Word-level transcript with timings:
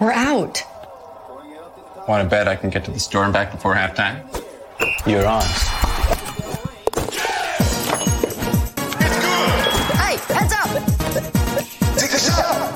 We're 0.00 0.12
out. 0.12 0.62
Want 2.08 2.22
to 2.22 2.28
bet 2.28 2.48
I 2.48 2.56
can 2.56 2.68
get 2.70 2.84
to 2.86 2.90
the 2.90 2.98
store 2.98 3.24
and 3.24 3.32
back 3.32 3.52
before 3.52 3.74
halftime? 3.74 4.24
You're 5.06 5.26
on. 5.26 5.42
Hey, 9.96 10.16
heads 10.34 10.52
up! 10.52 10.68
Take 11.96 12.12
a 12.12 12.18
shot. 12.18 12.74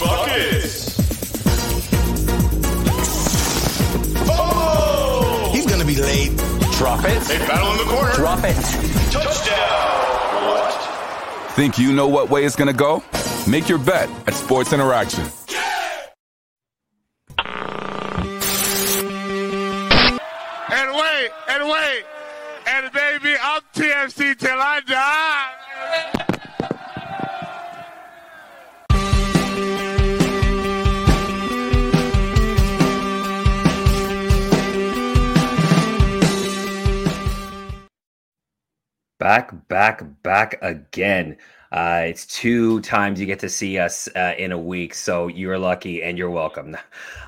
Buckets. 0.00 0.96
Oh! 4.30 5.50
He's 5.52 5.66
gonna 5.66 5.84
be 5.84 5.96
late. 5.96 6.36
Drop 6.78 7.04
it. 7.04 7.20
They 7.24 7.38
battle 7.38 7.72
in 7.72 7.78
the 7.78 7.84
corner. 7.92 8.12
Drop 8.14 8.38
it. 8.44 8.54
Touchdown. 9.10 10.46
What? 10.46 11.52
Think 11.54 11.76
you 11.76 11.92
know 11.92 12.06
what 12.06 12.30
way 12.30 12.44
it's 12.44 12.56
gonna 12.56 12.72
go? 12.72 13.02
Make 13.48 13.68
your 13.68 13.78
bet 13.78 14.08
at 14.28 14.34
Sports 14.34 14.72
Interaction. 14.72 15.24
Till 24.40 24.58
I 24.58 24.80
die. 24.86 25.56
Back, 39.18 39.68
back, 39.68 40.02
back 40.22 40.58
again. 40.62 41.36
Uh, 41.72 42.02
it's 42.04 42.26
two 42.26 42.80
times 42.80 43.20
you 43.20 43.26
get 43.26 43.38
to 43.38 43.48
see 43.48 43.78
us 43.78 44.08
uh, 44.16 44.34
in 44.38 44.50
a 44.50 44.58
week, 44.58 44.92
so 44.92 45.28
you're 45.28 45.58
lucky 45.58 46.02
and 46.02 46.18
you're 46.18 46.30
welcome. 46.30 46.76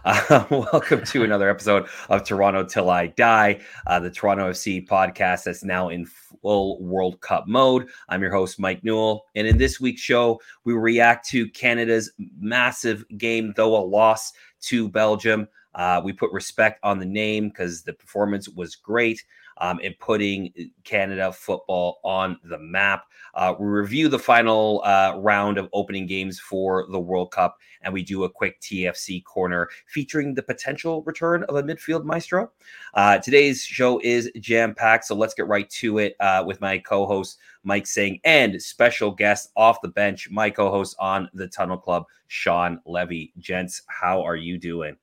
Uh, 0.04 0.44
welcome 0.50 1.04
to 1.04 1.22
another 1.24 1.48
episode 1.48 1.86
of 2.08 2.24
Toronto 2.24 2.64
Till 2.64 2.90
I 2.90 3.06
Die, 3.06 3.60
uh, 3.86 4.00
the 4.00 4.10
Toronto 4.10 4.50
FC 4.50 4.84
podcast 4.84 5.44
that's 5.44 5.62
now 5.62 5.90
in 5.90 6.04
full 6.04 6.82
World 6.82 7.20
Cup 7.20 7.46
mode. 7.46 7.86
I'm 8.08 8.20
your 8.20 8.32
host, 8.32 8.58
Mike 8.58 8.82
Newell, 8.82 9.26
and 9.36 9.46
in 9.46 9.58
this 9.58 9.80
week's 9.80 10.02
show, 10.02 10.40
we 10.64 10.72
react 10.72 11.28
to 11.28 11.48
Canada's 11.50 12.10
massive 12.36 13.04
game, 13.18 13.52
though 13.54 13.76
a 13.76 13.84
loss 13.84 14.32
to 14.62 14.88
Belgium. 14.88 15.46
Uh, 15.76 16.00
we 16.04 16.12
put 16.12 16.32
respect 16.32 16.80
on 16.82 16.98
the 16.98 17.06
name 17.06 17.48
because 17.48 17.82
the 17.82 17.92
performance 17.92 18.48
was 18.48 18.74
great 18.74 19.22
um, 19.62 19.80
and 19.82 19.96
putting 20.00 20.52
Canada 20.82 21.32
football 21.32 22.00
on 22.02 22.36
the 22.44 22.58
map. 22.58 23.04
Uh, 23.34 23.54
we 23.58 23.66
review 23.66 24.08
the 24.08 24.18
final 24.18 24.82
uh, 24.84 25.14
round 25.18 25.56
of 25.56 25.68
opening 25.72 26.04
games 26.04 26.40
for 26.40 26.86
the 26.90 26.98
World 26.98 27.30
Cup, 27.30 27.58
and 27.82 27.94
we 27.94 28.02
do 28.02 28.24
a 28.24 28.28
quick 28.28 28.60
TFC 28.60 29.22
corner 29.24 29.68
featuring 29.86 30.34
the 30.34 30.42
potential 30.42 31.02
return 31.04 31.44
of 31.44 31.54
a 31.54 31.62
midfield 31.62 32.04
maestro. 32.04 32.50
Uh, 32.94 33.18
today's 33.18 33.62
show 33.62 34.00
is 34.00 34.30
jam 34.40 34.74
packed, 34.74 35.04
so 35.04 35.14
let's 35.14 35.32
get 35.32 35.46
right 35.46 35.70
to 35.70 35.98
it 35.98 36.16
uh, 36.18 36.42
with 36.44 36.60
my 36.60 36.76
co 36.76 37.06
host, 37.06 37.38
Mike 37.62 37.86
Singh, 37.86 38.20
and 38.24 38.60
special 38.60 39.12
guest 39.12 39.50
off 39.56 39.80
the 39.80 39.88
bench, 39.88 40.28
my 40.28 40.50
co 40.50 40.70
host 40.70 40.96
on 40.98 41.30
the 41.34 41.46
Tunnel 41.46 41.78
Club, 41.78 42.04
Sean 42.26 42.80
Levy. 42.84 43.32
Gents, 43.38 43.82
how 43.86 44.22
are 44.22 44.36
you 44.36 44.58
doing? 44.58 44.96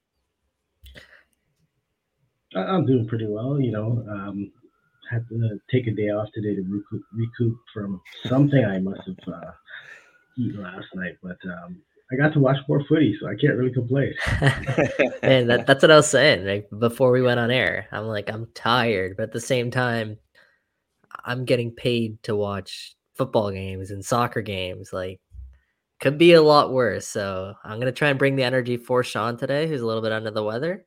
I'm 2.55 2.86
doing 2.86 3.08
pretty 3.08 3.28
well. 3.28 3.59
You 3.59 3.72
know, 3.72 4.05
um, 4.09 4.52
had 5.09 5.28
to 5.30 5.59
take 5.72 5.88
a 5.88 5.92
day 5.92 6.09
off 6.09 6.30
today 6.33 6.56
to 6.56 6.61
recoup, 6.61 7.03
recoup 7.14 7.58
from 7.73 8.02
something 8.25 8.64
I 8.64 8.80
must 8.80 9.02
have 9.08 9.33
uh, 9.33 9.52
eaten 10.38 10.61
last 10.61 10.88
night, 10.94 11.17
but 11.22 11.38
um, 11.45 11.81
I 12.11 12.16
got 12.16 12.33
to 12.33 12.39
watch 12.39 12.58
more 12.67 12.83
footy, 12.86 13.17
so 13.19 13.28
I 13.28 13.36
can't 13.36 13.56
really 13.56 13.73
complain. 13.73 14.14
Man, 15.22 15.47
that, 15.47 15.66
that's 15.67 15.81
what 15.81 15.91
I 15.91 15.95
was 15.95 16.09
saying 16.09 16.45
like, 16.45 16.69
before 16.80 17.11
we 17.11 17.22
went 17.22 17.39
on 17.39 17.52
air. 17.52 17.88
I'm 17.91 18.06
like, 18.06 18.30
I'm 18.31 18.47
tired, 18.53 19.17
but 19.17 19.23
at 19.23 19.31
the 19.31 19.41
same 19.41 19.69
time, 19.72 20.17
I'm 21.25 21.46
getting 21.46 21.72
paid 21.72 22.22
to 22.23 22.35
watch 22.35 22.96
football 23.16 23.52
games 23.52 23.91
and 23.91 24.03
soccer 24.03 24.41
games. 24.41 24.91
Like, 24.94 25.19
could 26.00 26.18
be 26.18 26.34
a 26.34 26.41
lot 26.41 26.72
worse. 26.72 27.07
So 27.07 27.53
I'm 27.63 27.79
gonna 27.79 27.91
try 27.91 28.09
and 28.09 28.18
bring 28.18 28.35
the 28.35 28.44
energy 28.44 28.78
for 28.78 29.03
Sean 29.03 29.38
today, 29.38 29.68
who's 29.68 29.81
a 29.81 29.85
little 29.85 30.02
bit 30.02 30.12
under 30.12 30.31
the 30.31 30.44
weather. 30.44 30.85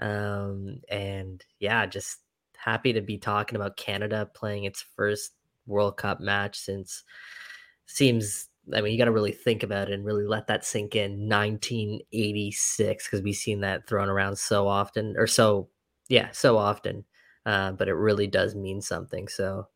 Um, 0.00 0.80
and 0.88 1.44
yeah, 1.60 1.86
just 1.86 2.18
happy 2.56 2.92
to 2.92 3.00
be 3.00 3.18
talking 3.18 3.56
about 3.56 3.76
Canada 3.76 4.30
playing 4.34 4.64
its 4.64 4.82
first 4.82 5.32
World 5.66 5.96
Cup 5.96 6.20
match 6.20 6.58
since 6.58 7.04
seems 7.86 8.48
I 8.74 8.82
mean, 8.82 8.92
you 8.92 8.98
got 8.98 9.06
to 9.06 9.12
really 9.12 9.32
think 9.32 9.62
about 9.62 9.88
it 9.88 9.94
and 9.94 10.04
really 10.04 10.26
let 10.26 10.46
that 10.48 10.64
sink 10.64 10.94
in. 10.94 11.26
1986, 11.26 13.06
because 13.06 13.22
we've 13.22 13.34
seen 13.34 13.60
that 13.60 13.86
thrown 13.88 14.10
around 14.10 14.36
so 14.38 14.68
often, 14.68 15.14
or 15.16 15.26
so, 15.26 15.70
yeah, 16.08 16.30
so 16.32 16.58
often. 16.58 17.04
Uh, 17.46 17.72
but 17.72 17.88
it 17.88 17.94
really 17.94 18.26
does 18.26 18.54
mean 18.54 18.82
something. 18.82 19.26
So, 19.28 19.68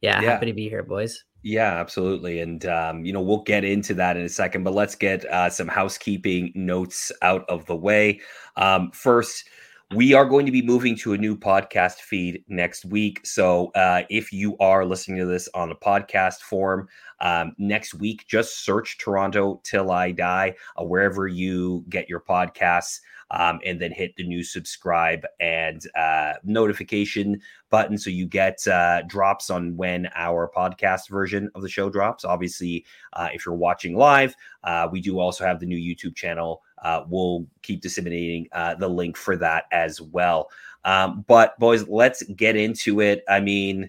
yeah, 0.00 0.20
Yeah. 0.20 0.34
happy 0.34 0.46
to 0.46 0.54
be 0.54 0.68
here, 0.68 0.82
boys. 0.82 1.24
Yeah, 1.42 1.72
absolutely. 1.80 2.40
And, 2.40 2.64
um, 2.66 3.04
you 3.04 3.12
know, 3.12 3.20
we'll 3.20 3.42
get 3.42 3.64
into 3.64 3.94
that 3.94 4.16
in 4.16 4.24
a 4.24 4.28
second, 4.28 4.62
but 4.62 4.74
let's 4.74 4.94
get 4.94 5.24
uh, 5.24 5.50
some 5.50 5.66
housekeeping 5.66 6.52
notes 6.54 7.10
out 7.20 7.44
of 7.48 7.66
the 7.66 7.74
way. 7.74 8.20
Um, 8.56 8.92
first, 8.92 9.48
we 9.94 10.14
are 10.14 10.24
going 10.24 10.46
to 10.46 10.52
be 10.52 10.62
moving 10.62 10.96
to 10.96 11.12
a 11.12 11.18
new 11.18 11.36
podcast 11.36 11.96
feed 11.96 12.42
next 12.48 12.84
week. 12.86 13.20
So 13.24 13.66
uh, 13.74 14.02
if 14.08 14.32
you 14.32 14.56
are 14.58 14.86
listening 14.86 15.18
to 15.18 15.26
this 15.26 15.48
on 15.54 15.70
a 15.70 15.74
podcast 15.74 16.40
form, 16.40 16.88
um, 17.20 17.54
next 17.58 17.94
week, 17.94 18.26
just 18.26 18.64
search 18.64 18.96
Toronto 18.98 19.60
Till 19.64 19.90
I 19.90 20.12
Die 20.12 20.54
uh, 20.76 20.84
wherever 20.84 21.26
you 21.26 21.84
get 21.88 22.08
your 22.08 22.20
podcasts. 22.20 23.00
Um, 23.34 23.60
and 23.64 23.80
then 23.80 23.92
hit 23.92 24.14
the 24.16 24.24
new 24.24 24.44
subscribe 24.44 25.24
and 25.40 25.80
uh, 25.96 26.34
notification 26.44 27.40
button 27.70 27.96
so 27.96 28.10
you 28.10 28.26
get 28.26 28.58
uh, 28.68 29.00
drops 29.08 29.48
on 29.48 29.74
when 29.74 30.10
our 30.14 30.50
podcast 30.54 31.08
version 31.08 31.50
of 31.54 31.62
the 31.62 31.68
show 31.70 31.88
drops. 31.88 32.26
Obviously, 32.26 32.84
uh, 33.14 33.30
if 33.32 33.46
you're 33.46 33.54
watching 33.54 33.96
live, 33.96 34.34
uh, 34.64 34.86
we 34.92 35.00
do 35.00 35.18
also 35.18 35.46
have 35.46 35.60
the 35.60 35.66
new 35.66 35.78
YouTube 35.78 36.14
channel. 36.14 36.60
Uh, 36.82 37.04
we'll 37.08 37.46
keep 37.62 37.80
disseminating 37.80 38.48
uh, 38.52 38.74
the 38.74 38.88
link 38.88 39.16
for 39.16 39.36
that 39.36 39.64
as 39.72 40.00
well. 40.00 40.50
Um, 40.84 41.24
but, 41.26 41.58
boys, 41.58 41.88
let's 41.88 42.22
get 42.24 42.56
into 42.56 43.00
it. 43.00 43.24
I 43.28 43.40
mean, 43.40 43.88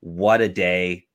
what 0.00 0.40
a 0.40 0.48
day. 0.48 1.06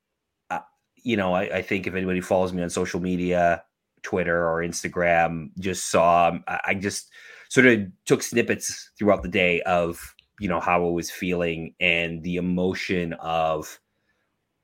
Uh, 0.49 0.59
you 1.03 1.17
know, 1.17 1.33
I, 1.33 1.57
I 1.57 1.61
think 1.61 1.87
if 1.87 1.95
anybody 1.95 2.21
follows 2.21 2.53
me 2.53 2.61
on 2.61 2.69
social 2.69 2.99
media, 2.99 3.63
Twitter 4.03 4.47
or 4.47 4.61
Instagram, 4.61 5.49
just 5.59 5.89
saw, 5.89 6.29
um, 6.29 6.43
I, 6.47 6.59
I 6.65 6.73
just 6.75 7.09
sort 7.49 7.65
of 7.65 7.87
took 8.05 8.21
snippets 8.21 8.91
throughout 8.97 9.23
the 9.23 9.29
day 9.29 9.61
of 9.61 10.13
you 10.39 10.47
know 10.47 10.59
how 10.59 10.85
I 10.85 10.89
was 10.89 11.09
feeling 11.09 11.73
and 11.79 12.21
the 12.23 12.35
emotion 12.35 13.13
of 13.13 13.79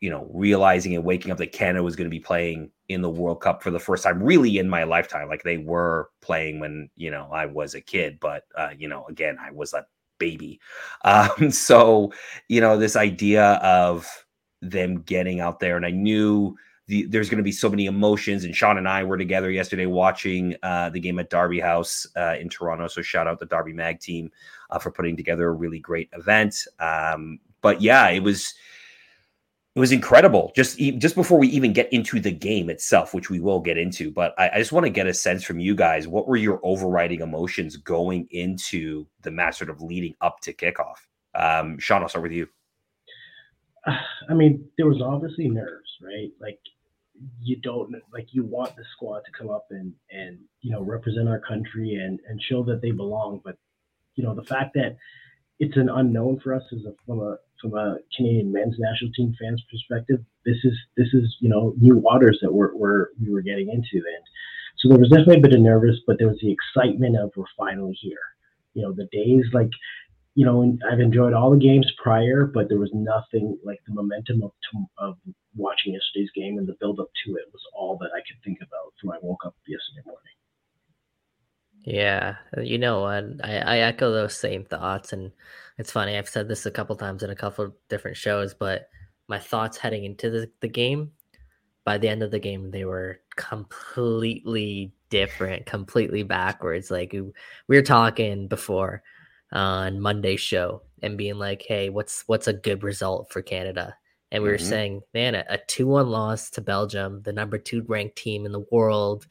you 0.04 0.10
know 0.10 0.28
realizing 0.34 0.94
and 0.96 1.06
waking 1.06 1.32
up 1.32 1.38
that 1.38 1.54
Canada 1.54 1.82
was 1.82 1.96
going 1.96 2.04
to 2.04 2.14
be 2.14 2.20
playing 2.20 2.70
in 2.90 3.02
the 3.02 3.10
World 3.10 3.40
Cup 3.40 3.64
for 3.64 3.72
the 3.72 3.80
first 3.80 4.04
time 4.04 4.22
really 4.22 4.58
in 4.58 4.68
my 4.68 4.84
lifetime 4.84 5.30
like 5.30 5.44
they 5.44 5.58
were 5.58 6.10
playing 6.20 6.60
when 6.60 6.90
you 6.98 7.10
know 7.10 7.30
I 7.32 7.46
was 7.46 7.74
a 7.74 7.80
kid 7.80 8.20
but 8.20 8.44
uh, 8.58 8.72
you 8.78 8.90
know 8.90 9.06
again 9.08 9.38
I 9.40 9.52
was 9.52 9.74
a 9.74 9.86
baby 10.18 10.60
um, 11.06 11.50
so 11.50 12.12
you 12.50 12.60
know 12.60 12.78
this 12.78 12.98
idea 12.98 13.54
of 13.64 14.26
them 14.62 15.00
getting 15.04 15.40
out 15.40 15.62
there 15.62 15.78
and 15.78 15.86
I 15.86 15.92
knew 15.92 16.58
the, 16.88 17.06
there's 17.06 17.30
going 17.30 17.38
to 17.38 17.44
be 17.44 17.52
so 17.54 17.70
many 17.70 17.86
emotions. 17.86 18.44
And 18.44 18.54
Sean 18.54 18.78
and 18.78 18.90
I 18.90 19.06
were 19.06 19.18
together 19.18 19.50
yesterday 19.50 19.86
watching 19.86 20.54
uh, 20.64 20.90
the 20.90 21.00
game 21.00 21.18
at 21.18 21.30
Derby 21.30 21.62
House 21.62 22.06
uh, 22.18 22.36
in 22.38 22.50
Toronto. 22.50 22.88
So 22.88 23.02
shout 23.02 23.26
out 23.26 23.40
the 23.40 23.46
Derby 23.46 23.72
Mag 23.72 24.02
team 24.02 24.30
uh, 24.70 24.80
for 24.80 24.92
putting 24.92 25.16
together 25.16 25.48
a 25.48 25.54
really 25.54 25.80
great 25.80 26.10
event. 26.12 26.68
Um, 26.80 27.40
but 27.62 27.82
yeah, 27.82 28.10
it 28.10 28.22
was 28.22 28.54
it 29.76 29.80
was 29.80 29.92
incredible. 29.92 30.52
Just 30.56 30.78
just 30.78 31.16
before 31.16 31.40
we 31.40 31.48
even 31.48 31.74
get 31.74 31.92
into 31.92 32.20
the 32.20 32.32
game 32.32 32.70
itself, 32.70 33.14
which 33.14 33.32
we 33.32 33.40
will 33.40 33.60
get 33.60 33.78
into. 33.78 34.12
But 34.12 34.36
I, 34.38 34.50
I 34.54 34.58
just 34.60 34.72
want 34.72 34.86
to 34.86 34.92
get 34.92 35.08
a 35.08 35.14
sense 35.14 35.44
from 35.44 35.60
you 35.60 35.74
guys. 35.74 36.08
What 36.08 36.28
were 36.28 36.38
your 36.38 36.60
overriding 36.64 37.22
emotions 37.22 37.78
going 37.78 38.28
into 38.30 39.08
the 39.22 39.32
match, 39.32 39.58
sort 39.58 39.72
of 39.72 39.82
leading 39.82 40.14
up 40.22 40.42
to 40.42 40.54
kickoff? 40.54 40.98
Um, 41.34 41.80
Sean, 41.80 42.04
I'll 42.04 42.10
start 42.10 42.24
with 42.24 42.34
you. 42.34 42.48
I 44.30 44.34
mean, 44.34 44.64
there 44.78 44.88
was 44.88 45.02
obviously 45.02 45.50
nerves, 45.50 45.90
right? 46.02 46.30
Like 46.40 46.60
you 47.42 47.56
don't 47.58 47.96
like 48.12 48.28
you 48.32 48.44
want 48.44 48.76
the 48.76 48.84
squad 48.96 49.22
to 49.22 49.32
come 49.38 49.50
up 49.50 49.66
and 49.72 49.94
and 50.12 50.38
you 50.62 50.72
know 50.72 50.82
represent 50.84 51.28
our 51.28 51.40
country 51.40 51.96
and 51.96 52.20
and 52.30 52.40
show 52.44 52.64
that 52.64 52.82
they 52.82 52.92
belong, 52.92 53.42
but 53.44 53.58
you 54.16 54.24
know 54.24 54.36
the 54.36 54.44
fact 54.44 54.76
that 54.76 54.98
it's 55.60 55.78
an 55.78 55.90
unknown 55.90 56.40
for 56.42 56.54
us 56.54 56.64
as 56.72 56.86
a 56.86 56.94
from 57.08 57.22
a 57.22 57.38
from 57.64 57.74
a 57.76 57.98
Canadian 58.16 58.52
men's 58.52 58.76
national 58.78 59.12
team 59.14 59.34
fans 59.40 59.64
perspective. 59.72 60.20
This 60.46 60.58
is 60.64 60.74
this 60.98 61.08
is 61.14 61.38
you 61.40 61.50
know 61.50 61.74
new 61.80 61.98
waters 61.98 62.38
that 62.42 62.54
we're, 62.54 62.76
we're 62.76 63.08
we 63.20 63.32
were 63.32 63.42
getting 63.42 63.70
into, 63.70 64.06
and 64.06 64.24
so 64.78 64.90
there 64.90 65.00
was 65.00 65.10
definitely 65.10 65.38
a 65.38 65.48
bit 65.48 65.54
of 65.54 65.62
nervous, 65.62 65.96
but 66.06 66.18
there 66.20 66.28
was 66.28 66.40
the 66.42 66.52
excitement 66.52 67.18
of 67.18 67.32
we're 67.36 67.46
finally 67.58 67.98
here. 68.00 68.20
You 68.74 68.84
know, 68.84 68.92
the 68.92 69.08
days 69.12 69.46
like 69.54 69.72
you 70.36 70.46
know, 70.46 70.78
I've 70.92 71.00
enjoyed 71.00 71.34
all 71.34 71.52
the 71.52 71.58
games 71.58 71.92
prior, 72.02 72.50
but 72.52 72.68
there 72.68 72.80
was 72.80 72.90
nothing 72.94 73.58
like 73.64 73.80
the 73.88 73.94
momentum 73.94 74.44
of 74.44 74.52
of 74.98 75.16
watching 75.56 75.94
yesterday's 75.94 76.32
game 76.36 76.58
and 76.58 76.68
the 76.68 76.76
build 76.80 77.00
up 77.00 77.10
to 77.26 77.36
it 77.36 77.46
was 77.54 77.62
all 77.74 77.98
that 78.02 78.10
I 78.14 78.20
could 78.28 78.44
think 78.44 78.58
about 78.62 78.94
when 79.04 79.16
I 79.16 79.20
woke 79.22 79.46
up 79.46 79.56
yesterday 79.68 80.04
morning. 80.06 80.36
Yeah, 81.84 82.36
uh, 82.58 82.62
you 82.62 82.78
know 82.78 83.02
what? 83.02 83.26
I, 83.44 83.58
I 83.58 83.78
echo 83.80 84.12
those 84.12 84.36
same 84.36 84.64
thoughts, 84.66 85.12
and 85.14 85.32
it's 85.78 85.92
funny. 85.92 86.18
I've 86.18 86.30
said 86.30 86.48
this 86.48 86.66
a 86.66 86.72
couple 86.72 86.96
times 86.96 87.24
in 87.24 87.30
a 87.30 87.36
couple 87.36 87.66
of 87.66 87.74
different 87.90 88.16
shows, 88.18 88.54
but 88.54 88.88
my 89.28 89.40
thoughts 89.40 89.78
heading 89.78 90.06
into 90.06 90.30
the, 90.30 90.50
the 90.62 90.68
game, 90.70 91.12
by 91.86 91.98
the 91.98 92.10
end 92.10 92.24
of 92.24 92.32
the 92.32 92.40
game, 92.40 92.72
they 92.72 92.86
were 92.86 93.20
completely 93.36 94.94
different, 95.10 95.66
completely 95.66 96.24
backwards. 96.24 96.92
Like 96.92 97.14
we 97.14 97.78
were 97.78 97.82
talking 97.84 98.48
before 98.48 99.04
on 99.52 100.00
Monday's 100.02 100.42
show 100.42 100.84
and 101.04 101.18
being 101.18 101.36
like, 101.38 101.64
"Hey, 101.68 101.90
what's 101.90 102.24
what's 102.28 102.48
a 102.48 102.54
good 102.54 102.84
result 102.84 103.32
for 103.32 103.42
Canada?" 103.42 103.96
And 104.32 104.44
we 104.44 104.50
were 104.50 104.58
Mhm. 104.58 104.62
saying, 104.66 105.02
"Man, 105.14 105.36
a 105.36 105.60
two 105.68 105.88
one 105.88 106.10
loss 106.10 106.50
to 106.52 106.62
Belgium, 106.62 107.22
the 107.24 107.34
number 107.34 107.58
two 107.58 107.84
ranked 107.84 108.18
team 108.18 108.46
in 108.46 108.52
the 108.54 108.66
world, 108.72 109.28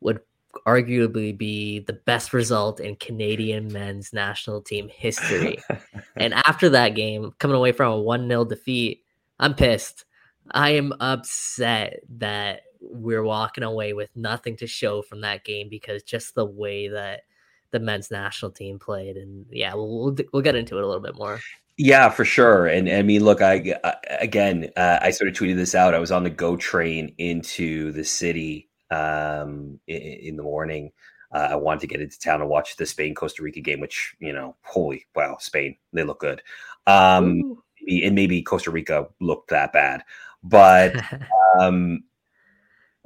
would 0.00 0.20
arguably 0.66 1.36
be 1.36 1.80
the 1.80 1.92
best 1.92 2.32
result 2.32 2.80
in 2.80 2.96
Canadian 2.96 3.72
men's 3.72 4.12
national 4.12 4.62
team 4.62 4.88
history." 4.88 5.58
and 6.16 6.34
after 6.46 6.68
that 6.70 6.94
game, 6.94 7.32
coming 7.38 7.56
away 7.56 7.72
from 7.72 7.92
a 7.92 8.00
one 8.00 8.28
0 8.28 8.44
defeat, 8.44 9.04
I'm 9.38 9.54
pissed. 9.54 10.04
I 10.50 10.70
am 10.70 10.92
upset 11.00 12.00
that 12.18 12.62
we're 12.80 13.22
walking 13.22 13.64
away 13.64 13.92
with 13.92 14.10
nothing 14.16 14.56
to 14.56 14.66
show 14.66 15.02
from 15.02 15.20
that 15.20 15.44
game 15.44 15.68
because 15.68 16.02
just 16.02 16.34
the 16.34 16.46
way 16.46 16.88
that 16.88 17.22
the 17.70 17.80
men's 17.80 18.10
national 18.10 18.50
team 18.50 18.78
played, 18.78 19.16
and 19.16 19.46
yeah, 19.50 19.74
we'll 19.74 19.88
we'll, 19.88 20.16
we'll 20.32 20.42
get 20.42 20.56
into 20.56 20.78
it 20.78 20.82
a 20.82 20.86
little 20.86 21.02
bit 21.02 21.16
more. 21.16 21.40
Yeah, 21.76 22.10
for 22.10 22.24
sure. 22.24 22.66
And 22.66 22.88
I 22.88 23.02
mean, 23.02 23.24
look, 23.24 23.40
I, 23.40 23.74
I 23.84 23.94
again, 24.20 24.70
uh, 24.76 24.98
I 25.00 25.10
sort 25.10 25.28
of 25.28 25.36
tweeted 25.36 25.56
this 25.56 25.74
out. 25.74 25.94
I 25.94 25.98
was 25.98 26.12
on 26.12 26.24
the 26.24 26.30
GO 26.30 26.56
train 26.56 27.14
into 27.18 27.92
the 27.92 28.04
city 28.04 28.69
um, 28.90 29.78
in, 29.86 29.96
in 30.00 30.36
the 30.36 30.42
morning. 30.42 30.92
Uh, 31.32 31.48
I 31.52 31.54
wanted 31.56 31.80
to 31.80 31.86
get 31.86 32.00
into 32.00 32.18
town 32.18 32.40
and 32.40 32.50
watch 32.50 32.76
the 32.76 32.86
Spain 32.86 33.14
Costa 33.14 33.42
Rica 33.42 33.60
game, 33.60 33.80
which 33.80 34.14
you 34.18 34.32
know, 34.32 34.56
holy 34.62 35.06
wow, 35.14 35.36
Spain, 35.38 35.76
they 35.92 36.02
look 36.02 36.20
good. 36.20 36.42
Um, 36.86 37.40
Ooh. 37.40 37.62
and 37.88 38.14
maybe 38.14 38.42
Costa 38.42 38.70
Rica 38.70 39.06
looked 39.20 39.50
that 39.50 39.72
bad, 39.72 40.02
but 40.42 40.96
um, 41.60 42.02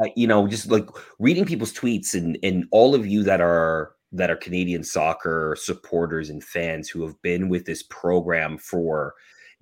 uh, 0.00 0.08
you 0.16 0.26
know, 0.26 0.46
just 0.48 0.70
like 0.70 0.88
reading 1.18 1.44
people's 1.44 1.72
tweets 1.72 2.14
and 2.14 2.38
and 2.42 2.66
all 2.70 2.94
of 2.94 3.06
you 3.06 3.22
that 3.24 3.40
are 3.40 3.92
that 4.12 4.30
are 4.30 4.36
Canadian 4.36 4.82
soccer 4.82 5.56
supporters 5.58 6.30
and 6.30 6.42
fans 6.42 6.88
who 6.88 7.02
have 7.02 7.20
been 7.20 7.48
with 7.48 7.66
this 7.66 7.82
program 7.82 8.56
for 8.56 9.14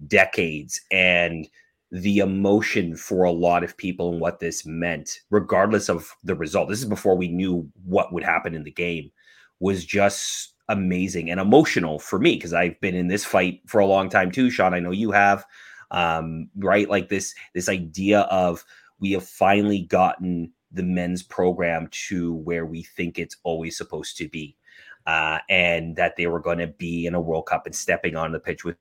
decades 0.07 0.81
and 0.91 1.49
the 1.93 2.19
emotion 2.19 2.97
for 2.97 3.25
a 3.25 3.31
lot 3.31 3.63
of 3.63 3.77
people 3.77 4.11
and 4.11 4.21
what 4.21 4.41
this 4.41 4.65
meant, 4.65 5.21
regardless 5.29 5.91
of 5.91 6.11
the 6.25 6.35
result. 6.35 6.71
This 6.71 6.79
is 6.79 6.87
before 6.87 7.15
we 7.15 7.29
knew 7.29 7.71
what 7.85 8.15
would 8.15 8.25
happen 8.25 8.55
in 8.55 8.65
the 8.65 8.71
game, 8.71 9.13
was 9.61 9.85
just 9.85 10.55
amazing 10.71 11.31
and 11.31 11.39
emotional 11.39 11.99
for 11.99 12.19
me 12.19 12.35
because 12.35 12.55
I've 12.55 12.81
been 12.81 12.95
in 12.95 13.09
this 13.09 13.27
fight 13.27 13.61
for 13.67 13.79
a 13.79 13.87
long 13.87 14.09
time 14.09 14.31
too, 14.31 14.49
Sean. 14.49 14.73
I 14.73 14.81
know 14.81 14.91
you 14.91 15.11
have, 15.11 15.45
um, 15.91 16.49
right? 16.57 16.89
Like 16.89 17.11
this 17.11 17.35
this 17.53 17.69
idea 17.69 18.21
of 18.23 18.65
we 18.99 19.13
have 19.13 19.29
finally 19.29 19.81
gotten 19.81 20.51
the 20.73 20.83
men's 20.83 21.23
program 21.23 21.89
to 22.09 22.33
where 22.37 22.65
we 22.65 22.85
think 22.85 23.19
it's 23.19 23.37
always 23.43 23.77
supposed 23.77 24.17
to 24.17 24.29
be. 24.29 24.57
Uh, 25.05 25.41
and 25.51 25.97
that 25.97 26.15
they 26.17 26.29
were 26.29 26.39
going 26.39 26.59
to 26.59 26.69
be 26.69 27.07
in 27.07 27.15
a 27.15 27.21
World 27.21 27.47
Cup 27.47 27.67
and 27.67 27.75
stepping 27.75 28.15
on 28.15 28.31
the 28.31 28.39
pitch 28.39 28.65
with 28.65 28.77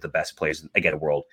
the 0.00 0.08
best 0.08 0.36
players 0.36 0.66
again 0.74 0.92
in 0.92 0.98
the 0.98 1.04
world. 1.04 1.24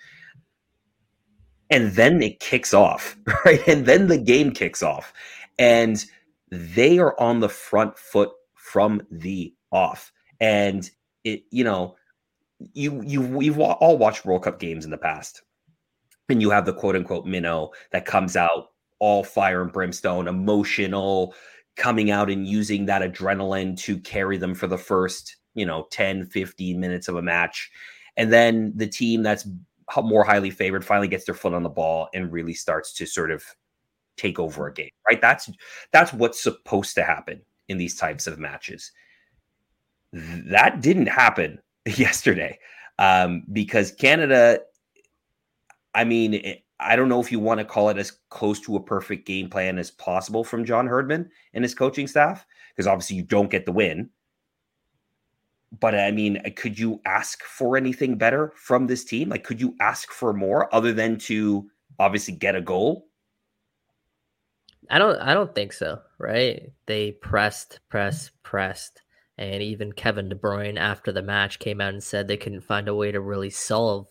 And 1.69 1.91
then 1.93 2.21
it 2.21 2.39
kicks 2.39 2.73
off, 2.73 3.17
right? 3.45 3.65
And 3.67 3.85
then 3.85 4.07
the 4.07 4.17
game 4.17 4.51
kicks 4.51 4.83
off. 4.83 5.13
And 5.57 6.03
they 6.51 6.99
are 6.99 7.19
on 7.19 7.39
the 7.39 7.49
front 7.49 7.97
foot 7.97 8.31
from 8.53 9.01
the 9.09 9.53
off. 9.71 10.11
And 10.39 10.89
it, 11.23 11.43
you 11.49 11.63
know, 11.63 11.95
you 12.73 13.01
you 13.05 13.41
you've 13.41 13.59
all 13.59 13.97
watched 13.97 14.25
World 14.25 14.43
Cup 14.43 14.59
games 14.59 14.85
in 14.85 14.91
the 14.91 14.97
past 14.97 15.41
and 16.29 16.41
you 16.41 16.49
have 16.49 16.65
the 16.65 16.73
quote 16.73 16.95
unquote 16.95 17.25
minnow 17.25 17.71
that 17.91 18.05
comes 18.05 18.35
out 18.35 18.69
all 18.99 19.23
fire 19.23 19.61
and 19.61 19.71
brimstone, 19.71 20.27
emotional, 20.27 21.33
coming 21.75 22.11
out 22.11 22.29
and 22.29 22.47
using 22.47 22.85
that 22.85 23.01
adrenaline 23.01 23.77
to 23.77 23.99
carry 23.99 24.37
them 24.37 24.55
for 24.55 24.67
the 24.67 24.77
first, 24.77 25.35
you 25.53 25.65
know, 25.65 25.87
10, 25.91 26.25
15 26.27 26.79
minutes 26.79 27.07
of 27.07 27.15
a 27.15 27.21
match. 27.21 27.69
And 28.17 28.31
then 28.31 28.73
the 28.75 28.87
team 28.87 29.23
that's 29.23 29.47
more 29.97 30.23
highly 30.23 30.49
favored 30.49 30.85
finally 30.85 31.07
gets 31.07 31.25
their 31.25 31.35
foot 31.35 31.53
on 31.53 31.63
the 31.63 31.69
ball 31.69 32.09
and 32.13 32.31
really 32.31 32.53
starts 32.53 32.93
to 32.93 33.05
sort 33.05 33.31
of 33.31 33.43
take 34.17 34.39
over 34.39 34.67
a 34.67 34.73
game, 34.73 34.89
right? 35.07 35.21
That's 35.21 35.49
that's 35.91 36.13
what's 36.13 36.41
supposed 36.41 36.95
to 36.95 37.03
happen 37.03 37.41
in 37.67 37.77
these 37.77 37.95
types 37.95 38.27
of 38.27 38.39
matches. 38.39 38.91
That 40.13 40.81
didn't 40.81 41.07
happen 41.07 41.59
yesterday 41.85 42.57
um, 42.99 43.43
because 43.51 43.91
Canada 43.91 44.59
I 45.95 46.03
mean, 46.03 46.35
it, 46.35 46.65
I 46.79 46.95
don't 46.95 47.09
know 47.09 47.21
if 47.21 47.31
you 47.31 47.39
want 47.39 47.59
to 47.59 47.65
call 47.65 47.89
it 47.89 47.97
as 47.97 48.11
close 48.29 48.59
to 48.61 48.75
a 48.75 48.83
perfect 48.83 49.25
game 49.25 49.49
plan 49.49 49.79
as 49.79 49.91
possible 49.91 50.43
from 50.43 50.65
John 50.65 50.85
Herdman 50.85 51.29
and 51.53 51.63
his 51.63 51.73
coaching 51.73 52.05
staff, 52.05 52.45
because 52.75 52.85
obviously 52.85 53.15
you 53.15 53.23
don't 53.23 53.49
get 53.49 53.65
the 53.65 53.71
win. 53.71 54.09
But 55.79 55.95
I 55.95 56.11
mean, 56.11 56.37
uh, 56.45 56.49
could 56.55 56.79
you 56.79 57.01
ask 57.05 57.43
for 57.43 57.75
anything 57.75 58.17
better 58.17 58.53
from 58.55 58.87
this 58.87 59.03
team? 59.03 59.29
Like, 59.29 59.43
could 59.43 59.59
you 59.59 59.75
ask 59.81 60.11
for 60.11 60.33
more 60.33 60.73
other 60.73 60.93
than 60.93 61.17
to 61.19 61.69
obviously 61.99 62.33
get 62.33 62.55
a 62.55 62.61
goal? 62.61 63.07
I 64.89 64.99
don't 64.99 65.19
I 65.19 65.33
don't 65.33 65.53
think 65.55 65.73
so, 65.73 65.99
right? 66.19 66.71
They 66.85 67.13
pressed, 67.13 67.79
pressed, 67.89 68.31
pressed. 68.43 69.01
And 69.37 69.61
even 69.61 69.91
Kevin 69.91 70.29
De 70.29 70.35
Bruyne 70.35 70.77
after 70.77 71.11
the 71.11 71.21
match 71.21 71.59
came 71.59 71.81
out 71.81 71.93
and 71.93 72.03
said 72.03 72.27
they 72.27 72.37
couldn't 72.37 72.61
find 72.61 72.87
a 72.87 72.95
way 72.95 73.11
to 73.11 73.19
really 73.19 73.49
solve 73.49 74.07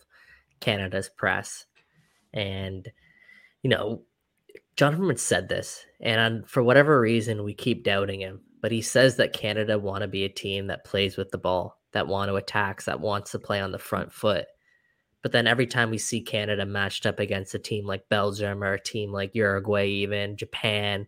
Canada's 0.59 1.09
press. 1.09 1.65
And 2.33 2.87
you 3.63 3.69
know, 3.69 4.03
John 4.75 5.15
said 5.17 5.49
this, 5.49 5.85
and 6.01 6.47
for 6.47 6.61
whatever 6.61 6.99
reason 6.99 7.43
we 7.43 7.53
keep 7.53 7.83
doubting 7.83 8.19
him, 8.19 8.41
but 8.65 8.71
he 8.71 8.81
says 8.81 9.17
that 9.17 9.31
Canada 9.31 9.77
want 9.77 10.01
to 10.01 10.07
be 10.07 10.23
a 10.23 10.27
team 10.27 10.65
that 10.65 10.85
plays 10.85 11.17
with 11.17 11.29
the 11.29 11.37
ball, 11.37 11.79
that 11.91 12.07
want 12.07 12.29
to 12.29 12.35
attack, 12.35 12.81
that 12.85 12.99
wants 12.99 13.29
to 13.29 13.37
play 13.37 13.61
on 13.61 13.71
the 13.71 13.77
front 13.77 14.11
foot. 14.11 14.47
But 15.21 15.33
then 15.33 15.45
every 15.45 15.67
time 15.67 15.91
we 15.91 15.99
see 15.99 16.19
Canada 16.19 16.65
matched 16.65 17.05
up 17.05 17.19
against 17.19 17.53
a 17.53 17.59
team 17.59 17.85
like 17.85 18.09
Belgium 18.09 18.63
or 18.63 18.73
a 18.73 18.81
team 18.81 19.11
like 19.11 19.35
Uruguay, 19.35 19.85
even 19.85 20.35
Japan, 20.35 21.05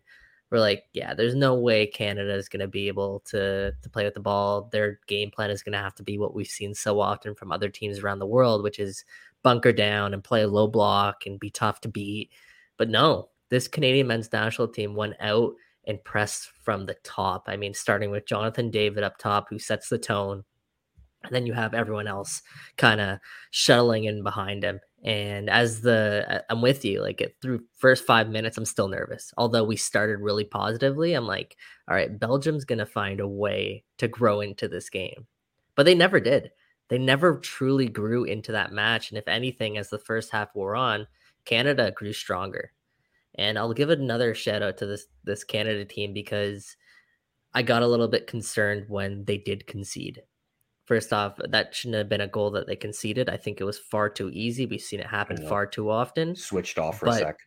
we're 0.52 0.60
like, 0.60 0.84
yeah, 0.92 1.14
there's 1.14 1.34
no 1.34 1.56
way 1.56 1.88
Canada 1.88 2.32
is 2.32 2.48
going 2.48 2.60
to 2.60 2.68
be 2.68 2.86
able 2.86 3.24
to 3.30 3.72
to 3.72 3.90
play 3.90 4.04
with 4.04 4.14
the 4.14 4.20
ball. 4.20 4.68
Their 4.70 5.00
game 5.08 5.32
plan 5.32 5.50
is 5.50 5.64
going 5.64 5.72
to 5.72 5.78
have 5.78 5.96
to 5.96 6.04
be 6.04 6.16
what 6.16 6.36
we've 6.36 6.46
seen 6.46 6.76
so 6.76 7.00
often 7.00 7.34
from 7.34 7.50
other 7.50 7.70
teams 7.70 7.98
around 7.98 8.20
the 8.20 8.26
world, 8.26 8.62
which 8.62 8.78
is 8.78 9.04
bunker 9.42 9.72
down 9.72 10.14
and 10.14 10.22
play 10.22 10.42
a 10.42 10.48
low 10.48 10.68
block 10.68 11.26
and 11.26 11.40
be 11.40 11.50
tough 11.50 11.80
to 11.80 11.88
beat. 11.88 12.30
But 12.76 12.88
no, 12.88 13.30
this 13.48 13.66
Canadian 13.66 14.06
men's 14.06 14.32
national 14.32 14.68
team 14.68 14.94
went 14.94 15.14
out 15.18 15.54
and 15.88 16.04
press 16.04 16.48
from 16.62 16.86
the 16.86 16.96
top. 17.02 17.44
I 17.48 17.56
mean, 17.56 17.74
starting 17.74 18.10
with 18.10 18.26
Jonathan 18.26 18.70
David 18.70 19.02
up 19.02 19.18
top, 19.18 19.48
who 19.48 19.58
sets 19.58 19.88
the 19.88 19.98
tone. 19.98 20.44
And 21.24 21.34
then 21.34 21.46
you 21.46 21.54
have 21.54 21.74
everyone 21.74 22.06
else 22.06 22.42
kind 22.76 23.00
of 23.00 23.18
shuttling 23.50 24.04
in 24.04 24.22
behind 24.22 24.62
him. 24.62 24.78
And 25.02 25.50
as 25.50 25.80
the 25.80 26.24
uh, 26.28 26.40
I'm 26.50 26.62
with 26.62 26.84
you, 26.84 27.00
like 27.00 27.20
it 27.20 27.36
through 27.40 27.64
first 27.76 28.04
five 28.04 28.28
minutes, 28.28 28.56
I'm 28.56 28.64
still 28.64 28.88
nervous. 28.88 29.32
Although 29.36 29.64
we 29.64 29.76
started 29.76 30.20
really 30.20 30.44
positively, 30.44 31.14
I'm 31.14 31.26
like, 31.26 31.56
all 31.88 31.96
right, 31.96 32.18
Belgium's 32.18 32.64
gonna 32.64 32.86
find 32.86 33.18
a 33.18 33.26
way 33.26 33.84
to 33.96 34.06
grow 34.06 34.40
into 34.40 34.68
this 34.68 34.90
game. 34.90 35.26
But 35.74 35.86
they 35.86 35.94
never 35.94 36.20
did. 36.20 36.50
They 36.88 36.98
never 36.98 37.38
truly 37.38 37.88
grew 37.88 38.24
into 38.24 38.52
that 38.52 38.72
match. 38.72 39.10
And 39.10 39.18
if 39.18 39.28
anything, 39.28 39.76
as 39.78 39.90
the 39.90 39.98
first 39.98 40.30
half 40.30 40.54
wore 40.54 40.76
on, 40.76 41.06
Canada 41.44 41.92
grew 41.92 42.12
stronger. 42.12 42.72
And 43.38 43.56
I'll 43.56 43.72
give 43.72 43.88
another 43.88 44.34
shout 44.34 44.62
out 44.62 44.76
to 44.78 44.86
this 44.86 45.06
this 45.24 45.44
Canada 45.44 45.84
team 45.84 46.12
because 46.12 46.76
I 47.54 47.62
got 47.62 47.82
a 47.82 47.86
little 47.86 48.08
bit 48.08 48.26
concerned 48.26 48.86
when 48.88 49.24
they 49.24 49.38
did 49.38 49.66
concede. 49.66 50.22
First 50.84 51.12
off, 51.12 51.38
that 51.50 51.74
shouldn't 51.74 51.98
have 51.98 52.08
been 52.08 52.20
a 52.20 52.26
goal 52.26 52.50
that 52.52 52.66
they 52.66 52.74
conceded. 52.76 53.28
I 53.28 53.36
think 53.36 53.60
it 53.60 53.64
was 53.64 53.78
far 53.78 54.08
too 54.10 54.30
easy. 54.32 54.66
We've 54.66 54.80
seen 54.80 55.00
it 55.00 55.06
happen 55.06 55.36
far 55.48 55.66
too 55.66 55.90
often. 55.90 56.34
Switched 56.34 56.78
off 56.78 56.98
for 56.98 57.06
But- 57.06 57.22
a 57.22 57.26
sec. 57.26 57.38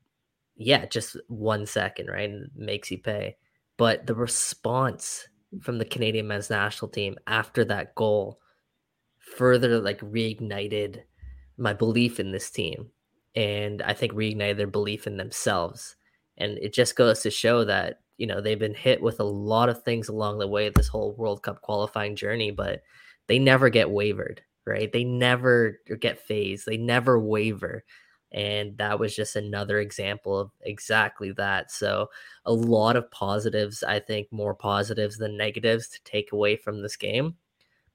Yeah, 0.55 0.85
just 0.85 1.17
one 1.27 1.65
second, 1.65 2.07
right? 2.07 2.29
It 2.29 2.51
makes 2.55 2.91
you 2.91 2.99
pay. 2.99 3.37
But 3.77 4.05
the 4.05 4.13
response 4.13 5.27
from 5.61 5.79
the 5.79 5.85
Canadian 5.85 6.27
men's 6.27 6.49
national 6.51 6.89
team 6.89 7.17
after 7.25 7.65
that 7.65 7.95
goal 7.95 8.39
further 9.17 9.79
like 9.79 9.99
reignited 10.01 11.01
my 11.57 11.73
belief 11.73 12.19
in 12.19 12.31
this 12.31 12.51
team. 12.51 12.91
And 13.35 13.81
I 13.81 13.93
think 13.93 14.13
reignited 14.13 14.57
their 14.57 14.67
belief 14.67 15.07
in 15.07 15.17
themselves. 15.17 15.95
And 16.37 16.57
it 16.57 16.73
just 16.73 16.95
goes 16.95 17.21
to 17.21 17.31
show 17.31 17.63
that, 17.65 17.99
you 18.17 18.27
know, 18.27 18.41
they've 18.41 18.59
been 18.59 18.73
hit 18.73 19.01
with 19.01 19.19
a 19.19 19.25
lot 19.25 19.69
of 19.69 19.83
things 19.83 20.09
along 20.09 20.39
the 20.39 20.47
way 20.47 20.69
this 20.69 20.87
whole 20.87 21.13
World 21.13 21.43
Cup 21.43 21.61
qualifying 21.61 22.15
journey, 22.15 22.51
but 22.51 22.81
they 23.27 23.39
never 23.39 23.69
get 23.69 23.89
wavered, 23.89 24.41
right? 24.65 24.91
They 24.91 25.03
never 25.03 25.79
get 25.99 26.19
phased. 26.19 26.65
They 26.65 26.77
never 26.77 27.19
waver. 27.19 27.83
And 28.31 28.77
that 28.77 28.99
was 28.99 29.15
just 29.15 29.35
another 29.35 29.79
example 29.79 30.39
of 30.39 30.51
exactly 30.61 31.31
that. 31.33 31.71
So, 31.71 32.07
a 32.45 32.53
lot 32.53 32.95
of 32.95 33.11
positives, 33.11 33.83
I 33.83 33.99
think 33.99 34.27
more 34.31 34.55
positives 34.55 35.17
than 35.17 35.37
negatives 35.37 35.89
to 35.89 36.03
take 36.03 36.31
away 36.31 36.55
from 36.55 36.81
this 36.81 36.95
game. 36.95 37.35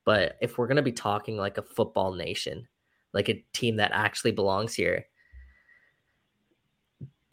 But 0.05 0.37
if 0.41 0.57
we're 0.57 0.67
going 0.67 0.77
to 0.77 0.83
be 0.83 0.93
talking 0.93 1.37
like 1.37 1.59
a 1.59 1.63
football 1.63 2.13
nation, 2.13 2.69
like 3.15 3.29
a 3.29 3.45
team 3.55 3.77
that 3.77 3.93
actually 3.93 4.33
belongs 4.33 4.75
here, 4.75 5.07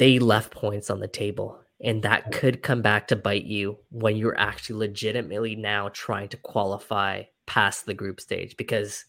they 0.03 0.19
left 0.19 0.51
points 0.51 0.89
on 0.89 1.00
the 1.00 1.07
table. 1.07 1.62
And 1.81 2.03
that 2.03 2.33
could 2.33 2.62
come 2.62 2.81
back 2.81 3.07
to 3.07 3.15
bite 3.15 3.45
you 3.45 3.77
when 3.89 4.17
you're 4.17 4.38
actually 4.38 4.88
legitimately 4.88 5.55
now 5.55 5.91
trying 5.93 6.27
to 6.29 6.38
qualify 6.38 7.24
past 7.45 7.86
the 7.86 7.93
group 7.93 8.19
stage. 8.19 8.57
Because, 8.57 9.05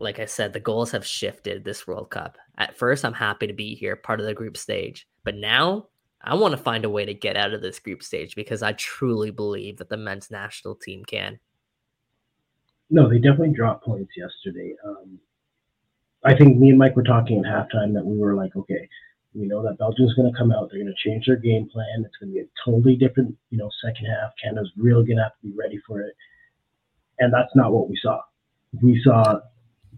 like 0.00 0.18
I 0.18 0.24
said, 0.24 0.52
the 0.52 0.58
goals 0.58 0.90
have 0.90 1.06
shifted 1.06 1.62
this 1.62 1.86
World 1.86 2.10
Cup. 2.10 2.36
At 2.58 2.76
first, 2.76 3.04
I'm 3.04 3.12
happy 3.12 3.46
to 3.46 3.52
be 3.52 3.76
here, 3.76 3.94
part 3.94 4.18
of 4.18 4.26
the 4.26 4.34
group 4.34 4.56
stage. 4.56 5.06
But 5.22 5.36
now 5.36 5.86
I 6.20 6.34
want 6.34 6.50
to 6.50 6.58
find 6.58 6.84
a 6.84 6.90
way 6.90 7.04
to 7.04 7.14
get 7.14 7.36
out 7.36 7.54
of 7.54 7.62
this 7.62 7.78
group 7.78 8.02
stage 8.02 8.34
because 8.34 8.60
I 8.60 8.72
truly 8.72 9.30
believe 9.30 9.76
that 9.76 9.88
the 9.88 9.96
men's 9.96 10.32
national 10.32 10.74
team 10.74 11.04
can. 11.04 11.38
No, 12.90 13.08
they 13.08 13.18
definitely 13.18 13.54
dropped 13.54 13.84
points 13.84 14.14
yesterday. 14.16 14.74
Um, 14.84 15.20
I 16.24 16.34
think 16.34 16.58
me 16.58 16.70
and 16.70 16.78
Mike 16.78 16.96
were 16.96 17.04
talking 17.04 17.38
at 17.38 17.44
halftime 17.44 17.94
that 17.94 18.04
we 18.04 18.18
were 18.18 18.34
like, 18.34 18.56
okay, 18.56 18.88
we 19.34 19.46
know 19.46 19.62
that 19.62 19.78
Belgium's 19.78 20.14
going 20.14 20.30
to 20.30 20.38
come 20.38 20.52
out. 20.52 20.70
They're 20.70 20.82
going 20.82 20.94
to 20.94 21.08
change 21.08 21.26
their 21.26 21.36
game 21.36 21.68
plan. 21.68 22.04
It's 22.04 22.16
going 22.16 22.32
to 22.32 22.34
be 22.34 22.40
a 22.40 22.48
totally 22.64 22.96
different, 22.96 23.36
you 23.50 23.58
know, 23.58 23.70
second 23.84 24.06
half. 24.06 24.30
Canada's 24.42 24.70
really 24.76 25.04
going 25.04 25.16
to 25.16 25.24
have 25.24 25.36
to 25.40 25.48
be 25.48 25.54
ready 25.58 25.80
for 25.86 26.00
it. 26.00 26.14
And 27.18 27.32
that's 27.32 27.54
not 27.54 27.72
what 27.72 27.88
we 27.88 27.98
saw. 28.00 28.20
We 28.82 29.00
saw 29.04 29.40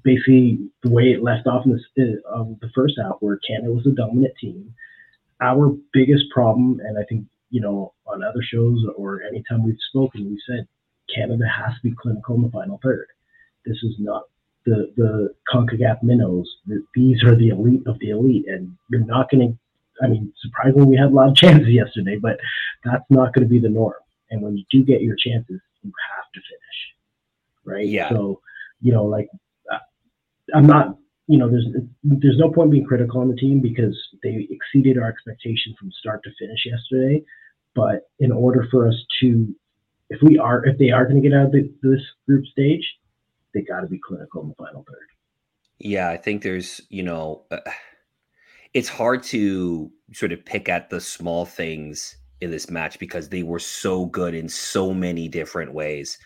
basically 0.02 0.71
the 0.83 0.90
way 0.90 1.12
it 1.12 1.23
left 1.23 1.47
off 1.47 1.66
in 1.66 1.78
the, 1.97 2.23
uh, 2.31 2.45
the 2.61 2.71
first 2.75 2.95
half, 3.02 3.16
where 3.21 3.38
Canada 3.47 3.73
was 3.73 3.85
the 3.85 3.90
dominant 3.90 4.35
team. 4.40 4.75
Our 5.40 5.76
biggest 5.93 6.25
problem, 6.31 6.81
and 6.81 6.99
I 6.99 7.05
think, 7.05 7.26
you 7.50 7.61
know, 7.61 7.93
on 8.07 8.23
other 8.23 8.43
shows 8.43 8.85
or 8.97 9.23
anytime 9.23 9.64
we've 9.64 9.76
spoken, 9.90 10.31
we 10.31 10.40
said 10.49 10.66
Canada 11.14 11.45
has 11.47 11.75
to 11.76 11.83
be 11.83 11.95
clinical 11.95 12.37
in 12.37 12.43
the 12.43 12.50
final 12.50 12.81
third. 12.83 13.07
This 13.64 13.76
is 13.83 13.97
not 13.99 14.25
the 14.66 14.92
the 14.96 15.35
CONCACAF 15.52 16.02
minnows. 16.02 16.49
These 16.94 17.23
are 17.25 17.35
the 17.35 17.49
elite 17.49 17.87
of 17.87 17.99
the 18.00 18.11
elite, 18.11 18.46
and 18.49 18.76
you're 18.90 19.04
not 19.04 19.30
going 19.30 19.49
to. 19.49 19.58
I 20.04 20.08
mean, 20.08 20.30
surprisingly, 20.42 20.87
we 20.87 20.96
had 20.96 21.06
a 21.06 21.14
lot 21.14 21.28
of 21.28 21.37
chances 21.42 21.68
yesterday, 21.68 22.18
but 22.20 22.38
that's 22.85 23.04
not 23.08 23.32
going 23.32 23.46
to 23.46 23.49
be 23.49 23.58
the 23.58 23.70
norm. 23.70 23.94
And 24.30 24.42
when 24.42 24.56
you 24.56 24.64
do 24.70 24.85
get 24.85 25.00
your 25.00 25.16
chances, 25.16 25.61
you 25.82 25.92
have 26.16 26.32
to 26.35 26.40
finish, 26.40 26.78
right? 27.64 27.87
Yeah. 27.87 28.11
So, 28.11 28.40
you 28.82 28.92
know, 28.92 29.04
like 29.04 29.28
uh, 29.73 29.78
I'm 30.54 30.66
not. 30.66 30.99
You 31.28 31.38
know, 31.38 31.50
there's 31.50 31.66
there's 32.04 32.38
no 32.38 32.52
point 32.52 32.70
being 32.70 32.87
critical 32.87 33.20
on 33.20 33.28
the 33.28 33.35
team 33.35 33.61
because 33.61 33.96
they 34.23 34.46
exceeded 34.49 34.96
our 34.96 35.08
expectation 35.08 35.75
from 35.78 35.90
start 35.99 36.23
to 36.23 36.30
finish 36.38 36.61
yesterday. 36.64 37.25
But 37.75 38.08
in 38.20 38.30
order 38.30 38.68
for 38.70 38.87
us 38.87 38.94
to, 39.20 39.52
if 40.08 40.23
we 40.23 40.38
are, 40.38 40.64
if 40.64 40.78
they 40.78 40.90
are 40.90 41.04
going 41.04 41.20
to 41.20 41.28
get 41.28 41.37
out 41.37 41.46
of 41.46 41.52
the, 41.52 41.68
this 41.82 42.00
group 42.28 42.46
stage, 42.46 42.85
they 43.57 43.63
got 43.63 43.81
to 43.81 43.87
be 43.87 43.99
clinical 43.99 44.43
in 44.43 44.49
the 44.49 44.55
final 44.55 44.85
third. 44.87 45.09
Yeah, 45.79 46.11
I 46.11 46.17
think 46.17 46.43
there's, 46.43 46.81
you 46.91 47.03
know, 47.03 47.45
uh, 47.51 47.59
it's 48.75 48.89
hard 48.89 49.23
to 49.25 49.91
sort 50.13 50.33
of 50.33 50.45
pick 50.45 50.69
at 50.69 50.91
the 50.91 51.01
small 51.01 51.47
things 51.47 52.17
in 52.43 52.51
this 52.51 52.69
match 52.69 52.99
because 52.99 53.31
they 53.31 53.43
were 53.43 53.59
so 53.59 54.07
good 54.07 54.35
in 54.35 54.49
so 54.49 54.93
many 54.93 55.27
different 55.27 55.73
ways. 55.73 56.19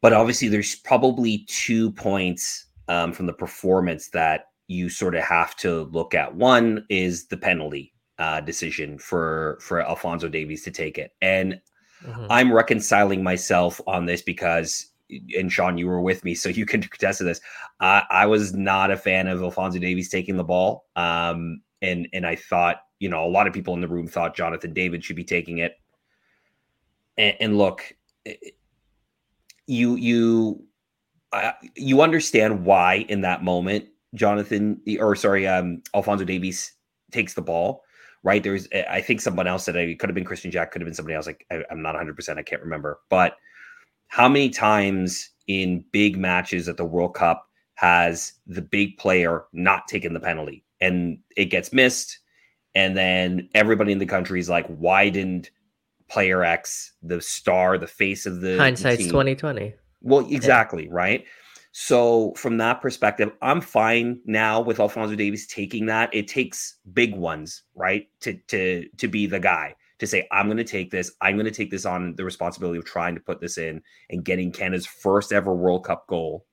But 0.00 0.12
obviously, 0.12 0.46
there's 0.46 0.76
probably 0.76 1.44
two 1.48 1.90
points 1.90 2.66
um, 2.86 3.12
from 3.12 3.26
the 3.26 3.32
performance 3.32 4.10
that 4.10 4.46
you 4.68 4.88
sort 4.88 5.16
of 5.16 5.24
have 5.24 5.56
to 5.56 5.84
look 5.90 6.14
at. 6.14 6.36
One 6.36 6.86
is 6.88 7.26
the 7.26 7.36
penalty 7.36 7.92
uh, 8.18 8.40
decision 8.40 8.96
for 8.98 9.58
for 9.60 9.80
Alfonso 9.80 10.28
Davies 10.28 10.62
to 10.64 10.70
take 10.70 10.98
it, 10.98 11.12
and 11.20 11.60
mm-hmm. 12.04 12.26
I'm 12.30 12.52
reconciling 12.52 13.24
myself 13.24 13.80
on 13.88 14.06
this 14.06 14.22
because 14.22 14.92
and 15.36 15.50
Sean, 15.50 15.78
you 15.78 15.86
were 15.86 16.00
with 16.00 16.24
me, 16.24 16.34
so 16.34 16.48
you 16.48 16.66
can 16.66 16.82
contest 16.82 17.18
to 17.18 17.24
this. 17.24 17.40
I, 17.80 18.02
I 18.10 18.26
was 18.26 18.54
not 18.54 18.90
a 18.90 18.96
fan 18.96 19.28
of 19.28 19.42
Alfonso 19.42 19.78
Davies 19.78 20.08
taking 20.08 20.36
the 20.36 20.44
ball, 20.44 20.86
um, 20.96 21.62
and 21.82 22.08
and 22.12 22.26
I 22.26 22.36
thought, 22.36 22.82
you 22.98 23.08
know, 23.08 23.24
a 23.24 23.28
lot 23.28 23.46
of 23.46 23.52
people 23.52 23.74
in 23.74 23.80
the 23.80 23.88
room 23.88 24.06
thought 24.06 24.36
Jonathan 24.36 24.72
David 24.72 25.04
should 25.04 25.16
be 25.16 25.24
taking 25.24 25.58
it. 25.58 25.76
And, 27.16 27.36
and 27.40 27.58
look, 27.58 27.94
you 29.66 29.96
you 29.96 30.64
uh, 31.32 31.52
you 31.76 32.00
understand 32.00 32.64
why 32.64 33.06
in 33.08 33.20
that 33.20 33.44
moment 33.44 33.86
Jonathan 34.14 34.80
or 34.98 35.14
sorry, 35.14 35.46
um, 35.46 35.82
Alfonso 35.94 36.24
Davies 36.24 36.72
takes 37.12 37.34
the 37.34 37.42
ball. 37.42 37.82
Right 38.24 38.42
there's, 38.42 38.66
I 38.90 39.00
think 39.00 39.20
someone 39.20 39.46
else 39.46 39.64
said 39.64 39.76
it 39.76 40.00
could 40.00 40.08
have 40.08 40.14
been 40.14 40.24
Christian 40.24 40.50
Jack, 40.50 40.72
could 40.72 40.82
have 40.82 40.86
been 40.86 40.94
somebody 40.94 41.14
else. 41.14 41.26
Like 41.26 41.46
I, 41.52 41.62
I'm 41.70 41.82
not 41.82 41.94
100, 41.94 42.16
percent 42.16 42.38
I 42.38 42.42
can't 42.42 42.62
remember, 42.62 42.98
but 43.08 43.36
how 44.08 44.28
many 44.28 44.50
times 44.50 45.30
in 45.46 45.84
big 45.92 46.18
matches 46.18 46.68
at 46.68 46.76
the 46.76 46.84
World 46.84 47.14
Cup 47.14 47.46
has 47.74 48.32
the 48.46 48.62
big 48.62 48.96
player 48.98 49.44
not 49.52 49.86
taken 49.86 50.12
the 50.12 50.20
penalty 50.20 50.64
and 50.80 51.18
it 51.36 51.46
gets 51.46 51.72
missed? 51.72 52.18
And 52.74 52.96
then 52.96 53.48
everybody 53.54 53.92
in 53.92 53.98
the 53.98 54.06
country 54.06 54.40
is 54.40 54.48
like, 54.48 54.66
why 54.66 55.08
didn't 55.08 55.50
player 56.08 56.42
X, 56.42 56.92
the 57.02 57.20
star, 57.20 57.78
the 57.78 57.86
face 57.86 58.26
of 58.26 58.40
the 58.40 58.56
hindsight's 58.56 59.06
2020? 59.06 59.74
Well, 60.00 60.26
exactly, 60.30 60.84
yeah. 60.84 60.92
right? 60.92 61.24
So 61.72 62.32
from 62.34 62.56
that 62.58 62.80
perspective, 62.80 63.30
I'm 63.42 63.60
fine 63.60 64.20
now 64.24 64.60
with 64.60 64.80
Alfonso 64.80 65.14
Davies 65.14 65.46
taking 65.46 65.86
that. 65.86 66.12
It 66.14 66.28
takes 66.28 66.76
big 66.92 67.14
ones, 67.14 67.62
right? 67.74 68.08
To 68.20 68.34
to 68.48 68.88
to 68.96 69.08
be 69.08 69.26
the 69.26 69.40
guy 69.40 69.74
to 69.98 70.06
say, 70.06 70.26
I'm 70.30 70.46
going 70.46 70.58
to 70.58 70.64
take 70.64 70.90
this. 70.90 71.12
I'm 71.20 71.36
going 71.36 71.46
to 71.46 71.50
take 71.50 71.70
this 71.70 71.84
on 71.84 72.14
the 72.16 72.24
responsibility 72.24 72.78
of 72.78 72.84
trying 72.84 73.14
to 73.14 73.20
put 73.20 73.40
this 73.40 73.58
in 73.58 73.82
and 74.10 74.24
getting 74.24 74.52
Canada's 74.52 74.86
first 74.86 75.32
ever 75.32 75.54
World 75.54 75.84
Cup 75.84 76.06
goal. 76.06 76.46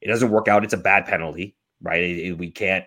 It 0.00 0.08
doesn't 0.08 0.30
work 0.30 0.48
out. 0.48 0.64
It's 0.64 0.74
a 0.74 0.78
bad 0.78 1.06
penalty, 1.06 1.56
right? 1.82 2.02
It, 2.02 2.18
it, 2.18 2.32
we 2.38 2.50
can't 2.50 2.84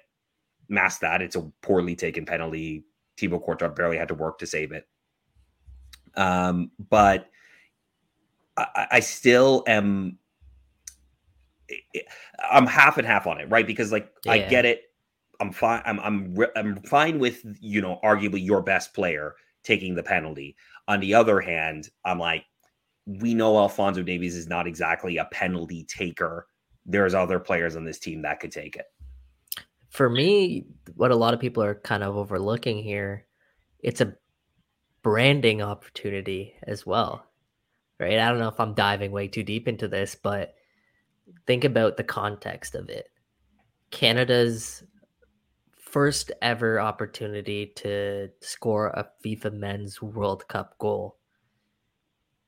mask 0.69 1.01
that. 1.01 1.21
It's 1.21 1.35
a 1.35 1.51
poorly 1.61 1.95
taken 1.95 2.25
penalty. 2.25 2.85
Thibaut 3.17 3.43
Courtois 3.43 3.69
barely 3.69 3.97
had 3.97 4.07
to 4.07 4.15
work 4.15 4.39
to 4.39 4.47
save 4.47 4.71
it. 4.71 4.87
Um, 6.15 6.71
but 6.89 7.27
I, 8.57 8.87
I 8.91 8.99
still 8.99 9.63
am. 9.67 10.17
I'm 12.51 12.67
half 12.67 12.97
and 12.97 13.07
half 13.07 13.25
on 13.25 13.39
it, 13.39 13.49
right? 13.49 13.65
Because 13.65 13.91
like 13.91 14.11
yeah. 14.25 14.33
I 14.33 14.37
get 14.39 14.65
it. 14.65 14.83
I'm 15.39 15.51
fine. 15.51 15.81
I'm 15.85 15.99
I'm 15.99 16.37
I'm 16.55 16.75
fine 16.83 17.17
with 17.17 17.43
you 17.59 17.81
know 17.81 17.99
arguably 18.03 18.43
your 18.43 18.61
best 18.61 18.93
player 18.93 19.35
taking 19.63 19.96
the 19.96 20.03
penalty. 20.03 20.55
On 20.88 21.00
the 21.00 21.13
other 21.13 21.39
hand, 21.39 21.89
I'm 22.05 22.20
like, 22.20 22.46
we 23.05 23.34
know 23.34 23.58
Alfonso 23.58 24.03
Davies 24.03 24.36
is 24.36 24.48
not 24.48 24.67
exactly 24.67 25.17
a 25.17 25.25
penalty 25.25 25.86
taker. 25.86 26.48
There's 26.86 27.13
other 27.13 27.39
players 27.39 27.75
on 27.75 27.86
this 27.86 28.00
team 28.00 28.22
that 28.22 28.39
could 28.39 28.51
take 28.51 28.75
it. 28.75 28.86
For 29.89 30.10
me, 30.10 30.65
what 30.96 31.12
a 31.12 31.15
lot 31.15 31.34
of 31.34 31.39
people 31.39 31.63
are 31.63 31.75
kind 31.75 32.03
of 32.03 32.17
overlooking 32.17 32.82
here, 32.82 33.25
it's 33.79 34.01
a 34.01 34.15
branding 35.03 35.62
opportunity 35.62 36.55
as 36.63 36.86
well. 36.86 37.25
Right? 38.00 38.20
I 38.20 38.29
don't 38.29 38.39
know 38.39 38.48
if 38.48 38.60
I'm 38.60 38.74
diving 38.74 39.12
way 39.12 39.27
too 39.27 39.43
deep 39.43 39.67
into 39.67 39.88
this, 39.88 40.15
but 40.15 40.55
think 41.46 41.63
about 41.63 41.96
the 41.96 42.03
context 42.03 42.75
of 42.75 42.89
it. 42.89 43.08
Canada's 43.91 44.84
first 45.93 46.31
ever 46.41 46.81
opportunity 46.81 47.67
to 47.75 48.27
score 48.41 48.88
a 48.88 49.07
FIFA 49.23 49.53
Men's 49.53 50.01
World 50.01 50.47
Cup 50.47 50.75
goal. 50.79 51.17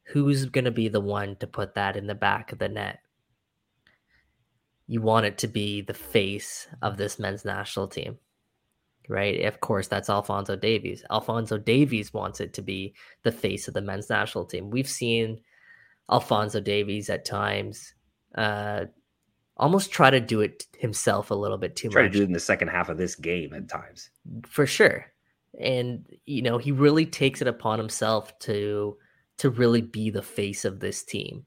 Who's 0.08 0.46
going 0.46 0.66
to 0.66 0.72
be 0.72 0.88
the 0.88 1.00
one 1.00 1.36
to 1.36 1.46
put 1.46 1.76
that 1.76 1.96
in 1.96 2.08
the 2.08 2.16
back 2.16 2.52
of 2.52 2.58
the 2.58 2.68
net? 2.68 3.00
You 4.88 5.02
want 5.02 5.28
it 5.28 5.38
to 5.40 5.48
be 5.48 5.82
the 5.82 5.94
face 5.94 6.68
of 6.82 6.98
this 6.98 7.20
men's 7.20 7.46
national 7.46 7.88
team, 7.88 8.18
right? 9.10 9.46
Of 9.46 9.62
course, 9.62 9.88
that's 9.88 10.10
Alfonso 10.10 10.56
Davies. 10.56 11.04
Alfonso 11.12 11.60
Davies 11.60 12.14
wants 12.14 12.40
it 12.40 12.54
to 12.56 12.64
be 12.64 12.96
the 13.22 13.32
face 13.32 13.68
of 13.68 13.76
the 13.76 13.82
men's 13.82 14.10
national 14.10 14.46
team. 14.46 14.72
We've 14.72 14.90
seen 14.90 15.40
Alfonso 16.12 16.62
Davies 16.62 17.12
at 17.12 17.26
times 17.26 17.94
uh, 18.36 18.86
almost 19.58 19.92
try 19.92 20.10
to 20.10 20.20
do 20.20 20.42
it 20.42 20.66
himself 20.78 21.32
a 21.32 21.36
little 21.36 21.58
bit 21.58 21.76
too 21.76 21.90
try 21.90 22.04
much. 22.04 22.12
Try 22.12 22.14
to 22.14 22.18
do 22.20 22.24
it 22.24 22.28
in 22.28 22.34
the 22.34 22.40
second 22.40 22.70
half 22.70 22.90
of 22.90 22.98
this 22.98 23.16
game 23.16 23.54
at 23.54 23.70
times. 23.70 24.10
For 24.48 24.66
sure. 24.66 25.06
And 25.60 26.06
you 26.26 26.42
know, 26.42 26.58
he 26.58 26.72
really 26.72 27.06
takes 27.06 27.42
it 27.42 27.48
upon 27.48 27.80
himself 27.80 28.38
to 28.40 28.98
to 29.38 29.50
really 29.50 29.82
be 29.82 30.10
the 30.10 30.22
face 30.22 30.66
of 30.66 30.80
this 30.80 31.04
team. 31.04 31.46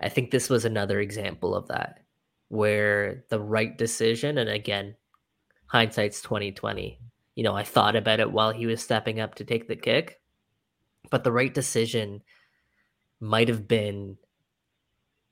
I 0.00 0.08
think 0.08 0.30
this 0.30 0.50
was 0.50 0.64
another 0.64 1.00
example 1.00 1.54
of 1.54 1.68
that 1.68 2.00
where 2.48 3.24
the 3.30 3.40
right 3.40 3.76
decision 3.76 4.38
and 4.38 4.50
again, 4.50 4.96
hindsight's 5.66 6.20
2020. 6.22 7.00
You 7.34 7.42
know, 7.42 7.56
I 7.56 7.64
thought 7.64 7.96
about 7.96 8.20
it 8.20 8.30
while 8.30 8.52
he 8.52 8.66
was 8.66 8.82
stepping 8.82 9.18
up 9.18 9.36
to 9.36 9.44
take 9.44 9.66
the 9.66 9.76
kick, 9.76 10.20
but 11.10 11.24
the 11.24 11.32
right 11.32 11.52
decision 11.52 12.22
might 13.18 13.48
have 13.48 13.66
been 13.66 14.16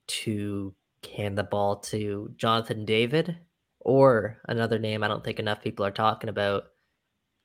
to 0.08 0.74
hand 1.06 1.36
the 1.38 1.44
ball 1.44 1.76
to 1.80 2.32
Jonathan 2.36 2.84
David 2.84 3.38
Or 3.80 4.38
another 4.48 4.78
name 4.78 5.02
I 5.02 5.08
don't 5.08 5.24
think 5.24 5.38
enough 5.40 5.62
people 5.62 5.84
are 5.86 5.90
talking 5.90 6.30
about, 6.30 6.64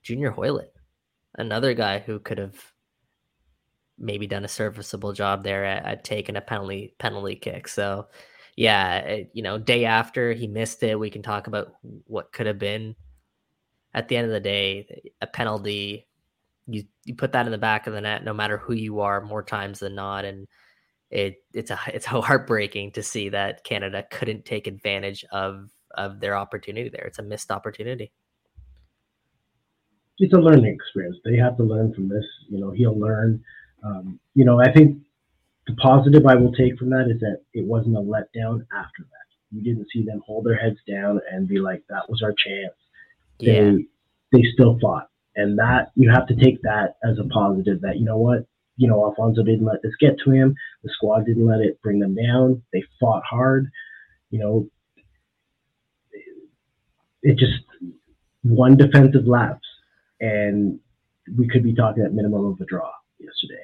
Junior 0.04 0.32
Hoilett, 0.32 0.74
another 1.36 1.74
guy 1.74 2.00
who 2.00 2.20
could 2.20 2.38
have 2.38 2.56
maybe 3.98 4.28
done 4.28 4.46
a 4.46 4.48
serviceable 4.48 5.14
job 5.14 5.44
there 5.44 5.66
at, 5.66 5.86
at 5.86 6.04
taking 6.04 6.36
a 6.36 6.42
penalty 6.42 6.96
penalty 7.00 7.36
kick. 7.36 7.68
So 7.68 8.08
yeah, 8.56 8.98
it, 9.00 9.32
you 9.34 9.44
know, 9.44 9.58
day 9.58 9.86
after 9.86 10.34
he 10.34 10.48
missed 10.48 10.84
it, 10.84 11.00
we 11.00 11.10
can 11.10 11.22
talk 11.24 11.48
about 11.48 11.74
what 12.06 12.32
could 12.32 12.48
have 12.48 12.60
been. 12.60 12.96
At 13.94 14.08
the 14.08 14.18
end 14.18 14.28
of 14.28 14.34
the 14.34 14.40
day, 14.40 15.12
a 15.22 15.28
penalty, 15.28 16.08
you 16.68 16.84
you 17.06 17.16
put 17.16 17.32
that 17.34 17.46
in 17.46 17.52
the 17.52 17.58
back 17.58 17.88
of 17.88 17.94
the 17.94 18.02
net, 18.02 18.24
no 18.24 18.34
matter 18.34 18.58
who 18.58 18.74
you 18.74 19.00
are, 19.02 19.22
more 19.22 19.44
times 19.44 19.80
than 19.80 19.96
not, 19.96 20.26
and 20.26 20.48
it 21.10 21.44
it's 21.54 21.72
a 21.72 21.80
it's 21.94 22.06
heartbreaking 22.30 22.92
to 22.94 23.04
see 23.04 23.30
that 23.30 23.64
Canada 23.64 24.06
couldn't 24.12 24.46
take 24.46 24.68
advantage 24.68 25.26
of 25.32 25.70
of 25.96 26.20
their 26.20 26.36
opportunity 26.36 26.90
there. 26.90 27.06
It's 27.06 27.20
a 27.20 27.24
missed 27.24 27.52
opportunity. 27.52 28.12
It's 30.20 30.34
a 30.34 30.38
learning 30.38 30.66
experience. 30.66 31.18
They 31.24 31.38
have 31.38 31.58
to 31.58 31.64
learn 31.64 31.94
from 31.94 32.10
this. 32.10 32.26
You 32.50 32.60
know, 32.60 32.72
he'll 32.72 32.98
learn. 32.98 33.44
Um, 33.84 34.20
you 34.34 34.46
know, 34.46 34.60
I 34.60 34.72
think 34.72 34.98
the 35.68 35.76
positive 35.76 36.26
I 36.26 36.36
will 36.36 36.52
take 36.54 36.78
from 36.78 36.90
that 36.90 37.08
is 37.10 37.20
that 37.20 37.42
it 37.54 37.66
wasn't 37.66 37.98
a 37.98 38.00
letdown 38.00 38.66
after 38.74 39.04
that. 39.04 39.28
You 39.52 39.62
didn't 39.62 39.88
see 39.94 40.04
them 40.04 40.22
hold 40.26 40.46
their 40.46 40.56
heads 40.56 40.80
down 40.88 41.22
and 41.32 41.48
be 41.48 41.60
like, 41.60 41.84
"That 41.90 42.10
was 42.10 42.22
our 42.22 42.34
chance." 42.34 42.74
Yeah. 43.40 43.54
They 43.54 43.86
they 44.32 44.44
still 44.54 44.78
fought, 44.80 45.10
and 45.36 45.58
that 45.60 45.92
you 45.96 46.10
have 46.10 46.28
to 46.28 46.36
take 46.36 46.62
that 46.64 46.98
as 47.04 47.20
a 47.20 47.26
positive. 47.26 47.82
That 47.82 47.98
you 47.98 48.06
know 48.06 48.18
what, 48.18 48.46
you 48.78 48.88
know, 48.88 49.04
Alfonso 49.06 49.44
didn't 49.44 49.66
let 49.66 49.82
this 49.82 49.96
get 50.00 50.18
to 50.24 50.32
him. 50.32 50.56
The 50.84 50.90
squad 50.94 51.26
didn't 51.26 51.46
let 51.46 51.60
it 51.60 51.82
bring 51.82 52.00
them 52.00 52.16
down. 52.16 52.62
They 52.72 52.84
fought 53.00 53.24
hard. 53.30 53.70
You 54.30 54.40
know, 54.40 54.70
it 57.24 57.38
just 57.38 57.64
one 58.44 58.78
defensive 58.78 59.28
lapse, 59.28 59.68
and 60.22 60.80
we 61.38 61.48
could 61.48 61.64
be 61.64 61.74
talking 61.74 62.04
at 62.04 62.14
minimum 62.14 62.46
of 62.46 62.62
a 62.62 62.66
draw 62.66 62.92
yesterday. 63.20 63.64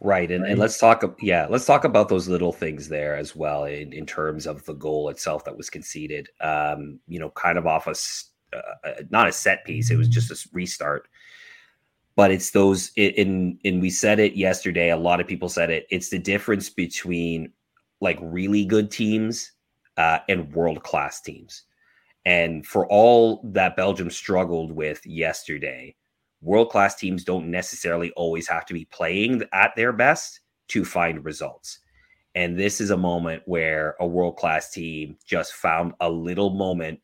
Right. 0.00 0.30
And, 0.30 0.44
and 0.44 0.58
let's 0.58 0.78
talk, 0.78 1.02
yeah, 1.22 1.46
let's 1.48 1.64
talk 1.64 1.84
about 1.84 2.08
those 2.08 2.28
little 2.28 2.52
things 2.52 2.88
there 2.88 3.16
as 3.16 3.34
well 3.34 3.64
in, 3.64 3.92
in 3.94 4.04
terms 4.04 4.46
of 4.46 4.64
the 4.66 4.74
goal 4.74 5.08
itself 5.08 5.44
that 5.44 5.56
was 5.56 5.70
conceded. 5.70 6.28
Um, 6.40 7.00
you 7.08 7.18
know, 7.18 7.30
kind 7.30 7.56
of 7.56 7.66
off 7.66 7.86
a, 7.86 7.94
uh, 8.54 8.88
uh, 8.88 9.02
not 9.10 9.28
a 9.28 9.32
set 9.32 9.64
piece, 9.64 9.90
it 9.90 9.96
was 9.96 10.08
just 10.08 10.30
a 10.30 10.48
restart. 10.52 11.08
But 12.16 12.30
it's 12.30 12.50
those, 12.50 12.90
in, 12.96 13.58
and 13.64 13.80
we 13.80 13.90
said 13.90 14.18
it 14.18 14.34
yesterday, 14.34 14.90
a 14.90 14.96
lot 14.96 15.20
of 15.20 15.26
people 15.26 15.50
said 15.50 15.70
it, 15.70 15.86
it's 15.90 16.08
the 16.08 16.18
difference 16.18 16.70
between 16.70 17.52
like 18.00 18.18
really 18.22 18.64
good 18.64 18.90
teams 18.90 19.52
uh, 19.98 20.18
and 20.28 20.52
world 20.54 20.82
class 20.82 21.20
teams. 21.20 21.64
And 22.24 22.66
for 22.66 22.86
all 22.88 23.42
that 23.52 23.76
Belgium 23.76 24.10
struggled 24.10 24.72
with 24.72 25.04
yesterday, 25.06 25.94
world 26.40 26.70
class 26.70 26.96
teams 26.96 27.22
don't 27.22 27.50
necessarily 27.50 28.10
always 28.12 28.48
have 28.48 28.66
to 28.66 28.74
be 28.74 28.86
playing 28.86 29.42
at 29.52 29.72
their 29.76 29.92
best 29.92 30.40
to 30.68 30.84
find 30.84 31.24
results. 31.24 31.80
And 32.34 32.58
this 32.58 32.80
is 32.80 32.90
a 32.90 32.96
moment 32.96 33.42
where 33.46 33.94
a 34.00 34.06
world 34.06 34.36
class 34.36 34.70
team 34.70 35.16
just 35.24 35.54
found 35.54 35.94
a 36.00 36.10
little 36.10 36.50
moment, 36.50 37.00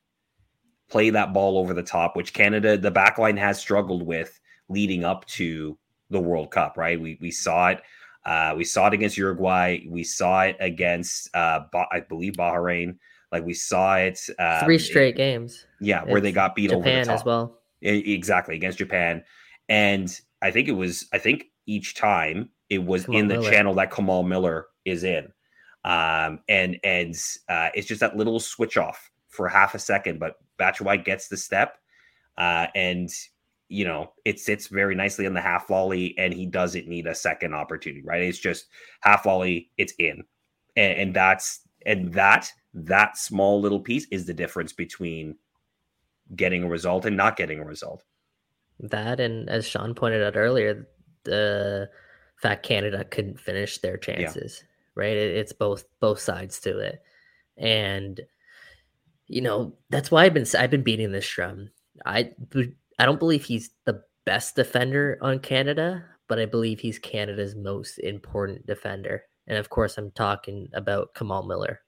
play 0.90 1.10
that 1.10 1.32
ball 1.32 1.56
over 1.56 1.72
the 1.72 1.82
top, 1.82 2.16
which 2.16 2.34
Canada, 2.34 2.76
the 2.76 2.92
backline 2.92 3.38
has 3.38 3.58
struggled 3.58 4.02
with 4.02 4.38
leading 4.68 5.04
up 5.04 5.24
to 5.26 5.78
the 6.10 6.20
World 6.20 6.50
Cup, 6.50 6.76
right? 6.76 7.00
We, 7.00 7.18
we 7.20 7.30
saw 7.30 7.68
it. 7.68 7.82
Uh, 8.24 8.54
we 8.56 8.64
saw 8.64 8.86
it 8.86 8.92
against 8.94 9.16
Uruguay. 9.16 9.80
We 9.88 10.04
saw 10.04 10.42
it 10.42 10.56
against, 10.60 11.34
uh, 11.34 11.60
ba- 11.72 11.86
I 11.90 12.00
believe, 12.00 12.34
Bahrain. 12.34 12.98
Like 13.32 13.44
we 13.44 13.54
saw 13.54 13.96
it. 13.96 14.20
Um, 14.38 14.64
Three 14.64 14.78
straight 14.78 15.16
games. 15.16 15.66
Yeah, 15.80 16.04
where 16.04 16.20
they 16.20 16.32
got 16.32 16.54
beat 16.54 16.70
over 16.70 16.84
the 16.88 17.04
top. 17.04 17.14
as 17.14 17.24
well. 17.24 17.58
E- 17.82 18.14
exactly 18.14 18.54
against 18.54 18.78
Japan, 18.78 19.24
and 19.68 20.20
I 20.40 20.50
think 20.52 20.68
it 20.68 20.72
was 20.72 21.08
I 21.12 21.18
think 21.18 21.46
each 21.66 21.94
time 21.96 22.50
it 22.68 22.78
was 22.84 23.06
Kamal 23.06 23.20
in 23.20 23.28
the 23.28 23.34
Miller. 23.34 23.50
channel 23.50 23.74
that 23.74 23.90
Kamal 23.90 24.22
Miller 24.22 24.66
is 24.84 25.02
in, 25.02 25.32
um, 25.84 26.40
and 26.48 26.78
and 26.84 27.14
uh, 27.48 27.70
it's 27.74 27.88
just 27.88 28.00
that 28.00 28.16
little 28.16 28.38
switch 28.38 28.76
off 28.76 29.10
for 29.28 29.48
half 29.48 29.74
a 29.74 29.78
second, 29.80 30.20
but 30.20 30.36
Batshuayi 30.60 31.04
gets 31.04 31.26
the 31.26 31.36
step, 31.36 31.78
uh, 32.38 32.66
and 32.76 33.08
you 33.72 33.84
know 33.84 34.12
it 34.24 34.38
sits 34.38 34.66
very 34.66 34.94
nicely 34.94 35.26
on 35.26 35.34
the 35.34 35.40
half 35.40 35.66
volley, 35.66 36.16
and 36.18 36.32
he 36.32 36.46
doesn't 36.46 36.86
need 36.86 37.06
a 37.06 37.14
second 37.14 37.54
opportunity, 37.54 38.02
right? 38.04 38.22
It's 38.22 38.38
just 38.38 38.66
half 39.00 39.24
volley, 39.24 39.70
it's 39.78 39.94
in, 39.98 40.22
and, 40.76 40.92
and 40.98 41.14
that's 41.14 41.60
and 41.86 42.12
that 42.12 42.50
that 42.74 43.16
small 43.16 43.60
little 43.60 43.80
piece 43.80 44.06
is 44.10 44.26
the 44.26 44.34
difference 44.34 44.72
between 44.72 45.36
getting 46.36 46.62
a 46.62 46.68
result 46.68 47.06
and 47.06 47.16
not 47.16 47.36
getting 47.36 47.60
a 47.60 47.64
result. 47.64 48.02
That 48.80 49.20
and 49.20 49.48
as 49.48 49.66
Sean 49.66 49.94
pointed 49.94 50.22
out 50.22 50.36
earlier, 50.36 50.88
the 51.24 51.88
fact 52.36 52.66
Canada 52.66 53.04
couldn't 53.04 53.40
finish 53.40 53.78
their 53.78 53.96
chances, 53.96 54.64
right? 54.94 55.16
It, 55.16 55.36
it's 55.36 55.52
both 55.52 55.84
both 56.00 56.20
sides 56.20 56.60
to 56.60 56.78
it, 56.78 57.02
and 57.56 58.20
you 59.28 59.40
know 59.40 59.74
that's 59.88 60.10
why 60.10 60.24
I've 60.24 60.34
been 60.34 60.46
I've 60.58 60.70
been 60.70 60.82
beating 60.82 61.12
this 61.12 61.28
drum. 61.28 61.70
I 62.04 62.32
I 62.98 63.06
don't 63.06 63.18
believe 63.18 63.44
he's 63.44 63.70
the 63.84 64.02
best 64.24 64.56
defender 64.56 65.18
on 65.20 65.38
Canada, 65.38 66.04
but 66.28 66.38
I 66.38 66.46
believe 66.46 66.80
he's 66.80 66.98
Canada's 66.98 67.54
most 67.54 67.98
important 67.98 68.66
defender. 68.66 69.22
And 69.46 69.58
of 69.58 69.70
course, 69.70 69.98
I'm 69.98 70.10
talking 70.12 70.68
about 70.74 71.14
Kamal 71.14 71.44
Miller. 71.44 71.80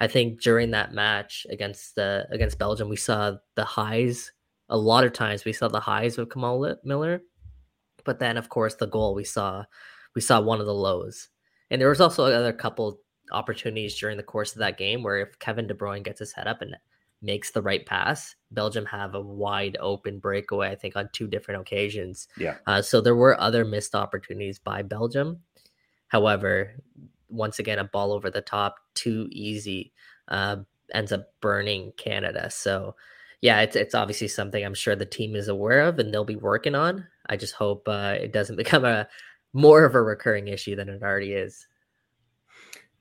I 0.00 0.06
think 0.06 0.40
during 0.42 0.70
that 0.72 0.92
match 0.92 1.46
against 1.50 1.94
the 1.94 2.26
against 2.30 2.58
Belgium, 2.58 2.88
we 2.88 2.96
saw 2.96 3.32
the 3.56 3.64
highs. 3.64 4.32
A 4.68 4.76
lot 4.76 5.04
of 5.04 5.12
times 5.12 5.44
we 5.44 5.52
saw 5.52 5.68
the 5.68 5.80
highs 5.80 6.18
of 6.18 6.28
Kamal 6.28 6.76
Miller, 6.84 7.22
but 8.04 8.18
then 8.18 8.36
of 8.36 8.48
course 8.48 8.74
the 8.74 8.86
goal 8.86 9.14
we 9.14 9.24
saw 9.24 9.64
we 10.14 10.20
saw 10.20 10.40
one 10.40 10.60
of 10.60 10.66
the 10.66 10.74
lows. 10.74 11.28
And 11.70 11.80
there 11.80 11.88
was 11.88 12.00
also 12.00 12.26
another 12.26 12.52
couple 12.52 13.00
opportunities 13.32 13.98
during 13.98 14.16
the 14.16 14.22
course 14.22 14.52
of 14.52 14.60
that 14.60 14.78
game 14.78 15.02
where 15.02 15.18
if 15.18 15.38
Kevin 15.38 15.66
De 15.66 15.74
Bruyne 15.74 16.04
gets 16.04 16.20
his 16.20 16.32
head 16.32 16.46
up 16.46 16.62
and 16.62 16.76
makes 17.20 17.50
the 17.50 17.62
right 17.62 17.84
pass, 17.84 18.34
Belgium 18.50 18.86
have 18.86 19.14
a 19.14 19.20
wide 19.20 19.76
open 19.80 20.18
breakaway. 20.18 20.70
I 20.70 20.76
think 20.76 20.96
on 20.96 21.08
two 21.12 21.26
different 21.26 21.60
occasions. 21.60 22.28
Yeah. 22.36 22.56
Uh, 22.66 22.82
so 22.82 23.00
there 23.00 23.16
were 23.16 23.40
other 23.40 23.64
missed 23.64 23.94
opportunities 23.94 24.58
by 24.58 24.82
Belgium. 24.82 25.40
However, 26.08 26.74
once 27.28 27.58
again, 27.58 27.78
a 27.78 27.84
ball 27.84 28.12
over 28.12 28.30
the 28.30 28.40
top, 28.40 28.76
too 28.94 29.28
easy, 29.30 29.92
uh, 30.28 30.56
ends 30.92 31.12
up 31.12 31.32
burning 31.40 31.92
Canada. 31.96 32.50
So, 32.50 32.96
yeah, 33.40 33.60
it's 33.60 33.76
it's 33.76 33.94
obviously 33.94 34.28
something 34.28 34.64
I'm 34.64 34.74
sure 34.74 34.96
the 34.96 35.06
team 35.06 35.36
is 35.36 35.48
aware 35.48 35.82
of 35.82 35.98
and 35.98 36.12
they'll 36.12 36.24
be 36.24 36.36
working 36.36 36.74
on. 36.74 37.06
I 37.28 37.36
just 37.36 37.54
hope 37.54 37.86
uh, 37.86 38.16
it 38.18 38.32
doesn't 38.32 38.56
become 38.64 38.84
a 38.84 39.06
more 39.52 39.84
of 39.84 39.94
a 39.94 40.02
recurring 40.02 40.48
issue 40.48 40.76
than 40.76 40.88
it 40.88 41.02
already 41.02 41.32
is. 41.32 41.67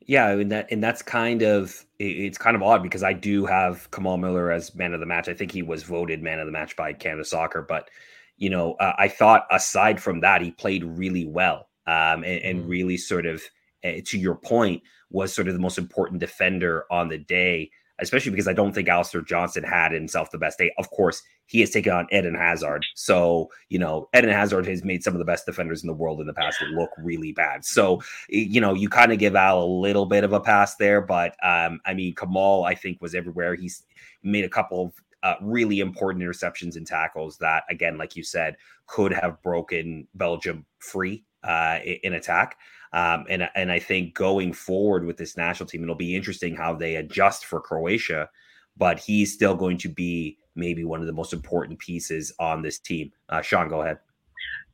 Yeah, 0.07 0.29
and 0.31 0.51
that 0.51 0.67
and 0.71 0.81
that's 0.83 1.01
kind 1.01 1.41
of 1.41 1.85
it's 1.99 2.37
kind 2.37 2.55
of 2.55 2.63
odd 2.63 2.81
because 2.83 3.03
I 3.03 3.13
do 3.13 3.45
have 3.45 3.89
Kamal 3.91 4.17
Miller 4.17 4.51
as 4.51 4.73
man 4.75 4.93
of 4.93 4.99
the 5.01 5.05
match. 5.05 5.27
I 5.27 5.33
think 5.33 5.51
he 5.51 5.61
was 5.63 5.83
voted 5.83 6.23
man 6.23 6.39
of 6.39 6.45
the 6.45 6.51
match 6.51 6.75
by 6.77 6.93
Canada 6.93 7.25
Soccer, 7.25 7.61
but 7.61 7.89
you 8.37 8.49
know, 8.49 8.73
uh, 8.75 8.93
I 8.97 9.07
thought 9.09 9.45
aside 9.51 10.01
from 10.01 10.21
that, 10.21 10.41
he 10.41 10.51
played 10.51 10.83
really 10.83 11.25
well 11.25 11.69
um, 11.87 12.23
and, 12.23 12.41
and 12.43 12.65
Mhm. 12.65 12.69
really 12.69 12.95
sort 12.97 13.25
of, 13.25 13.41
uh, 13.83 13.93
to 14.05 14.17
your 14.17 14.35
point, 14.35 14.83
was 15.09 15.33
sort 15.33 15.47
of 15.47 15.55
the 15.55 15.59
most 15.59 15.77
important 15.79 16.19
defender 16.19 16.85
on 16.91 17.09
the 17.09 17.17
day. 17.17 17.71
Especially 17.99 18.31
because 18.31 18.47
I 18.47 18.53
don't 18.53 18.73
think 18.73 18.87
Alistair 18.87 19.21
Johnston 19.21 19.63
had 19.63 19.91
himself 19.91 20.31
the 20.31 20.37
best 20.37 20.57
day. 20.57 20.71
Of 20.77 20.89
course, 20.91 21.23
he 21.47 21.61
has 21.61 21.71
taken 21.71 21.91
on 21.91 22.07
Eden 22.11 22.35
Hazard. 22.35 22.85
So, 22.95 23.49
you 23.69 23.79
know, 23.79 24.07
Eden 24.15 24.29
Hazard 24.29 24.67
has 24.67 24.83
made 24.83 25.03
some 25.03 25.13
of 25.13 25.19
the 25.19 25.25
best 25.25 25.45
defenders 25.45 25.81
in 25.81 25.87
the 25.87 25.93
world 25.93 26.21
in 26.21 26.27
the 26.27 26.33
past 26.33 26.61
look 26.73 26.91
really 26.97 27.31
bad. 27.31 27.65
So, 27.65 28.01
you 28.29 28.61
know, 28.61 28.73
you 28.73 28.89
kind 28.89 29.11
of 29.11 29.19
give 29.19 29.35
Al 29.35 29.63
a 29.63 29.65
little 29.65 30.05
bit 30.05 30.23
of 30.23 30.33
a 30.33 30.39
pass 30.39 30.75
there, 30.75 31.01
but 31.01 31.35
um, 31.43 31.79
I 31.85 31.93
mean, 31.93 32.13
Kamal, 32.15 32.65
I 32.65 32.75
think, 32.75 33.01
was 33.01 33.15
everywhere. 33.15 33.55
He's 33.55 33.83
made 34.23 34.45
a 34.45 34.49
couple 34.49 34.85
of 34.85 34.93
uh, 35.23 35.35
really 35.41 35.79
important 35.79 36.23
interceptions 36.23 36.75
and 36.75 36.85
tackles 36.85 37.37
that, 37.37 37.63
again, 37.69 37.97
like 37.97 38.15
you 38.15 38.23
said, 38.23 38.55
could 38.85 39.11
have 39.11 39.41
broken 39.41 40.07
Belgium 40.13 40.65
free 40.79 41.23
uh, 41.43 41.79
in 42.03 42.13
attack. 42.13 42.57
Um, 42.93 43.25
and 43.29 43.49
and 43.55 43.71
I 43.71 43.79
think 43.79 44.13
going 44.13 44.53
forward 44.53 45.05
with 45.05 45.17
this 45.17 45.37
national 45.37 45.67
team, 45.67 45.83
it'll 45.83 45.95
be 45.95 46.15
interesting 46.15 46.55
how 46.55 46.73
they 46.73 46.95
adjust 46.95 47.45
for 47.45 47.59
Croatia. 47.59 48.29
But 48.77 48.99
he's 48.99 49.33
still 49.33 49.55
going 49.55 49.77
to 49.79 49.89
be 49.89 50.37
maybe 50.55 50.83
one 50.83 51.01
of 51.01 51.07
the 51.07 51.13
most 51.13 51.33
important 51.33 51.79
pieces 51.79 52.31
on 52.39 52.61
this 52.61 52.79
team. 52.79 53.11
Uh, 53.29 53.41
Sean, 53.41 53.69
go 53.69 53.81
ahead. 53.81 53.99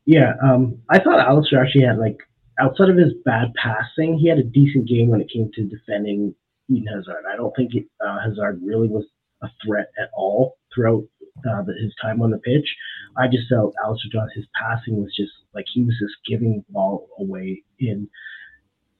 Yeah, 0.05 0.33
um, 0.43 0.77
I 0.89 0.99
thought 0.99 1.19
Alistair 1.19 1.63
actually 1.63 1.85
had 1.85 1.97
like 1.97 2.17
outside 2.59 2.89
of 2.89 2.97
his 2.97 3.13
bad 3.25 3.53
passing, 3.55 4.17
he 4.17 4.27
had 4.27 4.39
a 4.39 4.43
decent 4.43 4.87
game 4.87 5.09
when 5.09 5.21
it 5.21 5.31
came 5.31 5.49
to 5.53 5.63
defending 5.63 6.35
Eden 6.69 6.87
Hazard. 6.87 7.23
I 7.31 7.35
don't 7.35 7.55
think 7.55 7.71
uh, 8.05 8.19
Hazard 8.19 8.61
really 8.63 8.87
was 8.87 9.05
a 9.41 9.47
threat 9.65 9.87
at 10.01 10.09
all 10.13 10.57
throughout 10.73 11.03
uh, 11.49 11.63
his 11.81 11.93
time 12.01 12.21
on 12.21 12.31
the 12.31 12.37
pitch. 12.39 12.67
I 13.17 13.27
just 13.27 13.47
felt 13.49 13.75
Alistair 13.83 14.09
Johnston, 14.11 14.41
his 14.41 14.49
passing 14.59 15.01
was 15.03 15.13
just 15.15 15.31
like 15.53 15.65
he 15.73 15.83
was 15.83 15.95
just 15.99 16.15
giving 16.27 16.57
the 16.57 16.63
ball 16.73 17.09
away 17.19 17.63
in 17.79 18.09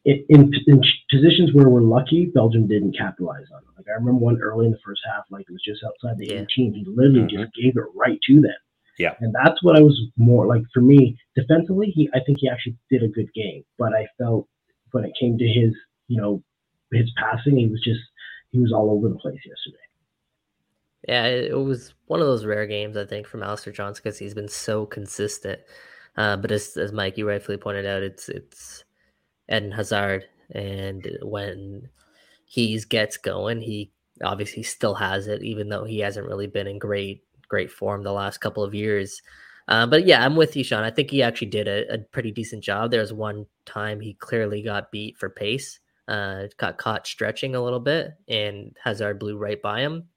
in, 0.06 0.26
in, 0.28 0.52
in 0.67 0.82
positions 1.10 1.54
where 1.54 1.69
we're 1.69 1.82
lucky, 1.82 2.26
Belgium 2.26 2.67
didn't 2.67 2.97
capitalize 2.97 3.45
on 3.56 3.62
it. 3.62 3.69
Like 3.78 3.86
I 3.88 3.93
remember 3.93 4.19
one 4.19 4.41
early 4.41 4.65
in 4.65 4.73
the 4.73 4.80
first 4.86 5.02
half, 5.06 5.23
like 5.30 5.45
it 5.47 5.52
was 5.54 5.62
just 5.63 5.82
outside 5.84 6.17
the 6.17 6.28
Yeah. 6.28 6.41
18. 6.41 6.73
He 6.73 6.84
literally 6.86 7.21
Mhm. 7.21 7.30
just 7.30 7.54
gave 7.56 7.78
it 7.78 7.86
right 7.95 8.19
to 8.28 8.41
them. 8.41 8.56
Yeah. 8.99 9.15
And 9.21 9.34
that's 9.34 9.63
what 9.63 9.78
I 9.78 9.82
was 9.82 9.97
more 10.17 10.45
like 10.45 10.63
for 10.73 10.82
me 10.82 11.17
defensively. 11.36 11.89
He, 11.91 12.10
I 12.13 12.19
think 12.19 12.39
he 12.41 12.49
actually 12.49 12.76
did 12.89 13.02
a 13.04 13.08
good 13.08 13.34
game, 13.34 13.63
but 13.78 13.93
I 13.95 14.08
felt 14.17 14.47
when 14.91 15.06
it 15.06 15.13
came 15.19 15.38
to 15.38 15.47
his, 15.47 15.73
you 16.10 16.17
know, 16.21 16.43
his 16.91 17.10
passing, 17.15 17.58
he 17.58 17.67
was 17.67 17.82
just 17.82 18.02
he 18.52 18.60
was 18.60 18.71
all 18.73 18.91
over 18.91 19.08
the 19.10 19.15
place 19.15 19.39
yesterday. 19.45 19.83
Yeah, 21.08 21.26
it, 21.26 21.58
was 21.58 21.94
one 22.08 22.22
of 22.22 22.28
those 22.28 22.46
rare 22.46 22.66
games 22.66 22.96
I 22.96 23.06
think 23.06 23.28
from 23.28 23.44
Alistair 23.44 23.74
Johnston 23.74 24.02
because 24.04 24.18
he's 24.18 24.34
been 24.34 24.48
so 24.48 24.86
consistent. 24.86 25.60
Uh, 26.16 26.38
but 26.38 26.52
as 26.52 26.78
as 26.78 26.92
Mike 26.92 27.18
you 27.18 27.28
rightfully 27.28 27.58
pointed 27.58 27.86
out, 27.86 28.04
it's 28.04 28.30
it's 28.30 28.84
Eden 29.50 29.72
Hazard, 29.72 30.26
and 30.52 31.08
when 31.24 31.89
he 32.46 32.80
gets 32.89 33.18
going, 33.18 33.62
he 33.62 33.92
obviously 34.24 34.63
still 34.63 34.94
has 34.96 35.28
it, 35.28 35.44
even 35.44 35.70
though 35.70 35.84
he 35.86 36.00
hasn't 36.00 36.28
really 36.28 36.48
been 36.48 36.68
in 36.68 36.80
great 36.80 37.24
great 37.50 37.72
form 37.72 38.04
the 38.04 38.12
last 38.12 38.39
couple 38.39 38.63
of 38.63 38.74
years. 38.76 39.22
Uh, 39.68 39.86
but 39.88 40.06
yeah, 40.06 40.24
I'm 40.24 40.36
with 40.36 40.56
you, 40.56 40.63
Sean. 40.63 40.84
I 40.84 40.92
think 40.92 41.10
he 41.10 41.24
actually 41.24 41.48
did 41.48 41.68
a, 41.68 41.94
a 41.94 41.98
pretty 41.98 42.32
decent 42.32 42.63
job. 42.63 42.92
There 42.92 43.02
was 43.02 43.13
one 43.13 43.46
time 43.66 44.00
he 44.00 44.13
clearly 44.16 44.62
got 44.62 44.92
beat 44.92 45.18
for 45.18 45.30
pace, 45.30 45.80
uh, 46.08 46.44
got 46.58 46.78
caught 46.78 47.08
stretching 47.08 47.56
a 47.56 47.63
little 47.63 47.80
bit, 47.80 48.12
and 48.28 48.76
Hazard 48.84 49.20
blew 49.20 49.38
right 49.38 49.62
by 49.62 49.82
him. 49.82 50.10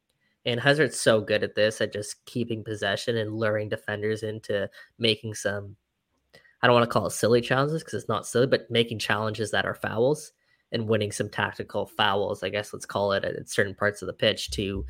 And 0.47 0.61
Hazard's 0.61 0.99
so 0.99 1.21
good 1.21 1.43
at 1.43 1.57
this, 1.57 1.81
at 1.81 1.93
just 1.93 2.25
keeping 2.25 2.63
possession 2.63 3.17
and 3.17 3.35
luring 3.35 3.69
defenders 3.69 4.23
into 4.23 4.71
making 4.97 5.35
some, 5.35 5.77
I 6.63 6.67
don't 6.67 6.75
want 6.75 6.89
to 6.89 6.93
call 6.93 7.07
it 7.07 7.11
silly 7.11 7.41
challenges 7.41 7.83
because 7.83 7.95
it's 7.95 8.09
not 8.09 8.27
silly, 8.27 8.47
but 8.47 8.71
making 8.71 9.01
challenges 9.01 9.51
that 9.51 9.67
are 9.67 9.75
fouls 9.75 10.33
and 10.71 10.89
winning 10.89 11.11
some 11.11 11.29
tactical 11.29 11.87
fouls, 11.87 12.45
I 12.45 12.49
guess 12.49 12.73
let's 12.73 12.87
call 12.87 13.13
it 13.13 13.25
at, 13.25 13.49
certain 13.49 13.75
parts 13.75 14.03
of 14.03 14.07
the 14.07 14.13
pitch 14.13 14.51
to 14.53 14.87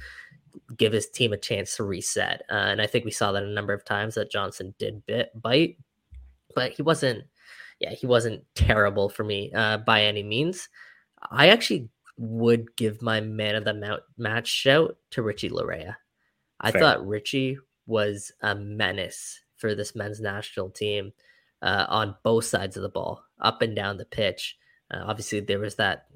give 0.76 0.92
his 0.92 1.08
team 1.08 1.32
a 1.32 1.38
chance 1.38 1.76
to 1.76 1.84
reset. 1.84 2.42
Uh, 2.50 2.54
and 2.54 2.82
I 2.82 2.86
think 2.86 3.06
we 3.06 3.10
saw 3.10 3.32
that 3.32 3.42
a 3.42 3.48
number 3.48 3.72
of 3.72 3.84
times 3.84 4.14
that 4.14 4.30
Johnston 4.30 4.74
did 4.78 5.04
bit 5.06 5.30
bite, 5.34 5.78
but 6.54 6.72
he 6.72 6.82
wasn't, 6.82 7.24
yeah, 7.80 7.90
he 7.90 8.06
wasn't 8.06 8.44
terrible 8.54 9.08
for 9.08 9.24
me 9.24 9.52
uh, 9.54 9.78
by 9.78 10.02
any 10.02 10.22
means. 10.22 10.68
I 11.30 11.48
actually 11.48 11.88
would 12.18 12.76
give 12.76 13.02
my 13.02 13.20
man 13.20 13.54
of 13.54 13.64
the 13.64 14.00
match 14.16 14.48
shout 14.48 14.96
to 15.10 15.22
Richie 15.22 15.50
Laryea. 15.50 15.96
I 16.60 16.70
Fair. 16.70 16.80
thought 16.80 17.06
Richie 17.06 17.58
was 17.86 18.32
a 18.42 18.54
menace 18.54 19.40
for 19.56 19.74
this 19.74 19.94
men's 19.94 20.20
national 20.20 20.70
team 20.70 21.12
uh, 21.62 21.86
on 21.88 22.16
both 22.22 22.44
sides 22.44 22.76
of 22.76 22.82
the 22.82 22.88
ball, 22.88 23.22
up 23.40 23.62
and 23.62 23.74
down 23.74 23.96
the 23.96 24.04
pitch. 24.04 24.56
Uh, 24.90 25.02
obviously, 25.06 25.40
there 25.40 25.58
was 25.58 25.76
that 25.76 26.06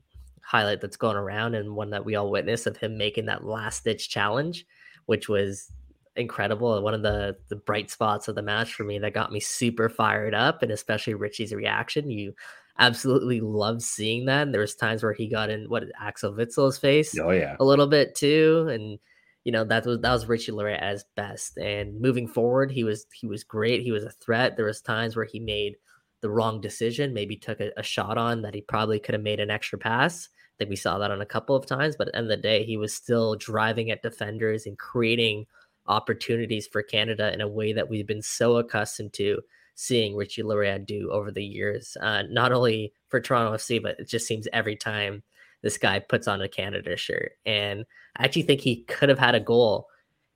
highlight 0.43 0.81
that's 0.81 0.97
going 0.97 1.17
around 1.17 1.55
and 1.55 1.77
one 1.77 1.91
that 1.91 2.05
we 2.05 2.17
all 2.17 2.31
witnessed 2.31 2.67
of 2.67 2.77
him 2.77 2.97
making 2.97 3.27
that 3.27 3.45
last 3.45 3.85
ditch 3.85 4.09
challenge, 4.09 4.67
which 5.07 5.29
was 5.29 5.71
incredible. 6.17 6.81
One 6.83 6.95
of 6.95 7.03
the 7.03 7.37
the 7.49 7.57
bright 7.57 7.91
spots 7.91 8.29
of 8.29 8.35
the 8.35 8.43
match 8.43 8.75
for 8.75 8.85
me 8.85 8.99
that 8.99 9.15
got 9.15 9.33
me 9.33 9.41
super 9.41 9.89
fired 9.89 10.35
up, 10.35 10.63
and 10.63 10.73
especially 10.73 11.15
Richie's 11.15 11.55
reaction. 11.55 12.11
You 12.11 12.35
absolutely 12.81 13.40
love 13.40 13.83
seeing 13.83 14.25
that. 14.25 14.43
And 14.43 14.55
there 14.55 14.62
was 14.62 14.75
times 14.75 15.03
where 15.03 15.12
he 15.12 15.29
got 15.29 15.51
in 15.51 15.66
what 15.69 15.85
Axel 16.01 16.35
Witsel's 16.35 16.79
face 16.79 17.16
Oh 17.19 17.31
yeah. 17.31 17.57
a 17.61 17.64
little 17.64 17.87
bit 17.87 18.14
too, 18.16 18.69
and 18.73 18.99
you 19.45 19.53
know 19.53 19.64
that 19.64 19.87
was 19.87 20.01
that 20.01 20.12
was 20.12 20.27
Richie 20.27 20.53
Laryea 20.53 20.83
at 20.83 20.93
his 20.93 21.05
best. 21.16 21.59
And 21.59 22.01
moving 22.01 22.27
forward, 22.27 22.73
he 22.73 22.83
was 22.83 23.07
he 23.12 23.27
was 23.27 23.45
great. 23.45 23.83
He 23.83 23.93
was 23.93 24.05
a 24.05 24.11
threat. 24.11 24.57
There 24.57 24.66
was 24.66 24.81
times 24.81 25.14
where 25.14 25.27
he 25.27 25.38
made 25.38 25.77
the 26.23 26.31
wrong 26.31 26.61
decision, 26.61 27.14
maybe 27.14 27.37
took 27.37 27.61
a, 27.61 27.71
a 27.77 27.83
shot 27.83 28.19
on 28.19 28.43
that 28.43 28.55
he 28.55 28.61
probably 28.62 28.99
could 28.99 29.14
have 29.14 29.23
made 29.23 29.40
an 29.40 29.51
extra 29.51 29.79
pass. 29.79 30.29
I 30.33 30.53
think 30.59 30.71
we 30.71 30.77
saw 30.77 30.99
that 30.99 31.11
on 31.11 31.23
a 31.23 31.27
couple 31.27 31.57
of 31.57 31.64
times, 31.64 31.97
but 31.97 32.09
at 32.09 32.12
the 32.12 32.19
end 32.19 32.31
of 32.31 32.37
the 32.37 32.43
day, 32.43 32.64
he 32.64 32.77
was 32.77 32.93
still 32.93 33.37
driving 33.37 33.90
at 33.90 34.03
defenders 34.03 34.66
and 34.66 34.79
creating 34.79 35.47
opportunities 35.87 36.66
for 36.66 36.83
Canada 36.83 37.33
in 37.33 37.40
a 37.40 37.49
way 37.49 37.73
that 37.73 37.88
we've 37.88 38.07
been 38.07 38.21
so 38.21 38.57
accustomed 38.57 39.14
to 39.14 39.40
seeing 39.81 40.14
Richie 40.14 40.43
Laryea 40.43 40.85
do 40.85 41.11
over 41.11 41.31
the 41.31 41.43
years. 41.43 41.97
Uh, 42.03 42.25
not 42.29 42.53
only 42.53 42.93
for 43.09 43.19
Toronto 43.19 43.57
FC, 43.57 43.83
but 43.83 43.99
it 43.99 44.07
just 44.07 44.27
seems 44.27 44.47
every 44.53 44.77
time 44.77 45.23
this 45.62 45.79
guy 45.79 45.99
puts 45.99 46.29
on 46.29 46.43
a 46.43 46.49
Canada 46.49 46.99
shirt. 46.99 47.33
And 47.47 47.87
I 48.16 48.25
actually 48.25 48.43
think 48.43 48.61
he 48.61 48.83
could 48.85 49.09
have 49.09 49.19
had 49.19 49.35
a 49.35 49.40
goal 49.40 49.88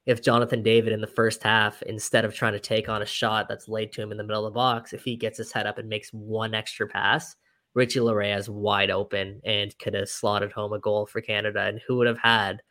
if 0.07 0.22
Jonathan 0.22 0.62
David 0.62 0.94
in 0.94 1.02
the 1.02 1.07
first 1.07 1.42
half, 1.42 1.83
instead 1.83 2.24
of 2.24 2.35
trying 2.35 2.54
to 2.54 2.59
take 2.59 2.88
on 2.88 3.02
a 3.02 3.07
shot 3.07 3.46
that's 3.46 3.68
laid 3.68 3.92
to 3.92 4.02
him 4.02 4.12
in 4.12 4.16
the 4.16 4.24
middle 4.24 4.46
of 4.46 4.52
the 4.52 4.57
box, 4.57 4.94
if 4.94 5.04
he 5.04 5.14
gets 5.14 5.37
his 5.37 5.52
head 5.52 5.66
up 5.66 5.76
and 5.76 5.90
makes 5.90 6.11
one 6.11 6.54
extra 6.54 6.88
pass, 6.88 7.37
Richie 7.74 8.00
Laryea 8.00 8.38
is 8.38 8.48
wide 8.48 8.90
open 8.90 9.42
and 9.44 9.78
could 9.78 9.92
have 9.92 10.09
slotted 10.09 10.52
home 10.52 10.72
a 10.72 10.78
goal 10.78 11.04
for 11.04 11.20
Canada. 11.20 11.61
And 11.61 11.83
who 11.87 11.96
would 11.96 12.07
have 12.07 12.18
had 12.18 12.62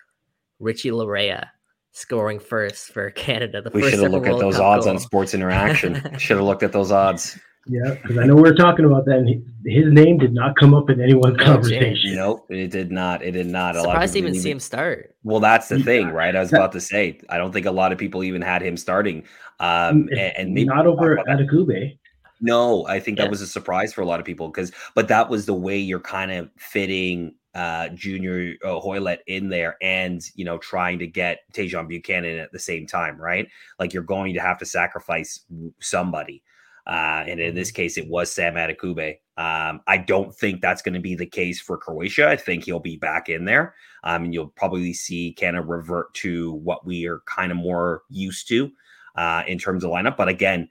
Richie 0.59 0.91
Laryea 0.91 1.49
scoring 1.93 2.39
first 2.39 2.91
for 2.91 3.09
Canada? 3.11 3.61
The 3.61 3.69
We 3.69 3.83
should 3.83 3.93
have 3.93 4.01
ever 4.03 4.09
looked 4.09 4.27
at 4.27 4.39
those 4.39 4.55
Cup 4.57 4.63
odds 4.65 4.87
on. 4.87 4.99
Sports 4.99 5.33
Interaction. 5.33 5.95
should 6.19 6.37
have 6.37 6.45
looked 6.45 6.63
at 6.63 6.71
those 6.73 6.91
odds. 6.91 7.39
Yeah, 7.65 7.93
because 8.01 8.17
I 8.17 8.25
know 8.25 8.35
we 8.35 8.49
are 8.49 8.53
talking 8.55 8.83
about 8.83 9.05
that. 9.05 9.19
And 9.19 9.29
he, 9.29 9.41
his 9.65 9.91
name 9.93 10.17
did 10.17 10.33
not 10.33 10.57
come 10.57 10.73
up 10.73 10.89
in 10.89 10.99
anyone's 10.99 11.37
No 11.37 11.45
conversation. 11.45 12.15
Nope, 12.15 12.45
it 12.49 12.71
did 12.71 12.91
not. 12.91 13.23
It 13.23 13.31
did 13.31 13.47
not. 13.47 13.75
A 13.75 13.79
lot 13.79 13.85
of 13.85 13.91
Surprised 13.93 14.13
to 14.13 14.17
people 14.19 14.29
even 14.31 14.41
see 14.41 14.51
him 14.51 14.59
start. 14.59 15.15
Well, 15.23 15.39
that's 15.39 15.69
the 15.69 15.81
thing, 15.81 16.07
Yeah. 16.07 16.13
right? 16.13 16.35
I 16.35 16.41
was 16.41 16.51
about 16.51 16.73
to 16.73 16.81
say. 16.81 17.21
I 17.29 17.37
don't 17.37 17.53
think 17.53 17.65
a 17.65 17.71
lot 17.71 17.93
of 17.93 17.97
people 17.97 18.21
even 18.23 18.41
had 18.41 18.61
him 18.61 18.75
starting. 18.75 19.23
Um, 19.61 20.09
and, 20.11 20.19
and 20.19 20.53
maybe 20.53 20.65
not 20.65 20.85
over 20.85 21.15
talk 21.15 21.25
about 21.25 21.37
that. 21.37 21.93
No, 22.41 22.85
I 22.87 22.99
think 22.99 23.17
Yeah. 23.17 23.25
that 23.25 23.29
was 23.31 23.39
a 23.41 23.47
surprise 23.47 23.93
for 23.93 24.01
a 24.01 24.05
lot 24.05 24.19
of 24.19 24.25
people 24.25 24.49
because, 24.49 24.73
but 24.93 25.07
that 25.07 25.29
was 25.29 25.45
the 25.45 25.53
way 25.53 25.77
you're 25.77 26.01
kind 26.01 26.31
of 26.33 26.49
fitting 26.57 27.35
uh 27.55 27.89
Junior 27.89 28.55
uh, 28.63 28.79
Hoilett 28.79 29.19
in 29.27 29.49
there, 29.49 29.77
and 29.81 30.21
you 30.35 30.45
know 30.45 30.57
trying 30.57 30.99
to 30.99 31.07
get 31.07 31.39
Tajon 31.53 31.87
Buchanan 31.87 32.39
at 32.39 32.51
the 32.51 32.59
same 32.59 32.87
time, 32.87 33.19
right? 33.19 33.47
Like 33.79 33.93
you're 33.93 34.03
going 34.03 34.33
to 34.33 34.39
have 34.39 34.57
to 34.59 34.65
sacrifice 34.65 35.41
somebody, 35.79 36.43
uh, 36.87 37.23
and 37.27 37.39
in 37.39 37.55
this 37.55 37.71
case, 37.71 37.97
it 37.97 38.07
was 38.07 38.31
Sam 38.31 38.55
Adekugbe. 38.55 39.17
Um, 39.35 39.81
I 39.87 39.97
don't 39.97 40.33
think 40.35 40.61
that's 40.61 40.81
going 40.81 40.93
to 40.93 40.99
be 40.99 41.15
the 41.15 41.25
case 41.25 41.59
for 41.59 41.77
Croatia. 41.77 42.29
I 42.29 42.35
think 42.35 42.65
he'll 42.65 42.79
be 42.79 42.97
back 42.97 43.29
in 43.29 43.45
there, 43.45 43.75
um, 44.03 44.25
and 44.25 44.33
you'll 44.33 44.47
probably 44.55 44.93
see 44.93 45.35
kind 45.39 45.57
of 45.57 45.67
revert 45.67 46.13
to 46.15 46.53
what 46.53 46.85
we 46.85 47.07
are 47.07 47.21
kind 47.25 47.51
of 47.51 47.57
more 47.57 48.03
used 48.09 48.47
to 48.49 48.71
uh, 49.15 49.43
in 49.47 49.57
terms 49.57 49.83
of 49.83 49.91
lineup. 49.91 50.17
But 50.17 50.29
again. 50.29 50.69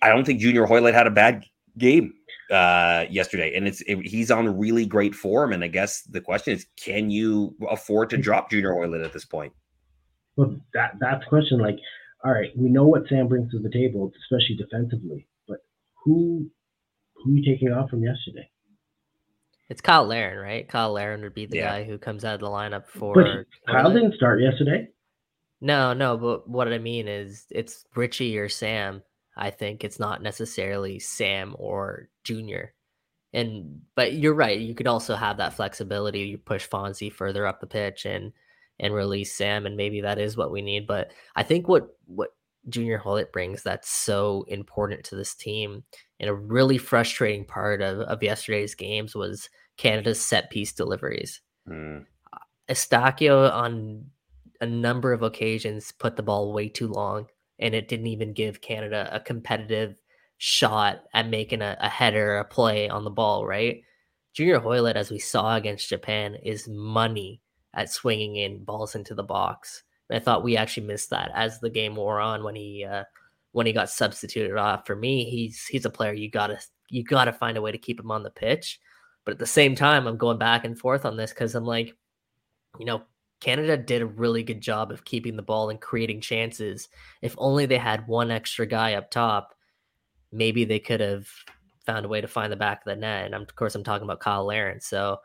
I 0.00 0.08
don't 0.08 0.24
think 0.24 0.40
Junior 0.40 0.66
Hoilett 0.66 0.94
had 0.94 1.08
a 1.08 1.10
bad 1.10 1.44
game 1.76 2.14
uh 2.50 3.06
yesterday 3.10 3.54
and 3.56 3.66
it's 3.66 3.80
it, 3.82 3.98
he's 4.06 4.30
on 4.30 4.58
really 4.58 4.84
great 4.84 5.14
form 5.14 5.52
and 5.52 5.64
i 5.64 5.66
guess 5.66 6.02
the 6.02 6.20
question 6.20 6.52
is 6.52 6.66
can 6.76 7.10
you 7.10 7.54
afford 7.70 8.10
to 8.10 8.16
drop 8.18 8.50
junior 8.50 8.74
Hoilett 8.74 9.02
at 9.04 9.12
this 9.12 9.24
point 9.24 9.52
Well, 10.36 10.56
that 10.74 10.94
that's 11.00 11.24
the 11.24 11.28
question. 11.28 11.58
Like, 11.60 11.78
all 12.24 12.32
right, 12.32 12.50
we 12.56 12.68
know 12.68 12.84
what 12.86 13.06
Sam 13.08 13.28
brings 13.28 13.50
to 13.52 13.60
the 13.60 13.70
table, 13.70 14.10
especially 14.24 14.56
defensively. 14.56 15.28
But 15.46 15.58
who 16.04 16.50
who 17.16 17.30
are 17.30 17.36
you 17.36 17.44
taking 17.44 17.72
off 17.72 17.88
from 17.90 18.02
yesterday? 18.02 18.50
It's 19.70 19.80
Cyle 19.84 20.04
Larin, 20.06 20.38
right? 20.38 20.70
Cyle 20.70 20.92
Larin 20.92 21.22
would 21.22 21.34
be 21.34 21.46
the 21.46 21.58
Yeah. 21.58 21.70
guy 21.70 21.84
who 21.84 21.96
comes 21.98 22.24
out 22.24 22.34
of 22.34 22.40
the 22.40 22.48
lineup 22.48 22.86
for. 22.86 23.14
But 23.14 23.46
Cyle 23.72 23.92
didn't 23.92 24.14
start 24.14 24.42
yesterday. 24.42 24.88
No, 25.60 25.92
no, 25.94 26.16
but 26.18 26.48
what 26.48 26.68
I 26.72 26.78
mean 26.78 27.08
is 27.08 27.46
it's 27.50 27.86
Richie 27.94 28.36
or 28.38 28.48
Sam. 28.48 29.02
I 29.36 29.50
think 29.50 29.82
it's 29.82 29.98
not 29.98 30.22
necessarily 30.22 30.98
Sam 30.98 31.54
or 31.58 32.08
Junior. 32.22 32.74
And 33.32 33.80
but 33.96 34.12
you're 34.12 34.34
right. 34.34 34.58
You 34.58 34.74
could 34.74 34.86
also 34.86 35.16
have 35.16 35.38
that 35.38 35.54
flexibility. 35.54 36.20
You 36.20 36.38
push 36.38 36.68
Fonzie 36.68 37.12
further 37.12 37.46
up 37.46 37.60
the 37.60 37.66
pitch 37.66 38.06
and 38.06 38.32
and 38.78 38.94
release 38.94 39.32
Sam, 39.32 39.66
and 39.66 39.76
maybe 39.76 40.00
that 40.00 40.18
is 40.18 40.36
what 40.36 40.52
we 40.52 40.62
need. 40.62 40.86
But 40.86 41.12
I 41.34 41.42
think 41.42 41.68
what 41.68 41.88
what 42.06 42.30
Junior 42.68 42.98
Hoilett 42.98 43.32
brings 43.32 43.62
that's 43.62 43.90
so 43.90 44.44
important 44.48 45.04
to 45.04 45.16
this 45.16 45.34
team, 45.34 45.84
and 46.20 46.30
a 46.30 46.34
really 46.34 46.78
frustrating 46.78 47.44
part 47.44 47.82
of, 47.82 48.00
of 48.00 48.22
yesterday's 48.22 48.74
games 48.74 49.14
was 49.14 49.50
Canada's 49.76 50.20
set 50.20 50.50
piece 50.50 50.72
deliveries. 50.72 51.40
Hmm. 51.66 51.98
Eustáquio 52.68 53.52
on 53.52 54.06
a 54.60 54.66
number 54.66 55.12
of 55.12 55.22
occasions 55.22 55.92
put 55.92 56.16
the 56.16 56.22
ball 56.22 56.52
way 56.52 56.68
too 56.68 56.88
long, 56.88 57.26
and 57.58 57.74
it 57.74 57.88
didn't 57.88 58.08
even 58.08 58.32
give 58.32 58.60
Canada 58.60 59.08
a 59.12 59.20
competitive 59.20 59.96
shot 60.38 61.04
at 61.14 61.28
making 61.28 61.62
a, 61.62 61.76
a 61.80 61.88
header, 61.88 62.38
a 62.38 62.44
play 62.44 62.88
on 62.88 63.04
the 63.04 63.10
ball, 63.10 63.46
right? 63.46 63.82
Junior 64.32 64.58
Hoilett, 64.58 64.96
as 64.96 65.10
we 65.10 65.18
saw 65.18 65.54
against 65.54 65.88
Japan, 65.88 66.34
is 66.42 66.68
money 66.68 67.40
at 67.72 67.90
swinging 67.90 68.36
in 68.36 68.64
balls 68.64 68.94
into 68.94 69.14
the 69.14 69.22
box. 69.22 69.84
And 70.08 70.16
I 70.20 70.24
thought 70.24 70.44
we 70.44 70.56
actually 70.56 70.86
missed 70.86 71.10
that 71.10 71.30
as 71.34 71.60
the 71.60 71.70
game 71.70 71.96
wore 71.96 72.20
on 72.20 72.42
when 72.42 72.54
he 72.54 72.84
uh, 72.84 73.04
when 73.52 73.66
he 73.66 73.72
got 73.72 73.90
substituted 73.90 74.56
off. 74.56 74.86
For 74.86 74.96
me, 74.96 75.24
he's 75.24 75.64
he's 75.66 75.84
a 75.84 75.90
player 75.90 76.12
you 76.12 76.30
gotta 76.30 76.58
you 76.90 77.04
gotta 77.04 77.32
find 77.32 77.56
a 77.56 77.62
way 77.62 77.72
to 77.72 77.78
keep 77.78 78.00
him 78.00 78.10
on 78.10 78.22
the 78.22 78.30
pitch. 78.30 78.80
But 79.24 79.32
at 79.32 79.38
the 79.38 79.46
same 79.46 79.74
time, 79.74 80.06
I'm 80.06 80.18
going 80.18 80.38
back 80.38 80.64
and 80.64 80.78
forth 80.78 81.06
on 81.06 81.16
this 81.16 81.30
because 81.30 81.54
I'm 81.54 81.64
like, 81.64 81.96
you 82.78 82.84
know, 82.84 83.04
Canada 83.44 83.76
did 83.76 84.00
a 84.00 84.06
really 84.06 84.42
good 84.42 84.62
job 84.62 84.90
of 84.90 85.04
keeping 85.04 85.36
the 85.36 85.42
ball 85.42 85.68
and 85.68 85.78
creating 85.78 86.22
chances. 86.22 86.88
If 87.20 87.34
only 87.36 87.66
they 87.66 87.76
had 87.76 88.08
one 88.08 88.30
extra 88.30 88.64
guy 88.64 88.94
up 88.94 89.10
top, 89.10 89.54
maybe 90.32 90.64
they 90.64 90.78
could 90.78 91.00
have 91.00 91.28
found 91.84 92.06
a 92.06 92.08
way 92.08 92.22
to 92.22 92.26
find 92.26 92.50
the 92.50 92.56
back 92.56 92.78
of 92.78 92.84
the 92.86 92.96
net. 92.96 93.26
And 93.26 93.34
I'm, 93.34 93.42
of 93.42 93.54
course, 93.54 93.74
I'm 93.74 93.84
talking 93.84 94.06
about 94.06 94.22
Cyle 94.22 94.46
Larin. 94.46 94.80
So 94.80 95.18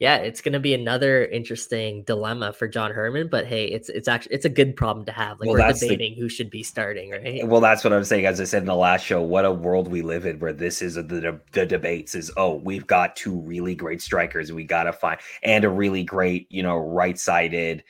yeah, 0.00 0.16
it's 0.16 0.40
going 0.40 0.52
to 0.54 0.60
be 0.60 0.74
another 0.74 1.24
interesting 1.26 2.02
dilemma 2.02 2.52
for 2.52 2.66
John 2.66 2.90
Herdman. 2.90 3.28
But 3.28 3.46
hey, 3.46 3.66
it's 3.66 3.88
it's 3.88 4.08
actually 4.08 4.34
it's 4.34 4.44
a 4.44 4.50
good 4.50 4.76
problem 4.76 5.06
to 5.06 5.12
have. 5.12 5.38
Like 5.38 5.46
Well, 5.46 5.52
we're 5.54 5.58
that's 5.58 5.80
the- 5.80 5.88
debating 5.88 6.14
who 6.14 6.28
should 6.28 6.50
be 6.50 6.62
starting, 6.62 7.10
right? 7.10 7.46
Well, 7.46 7.60
that's 7.60 7.84
what 7.84 7.92
I'm 7.92 8.04
saying. 8.04 8.26
As 8.26 8.40
I 8.40 8.44
said 8.44 8.62
in 8.62 8.66
the 8.66 8.74
last 8.74 9.04
show, 9.04 9.22
what 9.22 9.44
a 9.44 9.52
world 9.52 9.88
we 9.88 10.02
live 10.02 10.26
in 10.26 10.38
where 10.40 10.52
this 10.52 10.82
is 10.82 10.94
the 10.94 11.40
the 11.52 11.66
debates 11.66 12.14
is 12.14 12.30
oh 12.36 12.54
we've 12.54 12.86
got 12.86 13.16
two 13.16 13.38
really 13.40 13.74
great 13.74 14.02
strikers 14.02 14.52
we 14.52 14.64
got 14.64 14.84
to 14.84 14.92
find 14.92 15.18
and 15.42 15.64
a 15.64 15.70
really 15.70 16.02
great 16.02 16.46
you 16.50 16.62
know 16.62 16.76
right 16.76 17.18
sided 17.18 17.84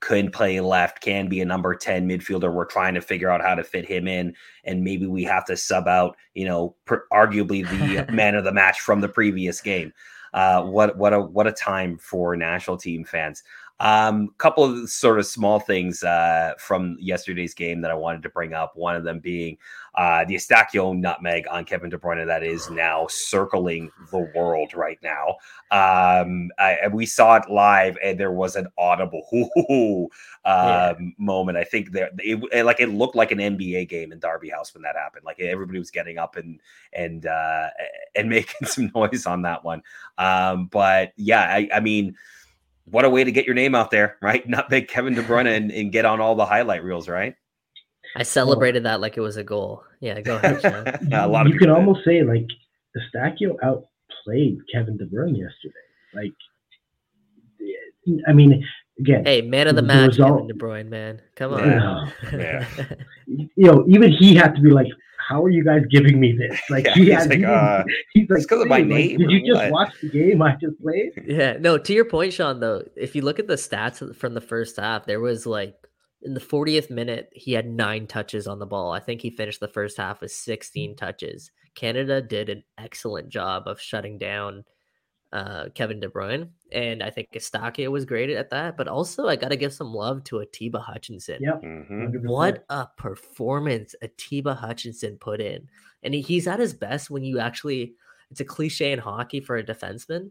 can 0.00 0.30
play 0.30 0.60
left 0.60 1.00
can 1.00 1.28
be 1.28 1.40
a 1.40 1.44
number 1.44 1.74
10 1.74 2.08
midfielder 2.08 2.52
we're 2.52 2.64
trying 2.64 2.94
to 2.94 3.00
figure 3.00 3.30
out 3.30 3.40
how 3.40 3.54
to 3.54 3.64
fit 3.64 3.86
him 3.86 4.06
in 4.06 4.34
and 4.64 4.84
maybe 4.84 5.06
we 5.06 5.24
have 5.24 5.44
to 5.44 5.56
sub 5.56 5.88
out 5.88 6.16
you 6.34 6.44
know 6.44 6.74
per, 6.84 7.04
arguably 7.12 7.66
the 7.68 8.10
man 8.12 8.34
of 8.34 8.44
the 8.44 8.52
match 8.52 8.80
from 8.80 9.00
the 9.00 9.08
previous 9.08 9.60
game 9.60 9.92
uh 10.32 10.62
what 10.62 10.96
what 10.96 11.12
a 11.12 11.20
what 11.20 11.46
a 11.46 11.52
time 11.52 11.98
for 11.98 12.36
national 12.36 12.76
team 12.76 13.04
fans 13.04 13.42
um, 13.82 14.28
couple 14.38 14.62
of 14.64 14.88
sort 14.88 15.18
of 15.18 15.26
small 15.26 15.58
things 15.58 16.04
uh, 16.04 16.54
from 16.56 16.96
yesterday's 17.00 17.52
game 17.52 17.80
that 17.80 17.90
I 17.90 17.94
wanted 17.94 18.22
to 18.22 18.28
bring 18.28 18.54
up. 18.54 18.76
One 18.76 18.94
of 18.94 19.02
them 19.02 19.18
being 19.18 19.58
uh, 19.96 20.24
the 20.24 20.36
Eustáquio 20.36 20.96
nutmeg 20.96 21.46
on 21.50 21.64
Kevin 21.64 21.90
De 21.90 21.98
Bruyne 21.98 22.24
that 22.24 22.44
is 22.44 22.70
now 22.70 23.08
circling 23.10 23.90
the 24.12 24.30
world 24.36 24.72
right 24.74 24.98
now. 25.02 25.30
Um, 25.72 26.50
I, 26.60 26.78
and 26.82 26.94
we 26.94 27.06
saw 27.06 27.34
it 27.36 27.50
live, 27.50 27.98
and 28.04 28.18
there 28.20 28.30
was 28.30 28.54
an 28.54 28.68
audible 28.78 29.26
hoo 29.30 30.08
um, 30.44 31.14
moment. 31.18 31.58
I 31.58 31.64
think 31.64 31.90
there, 31.90 32.10
it, 32.18 32.40
it- 32.52 32.64
like 32.64 32.78
it 32.80 32.88
looked 32.88 33.16
like 33.16 33.32
an 33.32 33.38
NBA 33.38 33.88
game 33.88 34.12
in 34.12 34.20
Derby 34.20 34.48
House 34.50 34.72
when 34.74 34.82
that 34.84 34.94
happened. 34.96 35.24
Like 35.24 35.40
everybody 35.40 35.80
was 35.80 35.90
getting 35.90 36.18
up 36.18 36.36
and 36.36 36.60
and 36.92 37.26
uh, 37.26 37.68
and 38.14 38.28
making 38.30 38.68
some 38.68 38.92
noise 38.94 39.26
on 39.26 39.42
that 39.42 39.64
one. 39.64 39.82
Um, 40.18 40.66
but 40.66 41.12
yeah, 41.16 41.42
I, 41.42 41.68
I 41.74 41.80
mean 41.80 42.14
what 42.84 43.04
a 43.04 43.10
way 43.10 43.24
to 43.24 43.32
get 43.32 43.46
your 43.46 43.54
name 43.54 43.74
out 43.74 43.90
there, 43.90 44.16
right? 44.22 44.46
Not 44.48 44.68
big 44.68 44.88
Kevin 44.88 45.14
De 45.14 45.22
Bruyne 45.22 45.46
and, 45.56 45.70
and 45.70 45.92
get 45.92 46.04
on 46.04 46.20
all 46.20 46.34
the 46.34 46.46
highlight 46.46 46.82
reels, 46.84 47.08
right? 47.08 47.34
I 48.16 48.24
celebrated 48.24 48.84
that 48.84 49.00
like 49.00 49.16
it 49.16 49.20
was 49.20 49.36
a 49.38 49.44
goal. 49.44 49.84
Yeah, 50.00 50.20
go 50.20 50.36
ahead, 50.36 50.60
Sean. 50.62 51.12
a 51.12 51.26
lot 51.28 51.46
of 51.46 51.52
you 51.52 51.58
can 51.58 51.68
people 51.68 51.74
did. 51.74 51.80
almost 51.80 52.04
say 52.04 52.22
like 52.22 52.46
Eustáquio 52.96 53.56
outplayed 53.62 54.58
Kevin 54.72 54.96
De 54.98 55.06
Bruyne 55.06 55.36
yesterday. 55.38 55.74
Like, 56.14 56.32
I 58.28 58.32
mean, 58.32 58.64
again, 58.98 59.24
hey, 59.24 59.40
man 59.42 59.68
of 59.68 59.76
the 59.76 59.82
The 59.82 59.86
match, 59.88 60.08
result- 60.10 60.40
Kevin 60.40 60.46
De 60.48 60.54
Bruyne, 60.54 60.88
man. 60.88 61.22
Come 61.36 61.52
Yeah. 61.52 61.82
on. 61.82 62.12
Yeah. 62.32 62.66
you 63.26 63.48
know, 63.56 63.84
even 63.88 64.10
he 64.12 64.34
had 64.34 64.54
to 64.56 64.60
be 64.60 64.70
like, 64.70 64.88
"How 65.32 65.42
are 65.44 65.50
you 65.50 65.64
guys 65.64 65.82
giving 65.90 66.20
me 66.20 66.36
this?" 66.36 66.60
Like 66.70 66.84
Yeah, 66.84 66.94
he 66.94 67.04
he's 67.06 67.26
like, 67.26 67.44
uh, 67.44 67.84
he's 68.14 68.28
like, 68.30 68.38
it's 68.38 68.46
'cause 68.46 68.62
of 68.62 68.68
my 68.68 68.78
"Hey, 68.78 68.84
like, 68.84 68.88
name 68.94 69.18
Did 69.18 69.30
you 69.30 69.40
just 69.46 69.62
what?" 69.62 69.72
watch 69.72 69.92
the 70.02 70.08
game 70.10 70.42
I 70.42 70.56
just 70.60 70.80
played? 70.80 71.12
Yeah, 71.26 71.56
no, 71.58 71.78
to 71.78 71.92
your 71.92 72.04
point, 72.04 72.32
Sean, 72.32 72.60
though, 72.60 72.82
if 72.96 73.16
you 73.16 73.22
look 73.22 73.38
at 73.38 73.46
the 73.48 73.54
stats 73.54 74.14
from 74.14 74.34
the 74.34 74.40
first 74.40 74.76
half, 74.76 75.06
there 75.06 75.20
was 75.20 75.46
like 75.46 75.74
in 76.22 76.34
the 76.34 76.40
40th 76.40 76.88
minute, 76.90 77.30
he 77.32 77.52
had 77.52 77.66
nine 77.66 78.06
touches 78.06 78.46
on 78.46 78.60
the 78.60 78.66
ball. 78.66 78.92
I 78.92 79.00
think 79.00 79.20
he 79.20 79.30
finished 79.30 79.58
the 79.60 79.66
first 79.66 79.96
half 79.96 80.20
with 80.20 80.30
16 80.30 80.94
touches. 80.94 81.50
Canada 81.74 82.22
did 82.22 82.48
an 82.48 82.62
excellent 82.78 83.28
job 83.28 83.66
of 83.66 83.80
shutting 83.80 84.18
down 84.18 84.64
uh, 85.32 85.68
Kevin 85.74 86.00
De 86.00 86.08
Bruyne. 86.08 86.48
And 86.72 87.02
I 87.02 87.10
think 87.10 87.28
Eustáquio 87.32 87.90
was 87.90 88.04
great 88.04 88.30
at 88.30 88.50
that. 88.50 88.76
But 88.76 88.88
also, 88.88 89.28
I 89.28 89.36
got 89.36 89.48
to 89.48 89.56
give 89.56 89.72
some 89.72 89.92
love 89.92 90.24
to 90.24 90.40
Atiba 90.40 90.78
Hutchinson. 90.78 91.38
Yep. 91.40 91.62
Mhm. 91.62 92.26
What 92.26 92.64
a 92.68 92.86
performance 92.96 93.94
Atiba 94.02 94.54
Hutchinson 94.54 95.16
put 95.18 95.40
in. 95.40 95.68
And 96.02 96.14
he's 96.14 96.46
at 96.46 96.60
his 96.60 96.74
best 96.74 97.10
when 97.10 97.24
you 97.24 97.38
actually, 97.38 97.94
it's 98.30 98.40
a 98.40 98.44
cliche 98.44 98.92
in 98.92 98.98
hockey 98.98 99.40
for 99.40 99.56
a 99.56 99.64
defenseman, 99.64 100.30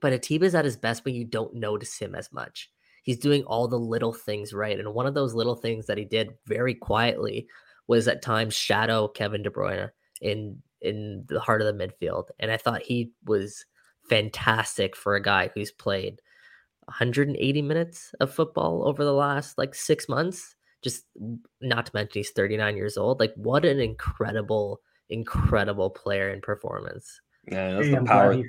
but 0.00 0.12
Atiba's 0.12 0.54
at 0.54 0.64
his 0.64 0.76
best 0.76 1.04
when 1.04 1.14
you 1.14 1.24
don't 1.24 1.54
notice 1.54 1.98
him 1.98 2.14
as 2.14 2.32
much. 2.32 2.70
He's 3.02 3.18
doing 3.18 3.44
all 3.44 3.68
the 3.68 3.78
little 3.78 4.12
things 4.12 4.52
right. 4.52 4.78
And 4.78 4.94
one 4.94 5.06
of 5.06 5.14
those 5.14 5.34
little 5.34 5.56
things 5.56 5.86
that 5.86 5.98
he 5.98 6.04
did 6.04 6.30
very 6.46 6.74
quietly 6.74 7.46
was 7.86 8.08
at 8.08 8.22
times 8.22 8.54
shadow 8.54 9.08
Kevin 9.08 9.42
De 9.42 9.50
Bruyne 9.50 9.90
in 10.20 10.62
in 10.80 11.24
the 11.28 11.40
heart 11.40 11.62
of 11.62 11.66
the 11.66 11.86
midfield. 11.86 12.28
And 12.38 12.50
I 12.50 12.56
thought 12.56 12.82
he 12.82 13.12
was 13.24 13.64
fantastic 14.08 14.96
for 14.96 15.14
a 15.14 15.22
guy 15.22 15.50
who's 15.54 15.72
played 15.72 16.20
180 16.86 17.62
minutes 17.62 18.14
of 18.20 18.32
football 18.32 18.86
over 18.86 19.04
the 19.04 19.12
last 19.12 19.58
like 19.58 19.74
six 19.74 20.08
months. 20.08 20.56
Just 20.82 21.04
not 21.62 21.86
to 21.86 21.92
mention 21.94 22.20
he's 22.20 22.30
39 22.30 22.76
years 22.76 22.98
old. 22.98 23.18
Like, 23.18 23.32
what 23.36 23.64
an 23.64 23.80
incredible, 23.80 24.82
incredible 25.08 25.88
player 25.88 26.28
and 26.28 26.42
performance. 26.42 27.20
Yeah, 27.50 27.72
that's 27.74 27.86
Hey, 27.86 27.92
the 27.92 27.98
I'm 27.98 28.06
power. 28.06 28.42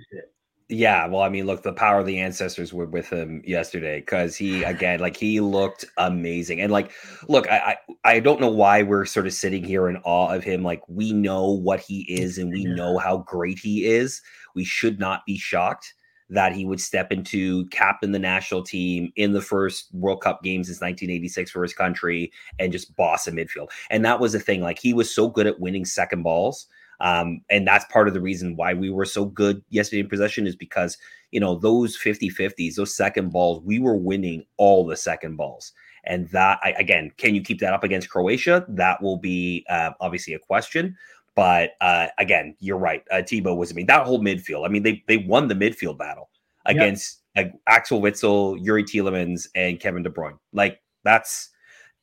Glad 0.67 0.81
he's 0.81 0.93
fit. 0.95 1.05
Yeah, 1.07 1.07
well, 1.07 1.21
I 1.21 1.29
mean, 1.29 1.45
look, 1.45 1.61
the 1.61 1.73
power 1.73 1.99
of 1.99 2.07
the 2.07 2.19
ancestors 2.19 2.73
were 2.73 2.87
with 2.87 3.09
him 3.09 3.43
yesterday 3.45 3.99
because 3.99 4.35
he 4.35 4.63
again, 4.63 4.99
like 4.99 5.15
he 5.17 5.39
looked 5.39 5.85
amazing. 5.97 6.59
And 6.61 6.71
like, 6.71 6.91
look, 7.27 7.47
I, 7.49 7.77
I 8.05 8.15
I 8.15 8.19
don't 8.19 8.41
know 8.41 8.49
why 8.49 8.81
we're 8.83 9.05
sort 9.05 9.27
of 9.27 9.33
sitting 9.33 9.63
here 9.63 9.87
in 9.89 9.97
awe 10.05 10.33
of 10.33 10.43
him. 10.43 10.63
Like, 10.63 10.81
we 10.87 11.13
know 11.13 11.51
what 11.51 11.81
he 11.81 12.01
is 12.09 12.37
and 12.37 12.51
we 12.51 12.65
Yeah. 12.65 12.73
know 12.75 12.97
how 12.97 13.19
great 13.19 13.59
he 13.59 13.85
is. 13.85 14.21
We 14.55 14.63
should 14.63 14.99
not 14.99 15.25
be 15.25 15.37
shocked 15.37 15.93
that 16.29 16.53
he 16.53 16.65
would 16.65 16.81
step 16.81 17.11
into 17.11 17.67
captain 17.67 18.11
the 18.11 18.19
national 18.19 18.63
team 18.63 19.11
in 19.15 19.33
the 19.33 19.41
first 19.41 19.93
World 19.93 20.21
Cup 20.21 20.41
game 20.41 20.63
since 20.63 20.81
1986 20.81 21.51
for 21.51 21.61
his 21.61 21.73
country 21.73 22.31
and 22.57 22.71
just 22.71 22.95
boss 22.95 23.27
a 23.27 23.31
midfield. 23.31 23.69
And 23.91 24.03
that 24.05 24.19
was 24.19 24.33
the 24.33 24.39
thing. 24.39 24.61
Like 24.61 24.79
he 24.79 24.93
was 24.93 25.13
so 25.13 25.29
good 25.29 25.45
at 25.45 25.59
winning 25.59 25.85
second 25.85 26.23
balls. 26.23 26.67
Um, 26.99 27.41
and 27.49 27.67
that's 27.67 27.85
part 27.85 28.07
of 28.07 28.13
the 28.13 28.21
reason 28.21 28.55
why 28.55 28.73
we 28.73 28.89
were 28.89 29.05
so 29.05 29.25
good 29.25 29.63
yesterday 29.69 30.01
in 30.01 30.09
possession 30.09 30.47
is 30.47 30.55
because, 30.55 30.97
you 31.31 31.39
know, 31.39 31.55
those 31.55 31.95
50 31.95 32.29
50s, 32.29 32.75
those 32.75 32.95
second 32.95 33.31
balls, 33.31 33.61
we 33.63 33.79
were 33.79 33.97
winning 33.97 34.45
all 34.57 34.85
the 34.85 34.95
second 34.95 35.35
balls. 35.35 35.73
And 36.05 36.29
that, 36.29 36.59
I, 36.63 36.71
again, 36.71 37.11
can 37.17 37.35
you 37.35 37.41
keep 37.41 37.59
that 37.59 37.73
up 37.73 37.83
against 37.83 38.09
Croatia? 38.09 38.65
That 38.69 39.01
will 39.01 39.17
be 39.17 39.65
uh, 39.69 39.91
obviously 39.99 40.33
a 40.33 40.39
question. 40.39 40.95
But 41.35 41.71
uh, 41.81 42.07
again, 42.17 42.55
you're 42.59 42.77
right. 42.77 43.03
Uh, 43.11 43.15
Tebow 43.15 43.57
was, 43.57 43.71
I 43.71 43.75
mean, 43.75 43.87
that 43.87 44.05
whole 44.05 44.19
midfield, 44.19 44.65
I 44.65 44.69
mean, 44.69 44.83
they, 44.83 45.03
they 45.07 45.17
won 45.17 45.47
the 45.47 45.55
midfield 45.55 45.97
battle 45.97 46.29
Yep. 46.67 46.75
against 46.77 47.21
Axel 47.67 48.01
Witsel, 48.01 48.59
Youri 48.65 48.83
Tielemans, 48.83 49.47
and 49.53 49.79
Kevin 49.79 50.01
De 50.01 50.09
Bruyne. 50.09 50.39
Like 50.51 50.81
that's, 51.03 51.49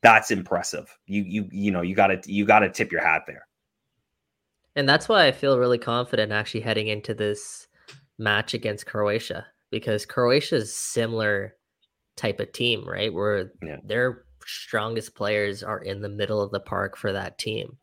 that's 0.03 0.31
impressive. 0.31 0.97
You, 1.07 1.23
you, 1.23 1.49
you 1.51 1.71
know, 1.73 1.81
you 1.83 1.97
gotta, 1.97 2.21
you 2.27 2.45
gotta 2.45 2.69
tip 2.69 2.93
your 2.93 3.03
hat 3.03 3.23
there. 3.27 3.47
And 4.75 4.89
that's 4.89 5.09
why 5.09 5.27
I 5.27 5.33
feel 5.33 5.59
really 5.59 5.79
confident 5.79 6.33
actually 6.33 6.61
heading 6.61 6.89
into 6.89 7.15
this 7.15 7.69
match 8.19 8.55
against 8.55 8.87
Croatia 8.87 9.47
because 9.71 10.07
Croatia's 10.07 10.75
similar 10.75 11.57
type 12.17 12.41
of 12.41 12.53
team, 12.53 12.89
right? 12.89 13.13
Where 13.13 13.53
Yeah. 13.63 13.79
their 13.85 14.25
strongest 14.45 15.15
players 15.15 15.63
are 15.63 15.79
in 15.79 16.01
the 16.01 16.09
middle 16.09 16.41
of 16.41 16.51
the 16.51 16.61
park 16.61 16.97
for 16.97 17.13
that 17.13 17.39
team. 17.39 17.79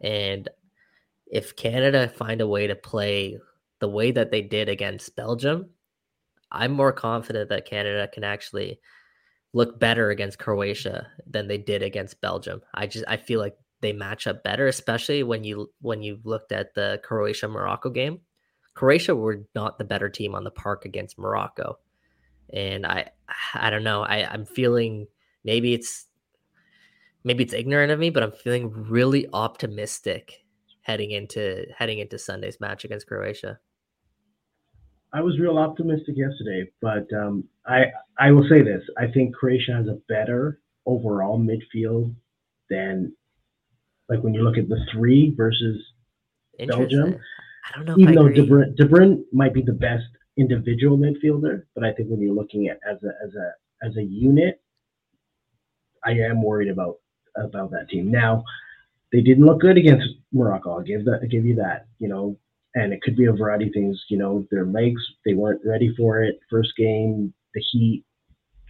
And 0.00 0.48
if 1.26 1.56
Canada 1.56 2.08
find 2.08 2.40
a 2.40 2.46
way 2.48 2.66
to 2.66 2.74
play 2.74 3.38
the 3.80 3.88
way 3.88 4.10
that 4.10 4.30
they 4.30 4.42
did 4.42 4.68
against 4.68 5.16
Belgium, 5.16 5.70
I'm 6.50 6.72
more 6.72 6.92
confident 6.92 7.50
that 7.50 7.66
Canada 7.66 8.08
can 8.08 8.24
actually 8.24 8.80
look 9.52 9.78
better 9.78 10.10
against 10.10 10.38
Croatia 10.38 11.06
than 11.26 11.46
they 11.48 11.58
did 11.58 11.82
against 11.82 12.20
Belgium. 12.20 12.62
I 12.74 12.86
just 12.86 13.04
I 13.08 13.16
feel 13.16 13.40
like 13.40 13.56
they 13.80 13.92
match 13.92 14.26
up 14.26 14.42
better, 14.42 14.66
especially 14.66 15.22
when 15.22 15.44
you 15.44 15.70
when 15.80 16.02
you 16.02 16.20
looked 16.24 16.52
at 16.52 16.74
the 16.74 17.00
Croatia 17.04 17.48
Morocco 17.48 17.90
game. 17.90 18.20
Croatia 18.74 19.14
were 19.14 19.44
not 19.54 19.78
the 19.78 19.84
better 19.84 20.08
team 20.08 20.34
on 20.34 20.44
the 20.44 20.50
park 20.50 20.84
against 20.84 21.18
Morocco, 21.18 21.78
and 22.52 22.86
I 22.86 23.10
I 23.54 23.70
don't 23.70 23.84
know. 23.84 24.02
I 24.02 24.26
I'm 24.30 24.44
feeling 24.44 25.06
maybe 25.44 25.74
it's 25.74 26.06
maybe 27.24 27.44
it's 27.44 27.54
ignorant 27.54 27.92
of 27.92 27.98
me, 27.98 28.10
but 28.10 28.22
I'm 28.22 28.32
feeling 28.32 28.70
really 28.70 29.26
optimistic 29.32 30.44
heading 30.82 31.10
into 31.10 31.66
heading 31.76 31.98
into 31.98 32.18
Sunday's 32.18 32.60
match 32.60 32.84
against 32.84 33.06
Croatia. 33.06 33.58
I 35.12 35.22
was 35.22 35.38
real 35.38 35.56
optimistic 35.56 36.16
yesterday, 36.16 36.70
but 36.82 37.06
um, 37.14 37.44
I 37.66 37.84
I 38.18 38.32
will 38.32 38.46
say 38.48 38.62
this: 38.62 38.82
I 38.98 39.06
think 39.06 39.34
Croatia 39.34 39.72
has 39.72 39.86
a 39.86 39.98
better 40.08 40.60
overall 40.86 41.38
midfield 41.38 42.14
than 42.70 43.12
like 44.08 44.20
when 44.20 44.34
you 44.34 44.42
look 44.42 44.58
at 44.58 44.68
the 44.68 44.84
three 44.92 45.34
versus 45.36 45.82
Belgium. 46.66 47.18
I 47.74 47.76
don't 47.76 47.86
know 47.86 47.96
even 47.98 48.14
though 48.14 48.26
agree. 48.26 48.42
De 48.42 48.46
Bruyne, 48.46 48.76
De 48.76 48.84
Bruyne 48.84 49.24
might 49.32 49.52
be 49.52 49.62
the 49.62 49.72
best 49.72 50.06
individual 50.36 50.96
midfielder, 50.96 51.64
but 51.74 51.84
I 51.84 51.92
think 51.92 52.08
when 52.08 52.20
you're 52.20 52.34
looking 52.34 52.68
at 52.68 52.78
as 52.88 52.96
a 53.02 53.12
as 53.24 53.34
a 53.34 53.86
as 53.86 53.96
a 53.96 54.02
unit, 54.02 54.60
I 56.04 56.12
am 56.12 56.42
worried 56.42 56.70
about 56.70 56.96
about 57.36 57.70
that 57.72 57.88
team. 57.88 58.10
Now, 58.10 58.44
they 59.12 59.20
didn't 59.20 59.44
look 59.44 59.60
good 59.60 59.76
against 59.76 60.06
Morocco. 60.32 60.72
I'll 60.72 60.82
give 60.82 61.04
that. 61.04 61.20
I'll 61.22 61.28
give 61.28 61.44
you 61.44 61.54
that. 61.56 61.86
You 61.98 62.08
know, 62.08 62.38
and 62.74 62.92
it 62.92 63.02
could 63.02 63.16
be 63.16 63.26
a 63.26 63.32
variety 63.32 63.66
of 63.66 63.74
things. 63.74 64.02
You 64.08 64.18
know, 64.18 64.46
their 64.50 64.66
legs 64.66 65.02
they 65.24 65.34
weren't 65.34 65.60
ready 65.64 65.94
for 65.96 66.22
it. 66.22 66.40
First 66.50 66.74
game, 66.76 67.32
the 67.54 67.62
heat. 67.70 68.04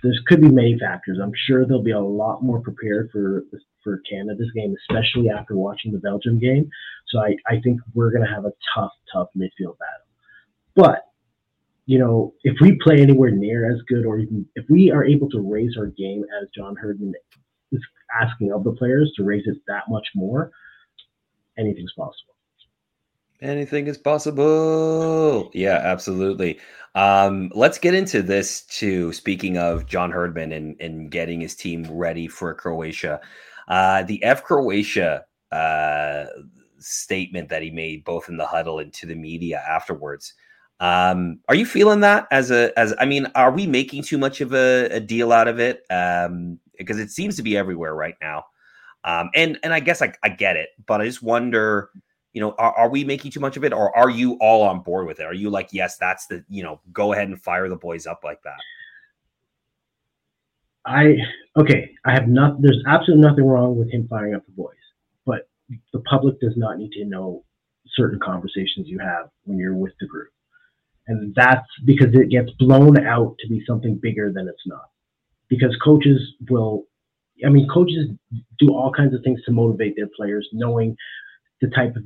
There 0.02 0.12
could 0.26 0.40
be 0.40 0.48
many 0.48 0.78
factors. 0.78 1.18
I'm 1.22 1.32
sure 1.46 1.66
they'll 1.66 1.82
be 1.82 1.90
a 1.90 2.00
lot 2.00 2.42
more 2.42 2.60
prepared 2.60 3.10
for 3.12 3.44
for 3.82 4.00
Canada's 4.10 4.50
game, 4.54 4.74
especially 4.88 5.30
after 5.30 5.56
watching 5.56 5.92
the 5.92 5.98
Belgium 5.98 6.38
game. 6.38 6.68
So 7.08 7.20
I, 7.20 7.36
I 7.46 7.60
think 7.62 7.80
we're 7.94 8.10
to 8.26 8.32
have 8.32 8.44
a 8.44 8.52
tough, 8.74 8.92
tough 9.12 9.28
midfield 9.36 9.78
battle. 9.78 10.06
But, 10.74 11.02
you 11.86 11.98
know, 11.98 12.34
if 12.42 12.56
we 12.60 12.78
play 12.82 13.00
anywhere 13.00 13.30
near 13.30 13.70
as 13.72 13.80
good, 13.88 14.04
or 14.04 14.18
even 14.18 14.46
if 14.56 14.64
we 14.68 14.90
are 14.90 15.04
able 15.04 15.28
to 15.30 15.40
raise 15.40 15.76
our 15.78 15.86
game 15.86 16.24
as 16.40 16.48
John 16.54 16.76
Herdman 16.76 17.14
is 17.72 17.80
asking 18.20 18.52
of 18.52 18.64
the 18.64 18.72
players 18.72 19.12
to 19.16 19.24
raise 19.24 19.44
it 19.46 19.56
that 19.68 19.84
much 19.88 20.06
more, 20.14 20.50
anything's 21.58 21.92
possible. 21.96 22.34
Anything 23.40 23.86
is 23.86 23.98
possible. 23.98 25.50
Yeah, 25.54 25.80
absolutely. 25.84 26.58
Um, 26.96 27.52
let's 27.54 27.78
get 27.78 27.94
into 27.94 28.20
this 28.22 28.62
too. 28.62 29.12
Speaking 29.12 29.58
of 29.58 29.86
John 29.86 30.10
Herdman 30.10 30.52
and, 30.52 30.74
and 30.80 31.10
getting 31.10 31.40
his 31.40 31.54
team 31.54 31.86
ready 31.88 32.26
for 32.26 32.52
Croatia, 32.54 33.20
uh, 33.68 34.02
the 34.02 34.22
F 34.24 34.42
Croatia 34.42 35.24
uh, 35.52 36.24
statement 36.80 37.48
that 37.48 37.62
he 37.62 37.70
made 37.70 38.04
both 38.04 38.28
in 38.28 38.36
the 38.36 38.46
huddle 38.46 38.80
and 38.80 38.92
to 38.94 39.06
the 39.06 39.14
media 39.14 39.62
afterwards. 39.68 40.34
Um, 40.80 41.38
are 41.48 41.54
you 41.54 41.66
feeling 41.66 42.00
that 42.00 42.26
as 42.32 42.50
a 42.50 42.76
as 42.76 42.92
I 42.98 43.04
mean, 43.04 43.26
are 43.36 43.52
we 43.52 43.66
making 43.66 44.02
too 44.02 44.18
much 44.18 44.40
of 44.40 44.52
a, 44.52 44.88
a 44.90 45.00
deal 45.00 45.32
out 45.32 45.46
of 45.46 45.60
it? 45.60 45.82
Um, 45.90 46.58
because 46.76 46.98
it 46.98 47.10
seems 47.10 47.36
to 47.36 47.42
be 47.42 47.56
everywhere 47.56 47.94
right 47.94 48.16
now. 48.20 48.46
Um, 49.04 49.30
and 49.36 49.58
and 49.62 49.72
I 49.72 49.78
guess 49.78 50.02
I, 50.02 50.12
I 50.24 50.28
get 50.28 50.56
it, 50.56 50.70
but 50.86 51.00
I 51.00 51.04
just 51.04 51.22
wonder 51.22 51.90
you 52.38 52.44
know, 52.44 52.54
are, 52.56 52.72
are 52.74 52.88
we 52.88 53.02
making 53.02 53.32
too 53.32 53.40
much 53.40 53.56
of 53.56 53.64
it 53.64 53.72
or 53.72 53.94
are 53.96 54.10
you 54.10 54.34
all 54.34 54.62
on 54.62 54.78
board 54.78 55.08
with 55.08 55.18
it? 55.18 55.24
Are 55.24 55.34
you 55.34 55.50
like, 55.50 55.70
yes, 55.72 55.96
that's 55.96 56.28
the, 56.28 56.44
you 56.48 56.62
know, 56.62 56.80
go 56.92 57.12
ahead 57.12 57.26
and 57.26 57.42
fire 57.42 57.68
the 57.68 57.74
boys 57.74 58.06
up 58.06 58.22
like 58.22 58.40
that? 58.44 58.60
I, 60.86 61.16
okay, 61.56 61.90
I 62.04 62.12
have 62.12 62.28
not, 62.28 62.62
there's 62.62 62.80
absolutely 62.86 63.26
nothing 63.28 63.44
wrong 63.44 63.76
with 63.76 63.90
him 63.90 64.06
firing 64.06 64.36
up 64.36 64.46
the 64.46 64.52
boys, 64.52 64.76
but 65.26 65.48
the 65.92 65.98
public 66.08 66.40
does 66.40 66.52
not 66.56 66.78
need 66.78 66.92
to 66.92 67.04
know 67.04 67.42
certain 67.96 68.20
conversations 68.20 68.86
you 68.86 69.00
have 69.00 69.30
when 69.42 69.58
you're 69.58 69.74
with 69.74 69.94
the 69.98 70.06
group. 70.06 70.30
And 71.08 71.34
that's 71.34 71.66
because 71.86 72.14
it 72.14 72.30
gets 72.30 72.52
blown 72.52 73.04
out 73.04 73.34
to 73.40 73.48
be 73.48 73.64
something 73.66 73.96
bigger 73.96 74.32
than 74.32 74.46
it's 74.46 74.64
not. 74.64 74.90
Because 75.48 75.76
coaches 75.82 76.20
will, 76.48 76.84
I 77.44 77.48
mean, 77.48 77.66
coaches 77.66 78.10
do 78.60 78.68
all 78.68 78.92
kinds 78.92 79.12
of 79.12 79.24
things 79.24 79.42
to 79.46 79.50
motivate 79.50 79.96
their 79.96 80.08
players, 80.16 80.48
knowing 80.52 80.96
the 81.60 81.68
type 81.70 81.96
of 81.96 82.04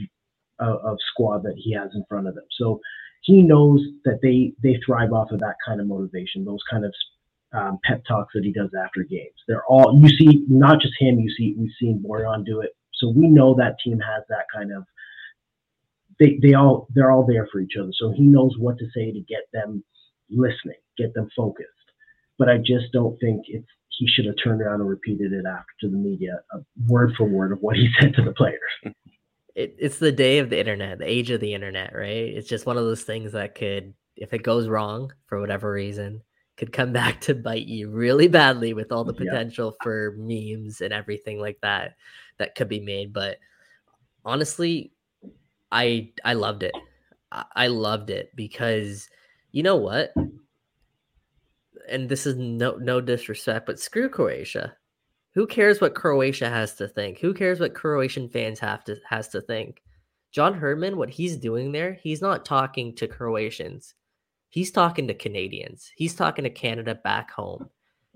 uh, 0.62 0.78
of 0.84 0.98
squad 1.10 1.42
that 1.42 1.54
he 1.56 1.72
has 1.74 1.90
in 1.94 2.04
front 2.08 2.28
of 2.28 2.34
them. 2.34 2.44
So 2.58 2.80
he 3.22 3.42
knows 3.42 3.80
that 4.04 4.20
they 4.22 4.52
they 4.62 4.78
thrive 4.84 5.12
off 5.12 5.30
of 5.30 5.40
that 5.40 5.56
kind 5.66 5.80
of 5.80 5.86
motivation, 5.86 6.44
those 6.44 6.62
kind 6.70 6.84
of 6.84 6.94
um, 7.52 7.78
pep 7.84 8.02
talks 8.06 8.32
that 8.34 8.44
he 8.44 8.52
does 8.52 8.70
after 8.78 9.02
games. 9.02 9.34
They're 9.46 9.64
all 9.66 9.98
you 10.00 10.08
see, 10.08 10.44
not 10.48 10.80
just 10.80 10.94
him. 10.98 11.20
You 11.20 11.30
see, 11.36 11.54
we've 11.58 11.70
seen 11.80 12.04
Borjan 12.06 12.44
do 12.44 12.60
it. 12.60 12.70
So 12.94 13.12
we 13.14 13.28
know 13.28 13.54
that 13.54 13.76
team 13.84 13.98
has 14.00 14.24
that 14.28 14.46
kind 14.54 14.72
of. 14.72 14.84
They 16.18 16.38
they 16.42 16.54
all 16.54 16.88
they're 16.94 17.10
all 17.10 17.26
there 17.26 17.48
for 17.52 17.60
each 17.60 17.76
other. 17.80 17.92
So 17.98 18.12
he 18.12 18.22
knows 18.22 18.54
what 18.58 18.78
to 18.78 18.86
say 18.94 19.12
to 19.12 19.20
get 19.20 19.42
them 19.52 19.82
listening, 20.30 20.80
get 20.98 21.14
them 21.14 21.28
focused. 21.36 21.68
But 22.38 22.48
I 22.48 22.58
just 22.58 22.92
don't 22.92 23.18
think 23.20 23.44
it's 23.48 23.68
he 23.98 24.08
should 24.08 24.26
have 24.26 24.34
turned 24.42 24.60
around 24.62 24.80
and 24.80 24.88
repeated 24.88 25.32
it 25.32 25.44
after 25.46 25.72
to 25.82 25.88
the 25.88 25.96
media, 25.96 26.40
uh, 26.54 26.60
word 26.88 27.12
for 27.16 27.24
word 27.24 27.52
of 27.52 27.58
what 27.60 27.76
he 27.76 27.88
said 28.00 28.14
to 28.14 28.22
the 28.22 28.32
players 28.32 28.58
it, 29.54 29.76
it's 29.78 29.98
the 29.98 30.12
day 30.12 30.38
of 30.38 30.50
the 30.50 30.58
internet, 30.58 30.98
the 30.98 31.10
age 31.10 31.30
of 31.30 31.40
the 31.40 31.54
internet, 31.54 31.94
right? 31.94 32.08
It's 32.08 32.48
just 32.48 32.66
one 32.66 32.78
of 32.78 32.84
those 32.84 33.02
things 33.02 33.32
that 33.32 33.54
could, 33.54 33.94
if 34.16 34.32
it 34.32 34.42
goes 34.42 34.68
wrong 34.68 35.12
for 35.26 35.40
whatever 35.40 35.70
reason, 35.70 36.22
could 36.56 36.72
come 36.72 36.92
back 36.92 37.20
to 37.22 37.34
bite 37.34 37.66
you 37.66 37.90
really 37.90 38.28
badly 38.28 38.72
with 38.72 38.92
all 38.92 39.04
the 39.04 39.14
potential 39.14 39.74
yeah. 39.74 39.82
for 39.82 40.14
memes 40.18 40.80
and 40.80 40.92
everything 40.92 41.38
like 41.40 41.58
that 41.62 41.96
that 42.38 42.54
could 42.54 42.68
be 42.68 42.80
made. 42.80 43.12
But 43.12 43.38
honestly, 44.24 44.92
I 45.70 46.12
I 46.24 46.34
loved 46.34 46.62
it. 46.62 46.74
I, 47.30 47.44
I 47.54 47.66
loved 47.66 48.10
it 48.10 48.30
because 48.34 49.08
you 49.52 49.62
know 49.62 49.76
what? 49.76 50.14
And 51.88 52.08
this 52.08 52.26
is 52.26 52.36
no 52.36 52.76
no 52.76 53.00
disrespect, 53.00 53.66
but 53.66 53.80
screw 53.80 54.08
Croatia. 54.08 54.76
Who 55.34 55.46
cares 55.46 55.80
what 55.80 55.94
Croatia 55.94 56.50
has 56.50 56.74
to 56.74 56.88
think? 56.88 57.18
Who 57.18 57.32
cares 57.32 57.58
what 57.58 57.74
Croatian 57.74 58.28
fans 58.28 58.60
have 58.60 58.84
to 58.84 58.96
has 59.08 59.28
to 59.28 59.40
think? 59.40 59.82
John 60.30 60.54
Herdman, 60.54 60.96
what 60.96 61.10
he's 61.10 61.36
doing 61.36 61.72
there, 61.72 61.94
he's 61.94 62.22
not 62.22 62.44
talking 62.44 62.94
to 62.96 63.06
Croatians. 63.06 63.94
He's 64.50 64.70
talking 64.70 65.08
to 65.08 65.14
Canadians. 65.14 65.90
He's 65.96 66.14
talking 66.14 66.44
to 66.44 66.50
Canada 66.50 66.94
back 66.94 67.30
home. 67.30 67.70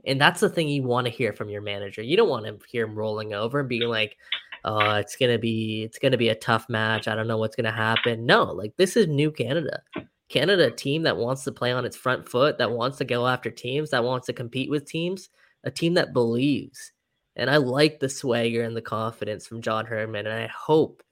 And 0.07 0.21
that's 0.21 0.41
the 0.41 0.51
thing 0.51 0.69
you 0.69 0.83
want 0.83 1.07
to 1.07 1.13
hear 1.13 1.33
from 1.33 1.49
your 1.49 1.63
manager. 1.63 2.03
You 2.03 2.17
don't 2.17 2.29
want 2.29 2.47
to 2.47 2.59
hear 2.69 2.85
him 2.85 2.95
rolling 2.95 3.33
over 3.33 3.61
and 3.61 3.69
being 3.69 3.89
like, 3.89 4.17
"Oh, 4.65 4.97
it's 4.97 5.17
gonna 5.17 5.39
be 5.39 5.83
it's 5.85 5.99
gonna 5.99 6.19
be 6.19 6.29
a 6.29 6.35
tough 6.35 6.69
match. 6.69 7.09
I 7.09 7.15
don't 7.15 7.27
know 7.27 7.39
what's 7.39 7.57
gonna 7.57 7.73
happen." 7.73 8.27
No, 8.27 8.45
like 8.45 8.77
this 8.77 8.97
is 8.97 9.07
new 9.09 9.31
Canada. 9.33 9.83
Canada, 10.29 10.71
team 10.71 11.03
that 11.05 11.17
wants 11.17 11.45
to 11.45 11.53
play 11.53 11.73
on 11.73 11.85
its 11.85 11.97
front 11.97 12.29
foot, 12.29 12.59
that 12.59 12.73
wants 12.73 12.99
to 12.99 13.05
go 13.05 13.27
after 13.27 13.51
teams, 13.51 13.91
that 13.91 14.05
wants 14.05 14.27
to 14.27 14.33
compete 14.33 14.71
with 14.71 14.85
teams, 14.85 15.31
a 15.65 15.71
team 15.71 15.95
that 15.95 16.13
believes. 16.13 16.93
And 17.37 17.51
I 17.51 17.59
like 17.59 18.01
the 18.01 18.09
swagger 18.09 18.63
and 18.63 18.75
the 18.77 18.83
confidence 18.83 19.47
from 19.47 19.61
John 19.61 19.85
Herdman. 19.85 20.27
And 20.27 20.43
I 20.43 20.47
hope, 20.47 21.03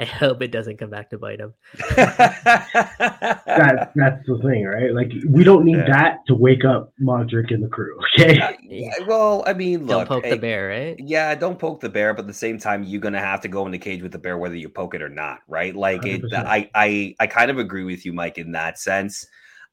I 0.00 0.04
hope 0.04 0.42
it 0.42 0.50
doesn't 0.50 0.78
come 0.78 0.90
back 0.90 1.10
to 1.10 1.18
bite 1.18 1.38
him. 1.38 1.54
that, 1.96 3.92
that's 3.94 4.26
the 4.26 4.38
thing, 4.42 4.64
right? 4.64 4.92
Like 4.92 5.12
we 5.28 5.44
don't 5.44 5.64
need 5.64 5.76
yeah. 5.76 5.86
that 5.86 6.26
to 6.26 6.34
wake 6.34 6.64
up 6.64 6.92
Modric 7.00 7.54
and 7.54 7.62
the 7.62 7.68
crew. 7.68 7.96
Okay. 8.18 8.56
Yeah, 8.62 8.92
well, 9.06 9.44
I 9.46 9.52
mean, 9.52 9.86
look, 9.86 9.88
don't 9.88 10.08
poke 10.08 10.24
hey, 10.24 10.30
the 10.30 10.36
bear, 10.36 10.68
right? 10.68 10.96
Yeah, 10.98 11.34
don't 11.34 11.58
poke 11.58 11.80
the 11.80 11.88
bear, 11.88 12.12
but 12.12 12.22
at 12.22 12.26
the 12.26 12.34
same 12.34 12.58
time, 12.58 12.82
you're 12.82 13.00
gonna 13.00 13.20
have 13.20 13.40
to 13.42 13.48
go 13.48 13.64
in 13.66 13.72
the 13.72 13.78
cage 13.78 14.02
with 14.02 14.12
the 14.12 14.18
bear 14.18 14.36
whether 14.36 14.56
you 14.56 14.68
poke 14.68 14.94
it 14.94 15.02
or 15.02 15.08
not, 15.08 15.38
right? 15.48 15.74
Like 15.74 16.04
it, 16.04 16.22
I, 16.32 16.68
I, 16.74 17.14
I 17.20 17.26
kind 17.26 17.50
of 17.50 17.58
agree 17.58 17.84
with 17.84 18.04
you, 18.04 18.12
Mike, 18.12 18.36
in 18.38 18.52
that 18.52 18.78
sense. 18.78 19.26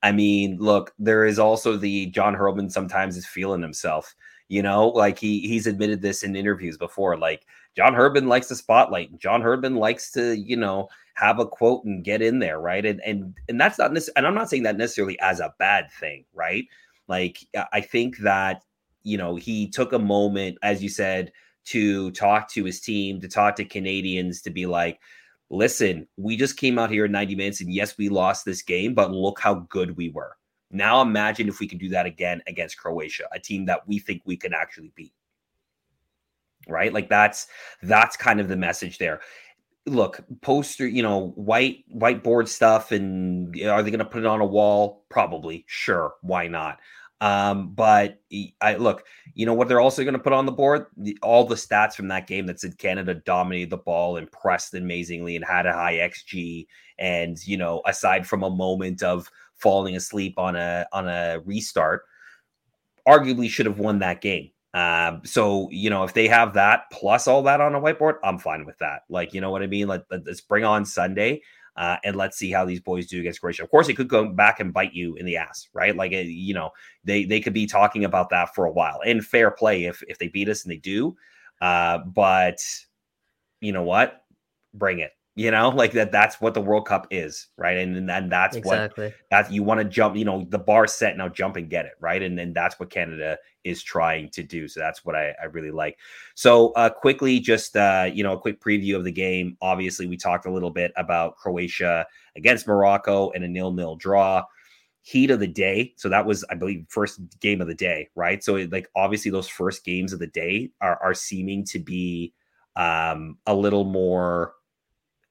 I 0.03 0.11
mean, 0.11 0.57
look, 0.59 0.93
there 0.99 1.25
is 1.25 1.39
also 1.39 1.75
the 1.75 2.07
John 2.07 2.35
Herdman 2.35 2.69
sometimes 2.69 3.17
is 3.17 3.25
feeling 3.25 3.61
himself. 3.61 4.15
You 4.49 4.61
know, 4.61 4.87
like 4.87 5.19
he 5.19 5.41
he's 5.41 5.67
admitted 5.67 6.01
this 6.01 6.23
in 6.23 6.35
interviews 6.35 6.77
before. 6.77 7.17
Like 7.17 7.45
John 7.75 7.93
Herdman 7.93 8.27
likes 8.27 8.47
the 8.47 8.55
spotlight. 8.55 9.17
John 9.19 9.41
Herdman 9.41 9.75
likes 9.75 10.11
to, 10.11 10.37
you 10.37 10.55
know, 10.55 10.87
have 11.15 11.39
a 11.39 11.45
quote 11.45 11.83
and 11.83 12.03
get 12.03 12.21
in 12.21 12.39
there, 12.39 12.59
right? 12.59 12.85
And 12.85 13.01
and 13.01 13.35
and 13.49 13.59
that's 13.59 13.77
not 13.77 13.91
necessarily, 13.91 14.17
and 14.17 14.27
I'm 14.27 14.35
not 14.35 14.49
saying 14.49 14.63
that 14.63 14.77
necessarily 14.77 15.19
as 15.19 15.39
a 15.39 15.53
bad 15.59 15.91
thing, 15.99 16.25
right? 16.33 16.65
Like 17.07 17.39
I 17.73 17.81
think 17.81 18.17
that 18.19 18.63
you 19.03 19.17
know 19.17 19.35
he 19.35 19.67
took 19.67 19.93
a 19.93 19.99
moment, 19.99 20.57
as 20.61 20.81
you 20.81 20.89
said, 20.89 21.31
to 21.65 22.11
talk 22.11 22.49
to 22.51 22.63
his 22.63 22.79
team, 22.79 23.19
to 23.21 23.27
talk 23.27 23.55
to 23.57 23.65
Canadians, 23.65 24.41
to 24.43 24.49
be 24.49 24.65
like, 24.65 24.99
listen, 25.49 26.07
we 26.17 26.37
just 26.37 26.57
came 26.57 26.79
out 26.79 26.89
here 26.89 27.05
in 27.05 27.11
90 27.11 27.35
minutes, 27.35 27.61
and 27.61 27.73
yes, 27.73 27.97
we 27.97 28.09
lost 28.09 28.45
this 28.45 28.61
game, 28.61 28.93
but 28.93 29.11
look 29.11 29.39
how 29.39 29.55
good 29.69 29.97
we 29.97 30.09
were. 30.09 30.37
Now 30.71 31.01
imagine 31.01 31.47
if 31.47 31.59
we 31.59 31.67
can 31.67 31.77
do 31.77 31.89
that 31.89 32.05
again 32.05 32.41
against 32.47 32.77
Croatia, 32.77 33.27
a 33.31 33.39
team 33.39 33.65
that 33.65 33.87
we 33.87 33.99
think 33.99 34.21
we 34.25 34.37
can 34.37 34.53
actually 34.53 34.91
beat. 34.95 35.13
Right? 36.67 36.93
Like 36.93 37.09
that's 37.09 37.47
that's 37.81 38.17
kind 38.17 38.39
of 38.39 38.47
the 38.47 38.57
message 38.57 38.97
there. 38.97 39.21
Look, 39.85 40.19
poster, 40.41 40.85
you 40.85 41.01
know, 41.01 41.29
white 41.35 41.85
whiteboard 41.95 42.49
stuff 42.49 42.91
and 42.91 43.55
are 43.63 43.81
they 43.81 43.91
going 43.91 43.99
to 43.99 44.05
put 44.05 44.23
it 44.23 44.25
on 44.25 44.41
a 44.41 44.45
wall? 44.45 45.05
Probably. 45.09 45.63
Sure, 45.67 46.15
why 46.21 46.47
not? 46.47 46.79
Um, 47.19 47.69
but 47.73 48.21
I 48.61 48.75
look, 48.75 49.05
you 49.33 49.45
know 49.45 49.53
what 49.53 49.67
they're 49.67 49.81
also 49.81 50.03
going 50.03 50.13
to 50.13 50.19
put 50.19 50.33
on 50.33 50.45
the 50.45 50.51
board? 50.51 50.85
The, 50.97 51.17
all 51.23 51.45
the 51.45 51.55
stats 51.55 51.95
from 51.95 52.09
that 52.09 52.27
game 52.27 52.45
that 52.45 52.59
said 52.59 52.77
Canada 52.77 53.15
dominated 53.15 53.71
the 53.71 53.77
ball 53.77 54.17
and 54.17 54.31
pressed 54.31 54.73
amazingly 54.75 55.35
and 55.35 55.43
had 55.43 55.65
a 55.65 55.73
high 55.73 55.95
XG. 55.95 56.67
And, 56.99 57.37
you 57.47 57.57
know, 57.57 57.81
aside 57.85 58.27
from 58.27 58.43
a 58.43 58.49
moment 58.49 59.01
of 59.01 59.31
falling 59.57 59.95
asleep 59.95 60.35
on 60.37 60.55
a 60.55 60.85
on 60.93 61.07
a 61.07 61.41
restart, 61.45 62.03
arguably 63.07 63.49
should 63.49 63.65
have 63.65 63.79
won 63.79 63.99
that 63.99 64.21
game. 64.21 64.51
Um, 64.73 65.21
so 65.23 65.69
you 65.71 65.89
know, 65.89 66.03
if 66.03 66.13
they 66.13 66.27
have 66.27 66.53
that 66.53 66.83
plus 66.91 67.27
all 67.27 67.41
that 67.43 67.61
on 67.61 67.75
a 67.75 67.81
whiteboard, 67.81 68.15
I'm 68.23 68.37
fine 68.37 68.65
with 68.65 68.77
that. 68.79 69.01
Like, 69.09 69.33
you 69.33 69.41
know 69.41 69.51
what 69.51 69.63
I 69.63 69.67
mean? 69.67 69.87
Let, 69.87 70.03
let's 70.09 70.41
bring 70.41 70.63
on 70.63 70.85
Sunday. 70.85 71.41
Uh, 71.75 71.97
and 72.03 72.15
let's 72.15 72.37
see 72.37 72.51
how 72.51 72.65
these 72.65 72.79
boys 72.79 73.05
do 73.05 73.19
against 73.19 73.39
Croatia. 73.39 73.63
Of 73.63 73.69
course, 73.69 73.87
it 73.87 73.93
could 73.93 74.07
go 74.07 74.29
back 74.29 74.59
and 74.59 74.73
bite 74.73 74.95
you 74.95 75.13
in 75.13 75.27
the 75.27 75.37
ass, 75.37 75.67
right? 75.73 75.95
Like, 75.95 76.11
eh, 76.11 76.23
you 76.23 76.55
know, 76.55 76.71
they 77.03 77.23
they 77.23 77.39
could 77.39 77.53
be 77.53 77.67
talking 77.67 78.03
about 78.03 78.31
that 78.31 78.55
for 78.55 78.65
a 78.65 78.71
while. 78.71 78.99
And 79.05 79.23
fair 79.23 79.51
play 79.51 79.85
if 79.85 80.01
if 80.07 80.17
they 80.17 80.27
beat 80.27 80.49
us 80.49 80.63
and 80.63 80.71
they 80.71 80.77
do. 80.77 81.15
Uh, 81.61 81.99
but 81.99 82.57
you 83.61 83.71
know 83.71 83.83
what? 83.83 84.23
Bring 84.73 84.99
it 84.99 85.11
you 85.37 85.51
know 85.51 85.69
like 85.69 85.91
that 85.91 86.11
that's 86.11 86.41
what 86.41 86.55
the 86.55 86.61
world 86.61 86.87
cup 86.87 87.05
is 87.11 87.47
right 87.57 87.77
and 87.77 88.09
then 88.09 88.27
that's 88.27 88.57
exactly. 88.57 89.05
what 89.05 89.13
that 89.29 89.51
you 89.51 89.61
want 89.61 89.79
to 89.79 89.85
jump 89.85 90.15
you 90.15 90.25
know 90.25 90.45
the 90.49 90.57
bar 90.57 90.87
set 90.87 91.15
now 91.15 91.29
jump 91.29 91.55
and 91.55 91.69
get 91.69 91.85
it 91.85 91.93
right 91.99 92.23
and 92.23 92.37
then 92.37 92.51
that's 92.53 92.79
what 92.79 92.89
canada 92.89 93.37
is 93.63 93.83
trying 93.83 94.27
to 94.29 94.41
do 94.41 94.67
so 94.67 94.79
that's 94.79 95.05
what 95.05 95.15
i, 95.15 95.33
I 95.39 95.45
really 95.45 95.69
like 95.69 95.97
so 96.33 96.71
uh 96.71 96.89
quickly 96.89 97.39
just 97.39 97.77
uh 97.77 98.09
you 98.11 98.23
know 98.23 98.33
a 98.33 98.39
quick 98.39 98.59
preview 98.59 98.95
of 98.95 99.03
the 99.03 99.11
game 99.11 99.55
obviously 99.61 100.07
we 100.07 100.17
talked 100.17 100.47
a 100.47 100.51
little 100.51 100.71
bit 100.71 100.91
about 100.97 101.37
croatia 101.37 102.07
against 102.35 102.67
morocco 102.67 103.29
and 103.31 103.43
a 103.43 103.47
nil-nil 103.47 103.95
draw 103.95 104.43
heat 105.03 105.31
of 105.31 105.39
the 105.39 105.47
day. 105.47 105.93
So 105.95 106.09
that 106.09 106.25
was, 106.25 106.43
I 106.49 106.55
believe, 106.55 106.85
first 106.89 107.21
game 107.39 107.61
of 107.61 107.67
the 107.67 107.73
day, 107.73 108.09
right? 108.15 108.43
So 108.43 108.57
it, 108.57 108.73
like 108.73 108.89
obviously 108.93 109.31
those 109.31 109.47
first 109.47 109.85
games 109.85 110.11
of 110.11 110.19
the 110.19 110.27
day 110.27 110.71
are 110.81 111.01
are 111.01 111.13
seeming 111.13 111.63
to 111.67 111.79
be 111.79 112.33
um 112.75 113.37
a 113.47 113.55
little 113.55 113.85
more 113.85 114.51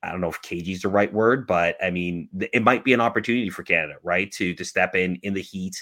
I 0.07 0.13
don't 0.13 0.21
know 0.21 0.29
if 0.29 0.41
cagey 0.43 0.73
is 0.73 0.83
the 0.83 0.89
right 0.89 1.13
word, 1.13 1.47
but 1.47 1.77
I 1.83 1.91
mean 1.91 2.29
it 2.53 2.63
might 2.63 2.85
be 2.85 2.93
an 2.93 3.01
opportunity 3.01 3.51
for 3.51 3.63
Canada, 3.63 3.95
right? 4.03 4.31
To 4.33 4.55
to 4.55 4.65
step 4.65 4.95
in 4.95 5.17
in 5.23 5.35
the 5.35 5.43
heat 5.43 5.77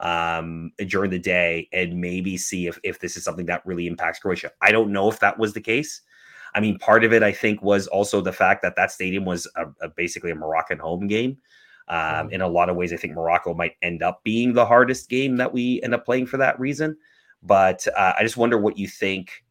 um 0.00 0.72
during 0.88 1.10
the 1.10 1.18
day 1.18 1.68
and 1.72 2.00
maybe 2.00 2.36
see 2.36 2.66
if 2.66 2.78
if 2.82 2.98
this 3.00 3.16
is 3.16 3.24
something 3.24 3.46
that 3.46 3.64
really 3.66 3.86
impacts 3.86 4.18
Croatia. 4.18 4.50
I 4.60 4.72
don't 4.72 4.92
know 4.92 5.08
if 5.08 5.20
that 5.20 5.38
was 5.38 5.52
the 5.52 5.60
case. 5.60 6.00
I 6.54 6.60
mean, 6.60 6.78
part 6.78 7.04
of 7.04 7.12
it 7.12 7.22
I 7.22 7.32
think 7.32 7.62
was 7.62 7.86
also 7.88 8.20
the 8.20 8.32
fact 8.32 8.62
that 8.62 8.76
that 8.76 8.92
stadium 8.92 9.24
was 9.24 9.48
a, 9.56 9.66
a 9.82 9.88
basically 9.88 10.30
a 10.30 10.36
Moroccan 10.36 10.78
home 10.78 11.06
game. 11.06 11.38
Um, 11.88 12.30
in 12.30 12.40
a 12.40 12.48
lot 12.48 12.70
of 12.70 12.76
ways, 12.76 12.94
I 12.94 12.96
think 12.96 13.12
Morocco 13.14 13.52
might 13.52 13.76
end 13.82 14.02
up 14.02 14.24
being 14.24 14.54
the 14.54 14.64
hardest 14.64 15.10
game 15.10 15.36
that 15.36 15.52
we 15.52 15.82
end 15.82 15.92
up 15.92 16.06
playing 16.06 16.26
for 16.26 16.38
that 16.38 16.58
reason. 16.58 16.96
But 17.42 17.86
uh, 17.94 18.14
I 18.18 18.22
just 18.22 18.38
wonder 18.38 18.56
what 18.56 18.78
you 18.78 18.88
think 18.88 19.43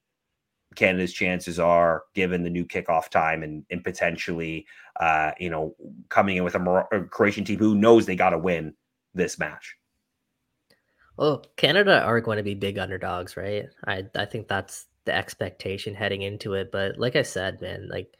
Canada's 0.75 1.13
chances 1.13 1.59
are 1.59 2.03
given 2.13 2.43
the 2.43 2.49
new 2.49 2.65
kickoff 2.65 3.09
time 3.09 3.43
and, 3.43 3.65
and 3.69 3.83
potentially, 3.83 4.65
uh, 4.99 5.31
you 5.39 5.49
know, 5.49 5.75
coming 6.09 6.37
in 6.37 6.43
with 6.43 6.55
a, 6.55 6.85
a 6.91 7.03
Croatian 7.05 7.45
team 7.45 7.59
who 7.59 7.75
knows 7.75 8.05
they 8.05 8.15
got 8.15 8.31
to 8.31 8.37
win 8.37 8.73
this 9.13 9.39
match. 9.39 9.75
Well, 11.17 11.45
Canada 11.57 12.01
are 12.01 12.21
going 12.21 12.37
to 12.37 12.43
be 12.43 12.55
big 12.55 12.77
underdogs, 12.79 13.37
right? 13.37 13.65
I 13.85 14.03
I 14.15 14.25
think 14.25 14.47
that's 14.47 14.87
the 15.05 15.15
expectation 15.15 15.93
heading 15.93 16.21
into 16.21 16.53
it. 16.53 16.71
But 16.71 16.97
like 16.97 17.15
I 17.15 17.21
said, 17.21 17.61
man, 17.61 17.87
like 17.91 18.15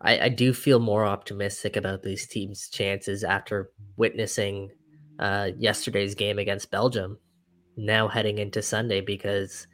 I, 0.00 0.18
I 0.20 0.28
do 0.28 0.52
feel 0.52 0.78
more 0.78 1.06
optimistic 1.06 1.76
about 1.76 2.02
these 2.02 2.26
teams' 2.26 2.68
chances 2.68 3.24
after 3.24 3.70
witnessing 3.96 4.70
uh, 5.18 5.50
yesterday's 5.58 6.14
game 6.14 6.38
against 6.38 6.70
Belgium. 6.70 7.18
Now 7.76 8.08
heading 8.08 8.38
into 8.38 8.62
Sunday 8.62 9.00
because 9.00 9.66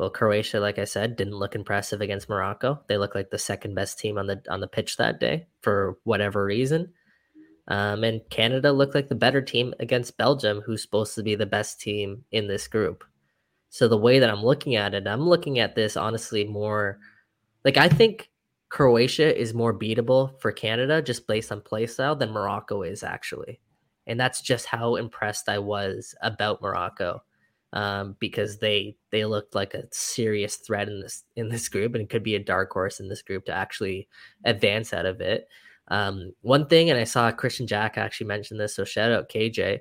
well, 0.00 0.08
Croatia, 0.08 0.58
like 0.60 0.78
I 0.78 0.84
said, 0.84 1.14
didn't 1.14 1.36
look 1.36 1.54
impressive 1.54 2.00
against 2.00 2.30
Morocco. 2.30 2.80
They 2.86 2.96
looked 2.96 3.14
like 3.14 3.28
the 3.28 3.38
second 3.38 3.74
best 3.74 3.98
team 3.98 4.16
on 4.16 4.26
the 4.26 4.42
on 4.48 4.60
the 4.60 4.66
pitch 4.66 4.96
that 4.96 5.20
day 5.20 5.46
for 5.60 5.98
whatever 6.04 6.42
reason. 6.42 6.94
Um, 7.68 8.02
and 8.02 8.22
Canada 8.30 8.72
looked 8.72 8.94
like 8.94 9.08
the 9.08 9.14
better 9.14 9.42
team 9.42 9.74
against 9.78 10.16
Belgium, 10.16 10.62
who's 10.62 10.80
supposed 10.80 11.14
to 11.16 11.22
be 11.22 11.34
the 11.34 11.44
best 11.44 11.82
team 11.82 12.24
in 12.32 12.48
this 12.48 12.66
group. 12.66 13.04
So 13.68 13.88
the 13.88 13.98
way 13.98 14.18
that 14.18 14.30
I'm 14.30 14.42
looking 14.42 14.74
at 14.74 14.94
it, 14.94 15.06
I'm 15.06 15.28
looking 15.28 15.58
at 15.58 15.74
this 15.74 15.98
honestly 15.98 16.44
more 16.44 16.98
like 17.66 17.76
I 17.76 17.90
think 17.90 18.30
Croatia 18.70 19.38
is 19.38 19.52
more 19.52 19.78
beatable 19.78 20.40
for 20.40 20.50
Canada 20.50 21.02
just 21.02 21.26
based 21.26 21.52
on 21.52 21.60
play 21.60 21.86
style 21.86 22.16
than 22.16 22.30
Morocco 22.30 22.80
is 22.80 23.02
actually. 23.02 23.60
And 24.06 24.18
that's 24.18 24.40
just 24.40 24.64
how 24.64 24.96
impressed 24.96 25.50
I 25.50 25.58
was 25.58 26.14
about 26.22 26.62
Morocco. 26.62 27.22
Um, 27.72 28.16
because 28.18 28.58
they 28.58 28.96
they 29.10 29.24
looked 29.24 29.54
like 29.54 29.74
a 29.74 29.84
serious 29.92 30.56
threat 30.56 30.88
in 30.88 31.00
this 31.00 31.22
in 31.36 31.50
this 31.50 31.68
group 31.68 31.94
and 31.94 32.02
it 32.02 32.10
could 32.10 32.24
be 32.24 32.34
a 32.34 32.42
dark 32.42 32.72
horse 32.72 32.98
in 32.98 33.08
this 33.08 33.22
group 33.22 33.44
to 33.44 33.52
actually 33.52 34.08
advance 34.44 34.92
out 34.92 35.06
of 35.06 35.20
it. 35.20 35.46
Um, 35.90 36.32
one 36.42 36.66
thing, 36.66 36.90
and 36.90 36.98
I 36.98 37.04
saw 37.04 37.30
Kristian 37.32 37.66
Jack 37.66 37.98
actually 37.98 38.28
mention 38.28 38.56
this, 38.56 38.74
so 38.74 38.84
shout 38.84 39.10
out 39.10 39.28
KJ. 39.28 39.80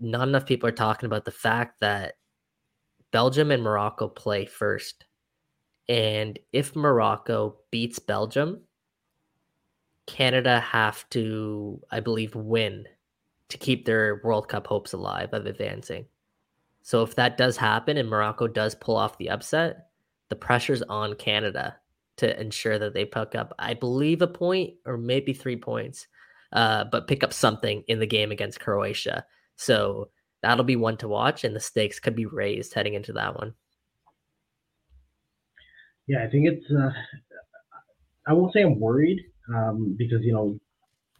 Not 0.00 0.28
enough 0.28 0.46
people 0.46 0.68
are 0.68 0.72
talking 0.72 1.06
about 1.06 1.24
the 1.24 1.32
fact 1.32 1.80
that 1.80 2.14
Belgium 3.10 3.50
and 3.50 3.62
Morocco 3.62 4.08
play 4.08 4.46
first. 4.46 5.04
And 5.88 6.38
if 6.52 6.74
Morocco 6.76 7.56
beats 7.70 7.98
Belgium, 7.98 8.62
Canada 10.06 10.60
have 10.60 11.08
to, 11.10 11.80
I 11.90 12.00
believe, 12.00 12.34
win 12.34 12.84
to 13.48 13.58
keep 13.58 13.84
their 13.84 14.20
World 14.24 14.48
Cup 14.48 14.66
hopes 14.66 14.92
alive 14.92 15.30
of 15.32 15.46
advancing. 15.46 16.06
So 16.84 17.02
if 17.02 17.14
that 17.14 17.38
does 17.38 17.56
happen 17.56 17.96
and 17.96 18.10
Morocco 18.10 18.46
does 18.46 18.74
pull 18.74 18.96
off 18.96 19.16
the 19.16 19.30
upset, 19.30 19.88
the 20.28 20.36
pressure's 20.36 20.82
on 20.82 21.14
Canada 21.14 21.76
to 22.18 22.38
ensure 22.38 22.78
that 22.78 22.92
they 22.92 23.06
pick 23.06 23.34
up, 23.34 23.54
I 23.58 23.72
believe, 23.72 24.20
a 24.20 24.26
point 24.26 24.74
or 24.84 24.98
maybe 24.98 25.32
three 25.32 25.56
points, 25.56 26.06
uh, 26.52 26.84
but 26.84 27.08
pick 27.08 27.24
up 27.24 27.32
something 27.32 27.82
in 27.88 28.00
the 28.00 28.06
game 28.06 28.30
against 28.30 28.60
Croatia. 28.60 29.24
So 29.56 30.10
that'll 30.42 30.62
be 30.62 30.76
one 30.76 30.98
to 30.98 31.08
watch, 31.08 31.42
and 31.42 31.56
the 31.56 31.60
stakes 31.60 31.98
could 31.98 32.14
be 32.14 32.26
raised 32.26 32.74
heading 32.74 32.92
into 32.92 33.14
that 33.14 33.34
one. 33.34 33.54
Yeah, 36.06 36.22
I 36.22 36.28
think 36.28 36.46
it's. 36.46 36.70
Uh, 36.70 36.90
I 38.26 38.34
won't 38.34 38.52
say 38.52 38.60
I'm 38.60 38.78
worried 38.78 39.20
um, 39.48 39.96
because 39.98 40.20
you 40.22 40.34
know 40.34 40.60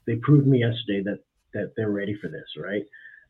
they 0.06 0.16
proved 0.16 0.46
me 0.46 0.58
yesterday 0.58 1.02
that 1.04 1.20
that 1.54 1.72
they're 1.74 1.90
ready 1.90 2.14
for 2.20 2.28
this, 2.28 2.44
right? 2.58 2.84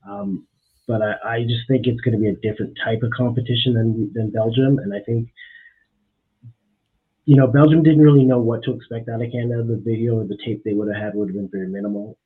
Um, 0.08 0.48
but 0.86 1.00
I, 1.02 1.14
I 1.24 1.42
just 1.42 1.66
think 1.68 1.86
it's 1.86 2.00
going 2.00 2.16
to 2.16 2.20
be 2.20 2.28
a 2.28 2.34
different 2.34 2.76
type 2.84 3.02
of 3.02 3.10
competition 3.16 3.74
than 3.74 4.12
than 4.14 4.30
Belgium, 4.30 4.78
and 4.78 4.92
I 4.94 5.00
think 5.00 5.28
you 7.24 7.36
know 7.36 7.46
Belgium 7.46 7.82
didn't 7.82 8.02
really 8.02 8.24
know 8.24 8.38
what 8.38 8.62
to 8.64 8.74
expect 8.74 9.08
out 9.08 9.22
of 9.22 9.32
Canada. 9.32 9.62
The 9.62 9.82
video 9.84 10.18
or 10.20 10.24
the 10.24 10.38
tape 10.44 10.62
they 10.64 10.74
would 10.74 10.88
have 10.92 11.02
had 11.02 11.14
would 11.14 11.28
have 11.28 11.36
been 11.36 11.48
very 11.50 11.68
minimal. 11.68 12.18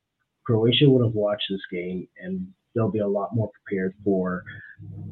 Croatia 0.44 0.88
would 0.88 1.04
have 1.04 1.14
watched 1.14 1.44
this 1.50 1.61
game, 1.70 2.09
and 2.22 2.46
they'll 2.74 2.90
be 2.90 3.00
a 3.00 3.09
lot 3.09 3.34
more 3.34 3.50
prepared 3.50 3.94
for 4.04 4.42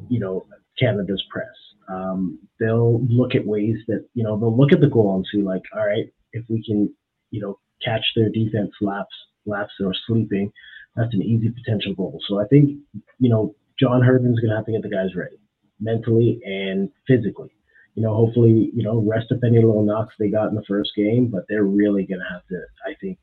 you 0.09 0.19
know 0.19 0.45
Canada's 0.79 1.23
press. 1.29 1.47
Um, 1.89 2.39
they'll 2.59 3.01
look 3.05 3.35
at 3.35 3.45
ways 3.45 3.77
that 3.87 4.05
you 4.13 4.23
know 4.23 4.37
they'll 4.37 4.55
look 4.55 4.73
at 4.73 4.81
the 4.81 4.87
goal 4.87 5.15
and 5.15 5.25
see 5.31 5.41
like, 5.41 5.63
all 5.75 5.85
right, 5.85 6.11
if 6.33 6.43
we 6.49 6.63
can 6.63 6.93
you 7.31 7.41
know 7.41 7.59
catch 7.83 8.05
their 8.15 8.29
defense 8.29 8.71
laps 8.81 9.13
laps 9.45 9.71
or 9.79 9.93
sleeping 10.07 10.51
that's 10.97 11.13
an 11.13 11.21
easy 11.21 11.49
potential 11.49 11.93
goal. 11.93 12.19
So 12.27 12.41
I 12.41 12.47
think, 12.47 12.79
you 13.19 13.29
know, 13.29 13.55
John 13.79 14.01
Herdman's 14.01 14.39
going 14.39 14.49
to 14.49 14.55
have 14.55 14.65
to 14.65 14.71
get 14.71 14.81
the 14.81 14.89
guys 14.89 15.15
ready 15.15 15.37
mentally 15.79 16.41
and 16.43 16.89
physically. 17.07 17.51
You 17.93 18.03
know, 18.03 18.13
hopefully, 18.13 18.71
you 18.73 18.83
know, 18.83 18.99
rest 18.99 19.31
up 19.31 19.39
any 19.45 19.57
little 19.57 19.83
knocks 19.83 20.15
they 20.19 20.29
got 20.29 20.49
in 20.49 20.55
the 20.55 20.63
first 20.67 20.91
game, 20.95 21.27
but 21.27 21.45
they're 21.47 21.63
really 21.63 22.05
going 22.05 22.19
to 22.19 22.33
have 22.33 22.45
to, 22.47 22.61
I 22.85 22.95
think, 22.99 23.19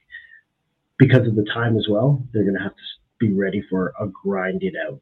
because 0.99 1.27
of 1.27 1.35
the 1.35 1.45
time 1.53 1.77
as 1.77 1.87
well, 1.89 2.23
they're 2.33 2.45
going 2.45 2.57
to 2.57 2.63
have 2.63 2.75
to 2.75 2.83
be 3.19 3.33
ready 3.33 3.63
for 3.69 3.93
a 4.01 4.07
grind 4.07 4.63
it 4.63 4.75
out, 4.89 5.01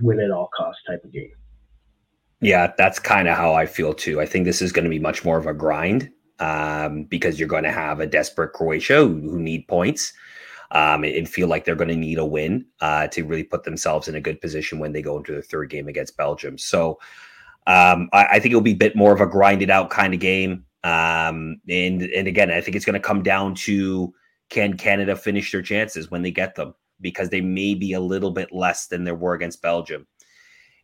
win 0.00 0.20
at 0.20 0.30
all 0.30 0.50
costs 0.56 0.82
type 0.86 1.04
of 1.04 1.12
game. 1.12 1.32
Yeah, 2.40 2.72
that's 2.76 2.98
kind 2.98 3.28
of 3.28 3.36
how 3.36 3.54
I 3.54 3.64
feel 3.66 3.94
too. 3.94 4.20
I 4.20 4.26
think 4.26 4.44
this 4.44 4.60
is 4.60 4.72
going 4.72 4.84
to 4.84 4.90
be 4.90 4.98
much 4.98 5.24
more 5.24 5.38
of 5.38 5.46
a 5.46 5.54
grind 5.54 6.10
um, 6.40 7.04
because 7.04 7.38
you're 7.38 7.48
going 7.48 7.64
to 7.64 7.72
have 7.72 8.00
a 8.00 8.06
desperate 8.06 8.52
Croatia 8.52 8.96
who, 8.96 9.20
who 9.30 9.38
need 9.38 9.66
points 9.68 10.12
um, 10.70 11.04
and 11.04 11.28
feel 11.28 11.48
like 11.48 11.64
they're 11.64 11.74
going 11.74 11.88
to 11.88 11.96
need 11.96 12.18
a 12.18 12.24
win 12.24 12.66
uh, 12.80 13.06
to 13.08 13.22
really 13.22 13.44
put 13.44 13.64
themselves 13.64 14.08
in 14.08 14.14
a 14.14 14.20
good 14.20 14.40
position 14.40 14.78
when 14.78 14.92
they 14.92 15.02
go 15.02 15.16
into 15.16 15.32
their 15.32 15.42
third 15.42 15.70
game 15.70 15.88
against 15.88 16.16
Belgium. 16.16 16.58
So 16.58 16.98
um, 17.66 18.08
I, 18.12 18.26
I, 18.26 18.40
think 18.40 18.52
it'll 18.52 18.60
be 18.60 18.72
a 18.72 18.76
bit 18.76 18.96
more 18.96 19.14
of 19.14 19.20
a 19.20 19.26
grinded 19.26 19.70
out 19.70 19.90
kind 19.90 20.12
of 20.12 20.20
game. 20.20 20.64
Um, 20.82 21.60
and 21.68 22.02
and 22.02 22.28
again, 22.28 22.50
I 22.50 22.60
think 22.60 22.76
it's 22.76 22.84
going 22.84 22.94
to 22.94 23.00
come 23.00 23.22
down 23.22 23.54
to 23.54 24.12
can 24.50 24.76
Canada 24.76 25.16
finish 25.16 25.50
their 25.50 25.62
chances 25.62 26.10
when 26.10 26.20
they 26.22 26.30
get 26.30 26.56
them 26.56 26.74
because 27.00 27.30
they 27.30 27.40
may 27.40 27.74
be 27.74 27.94
a 27.94 28.00
little 28.00 28.30
bit 28.30 28.52
less 28.52 28.88
than 28.88 29.04
they 29.04 29.12
were 29.12 29.34
against 29.34 29.62
Belgium. 29.62 30.06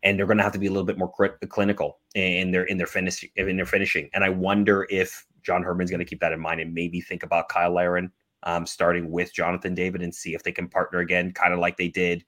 And 0.03 0.19
they're 0.19 0.27
going 0.27 0.39
to 0.39 0.43
have 0.43 0.53
to 0.53 0.59
be 0.59 0.67
a 0.67 0.71
little 0.71 0.87
bit 0.87 0.97
more 0.97 1.13
clinical 1.49 1.99
in 2.15 2.51
their 2.51 2.65
in 2.65 2.79
their 2.79 2.87
finish 2.87 3.23
in 3.37 3.57
their 3.57 3.67
finishing. 3.67 4.09
And 4.15 4.25
I 4.25 4.31
wonder 4.31 4.87
if 4.89 5.27
John 5.43 5.63
Herdman's 5.63 5.91
going 5.91 5.99
to 5.99 6.07
keep 6.07 6.21
that 6.21 6.33
in 6.33 6.41
mind 6.41 6.61
and 6.61 6.73
maybe 6.73 7.03
think 7.03 7.23
about 7.23 7.53
Cyle 7.53 7.75
Larin 7.75 8.11
um, 8.43 8.67
starting 8.67 9.11
with 9.11 9.33
Jonathan 9.33 9.75
David 9.75 10.03
and 10.03 10.15
see 10.15 10.35
if 10.35 10.43
they 10.43 10.53
can 10.53 10.69
partner 10.69 11.01
again, 11.01 11.33
kind 11.33 11.53
of 11.53 11.59
like 11.59 11.77
they 11.77 11.89
did 11.89 12.25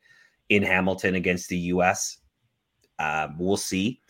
in 0.48 0.62
Hamilton 0.62 1.14
against 1.14 1.48
the 1.48 1.56
U.S. 1.58 2.18
Um, 2.98 3.36
we'll 3.38 3.56
see. 3.56 4.00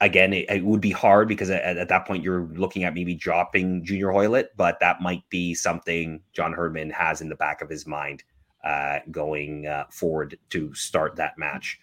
Again, 0.00 0.32
it, 0.32 0.50
it, 0.50 0.64
would 0.64 0.80
be 0.80 0.90
hard 0.90 1.28
because 1.28 1.48
at, 1.50 1.76
at, 1.76 1.88
that 1.88 2.06
point 2.06 2.24
you're 2.24 2.48
looking 2.54 2.82
at 2.82 2.94
maybe 2.94 3.14
dropping 3.14 3.84
Junior 3.84 4.10
Hoilett, 4.10 4.48
but 4.56 4.80
that 4.80 5.00
might 5.00 5.22
be 5.30 5.54
something 5.54 6.20
John 6.32 6.52
Herdman 6.52 6.90
has 6.90 7.20
in 7.20 7.28
the 7.28 7.36
back 7.36 7.62
of 7.62 7.68
his 7.68 7.86
mind 7.86 8.24
uh, 8.64 8.98
going 9.10 9.66
uh, 9.66 9.84
forward 9.90 10.38
to 10.50 10.74
start 10.74 11.14
that 11.16 11.38
match. 11.38 11.78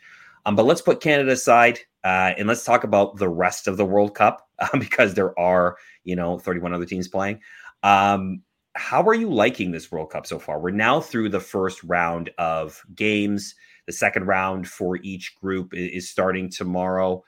Um, 0.45 0.55
but 0.55 0.65
let's 0.65 0.81
put 0.81 1.01
Canada 1.01 1.31
aside 1.31 1.79
uh, 2.03 2.33
and 2.37 2.47
let's 2.47 2.63
talk 2.63 2.83
about 2.83 3.17
the 3.17 3.29
rest 3.29 3.67
of 3.67 3.77
the 3.77 3.85
World 3.85 4.15
Cup 4.15 4.47
because 4.79 5.13
there 5.13 5.37
are, 5.39 5.77
you 6.03 6.15
know, 6.15 6.39
31 6.39 6.73
other 6.73 6.85
teams 6.85 7.07
playing. 7.07 7.39
Um, 7.83 8.41
how 8.79 9.03
are 9.03 9.13
you 9.13 9.29
liking 9.29 9.71
this 9.71 9.91
World 9.91 10.09
Cup 10.09 10.25
so 10.25 10.39
far? 10.39 10.59
We're 10.59 10.71
now 10.71 11.01
through 11.01 11.29
the 11.29 11.39
first 11.39 11.83
round 11.83 12.29
of 12.37 12.81
games. 12.95 13.53
The 13.87 13.93
second 13.93 14.25
round 14.25 14.67
for 14.69 14.97
each 15.03 15.35
group 15.35 15.73
is 15.73 16.09
starting 16.09 16.49
tomorrow. 16.49 17.23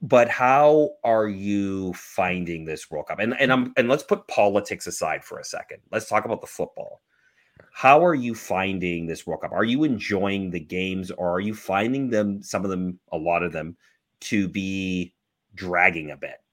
But 0.00 0.28
how 0.28 0.90
are 1.02 1.28
you 1.28 1.92
finding 1.94 2.64
this 2.64 2.88
World 2.90 3.08
Cup? 3.08 3.18
And 3.18 3.34
and 3.40 3.52
I'm 3.52 3.72
and 3.76 3.88
let's 3.88 4.04
put 4.04 4.28
politics 4.28 4.86
aside 4.86 5.24
for 5.24 5.38
a 5.38 5.44
second. 5.44 5.78
Let's 5.90 6.08
talk 6.08 6.24
about 6.24 6.40
the 6.40 6.46
football. 6.46 7.02
How 7.72 8.04
are 8.04 8.14
you 8.14 8.34
finding 8.34 9.06
this 9.06 9.26
World 9.26 9.40
Cup? 9.40 9.52
Are 9.52 9.64
you 9.64 9.82
enjoying 9.82 10.50
the 10.50 10.60
games 10.60 11.10
or 11.10 11.32
are 11.32 11.40
you 11.40 11.54
finding 11.54 12.10
them 12.10 12.42
some 12.42 12.64
of 12.64 12.70
them 12.70 13.00
a 13.10 13.18
lot 13.18 13.42
of 13.42 13.52
them 13.52 13.76
to 14.20 14.48
be 14.48 15.14
dragging 15.56 16.12
a 16.12 16.16
bit? 16.16 16.43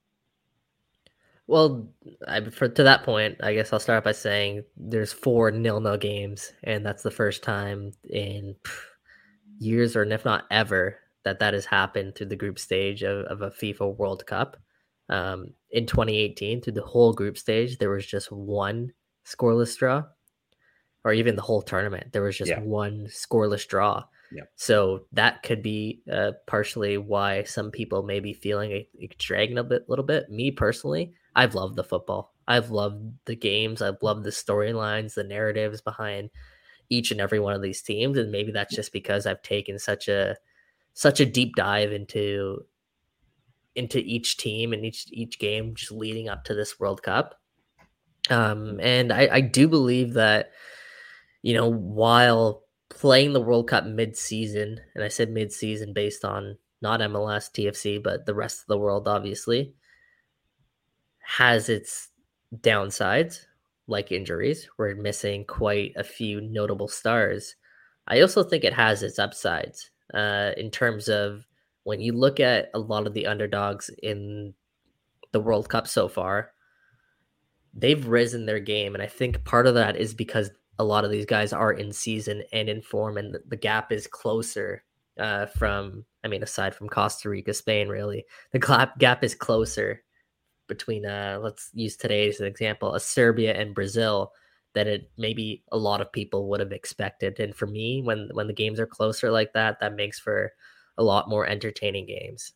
Well, 1.48 1.88
I, 2.26 2.40
for 2.50 2.68
to 2.68 2.82
that 2.82 3.02
point, 3.02 3.36
I 3.42 3.52
guess 3.54 3.72
I'll 3.72 3.80
start 3.80 4.04
by 4.04 4.12
saying 4.12 4.64
there's 4.76 5.12
four 5.12 5.50
nil 5.50 5.80
nil 5.80 5.96
games, 5.96 6.52
and 6.64 6.84
that's 6.86 7.02
the 7.02 7.10
first 7.10 7.42
time 7.42 7.92
in 8.08 8.54
years, 9.58 9.96
or 9.96 10.04
if 10.04 10.24
not 10.24 10.44
ever, 10.50 10.98
that 11.24 11.38
that 11.40 11.54
has 11.54 11.64
happened 11.64 12.14
through 12.14 12.26
the 12.26 12.36
group 12.36 12.58
stage 12.58 13.02
of, 13.02 13.24
of 13.26 13.42
a 13.42 13.50
FIFA 13.50 13.96
World 13.96 14.24
Cup. 14.26 14.56
Um, 15.08 15.48
in 15.70 15.86
2018, 15.86 16.60
through 16.62 16.72
the 16.74 16.82
whole 16.82 17.12
group 17.12 17.36
stage, 17.36 17.78
there 17.78 17.90
was 17.90 18.06
just 18.06 18.32
one 18.32 18.92
scoreless 19.26 19.76
draw, 19.76 20.04
or 21.04 21.12
even 21.12 21.36
the 21.36 21.42
whole 21.42 21.62
tournament, 21.62 22.12
there 22.12 22.22
was 22.22 22.36
just 22.38 22.50
Yeah. 22.50 22.60
one 22.60 23.06
scoreless 23.08 23.66
draw. 23.66 24.04
Yeah. 24.34 24.44
So 24.56 25.06
that 25.12 25.42
could 25.42 25.62
be 25.62 26.02
uh, 26.10 26.32
partially 26.46 26.96
why 26.96 27.42
some 27.42 27.70
people 27.70 28.02
may 28.02 28.20
be 28.20 28.32
feeling 28.32 28.70
it, 28.70 28.88
it's 28.94 29.22
dragging 29.24 29.58
a 29.58 29.64
bit, 29.64 29.88
little 29.88 30.04
bit. 30.04 30.30
Me 30.30 30.50
personally, 30.50 31.12
I've 31.34 31.54
loved 31.54 31.76
the 31.76 31.84
football. 31.84 32.34
I've 32.48 32.70
loved 32.70 33.12
the 33.26 33.36
games. 33.36 33.82
I've 33.82 34.02
loved 34.02 34.24
the 34.24 34.30
storylines, 34.30 35.14
the 35.14 35.24
narratives 35.24 35.80
behind 35.80 36.30
each 36.88 37.10
and 37.10 37.20
every 37.20 37.40
one 37.40 37.54
of 37.54 37.62
these 37.62 37.82
teams, 37.82 38.18
and 38.18 38.30
maybe 38.30 38.52
that's 38.52 38.74
just 38.74 38.92
because 38.92 39.26
I've 39.26 39.42
taken 39.42 39.78
such 39.78 40.08
a 40.08 40.36
such 40.94 41.20
a 41.20 41.26
deep 41.26 41.54
dive 41.56 41.92
into 41.92 42.64
into 43.74 43.98
each 43.98 44.36
team 44.36 44.72
and 44.72 44.84
each 44.84 45.06
each 45.10 45.38
game 45.38 45.74
just 45.74 45.92
leading 45.92 46.28
up 46.28 46.44
to 46.44 46.54
this 46.54 46.78
World 46.78 47.02
Cup. 47.02 47.40
Um, 48.30 48.78
and 48.80 49.12
I, 49.12 49.28
I 49.32 49.40
do 49.40 49.68
believe 49.68 50.14
that 50.14 50.50
you 51.42 51.54
know 51.54 51.70
while 51.70 52.61
playing 53.00 53.32
the 53.32 53.40
World 53.40 53.68
Cup 53.68 53.84
mid-season, 53.84 54.80
and 54.94 55.04
I 55.04 55.08
said 55.08 55.30
mid-season 55.30 55.92
based 55.92 56.24
on 56.24 56.58
not 56.80 57.00
MLS, 57.00 57.50
TFC, 57.50 58.02
but 58.02 58.26
the 58.26 58.34
rest 58.34 58.60
of 58.60 58.66
the 58.66 58.78
world, 58.78 59.08
obviously, 59.08 59.74
has 61.20 61.68
its 61.68 62.08
downsides, 62.60 63.40
like 63.86 64.12
injuries. 64.12 64.68
We're 64.78 64.94
missing 64.94 65.44
quite 65.44 65.92
a 65.96 66.04
few 66.04 66.40
notable 66.40 66.88
stars. 66.88 67.54
I 68.08 68.20
also 68.20 68.42
think 68.42 68.64
it 68.64 68.74
has 68.74 69.02
its 69.02 69.18
upsides 69.18 69.90
uh, 70.12 70.50
in 70.56 70.70
terms 70.70 71.08
of 71.08 71.46
when 71.84 72.00
you 72.00 72.12
look 72.12 72.40
at 72.40 72.70
a 72.74 72.78
lot 72.78 73.06
of 73.06 73.14
the 73.14 73.26
underdogs 73.26 73.90
in 74.02 74.54
the 75.32 75.40
World 75.40 75.68
Cup 75.68 75.88
so 75.88 76.08
far, 76.08 76.52
they've 77.74 78.06
risen 78.06 78.46
their 78.46 78.60
game. 78.60 78.94
And 78.94 79.02
I 79.02 79.06
think 79.06 79.44
part 79.44 79.66
of 79.66 79.74
that 79.74 79.96
is 79.96 80.14
because 80.14 80.50
a 80.78 80.84
lot 80.84 81.04
of 81.04 81.10
these 81.10 81.26
guys 81.26 81.52
are 81.52 81.72
in 81.72 81.92
season 81.92 82.42
and 82.52 82.68
in 82.68 82.82
form, 82.82 83.16
and 83.18 83.36
the 83.46 83.56
gap 83.56 83.92
is 83.92 84.06
closer 84.06 84.84
uh, 85.18 85.46
from, 85.46 86.04
I 86.24 86.28
mean, 86.28 86.42
aside 86.42 86.74
from 86.74 86.88
Costa 86.88 87.28
Rica, 87.28 87.54
Spain, 87.54 87.88
really, 87.88 88.24
the 88.52 88.58
gap, 88.98 89.22
is 89.22 89.34
closer 89.34 90.02
between, 90.68 91.04
uh, 91.04 91.38
let's 91.42 91.70
use 91.74 91.96
today 91.96 92.28
as 92.28 92.40
an 92.40 92.46
example, 92.46 92.94
a 92.94 93.00
Serbia 93.00 93.54
and 93.54 93.74
Brazil 93.74 94.32
that 94.74 94.86
it 94.86 95.10
maybe 95.18 95.62
a 95.70 95.76
lot 95.76 96.00
of 96.00 96.12
people 96.12 96.48
would 96.48 96.60
have 96.60 96.72
expected. 96.72 97.38
And 97.40 97.54
for 97.54 97.66
me, 97.66 98.00
when 98.02 98.30
when 98.32 98.46
the 98.46 98.54
games 98.54 98.80
are 98.80 98.86
closer 98.86 99.30
like 99.30 99.52
that, 99.52 99.80
that 99.80 99.94
makes 99.94 100.18
for 100.18 100.52
a 100.98 101.02
lot 101.02 101.28
more 101.28 101.46
entertaining 101.46 102.06
games. 102.06 102.52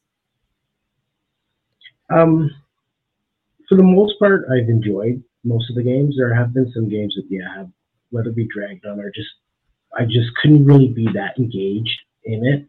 Um, 2.11 2.51
for 3.69 3.75
the 3.75 3.83
most 3.83 4.19
part, 4.19 4.47
I've 4.51 4.69
enjoyed 4.69 5.23
most 5.45 5.69
of 5.71 5.77
the 5.77 5.83
games. 5.83 6.17
There 6.17 6.35
have 6.35 6.55
been 6.55 6.71
some 6.73 6.89
games 6.89 7.15
that 7.17 7.27
yeah 7.29 7.55
have 7.55 7.71
whether 8.17 8.33
be 8.33 8.49
dragged 8.53 8.87
on 8.87 8.99
or 8.99 9.11
just 9.11 9.29
I 9.97 10.05
just 10.05 10.35
couldn't 10.41 10.65
really 10.65 10.89
be 10.89 11.07
that 11.15 11.39
engaged 11.39 12.01
in 12.25 12.47
it. 12.47 12.67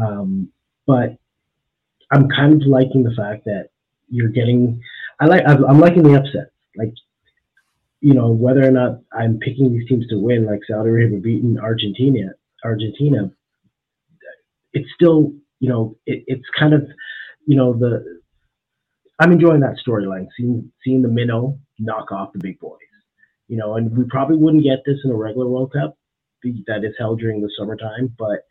Um, 0.00 0.50
but 0.86 1.16
I'm 2.10 2.28
kind 2.28 2.62
of 2.62 2.68
liking 2.68 3.02
the 3.02 3.14
fact 3.14 3.44
that 3.44 3.68
you're 4.08 4.28
getting. 4.28 4.80
I 5.20 5.26
like. 5.26 5.42
I'm 5.46 5.80
liking 5.80 6.02
the 6.02 6.18
upset. 6.18 6.50
Like, 6.76 6.94
you 8.00 8.14
know, 8.14 8.30
whether 8.30 8.66
or 8.66 8.70
not 8.70 9.00
I'm 9.12 9.38
picking 9.38 9.72
these 9.72 9.88
teams 9.88 10.06
to 10.08 10.18
win, 10.18 10.46
like 10.46 10.60
Saudi 10.68 10.88
Arabia 10.88 11.18
beating 11.18 11.58
Argentina. 11.58 12.30
Argentina. 12.64 13.30
It's 14.72 14.88
still, 14.94 15.32
you 15.60 15.68
know, 15.68 15.96
it, 16.06 16.24
it's 16.26 16.44
kind 16.58 16.74
of, 16.74 16.86
you 17.46 17.56
know, 17.56 17.72
the. 17.72 18.20
I'm 19.20 19.32
enjoying 19.32 19.60
that 19.60 19.76
storyline, 19.84 20.28
seeing 20.36 20.70
seeing 20.84 21.02
the 21.02 21.08
minnow 21.08 21.58
knock 21.78 22.12
off 22.12 22.32
the 22.32 22.38
big 22.38 22.58
boys, 22.60 22.78
you 23.48 23.56
know, 23.56 23.74
and 23.76 23.96
we 23.96 24.04
probably 24.04 24.36
wouldn't 24.36 24.62
get 24.62 24.84
this 24.86 24.98
in 25.04 25.10
a 25.10 25.16
regular 25.16 25.48
World 25.48 25.72
Cup 25.72 25.96
that 26.66 26.84
is 26.84 26.94
held 26.98 27.18
during 27.18 27.40
the 27.40 27.50
summertime, 27.58 28.14
but 28.18 28.46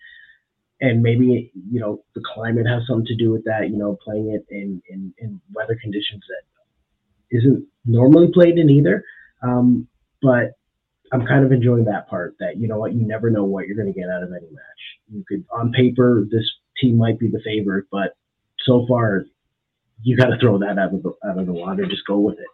and 0.82 1.02
maybe 1.02 1.52
you 1.72 1.80
know 1.80 2.04
the 2.16 2.22
climate 2.34 2.68
has 2.68 2.84
something 2.88 3.06
to 3.06 3.16
do 3.16 3.32
with 3.32 3.44
that. 3.46 3.70
You 3.70 3.78
know, 3.78 3.98
playing 4.04 4.32
it 4.32 4.46
in 4.54 4.82
in, 4.90 5.14
in 5.20 5.42
weather 5.54 5.78
conditions 5.82 6.24
that 6.28 7.38
isn't 7.38 7.66
normally 7.86 8.32
played 8.34 8.58
in 8.58 8.70
either. 8.70 9.04
Um, 9.42 9.88
but 10.22 10.54
I'm 11.12 11.26
kind 11.26 11.46
of 11.46 11.52
enjoying 11.52 11.86
that 11.86 12.08
part. 12.10 12.36
That 12.40 12.58
you 12.58 12.68
know 12.68 12.78
what, 12.78 12.94
you 12.94 13.06
never 13.06 13.30
know 13.30 13.44
what 13.44 13.68
you're 13.68 13.78
going 13.78 13.92
to 13.92 14.00
get 14.00 14.10
out 14.10 14.24
of 14.24 14.32
any 14.32 14.50
match. 14.52 14.82
You 15.10 15.24
could, 15.28 15.46
on 15.52 15.72
paper, 15.72 16.26
this 16.30 16.50
team 16.82 16.98
might 16.98 17.20
be 17.20 17.28
the 17.28 17.42
favorite, 17.44 17.86
but 17.92 18.16
so 18.66 18.86
far, 18.88 19.26
you 20.02 20.18
got 20.18 20.28
to 20.28 20.38
throw 20.40 20.60
that 20.60 20.78
out 20.78 20.94
of 20.94 21.04
the 21.04 21.14
out 21.28 21.40
of 21.40 21.46
the 21.46 21.54
water. 21.54 21.86
Just 21.86 22.06
go 22.06 22.20
with 22.20 22.38
it. 22.40 22.48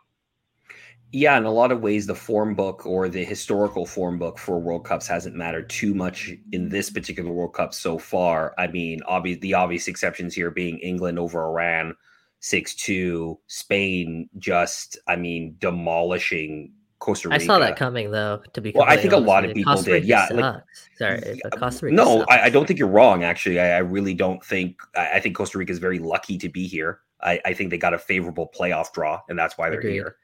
Yeah, 1.16 1.38
in 1.38 1.46
a 1.46 1.52
lot 1.52 1.72
of 1.72 1.82
ways, 1.82 2.08
the 2.08 2.16
form 2.16 2.56
book 2.56 2.88
or 2.88 3.08
the 3.08 3.24
historical 3.24 3.86
form 3.86 4.18
book 4.18 4.40
for 4.40 4.60
World 4.60 4.84
Cups 4.84 5.08
hasn't 5.08 5.36
mattered 5.36 5.70
too 5.70 5.94
much 5.94 6.32
in 6.52 6.70
this 6.70 6.90
particular 6.90 7.32
World 7.32 7.54
Cup 7.54 7.76
so 7.76 8.00
far. 8.00 8.56
I 8.58 8.66
mean, 8.66 9.00
obvious 9.06 9.38
the 9.42 9.54
obvious 9.54 9.88
exceptions 9.88 10.34
here 10.34 10.50
being 10.50 10.80
England 10.80 11.20
over 11.20 11.46
Iran, 11.46 11.96
six 12.40 12.74
two, 12.74 13.40
Spain 13.46 14.28
just, 14.40 14.98
I 15.08 15.16
mean, 15.16 15.56
demolishing 15.60 16.72
Costa 16.98 17.30
Rica. 17.30 17.44
I 17.44 17.46
saw 17.46 17.60
that 17.60 17.76
coming 17.76 18.10
though. 18.10 18.42
To 18.52 18.60
be 18.60 18.72
fair. 18.72 18.80
Well, 18.80 18.90
I 18.90 18.98
think 18.98 19.14
a 19.14 19.18
lot 19.18 19.46
of 19.46 19.54
people 19.54 19.72
Costa 19.72 19.92
did. 19.92 19.94
Rica 19.94 20.08
Yeah, 20.08 20.28
like- 20.32 20.64
sorry, 20.98 21.40
Costa 21.60 21.86
Rica. 21.86 21.96
No, 21.96 22.26
I, 22.28 22.46
I 22.46 22.50
don't 22.50 22.66
think 22.66 22.80
you're 22.80 22.88
wrong. 22.88 23.24
Actually, 23.24 23.60
I, 23.60 23.76
I 23.76 23.80
really 23.80 24.16
don't 24.16 24.44
think. 24.44 24.82
I, 24.96 25.18
I 25.18 25.20
think 25.20 25.36
Costa 25.36 25.60
Rica 25.60 25.74
is 25.74 25.78
very 25.78 26.00
lucky 26.00 26.40
to 26.40 26.50
be 26.50 26.66
here. 26.66 27.02
I, 27.22 27.40
I 27.46 27.54
think 27.54 27.70
they 27.70 27.78
got 27.78 27.94
a 27.94 28.00
favorable 28.00 28.52
playoff 28.58 28.92
draw, 28.94 29.22
and 29.30 29.38
that's 29.38 29.60
why 29.60 29.70
they're 29.70 29.78
Agreed. 29.78 29.94
here. 29.94 30.16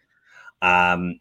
Um, 0.61 1.19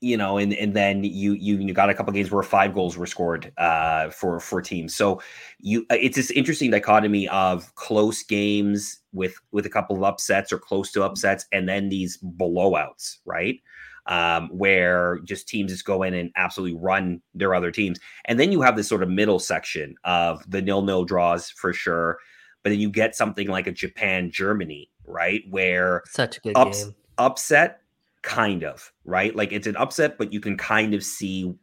you 0.00 0.18
know, 0.18 0.36
and 0.36 0.52
and 0.52 0.74
then 0.74 1.02
you 1.02 1.32
you 1.32 1.56
you 1.56 1.72
got 1.72 1.88
a 1.88 1.94
couple 1.94 2.12
games 2.12 2.30
where 2.30 2.42
five 2.42 2.74
goals 2.74 2.98
were 2.98 3.06
scored 3.06 3.52
uh, 3.56 4.10
for 4.10 4.38
for 4.38 4.60
teams. 4.60 4.94
So 4.94 5.22
you, 5.60 5.86
uh, 5.90 5.96
it's 5.98 6.16
this 6.16 6.30
interesting 6.30 6.70
dichotomy 6.70 7.26
of 7.28 7.74
close 7.76 8.22
games 8.22 9.00
with 9.12 9.34
with 9.50 9.64
a 9.64 9.70
couple 9.70 9.96
of 9.96 10.02
upsets 10.02 10.52
or 10.52 10.58
close 10.58 10.92
to 10.92 11.02
upsets, 11.02 11.46
and 11.52 11.66
then 11.66 11.88
these 11.88 12.18
blowouts, 12.18 13.18
right? 13.24 13.60
um, 14.06 14.48
where 14.52 15.18
just 15.24 15.48
teams 15.48 15.72
just 15.72 15.84
go 15.84 16.02
in 16.02 16.14
and 16.14 16.30
absolutely 16.36 16.78
run 16.78 17.22
their 17.34 17.54
other 17.54 17.70
teams. 17.70 17.98
And 18.26 18.38
then 18.38 18.52
you 18.52 18.62
have 18.62 18.76
this 18.76 18.88
sort 18.88 19.02
of 19.02 19.08
middle 19.08 19.38
section 19.38 19.94
of 20.04 20.48
the 20.50 20.60
nil 20.60 20.82
nil 20.82 21.04
draws 21.04 21.50
for 21.50 21.72
sure. 21.72 22.18
But 22.62 22.70
then 22.70 22.80
you 22.80 22.90
get 22.90 23.14
something 23.14 23.48
like 23.48 23.66
a 23.66 23.72
Japan 23.72 24.30
Germany, 24.30 24.90
right? 25.06 25.42
Where 25.50 26.02
Such 26.06 26.38
a 26.38 26.40
good 26.40 26.56
ups- 26.56 26.84
game. 26.84 26.94
upset, 27.18 27.80
kind 28.24 28.64
of, 28.64 28.90
right? 29.04 29.36
Like 29.36 29.52
it's 29.52 29.66
an 29.66 29.76
upset, 29.76 30.16
but 30.16 30.32
you 30.32 30.40
can 30.40 30.56
kind 30.56 30.94
of 30.94 31.04
see 31.04 31.54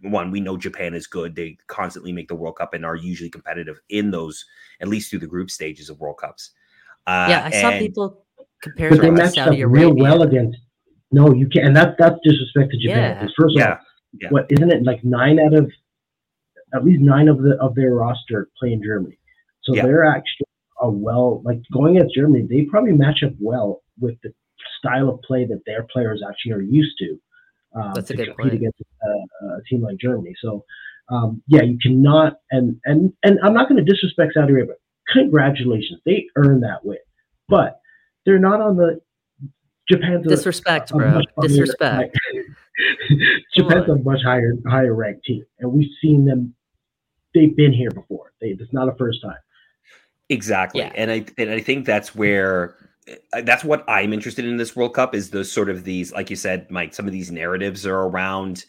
one, 0.00 0.30
we 0.30 0.40
know 0.40 0.56
Japan 0.56 0.94
is 0.94 1.06
good. 1.06 1.34
They 1.34 1.58
constantly 1.66 2.12
make 2.12 2.28
the 2.28 2.36
World 2.36 2.56
Cup 2.56 2.72
and 2.72 2.86
are 2.86 2.94
usually 2.96 3.28
competitive 3.28 3.80
in 3.88 4.10
those, 4.12 4.44
at 4.80 4.88
least 4.88 5.10
through 5.10 5.18
the 5.18 5.26
group 5.26 5.50
stages 5.50 5.90
of 5.90 5.98
World 6.00 6.18
Cups. 6.18 6.52
Uh, 7.06 7.26
yeah, 7.28 7.50
I 7.52 7.60
saw 7.60 7.78
people 7.78 8.24
compare 8.62 8.90
But 8.90 9.00
they 9.00 9.10
that 9.10 9.16
to 9.16 9.22
matched 9.22 9.38
up 9.38 9.46
Saudi 9.46 9.64
real 9.64 9.92
well 9.94 10.22
against. 10.22 10.56
No, 11.10 11.34
you 11.34 11.48
can't. 11.48 11.66
And 11.66 11.76
that 11.76 11.96
that's 11.98 12.16
disrespect 12.24 12.70
to 12.70 12.78
Japan. 12.78 13.16
Yeah. 13.16 13.20
'Cause 13.20 13.34
First 13.36 13.56
of 13.56 13.60
Yeah, 13.60 13.70
all, 13.72 13.78
yeah. 14.20 14.28
what 14.30 14.46
isn't 14.50 14.70
it 14.72 14.84
like 14.84 15.02
nine 15.04 15.40
out 15.40 15.52
of 15.52 15.70
at 16.74 16.84
least 16.84 17.00
nine 17.02 17.28
of 17.28 17.42
the 17.42 17.56
of 17.60 17.74
their 17.74 17.94
roster 17.94 18.48
play 18.58 18.72
in 18.72 18.82
Germany. 18.82 19.18
So 19.62 19.74
Yeah. 19.74 19.82
they're 19.84 20.04
actually 20.04 20.46
a 20.80 20.88
well 20.88 21.42
like 21.44 21.60
going 21.72 21.96
against 21.96 22.14
Germany. 22.14 22.46
They 22.48 22.64
probably 22.66 22.92
match 22.92 23.22
up 23.24 23.32
well 23.38 23.82
with 24.00 24.16
the 24.22 24.32
style 24.78 25.08
of 25.08 25.20
play 25.22 25.44
that 25.46 25.62
their 25.66 25.86
players 25.92 26.22
actually 26.26 26.52
are 26.52 26.62
used 26.62 26.96
to. 26.98 27.18
Um, 27.74 27.92
That's 27.94 28.10
a 28.10 28.14
to 28.14 28.24
good 28.24 28.36
compete 28.36 28.50
point. 28.50 28.54
against 28.54 28.80
a, 28.80 29.46
a 29.46 29.62
team 29.68 29.82
like 29.82 29.96
Germany. 29.98 30.34
So 30.42 30.64
um, 31.08 31.42
yeah, 31.46 31.62
you 31.62 31.78
cannot. 31.78 32.38
And 32.50 32.80
and 32.84 33.12
and 33.22 33.38
I'm 33.42 33.54
not 33.54 33.68
going 33.68 33.84
to 33.84 33.90
disrespect 33.90 34.32
Saudi 34.34 34.52
Arabia. 34.52 34.74
Congratulations, 35.12 36.00
they 36.06 36.26
earned 36.36 36.62
that 36.62 36.84
win, 36.84 36.98
but 37.48 37.80
they're 38.24 38.38
not 38.38 38.60
on 38.60 38.76
the 38.76 39.00
Japan's 39.90 40.26
Disrespect, 40.26 40.90
a 40.92 40.94
bro. 40.94 41.20
Disrespect. 41.40 42.16
Japan's 43.54 43.86
Come 43.86 43.98
a 43.98 44.02
much 44.02 44.20
higher 44.24 44.54
higher 44.66 44.94
ranked 44.94 45.24
team, 45.24 45.44
and 45.58 45.72
we've 45.72 45.90
seen 46.00 46.24
them. 46.24 46.54
They've 47.34 47.54
been 47.56 47.72
here 47.72 47.90
before. 47.90 48.32
They, 48.40 48.48
it's 48.48 48.72
not 48.72 48.88
a 48.88 48.94
first 48.96 49.22
time. 49.22 49.36
Exactly. 50.28 50.80
Yeah. 50.80 50.92
And 50.94 51.10
I 51.10 51.24
and 51.36 51.50
I 51.50 51.60
think 51.60 51.84
that's 51.84 52.14
where 52.14 52.70
uh, 52.70 52.91
that's 53.42 53.64
what 53.64 53.84
I'm 53.88 54.12
interested 54.12 54.44
in 54.44 54.56
this 54.56 54.76
World 54.76 54.94
Cup 54.94 55.14
is 55.14 55.30
those 55.30 55.50
sort 55.50 55.68
of 55.68 55.84
these 55.84 56.12
like 56.12 56.30
you 56.30 56.36
said 56.36 56.70
Mike 56.70 56.94
some 56.94 57.06
of 57.06 57.12
these 57.12 57.30
narratives 57.30 57.86
are 57.86 58.02
around 58.02 58.64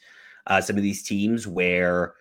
uh, 0.48 0.60
some 0.62 0.76
of 0.76 0.84
these 0.84 1.04
teams 1.04 1.48
where 1.48 2.16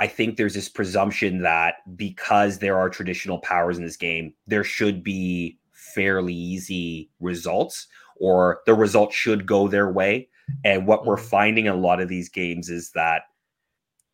I- 0.00 0.06
think 0.06 0.36
there's 0.36 0.54
this 0.54 0.70
presumption 0.70 1.42
that 1.42 1.76
because 1.96 2.58
there 2.58 2.78
are 2.78 2.88
traditional 2.88 3.38
powers 3.40 3.76
in 3.76 3.84
this 3.84 3.96
game 3.96 4.32
there 4.46 4.64
should 4.64 5.04
be 5.04 5.58
fairly 5.72 6.34
easy 6.34 7.10
results 7.20 7.86
or 8.18 8.60
the 8.64 8.74
result 8.74 9.12
should 9.12 9.46
go 9.46 9.68
their 9.68 9.90
way. 9.92 10.28
And 10.64 10.86
what 10.86 11.04
we're 11.04 11.16
Mhm. 11.18 11.28
finding 11.28 11.66
in 11.66 11.72
a 11.72 11.76
lot 11.76 12.00
of 12.00 12.08
these 12.08 12.28
games 12.30 12.70
is 12.70 12.90
that 12.92 13.22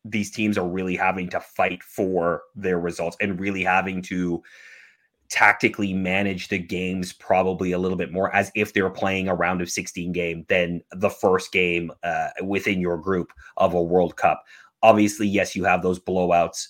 these 0.03 0.29
teams 0.31 0.57
are 0.57 0.67
really 0.67 0.97
having 0.97 1.29
to 1.29 1.39
fight 1.39 1.81
for 1.81 2.43
their 2.55 2.79
results 2.79 3.15
and 3.21 3.39
really 3.39 3.63
having 3.63 4.01
to 4.01 4.43
tactically 5.33 5.95
manage 5.95 6.49
the 6.49 6.59
games 6.59 7.11
probably 7.11 7.71
a 7.71 7.77
little 7.79 7.97
bit 7.97 8.11
more 8.11 8.33
as 8.35 8.51
if 8.53 8.71
they're 8.71 8.87
playing 8.91 9.27
a 9.27 9.33
round 9.33 9.63
of 9.63 9.69
16 9.69 10.11
game 10.11 10.45
than 10.47 10.79
the 10.91 11.09
first 11.09 11.51
game 11.51 11.91
uh, 12.03 12.29
within 12.43 12.79
your 12.79 12.99
group 12.99 13.33
of 13.57 13.73
a 13.73 13.81
World 13.81 14.15
Cup. 14.15 14.43
Obviously, 14.83 15.27
yes, 15.27 15.55
you 15.55 15.63
have 15.63 15.81
those 15.81 15.99
blowouts, 15.99 16.67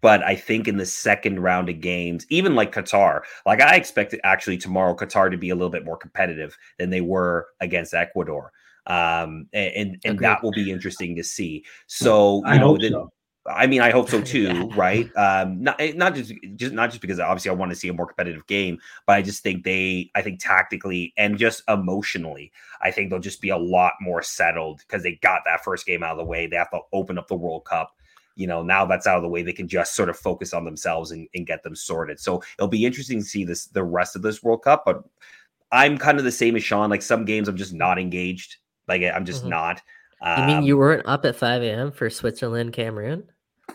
but 0.00 0.24
I 0.24 0.34
think 0.34 0.66
in 0.66 0.76
the 0.76 0.84
second 0.84 1.38
round 1.38 1.68
of 1.68 1.80
games, 1.80 2.26
even 2.30 2.56
like 2.56 2.74
Qatar, 2.74 3.20
like 3.46 3.60
I 3.60 3.76
expected 3.76 4.18
actually 4.24 4.56
tomorrow 4.56 4.96
Qatar 4.96 5.30
to 5.30 5.38
be 5.38 5.50
a 5.50 5.54
little 5.54 5.70
bit 5.70 5.84
more 5.84 5.96
competitive 5.96 6.58
than 6.80 6.90
they 6.90 7.00
were 7.00 7.46
against 7.60 7.94
Ecuador. 7.94 8.50
Um, 8.88 9.46
and 9.52 9.72
and, 9.76 10.00
and 10.04 10.18
that 10.18 10.42
will 10.42 10.50
be 10.50 10.72
interesting 10.72 11.14
to 11.14 11.22
see. 11.22 11.64
So 11.86 12.38
you 12.38 12.46
I 12.46 12.58
know, 12.58 12.76
the- 12.76 12.90
so. 12.90 13.12
I 13.46 13.66
mean, 13.66 13.80
I 13.82 13.90
hope 13.90 14.08
so 14.08 14.20
too, 14.34 14.42
Yeah. 14.42 14.64
right? 14.76 15.10
Um, 15.16 15.62
not 15.62 15.80
eh, 15.80 15.92
not 15.94 16.14
just 16.14 16.32
just 16.56 16.72
not 16.72 16.90
just 16.90 17.00
because 17.02 17.20
obviously 17.20 17.50
I 17.50 17.54
want 17.54 17.70
to 17.72 17.76
see 17.76 17.88
a 17.88 17.92
more 17.92 18.06
competitive 18.06 18.46
game, 18.46 18.78
but 19.06 19.14
I 19.16 19.22
just 19.22 19.42
think 19.42 19.64
they, 19.64 20.10
I 20.14 20.22
think 20.22 20.40
tactically 20.40 21.12
and 21.16 21.36
just 21.38 21.62
emotionally, 21.68 22.52
I 22.80 22.90
think 22.90 23.10
they'll 23.10 23.18
just 23.20 23.42
be 23.42 23.50
a 23.50 23.56
lot 23.58 23.92
more 24.00 24.22
settled 24.22 24.78
because 24.80 25.02
they 25.02 25.16
got 25.16 25.42
that 25.44 25.62
first 25.64 25.84
game 25.86 26.02
out 26.02 26.12
of 26.12 26.18
the 26.18 26.24
way. 26.24 26.46
They 26.46 26.56
have 26.56 26.70
to 26.70 26.80
open 26.92 27.18
up 27.18 27.28
the 27.28 27.34
World 27.36 27.64
Cup. 27.66 27.94
You 28.36 28.46
know, 28.48 28.62
now 28.62 28.84
that's 28.84 29.06
out 29.06 29.16
of 29.16 29.22
the 29.22 29.28
way, 29.28 29.42
they 29.42 29.52
can 29.52 29.68
just 29.68 29.94
sort 29.94 30.08
of 30.08 30.16
focus 30.16 30.52
on 30.52 30.64
themselves 30.64 31.12
and, 31.12 31.28
and 31.34 31.46
get 31.46 31.62
them 31.62 31.76
sorted. 31.76 32.18
So 32.18 32.42
it'll 32.58 32.66
be 32.66 32.84
interesting 32.84 33.20
to 33.20 33.24
see 33.24 33.44
this 33.44 33.66
the 33.66 33.84
rest 33.84 34.16
of 34.16 34.22
this 34.22 34.42
World 34.42 34.62
Cup. 34.62 34.84
But 34.84 35.04
I'm 35.70 35.98
kind 35.98 36.18
of 36.18 36.24
the 36.24 36.32
same 36.32 36.56
as 36.56 36.64
Sean. 36.64 36.90
Like 36.90 37.02
some 37.02 37.24
games, 37.24 37.46
I'm 37.46 37.56
just 37.56 37.74
not 37.74 37.98
engaged. 37.98 38.56
Like 38.88 39.02
I'm 39.02 39.24
just 39.24 39.44
Mhm. 39.44 39.50
not. 39.50 39.82
You 40.36 40.42
mean 40.42 40.58
Um, 40.58 40.64
you 40.64 40.78
weren't 40.78 41.06
up 41.06 41.24
at 41.26 41.36
5 41.36 41.62
a.m. 41.62 41.92
for 41.92 42.08
Switzerland, 42.08 42.72
Cameroon? 42.72 43.24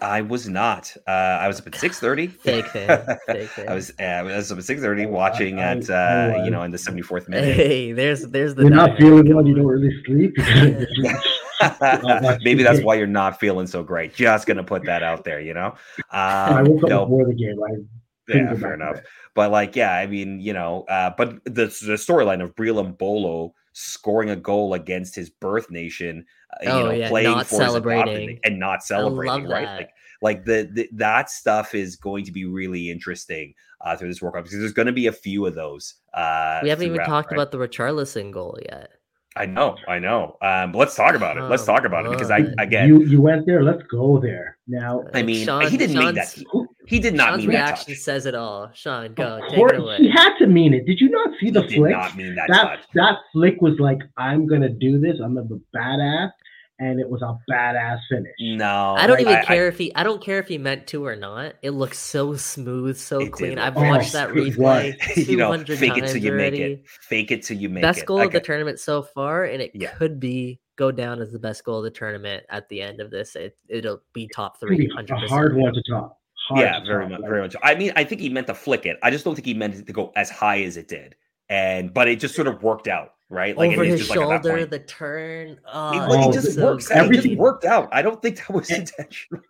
I 0.01 0.21
was 0.21 0.47
not. 0.47 0.95
Uh, 1.07 1.11
I 1.11 1.47
was 1.47 1.59
up 1.59 1.67
at 1.67 1.75
six 1.75 1.99
thirty. 1.99 2.27
Fake 2.27 2.65
fan. 2.67 3.17
Fake 3.27 3.49
fan. 3.49 3.65
I 3.69 3.73
was. 3.75 3.91
Uh, 3.99 4.03
I 4.03 4.21
was 4.23 4.51
up 4.51 4.57
at 4.57 4.63
six 4.63 4.81
thirty 4.81 5.05
watching 5.05 5.59
I- 5.59 5.63
at 5.71 5.89
I 5.89 6.39
uh, 6.39 6.43
you 6.45 6.51
know 6.51 6.63
in 6.63 6.71
the 6.71 6.77
seventy 6.77 7.01
fourth 7.01 7.27
minute. 7.27 7.55
Hey, 7.55 7.91
there's 7.91 8.23
there's 8.27 8.55
the 8.55 8.63
You're 8.63 8.71
not 8.71 8.97
feeling 8.97 9.33
well. 9.33 9.45
You 9.45 9.53
coming. 9.53 9.55
don't 9.55 9.65
really 9.65 10.03
sleep. 10.05 10.35
Maybe 12.43 12.63
that's 12.63 12.81
why 12.81 12.95
you're 12.95 13.07
not 13.07 13.39
feeling 13.39 13.67
so 13.67 13.83
great. 13.83 14.13
Just 14.15 14.47
gonna 14.47 14.63
put 14.63 14.85
that 14.85 15.03
out 15.03 15.23
there. 15.23 15.39
You 15.41 15.53
know. 15.53 15.75
I 16.11 16.59
Um, 16.61 16.65
woke 16.65 16.83
up 16.83 16.89
no, 16.89 17.05
before 17.05 17.25
the 17.25 17.33
game. 17.33 17.59
I 17.61 18.33
yeah, 18.33 18.53
fair 18.55 18.73
enough. 18.75 18.95
bed. 18.95 19.03
But 19.35 19.51
like, 19.51 19.75
yeah, 19.75 19.93
I 19.93 20.07
mean, 20.07 20.39
you 20.39 20.53
know, 20.53 20.83
uh, 20.83 21.11
but 21.17 21.43
the 21.45 21.65
the 21.65 21.97
storyline 21.97 22.43
of 22.43 22.55
Breel 22.55 22.83
Embolo 22.83 23.51
scoring 23.79 24.29
a 24.31 24.35
goal 24.35 24.73
against 24.73 25.15
his 25.15 25.29
birth 25.29 25.71
nation, 25.71 26.25
uh, 26.53 26.57
you 26.63 26.69
Oh, 26.69 26.83
know, 26.85 26.91
yeah, 26.91 27.09
playing 27.09 27.39
for 27.45 27.55
celebrating. 27.55 28.39
and 28.43 28.59
not 28.59 28.83
celebrating, 28.83 29.47
right? 29.47 29.65
that. 29.65 29.77
Like, 29.77 29.89
like 30.21 30.45
the, 30.45 30.69
the 30.73 30.89
that 30.93 31.29
stuff 31.29 31.73
is 31.73 31.95
going 31.95 32.25
to 32.25 32.31
be 32.31 32.43
really 32.45 32.91
interesting 32.91 33.53
uh, 33.81 33.95
through 33.95 34.09
this 34.09 34.21
World 34.21 34.35
Cup 34.35 34.43
because 34.43 34.59
there's 34.59 34.73
going 34.73 34.87
to 34.87 34.91
be 34.91 35.07
a 35.07 35.11
few 35.13 35.45
of 35.45 35.55
those. 35.55 35.95
Uh, 36.13 36.59
We 36.61 36.69
haven't 36.69 36.87
even 36.87 37.05
talked 37.05 37.31
right? 37.31 37.37
about 37.37 37.51
the 37.51 37.57
Richarlison 37.57 38.31
goal 38.31 38.57
yet. 38.69 38.91
I 39.35 39.45
know, 39.45 39.77
I 39.87 39.99
know. 39.99 40.37
Um, 40.41 40.73
let's 40.73 40.95
talk 40.95 41.15
about 41.15 41.37
it. 41.37 41.43
Let's 41.43 41.63
talk 41.65 41.85
about 41.85 42.05
it 42.05 42.11
because 42.11 42.31
I 42.31 42.39
on. 42.39 42.55
again, 42.57 42.87
You 42.87 43.03
you 43.03 43.21
went 43.21 43.45
there. 43.45 43.63
Let's 43.63 43.83
go 43.83 44.19
there 44.19 44.57
now. 44.67 45.03
I 45.13 45.21
mean, 45.21 45.45
Sean- 45.45 45.67
he 45.69 45.77
didn't 45.77 45.97
mean 45.97 46.15
that. 46.15 46.29
He, 46.31 46.45
he 46.87 46.99
did 46.99 47.13
not 47.13 47.29
Sean's 47.29 47.37
mean 47.43 47.51
that 47.51 47.65
reaction 47.65 47.93
touch. 47.93 48.01
says 48.01 48.25
it 48.25 48.33
all. 48.35 48.71
Sean, 48.73 49.13
go 49.13 49.37
Of 49.37 49.47
take 49.49 49.55
course, 49.59 49.73
it 49.73 49.79
away. 49.79 49.97
he 49.99 50.09
had 50.09 50.35
to 50.39 50.47
mean 50.47 50.73
it. 50.73 50.85
Did 50.87 50.99
you 50.99 51.09
not 51.09 51.29
see 51.39 51.51
the 51.51 51.61
he 51.61 51.67
did 51.67 51.75
flick? 51.77 51.91
not 51.91 52.17
mean 52.17 52.35
that, 52.35 52.47
that 52.49 52.63
touch. 52.63 52.79
that 52.95 53.15
flick 53.31 53.61
was 53.61 53.79
like, 53.79 53.99
I'm 54.17 54.47
gonna 54.47 54.67
do 54.69 54.99
this. 54.99 55.19
I'm 55.23 55.35
gonna 55.35 55.47
badass, 55.75 56.31
and 56.79 56.99
it 56.99 57.09
was 57.09 57.21
a 57.21 57.37
badass 57.51 57.99
finish. 58.09 58.31
No, 58.39 58.95
I 58.97 59.05
don't 59.07 59.19
even 59.19 59.33
I- 59.35 59.43
care 59.43 59.67
if 59.67 59.77
he. 59.77 59.93
I 59.95 60.03
don't 60.03 60.21
care 60.23 60.39
if 60.39 60.47
he 60.47 60.57
meant 60.57 60.87
to 60.87 61.05
or 61.05 61.15
not. 61.15 61.55
It 61.61 61.71
looks 61.71 61.97
so 61.99 62.35
smooth, 62.35 62.97
so 62.97 63.19
It 63.19 63.25
did 63.25 63.31
clean. 63.33 63.59
I've 63.59 63.75
great. 63.75 63.89
watched 63.89 64.13
that 64.13 64.29
Oh, 64.29 64.33
it 64.37 64.53
replay 64.55 65.17
you 65.27 65.37
know, 65.37 65.47
200 65.47 65.77
fake 65.77 65.97
it 65.97 65.99
times 66.01 66.11
till 66.13 66.21
you 66.23 66.31
already. 66.31 66.59
make 66.59 66.71
it. 66.79 66.87
Fake 67.01 67.31
it 67.31 67.43
till 67.43 67.57
you 67.57 67.69
make 67.69 67.81
best 67.81 67.97
it. 67.97 68.01
Best 68.01 68.07
goal 68.07 68.21
of 68.21 68.31
the 68.31 68.39
tournament 68.39 68.79
so 68.79 69.01
far, 69.03 69.43
and 69.45 69.61
it 69.61 69.71
Yeah. 69.73 69.91
could 69.91 70.19
be 70.19 70.59
go 70.77 70.91
down 70.91 71.21
as 71.21 71.31
the 71.33 71.39
best 71.39 71.63
goal 71.65 71.79
of 71.79 71.83
the 71.83 71.91
tournament 71.91 72.43
at 72.49 72.69
the 72.69 72.81
end 72.81 73.01
of 73.01 73.11
this. 73.11 73.35
It 73.35 73.57
it'll 73.67 74.01
be 74.13 74.27
top 74.33 74.55
It's 74.55 74.63
gonna 74.63 74.75
three, 74.77 75.25
a 75.25 75.27
hard 75.29 75.55
one 75.57 75.73
to 75.73 75.83
top. 75.89 76.17
Hard 76.47 76.61
Yeah, 76.61 76.79
to 76.79 76.85
very 76.85 77.03
top. 77.03 77.11
much, 77.11 77.19
Like, 77.19 77.29
very 77.29 77.41
much. 77.41 77.55
I 77.61 77.75
mean, 77.75 77.91
I 77.97 78.03
think 78.05 78.21
he 78.21 78.29
meant 78.29 78.47
to 78.47 78.53
flick 78.55 78.85
it. 78.85 78.97
I 79.03 79.11
just 79.11 79.25
don't 79.25 79.35
think 79.35 79.45
he 79.45 79.53
meant 79.53 79.75
it 79.75 79.85
to 79.85 79.93
go 79.93 80.11
as 80.15 80.29
high 80.29 80.61
as 80.63 80.77
it 80.77 80.87
did. 80.87 81.15
And 81.49 81.93
but 81.93 82.07
it 82.07 82.19
just 82.19 82.33
sort 82.35 82.47
of 82.47 82.63
worked 82.63 82.87
out, 82.87 83.13
right? 83.29 83.55
Like 83.57 83.71
Over 83.73 83.83
it 83.83 83.87
is 83.87 83.91
his 83.93 83.99
just 84.07 84.09
like 84.11 84.19
shoulder, 84.19 84.57
point. 84.57 84.69
the 84.71 84.79
turn. 84.79 85.47
It, 85.49 85.59
Oh, 85.71 85.89
like, 86.09 86.25
Oh, 86.25 86.29
it 86.29 86.33
just 86.33 86.53
so 86.55 86.65
works 86.65 86.91
out. 86.91 86.97
It 86.97 86.99
just 86.99 87.17
everything- 87.19 87.37
worked 87.37 87.65
out. 87.65 87.89
I 87.91 88.01
don't 88.01 88.21
think 88.21 88.37
that 88.37 88.49
was 88.49 88.69
And- 88.69 88.79
intentional. 88.89 89.43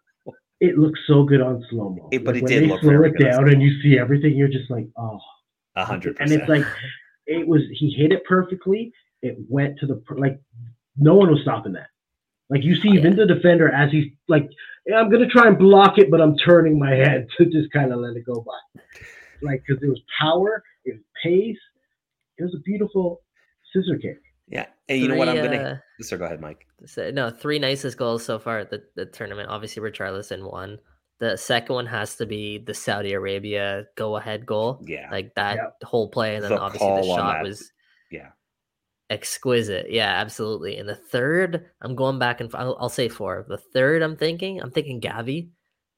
It 0.61 0.77
looks 0.77 0.99
so 1.07 1.23
good 1.23 1.39
on 1.41 1.63
slow 1.69 1.89
mo. 1.89 2.09
It- 2.11 2.25
but 2.25 2.35
it 2.35 2.43
when 2.43 2.51
did 2.51 2.63
they 2.63 2.67
look 2.67 2.81
slow 2.81 3.03
it 3.03 3.15
good 3.15 3.23
down 3.23 3.49
and 3.49 3.61
you 3.61 3.81
see 3.81 3.97
everything. 3.97 4.35
You're 4.35 4.49
just 4.49 4.69
like, 4.69 4.87
oh. 4.97 5.19
A 5.75 5.85
hundred 5.85 6.17
And 6.19 6.31
it's 6.31 6.49
like, 6.49 6.65
it 7.27 7.47
was. 7.47 7.61
He 7.71 7.91
hit 7.91 8.11
it 8.11 8.25
perfectly. 8.25 8.91
It 9.21 9.37
went 9.47 9.79
to 9.79 9.85
the 9.85 10.01
like. 10.17 10.37
No 10.97 11.15
one 11.15 11.29
was 11.31 11.41
stopping 11.43 11.71
that. 11.73 11.87
Like 12.49 12.63
you 12.63 12.75
see, 12.75 12.89
Oh, 12.89 12.93
even 12.95 13.15
the 13.15 13.25
defender 13.25 13.69
as 13.71 13.89
he's 13.91 14.11
like, 14.27 14.49
yeah, 14.85 14.97
I'm 14.97 15.09
gonna 15.09 15.27
try 15.29 15.47
and 15.47 15.57
block 15.57 15.97
it, 15.97 16.11
but 16.11 16.19
I'm 16.19 16.35
turning 16.37 16.77
my 16.77 16.91
head 16.95 17.27
to 17.37 17.45
just 17.45 17.71
kind 17.71 17.93
of 17.93 17.99
let 17.99 18.17
it 18.17 18.25
go 18.25 18.41
by. 18.45 18.81
Like 19.41 19.63
because 19.65 19.81
it 19.81 19.87
was 19.87 20.01
power, 20.19 20.61
it 20.83 20.95
was 20.95 21.03
pace. 21.23 21.57
It 22.37 22.43
was 22.43 22.53
a 22.55 22.59
beautiful 22.65 23.21
scissor 23.73 23.97
kick. 23.97 24.17
Yeah. 24.47 24.65
And 24.87 24.99
you 24.99 25.07
know 25.07 25.15
what? 25.15 25.29
I'm 25.29 25.35
gonna. 25.37 25.57
uh, 25.57 25.77
So 26.03 26.17
go 26.17 26.25
ahead, 26.25 26.39
Mike. 26.41 26.65
So, 26.85 27.11
no, 27.11 27.29
three 27.29 27.59
nicest 27.59 27.97
goals 27.97 28.23
so 28.25 28.39
far 28.39 28.59
at 28.59 28.69
the, 28.71 28.81
the 28.95 29.05
tournament. 29.05 29.49
Obviously, 29.49 29.81
Richarlison 29.83 30.49
won. 30.49 30.79
The 31.19 31.35
second 31.35 31.75
one 31.75 31.85
has 31.87 32.15
to 32.15 32.25
be 32.25 32.57
the 32.57 32.73
Saudi 32.73 33.11
Arabia 33.13 33.83
go 33.97 34.15
ahead 34.15 34.45
goal. 34.45 34.81
Yeah. 34.87 35.09
Like 35.11 35.35
that 35.35 35.57
Yep. 35.57 35.83
whole 35.83 36.07
play. 36.09 36.35
And 36.35 36.43
then 36.43 36.51
The 36.51 36.59
obviously 36.59 36.87
the 37.01 37.03
shot 37.03 37.43
was 37.43 37.69
Yeah. 38.09 38.29
exquisite. 39.09 39.87
Yeah, 39.91 40.09
absolutely. 40.21 40.77
And 40.77 40.87
the 40.87 40.95
third, 40.95 41.65
I'm 41.81 41.95
going 41.95 42.19
back 42.19 42.39
and 42.41 42.49
f- 42.53 42.59
I'll, 42.59 42.77
I'll 42.79 42.89
say 42.89 43.09
four. 43.09 43.45
The 43.49 43.57
third, 43.57 44.01
I'm 44.01 44.15
thinking, 44.15 44.61
I'm 44.61 44.71
thinking 44.71 45.01
Gavi, 45.01 45.49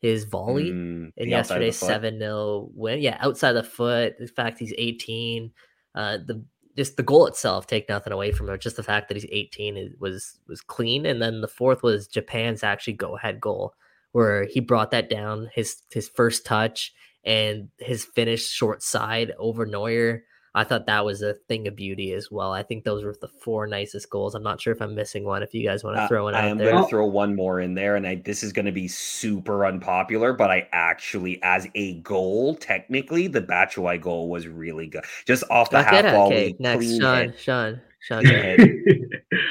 his 0.01 0.23
volley 0.25 0.71
Mm, 0.71 1.11
in 1.17 1.29
the 1.29 1.35
outside 1.35 1.55
of 1.57 1.59
the 1.61 1.65
yesterday's 1.67 1.77
7 1.77 2.19
0 2.19 2.69
win. 2.73 2.99
Yeah, 3.01 3.17
outside 3.19 3.53
the 3.53 3.63
foot. 3.63 4.15
In 4.19 4.27
fact, 4.27 4.57
he's 4.59 4.73
18. 4.77 5.51
Uh, 5.93 6.17
the 6.25 6.43
just 6.75 6.97
the 6.97 7.03
goal 7.03 7.27
itself, 7.27 7.67
take 7.67 7.89
nothing 7.89 8.13
away 8.13 8.31
from 8.31 8.49
it. 8.49 8.61
Just 8.61 8.75
the 8.75 8.83
fact 8.83 9.07
that 9.07 9.17
he's 9.17 9.29
18 9.29 9.77
is, 9.77 9.93
was 9.99 10.39
was 10.47 10.61
clean. 10.61 11.05
And 11.05 11.21
then 11.21 11.41
the 11.41 11.47
fourth 11.47 11.83
was 11.83 12.07
Japan's 12.07 12.63
actually 12.63 12.93
go 12.93 13.17
ahead 13.17 13.39
goal, 13.39 13.73
where 14.11 14.45
he 14.45 14.59
brought 14.59 14.91
that 14.91 15.09
down 15.09 15.49
his 15.53 15.81
his 15.91 16.09
first 16.09 16.45
touch 16.45 16.93
and 17.23 17.69
his 17.77 18.05
finish 18.05 18.47
short 18.47 18.83
side 18.83 19.33
over 19.37 19.65
Neuer. 19.65 20.23
I 20.53 20.65
thought 20.65 20.85
that 20.87 21.05
was 21.05 21.21
a 21.21 21.35
thing 21.47 21.67
of 21.69 21.77
beauty 21.77 22.11
as 22.11 22.29
well. 22.29 22.51
I 22.51 22.61
think 22.61 22.83
those 22.83 23.05
were 23.05 23.15
the 23.21 23.29
four 23.29 23.67
nicest 23.67 24.09
goals. 24.09 24.35
I'm 24.35 24.43
not 24.43 24.59
sure 24.59 24.73
if 24.73 24.81
I'm 24.81 24.93
missing 24.93 25.23
one. 25.23 25.43
If 25.43 25.53
you 25.53 25.65
guys 25.65 25.81
want 25.83 25.95
to 25.95 26.01
Uh, 26.03 26.07
throw 26.09 26.23
one 26.25 26.35
I 26.35 26.39
out 26.39 26.45
am 26.49 26.57
going 26.57 26.75
to 26.75 26.89
throw 26.89 27.05
one 27.05 27.35
more 27.37 27.61
in 27.61 27.73
there, 27.73 27.95
and 27.95 28.05
I, 28.05 28.15
this 28.15 28.43
is 28.43 28.51
going 28.51 28.65
to 28.65 28.71
be 28.73 28.89
super 28.89 29.65
unpopular, 29.65 30.33
but 30.33 30.51
I 30.51 30.67
actually, 30.73 31.41
as 31.41 31.67
a 31.75 32.01
goal, 32.01 32.55
technically, 32.55 33.27
the 33.27 33.41
Batshuayi 33.41 34.01
goal 34.01 34.29
was 34.29 34.47
really 34.47 34.87
good. 34.87 35.05
Just 35.25 35.45
off 35.49 35.69
the 35.69 35.79
Okay, 35.79 35.89
half 35.95 36.05
okay, 36.05 36.11
volley, 36.15 36.55
next, 36.59 36.85
clean 36.85 36.99
Sean, 37.01 37.17
hit. 37.29 37.39
Sean, 37.39 37.81
Sean, 38.01 38.23
go. 38.23 38.29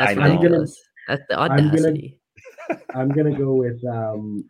I 0.00 0.14
That's 0.14 0.16
know. 0.16 0.22
I'm 0.22 0.42
gonna. 0.42 0.66
That's 1.08 1.22
the 1.30 1.40
I'm 1.40 1.48
gonna- 1.56 1.68
audacity. 1.68 2.20
I'm 2.94 3.08
gonna 3.08 3.36
go 3.36 3.54
with 3.54 3.82
um 3.84 4.44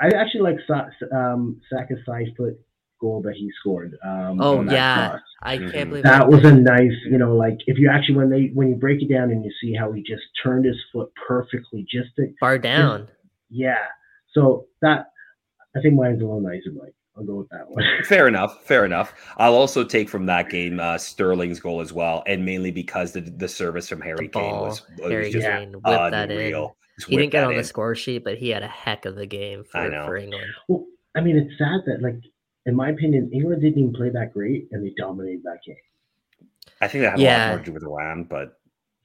I 0.00 0.08
actually 0.08 0.42
like 0.42 0.58
Sa- 0.66 0.86
um 1.16 1.60
Saka's 1.72 1.98
side 2.06 2.26
foot 2.36 2.54
goal 3.00 3.22
that 3.22 3.34
he 3.34 3.50
scored. 3.60 3.96
Um 4.04 4.40
Oh, 4.40 4.62
that 4.64 4.72
yeah. 4.72 5.08
cross. 5.10 5.20
I 5.42 5.58
can't 5.58 5.90
believe 5.90 6.04
That 6.04 6.22
I- 6.22 6.26
was 6.26 6.44
a 6.44 6.52
nice, 6.52 6.92
you 7.10 7.18
know, 7.18 7.34
like 7.36 7.58
if 7.66 7.78
you 7.78 7.88
actually 7.90 8.16
when 8.16 8.30
they 8.30 8.50
when 8.54 8.68
you 8.70 8.74
break 8.76 9.02
it 9.02 9.08
down 9.08 9.30
and 9.30 9.44
you 9.44 9.50
see 9.60 9.74
how 9.74 9.92
he 9.92 10.02
just 10.02 10.22
turned 10.42 10.64
his 10.64 10.76
foot 10.92 11.10
perfectly, 11.26 11.86
just 11.90 12.08
to 12.16 12.32
far 12.40 12.58
down. 12.58 13.08
yeah. 13.50 13.84
So 14.34 14.66
that 14.82 15.06
I 15.76 15.80
think 15.80 15.94
mine's 15.94 16.20
a 16.20 16.24
little 16.24 16.40
nicer, 16.40 16.70
Mike. 16.74 16.94
I'll 17.16 17.24
go 17.24 17.34
with 17.36 17.48
that 17.50 17.68
one. 17.68 17.82
Fair 18.04 18.28
enough. 18.28 18.62
Fair 18.64 18.84
enough. 18.84 19.12
I'll 19.38 19.54
also 19.54 19.82
take 19.84 20.08
from 20.08 20.26
that 20.26 20.50
game 20.50 20.78
uh, 20.78 20.98
Sterling's 20.98 21.58
goal 21.58 21.80
as 21.80 21.92
well, 21.92 22.22
and 22.26 22.44
mainly 22.44 22.70
because 22.70 23.12
the 23.12 23.20
the 23.22 23.48
service 23.48 23.88
from 23.88 24.00
Harry 24.00 24.26
The 24.26 24.28
Kane 24.28 24.52
was, 24.54 24.82
was 24.98 25.10
Harry 25.10 25.30
just 25.32 25.44
Kane 25.46 25.72
whipped 25.72 25.84
that 25.84 26.30
in. 26.30 26.38
unreal. 26.38 26.76
Just 26.98 27.08
He 27.10 27.16
didn't 27.16 27.32
get 27.32 27.40
that 27.42 27.48
on 27.48 27.56
the 27.56 27.64
score 27.64 27.94
sheet, 27.96 28.22
but 28.24 28.38
he 28.38 28.50
had 28.50 28.62
a 28.62 28.68
heck 28.68 29.04
of 29.04 29.18
a 29.18 29.26
game 29.26 29.64
for, 29.64 29.78
I 29.78 29.88
know. 29.88 30.06
for 30.06 30.16
England. 30.16 30.46
well, 30.68 30.84
I 31.16 31.20
mean, 31.20 31.36
it's 31.36 31.56
sad 31.58 31.80
that 31.86 32.02
like 32.02 32.20
in 32.68 32.76
my 32.76 32.90
opinion, 32.90 33.30
England 33.32 33.62
didn't 33.62 33.78
even 33.78 33.92
play 33.92 34.10
that 34.10 34.32
great 34.32 34.68
and 34.72 34.84
they 34.84 34.92
dominated 34.96 35.42
that 35.44 35.58
game. 35.66 35.76
I 36.80 36.88
think 36.88 37.02
that 37.02 37.18
had 37.18 37.20
a 37.20 37.22
lot 37.24 37.48
more 37.50 37.58
to 37.58 37.64
do 37.64 37.72
with 37.72 37.82
Iran, 37.82 38.24
but 38.24 38.54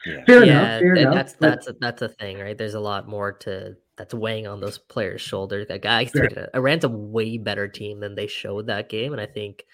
yeah. 0.05 0.23
Fair 0.25 0.43
yeah, 0.43 0.51
enough, 0.51 0.79
fair 0.81 0.89
and 0.91 0.97
enough. 0.99 1.13
that's 1.15 1.33
but- 1.33 1.49
that's 1.49 1.67
a, 1.67 1.75
that's 1.79 2.01
a 2.01 2.09
thing, 2.09 2.37
right? 2.39 2.57
There's 2.57 2.73
a 2.75 2.79
lot 2.79 3.07
more 3.07 3.31
to 3.31 3.75
that's 3.95 4.13
weighing 4.13 4.47
on 4.47 4.59
those 4.59 4.77
players' 4.79 5.21
shoulders. 5.21 5.67
Like 5.69 5.85
I 5.85 6.05
Fair. 6.05 6.27
think 6.29 6.47
Iran's 6.53 6.83
a 6.83 6.89
way 6.89 7.37
better 7.37 7.67
team 7.67 7.99
than 7.99 8.15
they 8.15 8.27
showed 8.27 8.67
that 8.67 8.89
game, 8.89 9.11
and 9.13 9.21
I 9.21 9.27
think 9.27 9.65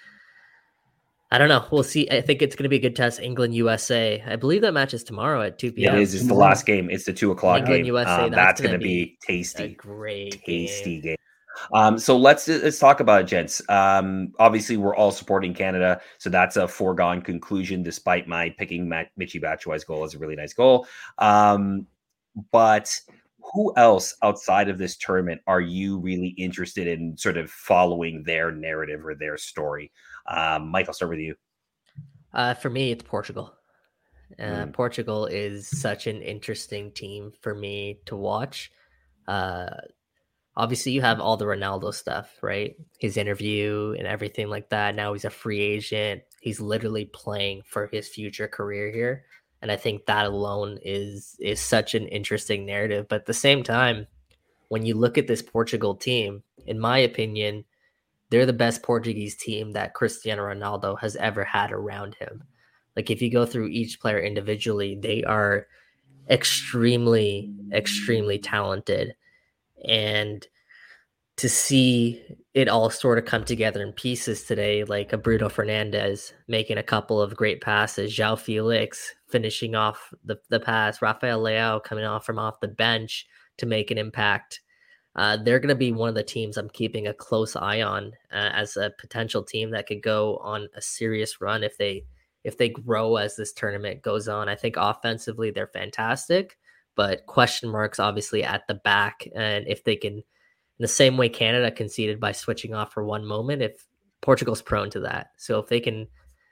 I 1.32 1.38
don't 1.38 1.48
know. 1.48 1.66
We'll 1.72 1.84
see. 1.84 2.10
I 2.10 2.22
think 2.22 2.42
it's 2.42 2.56
going 2.56 2.64
to 2.64 2.70
be 2.70 2.76
a 2.78 2.80
good 2.80 2.96
test. 2.96 3.20
England 3.20 3.54
USA. 3.56 4.22
I 4.26 4.36
believe 4.36 4.62
that 4.62 4.74
match 4.74 4.94
is 4.94 5.04
tomorrow 5.04 5.42
at 5.42 5.58
two 5.60 5.72
p.m. 5.72 5.96
It 5.96 6.02
is. 6.02 6.14
It's 6.16 6.28
the 6.28 6.34
last 6.34 6.66
game. 6.66 6.90
It's 6.90 7.06
the 7.06 7.14
two 7.14 7.32
o'clock 7.32 7.60
England, 7.60 7.84
game. 7.84 7.86
USA, 7.94 8.24
Um, 8.26 8.32
that's 8.32 8.36
that's 8.36 8.62
gonna 8.62 8.72
going 8.74 8.82
be, 8.82 9.06
be 9.06 9.18
A 9.24 9.26
tasty, 9.26 9.68
great, 9.76 10.44
tasty 10.44 10.96
game. 10.96 11.02
game. 11.02 11.16
Um, 11.74 11.98
so 12.00 12.18
let's 12.18 12.48
let's 12.48 12.80
talk 12.80 13.00
about 13.00 13.22
it, 13.22 13.28
gents. 13.28 13.62
Um, 13.70 14.34
obviously, 14.40 14.78
we're 14.78 14.96
all 14.96 15.12
supporting 15.12 15.54
Canada, 15.54 16.02
so 16.18 16.30
that's 16.30 16.58
a 16.58 16.68
foregone 16.68 17.22
conclusion. 17.22 17.84
Despite 17.84 18.28
my 18.28 18.50
picking 18.50 18.88
Matt, 18.88 19.12
Michy 19.20 19.42
Batshuayi's 19.42 19.84
goal 19.84 20.04
as 20.04 20.14
a 20.16 20.20
really 20.20 20.36
nice 20.36 20.54
goal, 20.54 20.88
um, 21.18 21.88
but 22.52 22.94
who 23.54 23.74
else 23.78 24.16
outside 24.22 24.70
of 24.70 24.78
this 24.78 24.98
tournament 24.98 25.42
are 25.48 25.62
you 25.62 25.98
really 25.98 26.30
interested 26.38 26.88
in 26.88 27.18
sort 27.18 27.38
of 27.38 27.50
following 27.50 28.24
their 28.24 28.52
narrative 28.52 29.06
or 29.06 29.16
their 29.16 29.38
story? 29.38 29.92
Um, 30.28 30.70
Mike, 30.70 30.88
I'll 30.88 30.94
start 30.94 31.10
with 31.10 31.20
you. 31.20 31.36
Uh, 32.34 32.54
for 32.54 32.70
me, 32.70 32.92
it's 32.92 33.04
Portugal. 33.04 33.54
Uh, 34.38 34.66
Mm. 34.68 34.74
Portugal 34.74 35.26
is 35.26 35.68
such 35.68 36.06
an 36.06 36.22
interesting 36.22 36.92
team 36.92 37.32
for 37.42 37.56
me 37.56 38.00
to 38.06 38.16
watch. 38.16 38.72
Uh, 39.28 39.70
obviously, 40.60 40.92
you 40.92 41.02
have 41.02 41.22
all 41.22 41.38
the 41.38 41.46
Ronaldo 41.46 41.94
stuff, 41.94 42.30
right? 42.42 42.76
His 43.00 43.16
interview 43.16 43.96
and 43.98 44.06
everything 44.06 44.50
like 44.50 44.70
that. 44.70 44.94
Now 44.94 45.14
he's 45.14 45.24
a 45.24 45.30
free 45.30 45.62
agent. 45.62 46.22
He's 46.42 46.60
literally 46.60 47.06
playing 47.06 47.62
for 47.66 47.88
his 47.88 48.10
future 48.10 48.48
career 48.48 48.92
here, 48.92 49.24
and 49.62 49.72
I 49.72 49.78
think 49.78 50.06
that 50.06 50.26
alone 50.26 50.78
is 50.84 51.38
is 51.40 51.62
such 51.62 51.96
an 51.96 52.08
interesting 52.08 52.66
narrative. 52.66 53.08
But 53.08 53.22
at 53.22 53.26
the 53.26 53.34
same 53.34 53.64
time, 53.64 54.06
when 54.68 54.86
you 54.86 54.96
look 54.96 55.18
at 55.18 55.28
this 55.28 55.42
Portugal 55.42 55.96
team, 55.96 56.44
in 56.68 56.78
my 56.78 56.98
opinion, 56.98 57.64
they're 58.30 58.46
the 58.46 58.54
best 58.54 58.84
Portuguese 58.84 59.38
team 59.38 59.72
that 59.72 59.94
Cristiano 59.94 60.44
Ronaldo 60.44 61.00
has 61.00 61.16
ever 61.16 61.46
had 61.46 61.72
around 61.72 62.16
him. 62.16 62.44
Like 62.98 63.10
if 63.10 63.22
you 63.22 63.32
go 63.32 63.46
through 63.46 63.68
each 63.68 64.02
player 64.02 64.20
individually, 64.20 65.00
they 65.02 65.24
are 65.24 65.68
extremely, 66.30 67.52
extremely 67.72 68.40
talented. 68.40 69.16
And 69.88 70.46
to 71.38 71.48
see 71.48 72.22
it 72.54 72.68
all 72.68 72.90
sort 72.90 73.18
of 73.18 73.24
come 73.24 73.46
together 73.46 73.82
in 73.82 73.94
pieces 73.94 74.44
today, 74.44 74.84
like 74.84 75.14
a 75.14 75.18
Bruno 75.18 75.48
Fernandes 75.48 76.34
making 76.50 76.78
a 76.78 76.84
couple 76.84 77.22
of 77.22 77.36
great 77.36 77.62
passes, 77.62 78.12
João 78.12 78.36
Félix 78.36 78.98
finishing 79.30 79.74
off 79.74 80.14
the, 80.26 80.38
the 80.50 80.60
pass, 80.60 81.02
Rafael 81.02 81.42
Leao 81.42 81.82
coming 81.82 82.04
off 82.04 82.26
from 82.26 82.40
off 82.40 82.60
the 82.60 82.68
bench 82.68 83.26
to 83.58 83.66
make 83.66 83.90
an 83.90 83.98
impact. 83.98 84.60
Uh, 85.16 85.38
they're 85.38 85.60
going 85.60 85.70
to 85.70 85.76
be 85.76 85.94
one 85.94 86.10
of 86.10 86.16
the 86.16 86.24
teams 86.24 86.58
I'm 86.58 86.70
keeping 86.70 87.08
a 87.08 87.14
close 87.14 87.56
eye 87.56 87.82
on 87.82 88.12
uh, 88.34 88.50
as 88.54 88.76
a 88.76 88.92
potential 89.00 89.44
team 89.44 89.72
that 89.72 89.88
could 89.88 90.04
go 90.04 90.38
on 90.38 90.68
a 90.76 90.82
serious 90.82 91.40
run 91.40 91.64
if 91.64 91.78
they 91.78 92.06
if 92.44 92.58
they 92.58 92.70
grow 92.70 93.16
as 93.16 93.36
this 93.36 93.54
tournament 93.54 94.02
goes 94.02 94.28
on. 94.28 94.50
I 94.50 94.56
think 94.56 94.76
offensively 94.78 95.52
they're 95.52 95.68
fantastic, 95.68 96.58
but 97.00 97.26
question 97.28 97.70
marks 97.70 97.98
obviously 97.98 98.44
at 98.44 98.68
the 98.68 98.74
back 98.74 99.26
and 99.34 99.66
if 99.70 99.86
they 99.86 99.96
can 99.96 100.16
in 100.16 100.24
the 100.80 100.88
same 100.88 101.16
way 101.16 101.30
Canada 101.30 101.72
conceded 101.72 102.20
by 102.20 102.34
switching 102.34 102.74
off 102.74 102.92
for 102.92 103.06
one 103.06 103.26
moment 103.26 103.62
if 103.62 103.86
Portugal's 104.22 104.62
prone 104.62 104.90
to 104.90 105.00
that. 105.00 105.28
So 105.38 105.60
if 105.60 105.70
they 105.70 105.80
can 105.80 106.10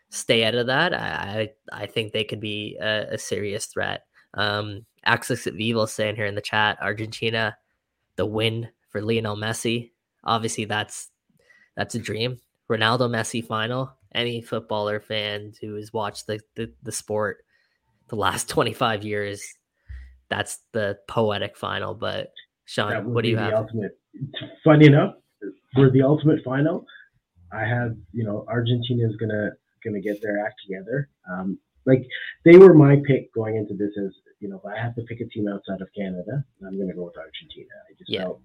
stay 0.10 0.46
out 0.46 0.56
of 0.56 0.68
that, 0.68 0.94
I 0.94 1.50
I, 1.74 1.84
I 1.84 1.86
think 1.86 2.14
they 2.14 2.24
could 2.24 2.40
be 2.40 2.78
a, 2.80 3.08
a 3.16 3.18
serious 3.18 3.66
threat. 3.66 4.04
Um 4.36 4.86
Axis 5.04 5.44
Vivo 5.44 5.86
saying 5.86 6.16
here 6.16 6.26
in 6.26 6.36
the 6.36 6.40
chat, 6.42 6.78
Argentina 6.82 7.58
the 8.16 8.26
win 8.26 8.70
for 8.88 9.02
Lionel 9.02 9.36
Messi. 9.36 9.92
Obviously, 10.24 10.64
that's 10.64 11.10
that's 11.76 11.96
a 11.96 12.00
dream. 12.00 12.38
Ronaldo 12.72 13.10
Messi 13.10 13.46
final. 13.46 13.98
Any 14.16 14.40
footballer 14.40 15.02
fan 15.02 15.52
who 15.60 15.76
has 15.76 15.92
watched 15.92 16.26
the, 16.26 16.40
the, 16.56 16.72
the 16.84 16.94
sport 16.94 17.44
the 18.08 18.16
last 18.16 18.48
25 18.56 19.04
years, 19.04 19.44
that's 20.30 20.60
the 20.74 20.98
poetic 21.08 21.58
final. 21.58 21.94
But 21.94 22.32
Sean, 22.66 23.14
what 23.14 23.24
do 23.24 23.30
you 23.30 23.38
have? 23.38 23.54
ultimate. 23.54 23.98
Funny 24.64 24.88
enough, 24.88 25.16
for 25.74 25.90
the 25.90 26.02
ultimate 26.02 26.44
final, 26.44 26.86
I 27.52 27.62
have 27.66 27.96
you 28.14 28.24
know 28.24 28.46
Argentina 28.48 29.08
is 29.08 29.16
gonna 29.18 29.52
gonna 29.84 30.02
get 30.02 30.22
their 30.22 30.46
act 30.46 30.56
together. 30.68 31.10
Um, 31.32 31.60
like 31.86 32.06
they 32.44 32.58
were 32.58 32.74
my 32.74 32.98
pick 33.06 33.34
going 33.34 33.56
into 33.56 33.74
this 33.74 33.92
as 34.04 34.12
you 34.40 34.50
know 34.50 34.58
if 34.58 34.66
I 34.66 34.78
have 34.80 34.96
to 34.96 35.02
pick 35.04 35.22
a 35.22 35.26
team 35.26 35.48
outside 35.48 35.82
of 35.82 35.88
Canada, 35.96 36.44
I'm 36.66 36.78
gonna 36.78 36.94
go 36.94 37.06
with 37.06 37.18
Argentina. 37.18 37.70
I 37.90 37.94
just 37.98 38.10
Yeah. 38.10 38.24
felt 38.24 38.42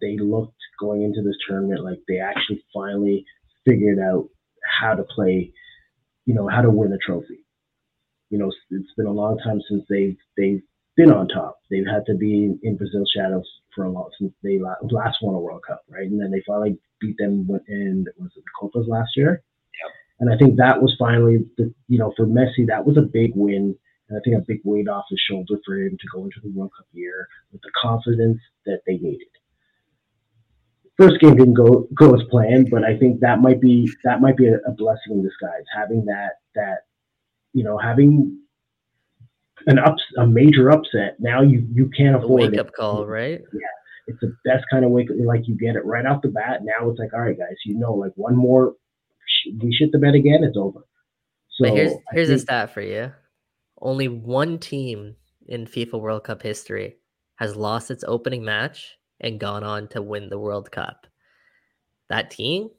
they 0.00 0.18
looked 0.18 0.56
going 0.80 1.02
into 1.02 1.22
this 1.22 1.36
tournament 1.48 1.84
like 1.84 2.00
they 2.08 2.18
actually 2.18 2.62
finally 2.74 3.24
figured 3.64 4.00
out 4.00 4.28
how 4.80 4.94
to 4.94 5.04
play, 5.04 5.52
you 6.26 6.34
know, 6.34 6.48
how 6.48 6.60
to 6.60 6.70
win 6.70 6.92
a 6.92 6.98
trophy. 6.98 7.44
You 8.30 8.38
know, 8.38 8.50
it's 8.70 8.92
been 8.96 9.06
a 9.06 9.12
long 9.12 9.38
time 9.38 9.60
since 9.68 9.84
they've 9.88 10.16
they've 10.36 10.62
been 10.96 11.10
on 11.10 11.28
top. 11.28 11.58
They've 11.70 11.86
had 11.86 12.04
to 12.06 12.14
be 12.14 12.54
in 12.62 12.76
Brazil 12.76 13.04
shadows 13.14 13.48
for 13.74 13.84
a 13.84 13.90
long 13.90 14.10
since 14.18 14.32
they 14.42 14.58
la- 14.58 14.74
last 14.82 15.18
won 15.22 15.34
a 15.34 15.38
World 15.38 15.62
Cup, 15.66 15.82
right? 15.88 16.06
And 16.06 16.20
then 16.20 16.30
they 16.30 16.42
finally 16.46 16.78
beat 17.00 17.16
them 17.18 17.48
in 17.68 18.06
was 18.18 18.30
it 18.36 18.44
the 18.44 18.50
Copas 18.60 18.86
last 18.88 19.16
year? 19.16 19.42
And 20.20 20.32
I 20.32 20.36
think 20.36 20.56
that 20.56 20.80
was 20.80 20.94
finally 20.98 21.38
the 21.58 21.74
you 21.88 21.98
know 21.98 22.12
for 22.16 22.26
Messi 22.26 22.66
that 22.68 22.86
was 22.86 22.96
a 22.96 23.02
big 23.02 23.32
win, 23.34 23.74
and 24.08 24.18
I 24.18 24.20
think 24.22 24.36
a 24.36 24.44
big 24.46 24.60
weight 24.62 24.88
off 24.88 25.06
his 25.10 25.20
shoulder 25.28 25.54
for 25.66 25.74
him 25.76 25.96
to 25.98 26.06
go 26.14 26.24
into 26.24 26.38
the 26.42 26.50
World 26.50 26.70
Cup 26.76 26.86
year 26.92 27.26
with 27.50 27.60
the 27.62 27.70
confidence 27.80 28.38
that 28.66 28.82
they 28.86 28.98
needed. 28.98 29.26
First 30.96 31.18
game 31.20 31.36
didn't 31.36 31.54
go 31.54 31.88
go 31.94 32.14
as 32.14 32.22
planned, 32.30 32.70
but 32.70 32.84
I 32.84 32.96
think 32.98 33.20
that 33.20 33.40
might 33.40 33.60
be 33.60 33.90
that 34.04 34.20
might 34.20 34.36
be 34.36 34.46
a, 34.46 34.58
a 34.58 34.70
blessing 34.72 35.12
in 35.12 35.22
disguise 35.24 35.64
having 35.74 36.04
that 36.04 36.34
that 36.54 36.82
you 37.52 37.64
know 37.64 37.76
having 37.78 38.41
an 39.66 39.78
ups 39.78 40.02
a 40.18 40.26
major 40.26 40.70
upset. 40.70 41.16
Now 41.18 41.42
you 41.42 41.66
you 41.72 41.90
can't 41.96 42.14
A 42.16 42.18
afford 42.18 42.42
wake 42.42 42.52
it. 42.54 42.58
up 42.60 42.72
call, 42.72 43.06
right? 43.06 43.40
Yeah, 43.52 43.60
it's 44.06 44.18
the 44.20 44.34
best 44.44 44.64
kind 44.70 44.84
of 44.84 44.90
wake 44.90 45.10
up. 45.10 45.16
like 45.24 45.46
you 45.48 45.54
get 45.56 45.76
it 45.76 45.84
right 45.84 46.06
off 46.06 46.22
the 46.22 46.28
bat. 46.28 46.60
Now 46.62 46.88
it's 46.90 46.98
like 46.98 47.12
all 47.12 47.20
right, 47.20 47.38
guys, 47.38 47.56
you 47.64 47.78
know, 47.78 47.92
like 47.94 48.12
one 48.16 48.36
more 48.36 48.74
we 49.60 49.72
shit 49.74 49.90
the 49.92 49.98
bed 49.98 50.14
again, 50.14 50.44
it's 50.44 50.56
over. 50.56 50.80
So 51.50 51.64
but 51.66 51.74
here's 51.74 51.92
I 51.92 51.96
here's 52.12 52.30
a 52.30 52.38
stat 52.38 52.70
for 52.72 52.80
you. 52.82 53.12
Only 53.80 54.08
one 54.08 54.58
team 54.58 55.16
in 55.48 55.66
FIFA 55.66 56.00
World 56.00 56.24
Cup 56.24 56.42
history 56.42 56.96
has 57.36 57.56
lost 57.56 57.90
its 57.90 58.04
opening 58.06 58.44
match 58.44 58.96
and 59.20 59.40
gone 59.40 59.64
on 59.64 59.88
to 59.88 60.00
win 60.02 60.28
the 60.28 60.38
World 60.38 60.70
Cup. 60.70 61.06
That 62.08 62.30
team, 62.30 62.70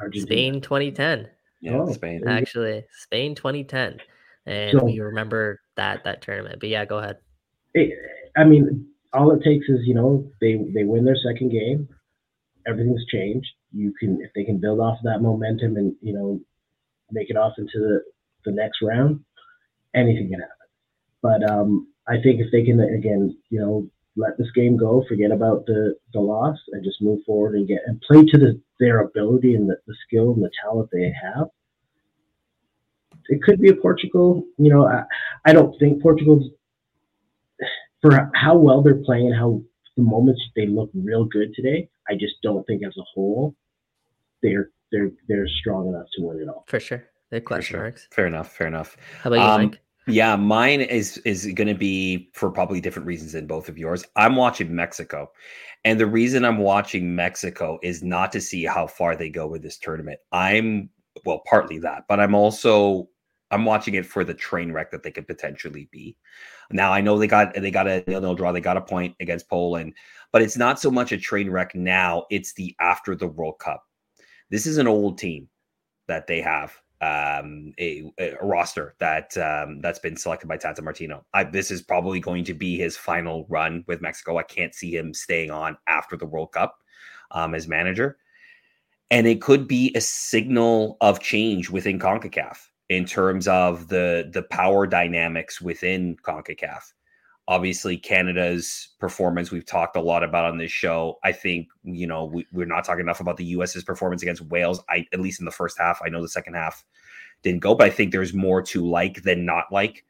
Argentina. 0.00 0.26
Spain 0.26 0.60
2010. 0.60 1.28
Yeah, 1.60 1.78
Oh, 1.78 1.92
Spain. 1.92 2.10
there 2.10 2.18
you 2.18 2.24
go. 2.24 2.30
Actually, 2.42 2.84
Spain 3.02 3.34
2010. 3.36 4.00
And 4.46 4.78
So- 4.78 4.84
we 4.84 4.98
remember 5.00 5.60
that 5.76 6.04
that 6.04 6.22
tournament. 6.22 6.60
But 6.60 6.68
yeah, 6.68 6.84
go 6.84 6.98
ahead. 6.98 7.18
it, 7.74 7.98
I 8.36 8.44
mean, 8.44 8.86
all 9.12 9.32
it 9.32 9.42
takes 9.42 9.68
is 9.68 9.80
you 9.84 9.94
know 9.94 10.30
they 10.40 10.56
they 10.74 10.84
win 10.84 11.04
their 11.04 11.16
second 11.16 11.50
game, 11.50 11.88
everything's 12.66 13.04
changed. 13.06 13.48
You 13.72 13.92
can 13.98 14.20
if 14.22 14.30
they 14.34 14.44
can 14.44 14.58
build 14.58 14.80
off 14.80 14.98
that 15.04 15.20
momentum 15.20 15.76
and 15.76 15.94
you 16.00 16.12
know 16.12 16.40
make 17.10 17.30
it 17.30 17.36
off 17.36 17.54
into 17.58 17.78
the, 17.78 18.02
the 18.44 18.52
next 18.52 18.78
round, 18.82 19.20
anything 19.94 20.30
can 20.30 20.40
happen. 20.40 20.56
But 21.20 21.48
um, 21.50 21.88
I 22.08 22.14
think 22.14 22.40
if 22.40 22.50
they 22.50 22.64
can 22.64 22.80
again, 22.80 23.36
you 23.50 23.60
know, 23.60 23.88
let 24.16 24.36
this 24.38 24.50
game 24.54 24.76
go, 24.76 25.04
forget 25.08 25.30
about 25.30 25.66
the 25.66 25.96
the 26.12 26.20
loss, 26.20 26.58
and 26.72 26.84
just 26.84 27.02
move 27.02 27.20
forward 27.24 27.54
and 27.54 27.68
get 27.68 27.82
and 27.86 28.00
play 28.00 28.24
to 28.24 28.38
the, 28.38 28.60
their 28.80 29.00
ability 29.00 29.54
and 29.54 29.68
the, 29.68 29.76
the 29.86 29.94
skill 30.06 30.32
and 30.32 30.42
the 30.42 30.50
talent 30.62 30.90
they 30.92 31.12
have. 31.22 31.48
It 33.28 33.42
could 33.42 33.60
be 33.60 33.68
a 33.68 33.74
Portugal. 33.74 34.44
You 34.58 34.70
know, 34.70 34.86
I, 34.86 35.04
I 35.44 35.52
don't 35.52 35.76
think 35.78 36.02
Portugal's 36.02 36.48
for 38.00 38.30
how 38.34 38.56
well 38.56 38.82
they're 38.82 39.02
playing 39.04 39.26
and 39.28 39.36
how 39.36 39.62
the 39.96 40.02
moments 40.02 40.40
they 40.56 40.66
look 40.66 40.90
real 40.94 41.24
good 41.24 41.54
today. 41.54 41.88
I 42.08 42.14
just 42.14 42.34
don't 42.42 42.66
think 42.66 42.82
as 42.84 42.96
a 42.96 43.02
whole 43.14 43.54
they're 44.42 44.70
they're 44.90 45.10
they're 45.28 45.48
strong 45.48 45.88
enough 45.88 46.06
to 46.16 46.22
win 46.22 46.40
it 46.40 46.48
all. 46.48 46.64
For 46.66 46.80
sure. 46.80 47.04
The 47.30 47.38
For 47.40 47.46
question 47.46 47.74
sure. 47.74 47.80
marks. 47.82 48.08
Fair 48.10 48.26
enough. 48.26 48.52
Fair 48.52 48.66
enough. 48.66 48.96
How 49.22 49.30
about 49.30 49.36
you, 49.36 49.64
Um, 49.64 49.70
Mike? 49.70 49.80
Yeah, 50.08 50.34
mine 50.34 50.80
is 50.80 51.18
is 51.18 51.46
going 51.54 51.68
to 51.68 51.74
be 51.74 52.28
for 52.34 52.50
probably 52.50 52.80
different 52.80 53.06
reasons 53.06 53.32
than 53.32 53.46
both 53.46 53.68
of 53.68 53.78
yours. 53.78 54.04
I'm 54.16 54.34
watching 54.34 54.74
Mexico, 54.74 55.30
and 55.84 55.98
the 56.00 56.06
reason 56.06 56.44
I'm 56.44 56.58
watching 56.58 57.14
Mexico 57.14 57.78
is 57.84 58.02
not 58.02 58.32
to 58.32 58.40
see 58.40 58.64
how 58.64 58.88
far 58.88 59.14
they 59.14 59.28
go 59.30 59.46
with 59.46 59.62
this 59.62 59.78
tournament. 59.78 60.18
I'm 60.32 60.90
well, 61.24 61.42
partly 61.48 61.78
that, 61.80 62.04
but 62.08 62.18
I'm 62.18 62.34
also 62.34 63.08
I'm 63.52 63.64
watching 63.64 63.94
it 63.94 64.06
for 64.06 64.24
the 64.24 64.34
train 64.34 64.72
wreck 64.72 64.90
that 64.90 65.02
they 65.02 65.10
could 65.12 65.28
potentially 65.28 65.88
be. 65.92 66.16
Now 66.70 66.92
I 66.92 67.00
know 67.00 67.18
they 67.18 67.26
got 67.28 67.54
they 67.54 67.70
got 67.70 67.86
a 67.86 68.02
nil 68.06 68.20
nil 68.20 68.34
draw, 68.34 68.52
they 68.52 68.60
got 68.60 68.76
a 68.78 68.82
point 68.82 69.14
against 69.20 69.48
Poland, 69.48 69.94
but 70.32 70.42
it's 70.42 70.56
not 70.56 70.80
so 70.80 70.90
much 70.90 71.12
a 71.12 71.18
train 71.18 71.50
wreck 71.50 71.74
now. 71.74 72.26
It's 72.30 72.54
the 72.54 72.74
after 72.80 73.14
the 73.14 73.28
World 73.28 73.58
Cup. 73.58 73.84
This 74.50 74.66
is 74.66 74.78
an 74.78 74.88
old 74.88 75.18
team 75.18 75.48
that 76.08 76.26
they 76.26 76.40
have 76.40 76.72
um, 77.00 77.72
a, 77.78 78.04
a 78.18 78.36
roster 78.42 78.94
that 79.00 79.36
um, 79.36 79.80
that's 79.80 79.98
been 79.98 80.16
selected 80.16 80.48
by 80.48 80.56
Tata 80.56 80.82
Martino. 80.82 81.24
I, 81.34 81.44
this 81.44 81.70
is 81.70 81.82
probably 81.82 82.20
going 82.20 82.44
to 82.44 82.54
be 82.54 82.78
his 82.78 82.96
final 82.96 83.46
run 83.48 83.84
with 83.88 84.00
Mexico. 84.00 84.38
I 84.38 84.44
can't 84.44 84.74
see 84.74 84.96
him 84.96 85.12
staying 85.14 85.50
on 85.50 85.76
after 85.88 86.16
the 86.16 86.26
World 86.26 86.52
Cup 86.52 86.78
um, 87.32 87.54
as 87.54 87.68
manager. 87.68 88.18
and 89.10 89.26
it 89.26 89.42
could 89.42 89.68
be 89.68 89.92
a 89.94 90.00
signal 90.00 90.96
of 91.02 91.20
change 91.20 91.68
within 91.70 91.98
CONCACAF 91.98 92.56
in 92.88 93.04
terms 93.04 93.48
of 93.48 93.88
the 93.88 94.28
the 94.32 94.42
power 94.42 94.86
dynamics 94.86 95.60
within 95.60 96.16
CONCACAF. 96.22 96.92
Obviously, 97.48 97.96
Canada's 97.96 98.90
performance 99.00 99.50
we've 99.50 99.66
talked 99.66 99.96
a 99.96 100.00
lot 100.00 100.22
about 100.22 100.44
on 100.44 100.58
this 100.58 100.70
show. 100.70 101.18
I 101.24 101.32
think 101.32 101.68
you 101.82 102.06
know 102.06 102.24
we, 102.24 102.46
we're 102.52 102.66
not 102.66 102.84
talking 102.84 103.00
enough 103.00 103.20
about 103.20 103.36
the 103.36 103.44
U.S.'s 103.46 103.84
performance 103.84 104.22
against 104.22 104.42
Wales. 104.42 104.82
I 104.88 105.06
at 105.12 105.20
least 105.20 105.40
in 105.40 105.46
the 105.46 105.50
first 105.50 105.78
half. 105.78 106.00
I 106.04 106.08
know 106.08 106.22
the 106.22 106.28
second 106.28 106.54
half 106.54 106.84
didn't 107.42 107.60
go, 107.60 107.74
but 107.74 107.86
I 107.86 107.90
think 107.90 108.12
there's 108.12 108.34
more 108.34 108.62
to 108.62 108.86
like 108.88 109.22
than 109.22 109.44
not 109.44 109.66
like 109.72 110.04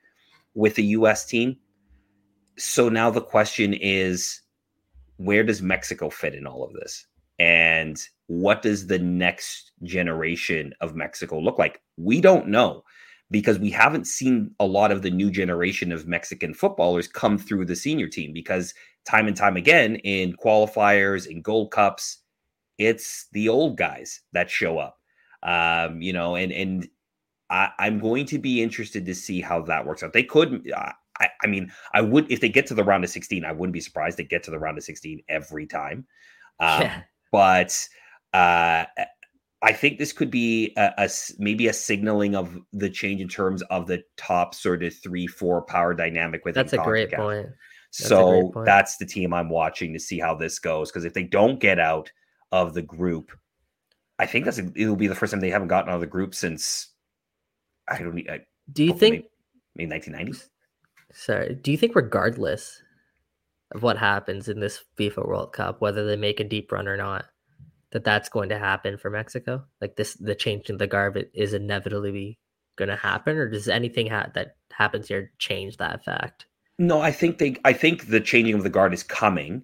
with 0.55 0.75
the 0.75 0.85
U.S. 0.85 1.25
team. 1.25 1.57
So 2.59 2.89
now 2.89 3.11
the 3.11 3.23
question 3.23 3.73
is, 3.73 4.43
where 5.17 5.43
does 5.43 5.63
Mexico 5.63 6.11
fit 6.11 6.35
in 6.35 6.47
all 6.47 6.65
of 6.65 6.75
this? 6.75 7.07
And 7.43 8.01
what 8.29 8.63
does 8.63 8.87
the 8.87 9.01
next 9.01 9.73
generation 9.83 10.73
of 10.81 10.95
Mexico 10.95 11.41
look 11.41 11.59
like? 11.59 11.81
We 11.97 12.21
don't 12.21 12.47
know 12.47 12.85
because 13.33 13.59
we 13.59 13.71
haven't 13.71 14.07
seen 14.07 14.55
a 14.61 14.65
lot 14.65 14.93
of 14.93 15.03
the 15.03 15.11
new 15.11 15.29
generation 15.29 15.91
of 15.91 16.07
Mexican 16.07 16.55
footballers 16.55 17.09
come 17.09 17.39
through 17.39 17.65
the 17.65 17.75
senior 17.75 18.07
team 18.07 18.33
because 18.33 18.75
time 19.05 19.27
and 19.27 19.37
time 19.37 19.57
again 19.57 19.97
in 19.97 20.35
qualifiers 20.35 21.29
and 21.29 21.43
gold 21.43 21.73
cups 21.73 22.19
it's 22.79 23.27
the 23.33 23.49
old 23.49 23.77
guys 23.77 24.21
that 24.33 24.49
show 24.49 24.79
up 24.79 24.99
um, 25.43 26.01
you 26.01 26.13
know 26.13 26.37
and 26.37 26.53
and 26.53 26.89
I, 27.51 27.71
am 27.81 27.99
going 27.99 28.27
to 28.27 28.39
be 28.39 28.63
interested 28.63 29.05
to 29.07 29.15
see 29.15 29.41
how 29.41 29.63
that 29.63 29.85
works 29.85 30.05
out 30.05 30.13
they 30.13 30.23
could 30.23 30.71
I, 30.75 31.29
I 31.43 31.47
mean 31.49 31.73
i 31.95 32.01
would 32.01 32.31
if 32.31 32.41
they 32.41 32.49
get 32.49 32.67
to 32.69 32.75
the 32.75 32.85
round 32.85 33.03
of 33.03 33.11
16 33.11 33.45
i 33.45 33.53
wouldn't 33.53 33.75
be 33.75 33.81
surprised 33.81 34.19
to 34.19 34.25
get 34.25 34.45
to 34.45 34.51
the 34.53 34.59
round 34.59 34.79
of 34.79 34.85
16 34.85 35.21
every 35.29 35.67
time 35.67 36.07
um, 36.61 36.83
yeah. 36.83 37.03
But 37.33 37.89
uh, 38.33 38.85
I 39.63 39.73
think 39.73 39.99
this 39.99 40.13
could 40.13 40.31
be 40.31 40.73
a, 40.77 40.93
a, 40.99 41.11
maybe 41.39 41.67
a 41.67 41.73
signaling 41.73 42.37
of 42.37 42.57
the 42.73 42.91
change 42.91 43.21
in 43.21 43.29
terms 43.29 43.63
of 43.63 43.87
the 43.87 44.03
top 44.17 44.55
sort 44.55 44.83
of 44.83 44.95
three, 44.95 45.27
four 45.27 45.63
power 45.63 45.95
dynamic 45.95 46.45
with 46.45 46.55
That's 46.55 46.73
a 46.75 46.79
great 46.79 47.13
point. 47.13 47.47
That's 47.47 48.09
so 48.09 48.31
great 48.31 48.53
point. 48.53 48.67
that's 48.67 48.97
the 48.99 49.07
team 49.07 49.33
I'm 49.33 49.49
watching 49.49 49.93
to 49.93 50.01
see 50.01 50.19
how 50.19 50.35
this 50.35 50.59
goes. 50.59 50.91
Because 50.91 51.05
if 51.05 51.15
they 51.15 51.25
don't 51.25 51.59
get 51.59 51.79
out 51.79 52.11
of 52.53 52.75
the 52.75 52.83
group, 52.83 53.33
I 54.19 54.27
think 54.27 54.45
that's 54.45 54.59
a, 54.59 54.71
it'll 54.77 54.97
be 54.97 55.09
the 55.09 55.15
first 55.15 55.33
time 55.33 55.41
they 55.41 55.51
haven't 55.51 55.69
gotten 55.69 55.91
out 55.91 55.97
of 55.97 56.01
the 56.01 56.07
group 56.07 56.35
since 56.35 56.89
I 57.89 57.99
don't. 57.99 58.19
I, 58.31 58.41
do 58.73 58.85
you 58.85 58.95
think 58.95 59.27
maybe, 59.77 59.91
maybe 59.91 60.11
1990s? 60.11 60.49
Sorry. 61.13 61.55
Do 61.55 61.71
you 61.71 61.77
think 61.77 61.95
regardless 61.95 62.83
of 63.75 63.83
what 63.83 63.99
happens 63.99 64.49
in 64.49 64.61
this 64.61 64.85
FIFA 64.99 65.27
World 65.27 65.53
Cup, 65.53 65.81
whether 65.81 66.07
they 66.07 66.17
make 66.17 66.41
a 66.41 66.45
deep 66.45 66.71
run 66.73 66.89
or 66.89 66.97
not, 66.97 67.27
that 67.91 68.05
that's 68.05 68.29
going 68.29 68.49
to 68.51 68.59
happen 68.59 68.99
for 68.99 69.11
Mexico? 69.11 69.65
Like 69.81 69.97
this, 69.97 70.15
the 70.15 70.35
change 70.35 70.71
in 70.71 70.79
the 70.79 70.87
guard 70.87 71.29
is 71.35 71.55
inevitably 71.55 72.39
going 72.77 72.89
to 72.89 72.97
happen, 72.97 73.37
or 73.37 73.49
does 73.49 73.69
anything 73.69 74.09
ha- 74.09 74.31
that 74.35 74.57
happens 74.73 75.09
here 75.09 75.33
change 75.39 75.77
that 75.77 76.05
fact? 76.05 76.47
No, 76.79 77.01
I 77.01 77.13
think 77.13 77.39
they. 77.39 77.57
I 77.65 77.73
think 77.73 78.09
the 78.09 78.21
changing 78.21 78.55
of 78.55 78.63
the 78.63 78.71
guard 78.71 78.95
is 78.95 79.03
coming. 79.03 79.63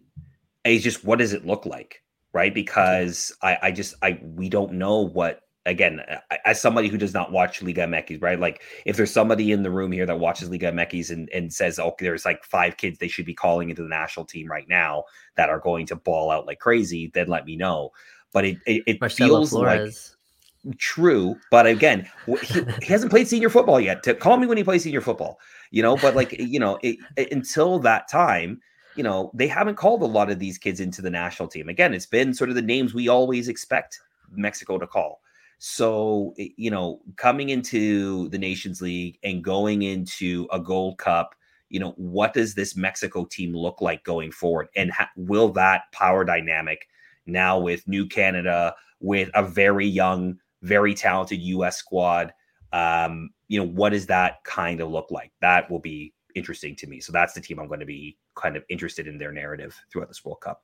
It's 0.65 0.85
just 0.85 1.05
what 1.05 1.19
does 1.19 1.33
it 1.33 1.47
look 1.47 1.65
like, 1.65 2.03
right? 2.33 2.53
Because 2.53 3.33
I, 3.43 3.59
I 3.63 3.73
just, 3.73 3.95
I 4.03 4.21
we 4.23 4.49
don't 4.49 4.75
know 4.75 5.01
what. 5.01 5.41
Again, 5.67 6.01
uh, 6.01 6.37
as 6.45 6.61
somebody 6.61 6.89
who 6.89 6.97
does 6.97 7.13
not 7.13 7.31
watch 7.31 7.63
Liga 7.63 7.83
MX, 7.83 8.23
right? 8.23 8.41
Like, 8.41 8.63
if 8.87 8.97
there's 8.97 9.11
somebody 9.11 9.53
in 9.53 9.63
the 9.63 9.71
room 9.71 9.93
here 9.93 10.07
that 10.07 10.19
watches 10.19 10.49
Liga 10.49 10.73
MX 10.73 11.11
and, 11.11 11.29
and 11.31 11.53
says, 11.53 11.79
"Oh, 11.79 11.95
there's 11.99 12.25
like 12.25 12.43
five 12.45 12.77
kids 12.77 12.99
they 12.99 13.09
should 13.09 13.27
be 13.27 13.35
calling 13.35 13.69
into 13.69 13.83
the 13.83 13.89
national 13.89 14.25
team 14.25 14.47
right 14.47 14.69
now 14.69 15.05
that 15.37 15.51
are 15.51 15.61
going 15.61 15.87
to 15.87 15.97
ball 15.97 16.31
out 16.31 16.47
like 16.47 16.59
crazy," 16.59 17.11
then 17.13 17.29
let 17.29 17.45
me 17.45 17.57
know 17.57 17.91
but 18.33 18.45
it 18.45 18.59
it, 18.67 18.83
it 18.87 19.13
feels 19.13 19.51
Flores. 19.51 20.17
like 20.65 20.79
true. 20.79 21.37
But 21.51 21.67
again, 21.67 22.09
he, 22.27 22.65
he, 22.83 22.93
hasn't 22.93 23.11
played 23.11 23.29
senior 23.29 23.49
football 23.49 23.81
yet. 23.81 24.03
To 24.05 24.15
call 24.15 24.37
me 24.37 24.47
when 24.47 24.59
he 24.59 24.65
plays 24.65 24.83
senior 24.83 25.01
football, 25.01 25.39
you 25.71 25.83
know. 25.83 25.97
But 25.97 26.15
like 26.15 26.33
you 26.39 26.61
know, 26.61 26.79
it, 26.83 26.99
until 27.33 27.79
that 27.81 28.09
time, 28.09 28.61
you 28.97 29.03
know, 29.03 29.31
they 29.35 29.49
haven't 29.49 29.77
called 29.77 30.03
a 30.03 30.07
lot 30.07 30.31
of 30.31 30.39
these 30.39 30.59
kids 30.59 30.81
into 30.81 31.03
the 31.03 31.11
national 31.11 31.49
team. 31.49 31.69
Again, 31.69 31.95
it's 31.95 32.07
been 32.07 32.35
sort 32.35 32.51
of 32.51 32.57
the 32.57 32.63
names 32.63 32.95
we 32.95 33.09
always 33.09 33.49
expect 33.49 34.01
Mexico 34.31 34.79
to 34.79 34.87
call. 34.87 35.21
So, 35.59 36.35
you 36.37 36.71
know, 36.71 37.01
coming 37.17 37.49
into 37.49 38.29
the 38.29 38.39
Nations 38.39 38.81
League 38.81 39.19
and 39.25 39.43
going 39.43 39.83
into 39.83 40.47
a 40.53 40.61
Gold 40.61 40.99
Cup, 40.99 41.35
you 41.69 41.81
know, 41.81 41.93
what 41.97 42.33
does 42.33 42.55
this 42.55 42.77
Mexico 42.77 43.25
team 43.25 43.55
look 43.55 43.81
like 43.81 44.05
going 44.05 44.31
forward? 44.31 44.69
And 44.77 44.93
ha- 44.93 45.11
will 45.17 45.51
that 45.51 45.83
power 45.93 46.25
dynamic 46.25 46.87
now 47.27 47.59
with 47.59 47.87
New 47.87 48.07
Canada, 48.07 48.75
with 49.01 49.31
a 49.35 49.43
very 49.43 49.87
young, 49.87 50.39
very 50.63 50.95
talented 50.95 51.41
US 51.41 51.77
squad. 51.77 52.33
Um, 52.73 53.31
you 53.49 53.59
know, 53.61 53.67
what 53.67 53.91
does 53.91 54.07
that 54.07 54.43
kind 54.45 54.81
of 54.81 54.91
look 54.91 55.11
like? 55.11 55.33
That 55.41 55.71
will 55.71 55.79
be 55.79 56.15
interesting 56.35 56.77
to 56.77 56.87
me. 56.87 57.01
So 57.01 57.13
that's 57.13 57.35
the 57.35 57.41
team 57.41 57.59
I'm 57.59 57.69
going 57.69 57.81
to 57.81 57.87
be 57.87 58.17
kind 58.35 58.57
of 58.57 58.65
interested 58.69 59.07
in 59.07 59.19
their 59.19 59.33
narrative 59.33 59.77
throughout 59.91 60.09
this 60.09 60.25
World 60.25 60.41
Cup. 60.41 60.63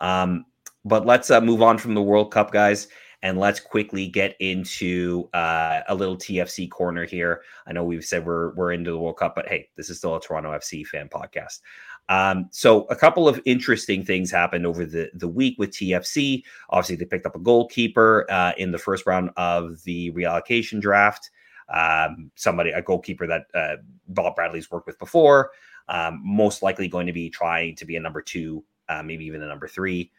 Um, 0.00 0.46
but 0.84 1.06
let's 1.06 1.30
uh, 1.30 1.40
move 1.40 1.62
on 1.62 1.78
from 1.78 1.94
the 1.94 2.02
World 2.02 2.32
Cup, 2.32 2.50
guys, 2.50 2.88
and 3.22 3.38
let's 3.38 3.60
quickly 3.60 4.08
get 4.08 4.36
into 4.40 5.28
uh, 5.32 5.80
a 5.88 5.94
little 5.94 6.16
TFC 6.16 6.68
corner 6.68 7.04
here. 7.04 7.42
I 7.66 7.72
know 7.72 7.84
we've 7.84 8.04
said 8.04 8.26
we're 8.26 8.52
we're 8.54 8.72
into 8.72 8.90
the 8.90 8.98
World 8.98 9.18
Cup, 9.18 9.34
but 9.34 9.48
hey, 9.48 9.68
this 9.76 9.90
is 9.90 9.98
still 9.98 10.16
a 10.16 10.20
Toronto 10.20 10.50
FC 10.50 10.84
fan 10.86 11.08
podcast. 11.08 11.60
Um, 12.08 12.48
so 12.50 12.82
a 12.84 12.96
couple 12.96 13.28
of 13.28 13.40
interesting 13.44 14.04
things 14.04 14.30
happened 14.30 14.66
over 14.66 14.84
the, 14.84 15.10
the 15.14 15.28
week 15.28 15.56
with 15.58 15.70
TFC. 15.70 16.42
Obviously, 16.70 16.96
they 16.96 17.04
picked 17.04 17.26
up 17.26 17.36
a 17.36 17.40
goalkeeper 17.40 18.26
uh, 18.28 18.52
in 18.58 18.72
the 18.72 18.78
first 18.78 19.06
round 19.06 19.30
of 19.36 19.82
the 19.84 20.10
reallocation 20.12 20.80
draft. 20.80 21.30
Um, 21.72 22.30
somebody, 22.34 22.70
a 22.70 22.82
goalkeeper 22.82 23.26
that 23.28 23.46
uh, 23.54 23.76
Bob 24.08 24.34
Bradley's 24.34 24.70
worked 24.70 24.88
with 24.88 24.98
before, 24.98 25.52
um, 25.88 26.20
most 26.24 26.62
likely 26.62 26.88
going 26.88 27.06
to 27.06 27.12
be 27.12 27.30
trying 27.30 27.76
to 27.76 27.86
be 27.86 27.96
a 27.96 28.00
number 28.00 28.20
two, 28.20 28.64
uh, 28.88 29.02
maybe 29.02 29.24
even 29.24 29.42
a 29.42 29.48
number 29.48 29.68
three. 29.68 30.10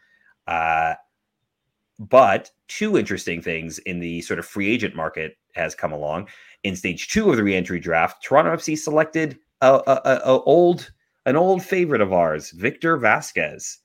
But 2.10 2.52
two 2.68 2.98
interesting 2.98 3.42
things 3.42 3.80
in 3.80 4.00
the 4.00 4.22
sort 4.22 4.40
of 4.40 4.46
free 4.46 4.70
agent 4.70 4.96
market 4.96 5.38
has 5.54 5.76
come 5.76 5.92
along. 5.92 6.28
In 6.64 6.76
stage 6.76 7.08
two 7.08 7.30
of 7.30 7.38
the 7.38 7.44
reentry 7.44 7.80
draft, 7.80 8.24
Toronto 8.24 8.56
FC 8.56 8.78
selected 8.78 9.38
a, 9.62 9.82
a, 9.88 10.22
a, 10.26 10.42
old 10.42 10.92
an 11.26 11.36
old 11.36 11.64
favorite 11.64 12.02
of 12.02 12.12
ours, 12.12 12.52
Victor 12.52 12.98
Vazquez. 12.98 13.78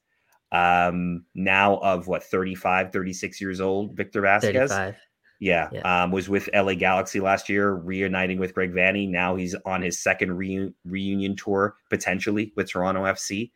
Um, 0.51 1.27
now 1.35 1.77
of 1.79 2.09
what 2.09 2.25
35, 2.25 2.91
36 2.91 3.41
years 3.41 3.61
old, 3.61 3.95
Victor 3.95 4.23
Vazquez. 4.23 4.69
35. 4.69 4.97
Yeah, 5.41 5.69
yeah. 5.71 6.03
Um, 6.03 6.11
was 6.11 6.29
with 6.29 6.49
LA 6.53 6.75
Galaxy 6.75 7.21
last 7.21 7.49
year, 7.49 7.75
reuniting 7.75 8.41
with 8.41 8.55
Greg 8.55 8.73
Vanney. 8.73 9.09
Now 9.09 9.37
he's 9.37 9.55
on 9.65 9.83
his 9.83 10.01
second 10.01 10.31
reu- 10.31 10.75
reunion 10.85 11.37
tour, 11.37 11.77
potentially 11.91 12.53
with 12.57 12.71
Toronto 12.71 13.05
FC. 13.05 13.53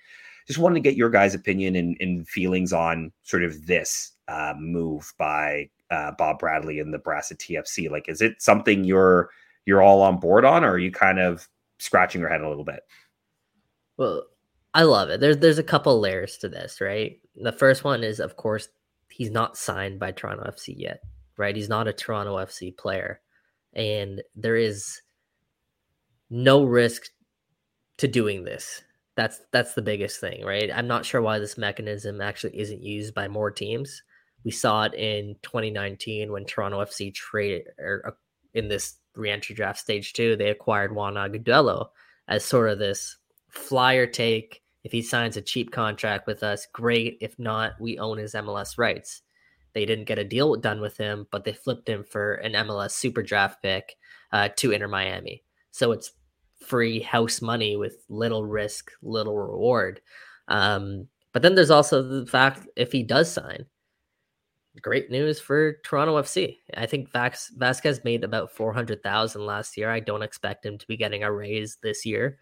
Just 0.47 0.61
wanted 0.61 0.75
to 0.75 0.81
get 0.81 0.97
your 0.97 1.11
guys' 1.11 1.35
opinion 1.35 1.75
and, 1.75 1.97
and 1.99 2.29
feelings 2.29 2.73
on 2.73 3.11
sort 3.23 3.43
of 3.43 3.67
this 3.67 4.13
uh, 4.33 4.55
move 4.59 5.13
by 5.19 5.69
uh, 5.91 6.13
Bob 6.17 6.39
Bradley 6.39 6.81
and 6.81 6.93
the 6.93 6.99
brass 6.99 7.31
at 7.31 7.39
TFC. 7.39 7.91
Like, 7.91 8.09
is 8.09 8.23
it 8.23 8.41
something 8.41 8.85
you're 8.85 9.29
you're 9.67 9.83
all 9.83 10.01
on 10.01 10.19
board 10.19 10.45
on, 10.45 10.65
or 10.65 10.73
are 10.73 10.79
you 10.79 10.91
kind 10.91 11.19
of 11.19 11.47
scratching 11.79 12.21
your 12.21 12.31
head 12.31 12.41
a 12.41 12.49
little 12.49 12.65
bit? 12.65 12.81
Well, 13.99 14.25
I 14.73 14.85
love 14.85 15.11
it. 15.11 15.21
There's 15.21 15.37
there's 15.37 15.59
a 15.59 15.63
couple 15.65 16.01
layers 16.01 16.39
to 16.39 16.49
this, 16.49 16.81
right? 16.81 17.21
The 17.37 17.53
first 17.53 17.85
one 17.85 18.03
is, 18.03 18.21
of 18.21 18.37
course, 18.37 18.69
he's 19.11 19.31
not 19.31 19.59
signed 19.59 20.01
by 20.01 20.13
Toronto 20.13 20.45
FC 20.45 20.75
yet, 20.77 21.01
right? 21.37 21.55
He's 21.55 21.69
not 21.69 21.89
a 21.89 21.93
Toronto 21.93 22.37
FC 22.37 22.75
player, 22.77 23.21
and 23.75 24.23
there 24.35 24.57
is 24.57 25.03
no 26.31 26.65
risk 26.65 27.03
to 27.99 28.09
doing 28.09 28.45
this. 28.45 28.83
That's 29.15 29.41
that's 29.53 29.75
the 29.75 29.83
biggest 29.83 30.21
thing, 30.21 30.43
right? 30.43 30.71
I'm 30.75 30.89
not 30.89 31.05
sure 31.05 31.21
why 31.21 31.39
this 31.39 31.59
mechanism 31.59 32.23
actually 32.23 32.59
isn't 32.59 32.83
used 32.83 33.15
by 33.15 33.29
more 33.29 33.51
teams. 33.51 34.03
We 34.45 34.51
saw 34.51 34.85
it 34.85 34.95
in 34.95 35.37
2019 35.43 36.33
when 36.33 36.45
Toronto 36.45 36.81
FC 36.81 37.15
traded 37.15 37.69
or 37.79 38.03
uh, 38.07 38.11
in 38.55 38.69
this 38.69 38.97
reentry 39.15 39.55
draft 39.55 39.79
stage 39.79 40.13
two, 40.13 40.37
they 40.37 40.51
acquired 40.51 40.95
Juan 40.95 41.15
Agudelo 41.15 41.89
as 42.29 42.45
sort 42.45 42.71
of 42.71 42.79
this 42.79 43.17
flyer 43.49 44.07
take. 44.07 44.63
If 44.85 44.93
he 44.93 45.03
signs 45.03 45.37
a 45.37 45.43
cheap 45.43 45.71
contract 45.71 46.27
with 46.27 46.43
us, 46.43 46.67
great. 46.73 47.19
If 47.21 47.39
not, 47.39 47.81
we 47.81 47.99
own 47.99 48.19
his 48.19 48.35
MLS 48.35 48.79
rights. 48.79 49.23
They 49.75 49.87
didn't 49.87 50.07
get 50.07 50.19
a 50.19 50.25
deal 50.25 50.57
done 50.57 50.81
with 50.81 50.97
him, 50.97 51.27
but 51.31 51.45
they 51.45 51.53
flipped 51.53 51.89
him 51.89 52.05
for 52.05 52.35
an 52.35 52.53
MLS 52.53 52.91
super 52.93 53.23
draft 53.23 53.63
pick 53.63 53.97
uh, 54.33 54.49
to 54.57 54.73
Inter 54.73 54.89
Miami. 54.89 55.45
So 55.71 55.93
it's 55.93 56.13
free 56.61 57.01
house 57.01 57.41
money 57.41 57.77
with 57.77 58.05
little 58.09 58.45
risk, 58.45 58.91
little 59.03 59.39
reward. 59.39 60.01
Um, 60.49 61.09
but 61.33 61.43
then 61.43 61.55
there's 61.55 61.71
also 61.71 62.03
the 62.03 62.27
fact 62.27 62.67
if 62.77 62.93
he 62.93 63.03
does 63.03 63.33
sign, 63.33 63.67
great 64.81 65.11
news 65.11 65.39
for 65.39 65.75
Toronto 65.85 66.17
FC. 66.21 66.59
I 66.75 66.87
think 66.87 67.11
Vax, 67.11 67.53
Vazquez 67.59 68.05
made 68.05 68.25
about 68.25 68.51
400,000 68.51 69.45
last 69.45 69.77
year. 69.77 69.91
I 69.91 70.01
don't 70.01 70.23
expect 70.23 70.65
him 70.65 70.79
to 70.79 70.87
be 70.87 70.97
getting 70.97 71.23
a 71.25 71.33
raise 71.33 71.77
this 71.83 72.07
year 72.07 72.39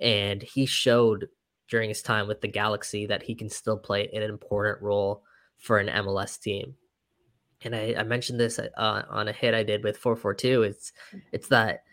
and 0.00 0.42
he 0.42 0.66
showed 0.66 1.28
during 1.68 1.88
his 1.88 2.02
time 2.02 2.26
with 2.26 2.40
the 2.40 2.48
Galaxy 2.48 3.06
that 3.06 3.22
he 3.22 3.34
can 3.34 3.48
still 3.48 3.76
play 3.76 4.08
an 4.12 4.22
important 4.22 4.82
role 4.82 5.22
for 5.58 5.78
an 5.78 5.88
MLS 5.88 6.40
team. 6.40 6.74
and 7.62 7.76
I, 7.76 7.94
I 7.98 8.02
mentioned 8.02 8.40
this 8.40 8.58
uh, 8.58 9.02
on 9.08 9.28
a 9.28 9.32
hit 9.32 9.54
I 9.54 9.62
did 9.62 9.84
with 9.84 9.98
442. 9.98 10.62
It's 10.62 10.92
it's 11.32 11.48
that 11.48 11.84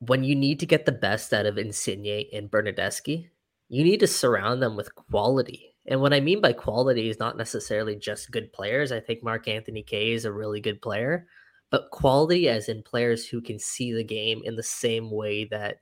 when 0.00 0.22
you 0.22 0.34
need 0.36 0.60
to 0.60 0.66
get 0.66 0.84
the 0.84 0.92
best 0.92 1.32
out 1.32 1.46
of 1.46 1.56
Insigne 1.56 2.26
and 2.32 2.50
Bernardeschi, 2.50 3.30
you 3.68 3.82
need 3.82 4.00
to 4.00 4.06
surround 4.06 4.62
them 4.62 4.76
with 4.76 4.94
quality. 4.94 5.73
And 5.86 6.00
what 6.00 6.14
I 6.14 6.20
mean 6.20 6.40
by 6.40 6.52
quality 6.52 7.10
is 7.10 7.18
not 7.18 7.36
necessarily 7.36 7.96
just 7.96 8.30
good 8.30 8.52
players. 8.52 8.90
I 8.90 9.00
think 9.00 9.22
Mark 9.22 9.48
Anthony 9.48 9.82
Kaye 9.82 10.12
is 10.12 10.24
a 10.24 10.32
really 10.32 10.60
good 10.60 10.80
player, 10.80 11.26
but 11.70 11.90
quality 11.90 12.48
as 12.48 12.68
in 12.68 12.82
players 12.82 13.26
who 13.26 13.42
can 13.42 13.58
see 13.58 13.92
the 13.92 14.04
game 14.04 14.40
in 14.44 14.56
the 14.56 14.62
same 14.62 15.10
way 15.10 15.44
that 15.46 15.78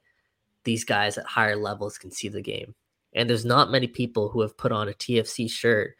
these 0.64 0.84
guys 0.84 1.18
at 1.18 1.26
higher 1.26 1.56
levels 1.56 1.98
can 1.98 2.10
see 2.10 2.28
the 2.28 2.40
game. 2.40 2.74
And 3.14 3.28
there's 3.28 3.44
not 3.44 3.70
many 3.70 3.86
people 3.86 4.28
who 4.28 4.40
have 4.40 4.56
put 4.56 4.72
on 4.72 4.88
a 4.88 4.92
TFC 4.92 5.50
shirt 5.50 5.96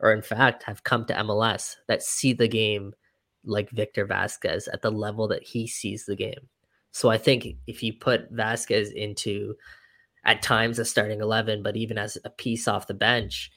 or 0.00 0.12
in 0.12 0.22
fact 0.22 0.62
have 0.64 0.84
come 0.84 1.04
to 1.06 1.14
MLS 1.14 1.76
that 1.86 2.02
see 2.02 2.32
the 2.32 2.48
game 2.48 2.92
like 3.44 3.70
Victor 3.70 4.06
Vazquez 4.06 4.68
at 4.72 4.82
the 4.82 4.90
level 4.90 5.28
that 5.28 5.42
he 5.42 5.66
sees 5.66 6.04
the 6.04 6.16
game. 6.16 6.48
So 6.90 7.08
I 7.08 7.18
think 7.18 7.46
if 7.66 7.82
you 7.82 7.92
put 7.94 8.32
Vazquez 8.34 8.92
into 8.92 9.54
at 10.28 10.42
times 10.42 10.78
a 10.78 10.84
starting 10.84 11.22
11, 11.22 11.62
but 11.62 11.74
even 11.74 11.96
as 11.96 12.18
a 12.22 12.28
piece 12.28 12.68
off 12.68 12.86
the 12.86 12.92
bench, 12.92 13.50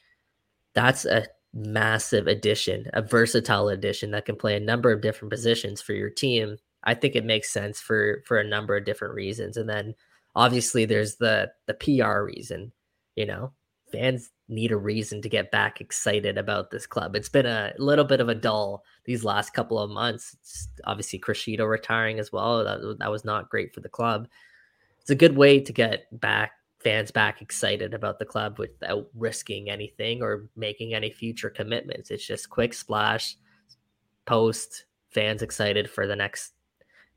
that's 0.72 1.04
a 1.04 1.26
massive 1.52 2.26
addition, 2.26 2.86
a 2.94 3.02
versatile 3.02 3.68
addition 3.68 4.10
that 4.12 4.24
can 4.24 4.36
play 4.36 4.56
a 4.56 4.60
number 4.60 4.90
of 4.90 5.02
different 5.02 5.30
positions 5.30 5.82
for 5.82 5.92
your 5.92 6.08
team. 6.08 6.56
I 6.84 6.94
think 6.94 7.14
it 7.14 7.26
makes 7.26 7.52
sense 7.52 7.78
for 7.78 8.22
for 8.26 8.38
a 8.38 8.48
number 8.48 8.74
of 8.74 8.86
different 8.86 9.14
reasons. 9.14 9.58
And 9.58 9.68
then 9.68 9.94
obviously 10.34 10.86
there's 10.86 11.16
the 11.16 11.52
the 11.66 11.74
PR 11.74 12.22
reason, 12.22 12.72
you 13.16 13.26
know. 13.26 13.52
Fans 13.92 14.30
need 14.48 14.72
a 14.72 14.76
reason 14.78 15.20
to 15.20 15.28
get 15.28 15.50
back 15.50 15.82
excited 15.82 16.38
about 16.38 16.70
this 16.70 16.86
club. 16.86 17.14
It's 17.14 17.28
been 17.28 17.44
a 17.44 17.74
little 17.76 18.06
bit 18.06 18.22
of 18.22 18.30
a 18.30 18.34
dull 18.34 18.82
these 19.04 19.22
last 19.22 19.52
couple 19.52 19.78
of 19.78 19.90
months. 19.90 20.34
It's 20.40 20.68
obviously 20.84 21.18
Criscito 21.18 21.68
retiring 21.68 22.18
as 22.18 22.32
well. 22.32 22.64
That, 22.64 22.96
that 22.98 23.10
was 23.10 23.26
not 23.26 23.50
great 23.50 23.74
for 23.74 23.80
the 23.80 23.90
club. 23.90 24.26
It's 25.02 25.10
a 25.10 25.14
good 25.14 25.36
way 25.36 25.60
to 25.60 25.72
get 25.74 26.06
back 26.18 26.52
fans 26.82 27.10
back 27.10 27.40
excited 27.40 27.94
about 27.94 28.18
the 28.18 28.24
club 28.24 28.58
without 28.58 29.08
risking 29.14 29.70
anything 29.70 30.22
or 30.22 30.48
making 30.56 30.94
any 30.94 31.10
future 31.10 31.50
commitments. 31.50 32.10
It's 32.10 32.26
just 32.26 32.50
quick 32.50 32.74
splash, 32.74 33.36
post, 34.26 34.86
fans 35.10 35.42
excited 35.42 35.88
for 35.90 36.06
the 36.06 36.16
next 36.16 36.52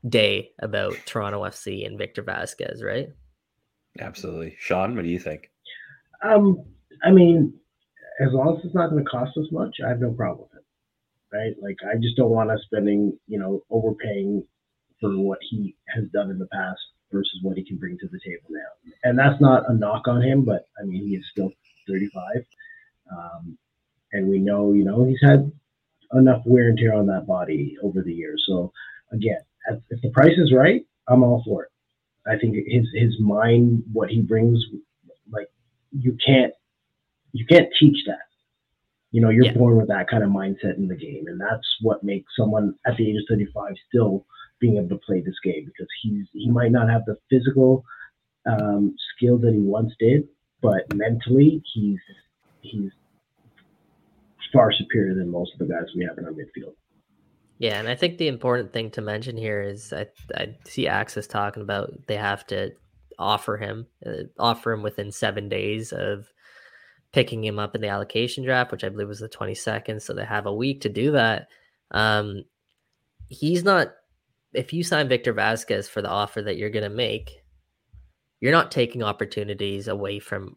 day 0.08 0.50
about 0.60 0.94
Toronto 1.06 1.42
FC 1.42 1.86
and 1.86 1.98
Victor 1.98 2.22
Vazquez, 2.22 2.82
right? 2.82 3.08
Absolutely. 3.98 4.56
Sean, 4.58 4.94
what 4.94 5.02
do 5.02 5.08
you 5.08 5.18
think? 5.18 5.50
Um, 6.22 6.64
I 7.04 7.10
mean, 7.10 7.52
as 8.20 8.32
long 8.32 8.56
as 8.56 8.64
it's 8.64 8.74
not 8.74 8.90
going 8.90 9.02
to 9.02 9.10
cost 9.10 9.36
us 9.36 9.46
much, 9.50 9.76
I 9.84 9.88
have 9.88 10.00
no 10.00 10.12
problem 10.12 10.48
with 10.52 10.60
it. 10.60 11.36
Right? 11.36 11.54
Like, 11.60 11.76
I 11.90 11.96
just 11.96 12.16
don't 12.16 12.30
want 12.30 12.50
us 12.50 12.60
spending, 12.64 13.18
you 13.26 13.38
know, 13.38 13.62
overpaying 13.70 14.44
for 15.00 15.10
what 15.18 15.38
he 15.50 15.76
has 15.94 16.04
done 16.12 16.30
in 16.30 16.38
the 16.38 16.48
past 16.52 16.80
versus 17.16 17.38
what 17.42 17.56
he 17.56 17.64
can 17.64 17.76
bring 17.78 17.96
to 17.98 18.08
the 18.08 18.20
table 18.20 18.48
now. 18.50 18.92
And 19.04 19.18
that's 19.18 19.40
not 19.40 19.68
a 19.70 19.74
knock 19.74 20.06
on 20.06 20.22
him, 20.22 20.44
but 20.44 20.68
I 20.80 20.84
mean, 20.84 21.06
he 21.08 21.16
is 21.16 21.24
still 21.30 21.50
35. 21.88 22.44
Um, 23.10 23.58
and 24.12 24.28
we 24.28 24.38
know, 24.38 24.72
you 24.72 24.84
know, 24.84 25.04
he's 25.04 25.20
had 25.22 25.50
enough 26.12 26.42
wear 26.44 26.68
and 26.68 26.78
tear 26.78 26.94
on 26.94 27.06
that 27.06 27.26
body 27.26 27.76
over 27.82 28.02
the 28.02 28.12
years. 28.12 28.44
So, 28.46 28.72
again, 29.12 29.40
if 29.90 30.00
the 30.02 30.10
price 30.10 30.36
is 30.36 30.52
right, 30.52 30.84
I'm 31.08 31.22
all 31.22 31.42
for 31.44 31.64
it. 31.64 31.70
I 32.28 32.36
think 32.38 32.56
his 32.66 32.86
his 32.92 33.18
mind, 33.20 33.84
what 33.92 34.10
he 34.10 34.20
brings, 34.20 34.58
like 35.32 35.48
you 35.92 36.16
can't 36.24 36.52
you 37.32 37.46
can't 37.46 37.68
teach 37.78 37.98
that. 38.06 38.26
You 39.12 39.20
know, 39.20 39.30
you're 39.30 39.44
yeah. 39.44 39.52
born 39.52 39.76
with 39.76 39.88
that 39.88 40.08
kind 40.08 40.24
of 40.24 40.30
mindset 40.30 40.76
in 40.76 40.88
the 40.88 40.96
game, 40.96 41.24
and 41.28 41.40
that's 41.40 41.66
what 41.80 42.02
makes 42.02 42.32
someone 42.36 42.74
at 42.84 42.96
the 42.96 43.08
age 43.08 43.16
of 43.16 43.24
35 43.28 43.74
still 43.88 44.26
being 44.60 44.76
able 44.76 44.88
to 44.88 44.98
play 45.06 45.20
this 45.20 45.34
game 45.44 45.64
because 45.66 45.88
he's 46.02 46.26
he 46.32 46.50
might 46.50 46.72
not 46.72 46.88
have 46.88 47.02
the 47.06 47.16
physical 47.30 47.84
um, 48.46 48.94
skills 49.14 49.42
that 49.42 49.52
he 49.52 49.60
once 49.60 49.92
did, 49.98 50.28
but 50.62 50.92
mentally 50.94 51.62
he's 51.74 51.98
he's 52.60 52.90
far 54.52 54.72
superior 54.72 55.14
than 55.14 55.30
most 55.30 55.52
of 55.52 55.58
the 55.58 55.72
guys 55.72 55.84
we 55.94 56.04
have 56.04 56.16
in 56.18 56.24
our 56.24 56.32
midfield. 56.32 56.74
Yeah, 57.58 57.78
and 57.78 57.88
I 57.88 57.94
think 57.94 58.18
the 58.18 58.28
important 58.28 58.72
thing 58.72 58.90
to 58.92 59.00
mention 59.00 59.36
here 59.36 59.62
is 59.62 59.92
I 59.92 60.06
I 60.34 60.56
see 60.64 60.86
Access 60.86 61.26
talking 61.26 61.62
about 61.62 62.06
they 62.06 62.16
have 62.16 62.46
to 62.48 62.72
offer 63.18 63.56
him 63.56 63.86
uh, 64.04 64.24
offer 64.38 64.72
him 64.72 64.82
within 64.82 65.10
seven 65.10 65.48
days 65.48 65.92
of 65.92 66.26
picking 67.12 67.42
him 67.42 67.58
up 67.58 67.74
in 67.74 67.80
the 67.80 67.88
allocation 67.88 68.44
draft, 68.44 68.72
which 68.72 68.84
I 68.84 68.90
believe 68.90 69.08
was 69.08 69.20
the 69.20 69.28
22nd. 69.28 70.02
So 70.02 70.12
they 70.12 70.24
have 70.24 70.44
a 70.44 70.54
week 70.54 70.82
to 70.82 70.90
do 70.90 71.12
that. 71.12 71.48
Um, 71.90 72.44
he's 73.28 73.64
not 73.64 73.94
if 74.56 74.72
you 74.72 74.82
sign 74.82 75.08
Victor 75.08 75.34
Vazquez 75.34 75.88
for 75.88 76.02
the 76.02 76.10
offer 76.10 76.42
that 76.42 76.56
you're 76.56 76.70
going 76.70 76.88
to 76.88 76.96
make, 76.96 77.42
you're 78.40 78.52
not 78.52 78.70
taking 78.70 79.02
opportunities 79.02 79.86
away 79.86 80.18
from 80.18 80.56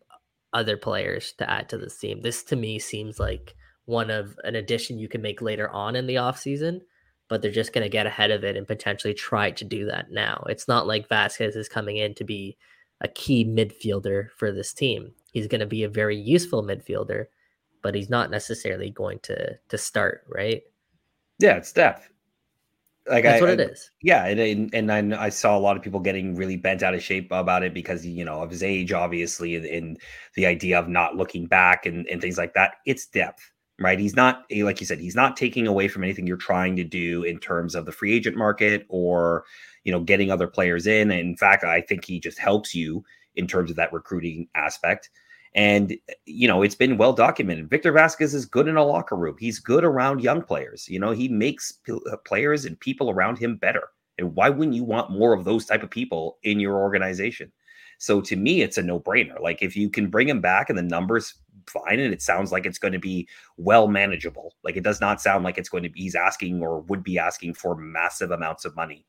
other 0.53 0.77
players 0.77 1.33
to 1.33 1.49
add 1.49 1.69
to 1.69 1.77
this 1.77 1.97
team. 1.97 2.21
This 2.21 2.43
to 2.45 2.55
me 2.55 2.79
seems 2.79 3.19
like 3.19 3.55
one 3.85 4.09
of 4.09 4.37
an 4.43 4.55
addition 4.55 4.99
you 4.99 5.07
can 5.07 5.21
make 5.21 5.41
later 5.41 5.69
on 5.69 5.95
in 5.95 6.07
the 6.07 6.15
offseason, 6.15 6.81
but 7.27 7.41
they're 7.41 7.51
just 7.51 7.73
going 7.73 7.83
to 7.83 7.89
get 7.89 8.07
ahead 8.07 8.31
of 8.31 8.43
it 8.43 8.55
and 8.55 8.67
potentially 8.67 9.13
try 9.13 9.51
to 9.51 9.65
do 9.65 9.85
that 9.85 10.11
now. 10.11 10.43
It's 10.47 10.67
not 10.67 10.87
like 10.87 11.09
Vazquez 11.09 11.55
is 11.55 11.69
coming 11.69 11.97
in 11.97 12.15
to 12.15 12.23
be 12.23 12.57
a 13.01 13.07
key 13.07 13.45
midfielder 13.45 14.29
for 14.37 14.51
this 14.51 14.73
team. 14.73 15.11
He's 15.31 15.47
going 15.47 15.61
to 15.61 15.67
be 15.67 15.83
a 15.83 15.89
very 15.89 16.17
useful 16.17 16.63
midfielder, 16.63 17.25
but 17.81 17.95
he's 17.95 18.09
not 18.09 18.31
necessarily 18.31 18.89
going 18.89 19.19
to 19.23 19.57
to 19.69 19.77
start, 19.77 20.23
right? 20.27 20.63
Yeah, 21.37 21.55
it's 21.57 21.71
depth. 21.71 22.09
Like 23.09 23.23
that's 23.23 23.41
I, 23.41 23.45
what 23.45 23.59
it 23.59 23.71
is. 23.71 23.91
Yeah, 24.01 24.25
and 24.25 24.73
and 24.73 24.91
I, 24.91 25.25
I 25.25 25.29
saw 25.29 25.57
a 25.57 25.59
lot 25.59 25.75
of 25.75 25.81
people 25.81 25.99
getting 25.99 26.35
really 26.35 26.57
bent 26.57 26.83
out 26.83 26.93
of 26.93 27.03
shape 27.03 27.31
about 27.31 27.63
it 27.63 27.73
because 27.73 28.05
you 28.05 28.23
know 28.23 28.43
of 28.43 28.51
his 28.51 28.61
age, 28.61 28.93
obviously, 28.93 29.55
and 29.55 29.99
the 30.35 30.45
idea 30.45 30.79
of 30.79 30.87
not 30.87 31.15
looking 31.15 31.47
back 31.47 31.85
and, 31.85 32.07
and 32.07 32.21
things 32.21 32.37
like 32.37 32.53
that. 32.53 32.75
It's 32.85 33.07
depth, 33.07 33.51
right? 33.79 33.99
He's 33.99 34.15
not 34.15 34.45
eh, 34.51 34.63
like 34.63 34.79
you 34.79 34.85
said, 34.85 34.99
he's 34.99 35.15
not 35.15 35.35
taking 35.35 35.65
away 35.65 35.87
from 35.87 36.03
anything 36.03 36.27
you're 36.27 36.37
trying 36.37 36.75
to 36.75 36.83
do 36.83 37.23
in 37.23 37.39
terms 37.39 37.73
of 37.73 37.85
the 37.85 37.91
free 37.91 38.13
agent 38.13 38.37
market 38.37 38.85
or 38.89 39.43
you 39.83 39.91
know 39.91 40.01
getting 40.01 40.31
other 40.31 40.47
players 40.47 40.85
in. 40.85 41.09
And 41.09 41.19
in 41.19 41.35
fact, 41.35 41.63
I 41.63 41.81
think 41.81 42.05
he 42.05 42.19
just 42.19 42.37
helps 42.37 42.75
you 42.75 43.03
in 43.35 43.47
terms 43.47 43.71
of 43.71 43.75
that 43.77 43.91
recruiting 43.91 44.47
aspect. 44.53 45.09
And, 45.55 45.97
you 46.25 46.47
know, 46.47 46.61
it's 46.61 46.75
been 46.75 46.97
well 46.97 47.13
documented. 47.13 47.69
Victor 47.69 47.91
Vazquez 47.91 48.35
is 48.35 48.45
good 48.45 48.67
in 48.67 48.77
a 48.77 48.85
locker 48.85 49.15
room. 49.15 49.35
He's 49.39 49.59
good 49.59 49.83
around 49.83 50.21
young 50.21 50.43
players. 50.43 50.87
You 50.87 50.99
know, 50.99 51.11
he 51.11 51.27
makes 51.27 51.73
uh, 51.89 52.17
players 52.25 52.65
and 52.65 52.79
people 52.79 53.09
around 53.09 53.39
him 53.39 53.55
better. 53.55 53.89
And 54.19 54.35
why 54.35 54.49
wouldn't 54.49 54.75
you 54.75 54.83
want 54.83 55.11
more 55.11 55.33
of 55.33 55.45
those 55.45 55.65
type 55.65 55.81
of 55.81 55.89
people 55.89 56.37
in 56.43 56.59
your 56.59 56.77
organization? 56.77 57.51
So 57.97 58.21
to 58.21 58.35
me, 58.35 58.61
it's 58.61 58.77
a 58.77 58.81
no 58.83 58.99
brainer. 58.99 59.39
Like 59.41 59.61
if 59.61 59.75
you 59.75 59.89
can 59.89 60.09
bring 60.09 60.29
him 60.29 60.39
back 60.39 60.69
and 60.69 60.77
the 60.77 60.83
numbers 60.83 61.35
fine, 61.67 61.99
and 61.99 62.13
it 62.13 62.21
sounds 62.21 62.51
like 62.51 62.65
it's 62.65 62.79
going 62.79 62.93
to 62.93 62.99
be 62.99 63.27
well 63.57 63.87
manageable. 63.87 64.55
Like 64.63 64.77
it 64.77 64.83
does 64.83 65.01
not 65.01 65.21
sound 65.21 65.43
like 65.43 65.57
it's 65.57 65.69
going 65.69 65.83
to 65.83 65.89
be 65.89 66.01
he's 66.01 66.15
asking 66.15 66.61
or 66.61 66.81
would 66.81 67.03
be 67.03 67.19
asking 67.19 67.55
for 67.55 67.75
massive 67.75 68.31
amounts 68.31 68.65
of 68.65 68.75
money 68.75 69.05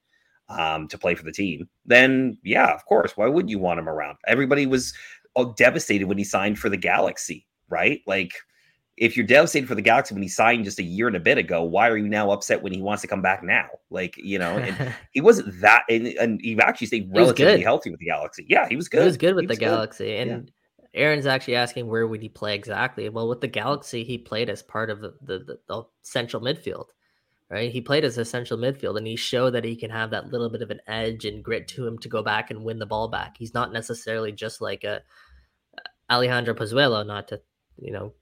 um, 0.49 0.89
to 0.89 0.99
play 0.99 1.15
for 1.15 1.25
the 1.25 1.33
team. 1.33 1.69
Then 1.87 2.39
yeah, 2.43 2.73
of 2.75 2.85
course, 2.85 3.17
why 3.17 3.29
would 3.29 3.49
you 3.49 3.59
want 3.59 3.79
him 3.79 3.89
around? 3.89 4.19
Everybody 4.27 4.67
was 4.67 4.93
devastated 5.57 6.05
when 6.05 6.19
he 6.19 6.25
signed 6.25 6.59
for 6.59 6.69
the 6.69 6.77
Galaxy, 6.77 7.47
right? 7.69 8.01
Like, 8.07 8.33
if 8.97 9.17
you're 9.17 9.27
devastated 9.27 9.67
for 9.67 9.75
the 9.75 9.83
Galaxy 9.83 10.15
when 10.15 10.23
he 10.23 10.29
signed 10.29 10.65
just 10.65 10.79
a 10.79 10.83
year 10.83 11.07
and 11.07 11.17
a 11.17 11.21
bit 11.21 11.39
ago, 11.39 11.63
why 11.63 11.89
are 11.89 11.97
you 11.97 12.09
now 12.09 12.31
upset 12.31 12.63
when 12.63 12.73
he 12.73 12.83
wants 12.83 13.01
to 13.03 13.09
come 13.09 13.23
back 13.23 13.43
now? 13.43 13.67
Like, 13.89 14.17
you 14.19 14.39
know, 14.39 14.59
and 14.59 14.95
he 15.13 15.21
wasn't 15.21 15.61
that, 15.61 15.85
and, 15.89 16.07
and 16.07 16.41
he 16.43 16.59
actually 16.61 16.89
stayed 16.89 17.11
relatively 17.15 17.63
healthy 17.63 17.91
with 17.91 18.01
the 18.01 18.07
Galaxy. 18.07 18.47
Yeah, 18.49 18.69
he 18.69 18.77
was 18.77 18.89
good. 18.89 19.01
He 19.01 19.07
was 19.07 19.17
good 19.17 19.35
with 19.35 19.45
he 19.45 19.49
the 19.49 19.57
Galaxy, 19.57 20.07
good. 20.07 20.29
and. 20.29 20.31
Yeah. 20.47 20.53
Aaron's 20.93 21.27
actually 21.27 21.55
asking 21.55 21.87
where 21.87 22.09
would 22.09 22.21
he 22.21 22.29
play 22.29 22.57
exactly? 22.57 23.09
Well, 23.09 23.29
with 23.29 23.41
the 23.41 23.47
Galaxy, 23.47 24.03
he 24.03 24.19
played 24.19 24.51
as 24.51 24.61
part 24.61 24.91
of 24.91 25.01
the, 25.01 25.15
the, 25.23 25.57
the 25.69 25.85
central 26.03 26.43
midfield 26.43 26.87
right? 27.51 27.73
He 27.73 27.81
played 27.81 28.05
as 28.05 28.17
a 28.17 28.25
central 28.25 28.59
midfield 28.59 28.97
and 28.97 29.07
he 29.07 29.17
showed 29.17 29.51
that 29.51 29.65
he 29.65 29.75
can 29.75 29.91
have 29.91 30.11
that 30.11 30.31
little 30.31 30.49
bit 30.49 30.63
of 30.63 30.71
an 30.71 30.81
edge 30.87 31.25
and 31.25 31.43
grit 31.43 31.67
to 31.69 31.87
him 31.87 31.99
to 31.99 32.09
go 32.09 32.23
back 32.23 32.51
and 32.51 32.65
win 32.65 32.79
the 32.79 32.87
ball 32.87 33.09
back. 33.09 33.37
He's 33.37 33.55
not 33.55 33.73
necessarily 33.73 34.31
just 34.33 34.61
like 34.61 34.85
a 34.85 35.03
Alejandro 36.09 36.55
Pozuelo, 36.55 37.07
not 37.07 37.29
to, 37.29 37.41
you 37.77 37.93
know, 37.93 38.13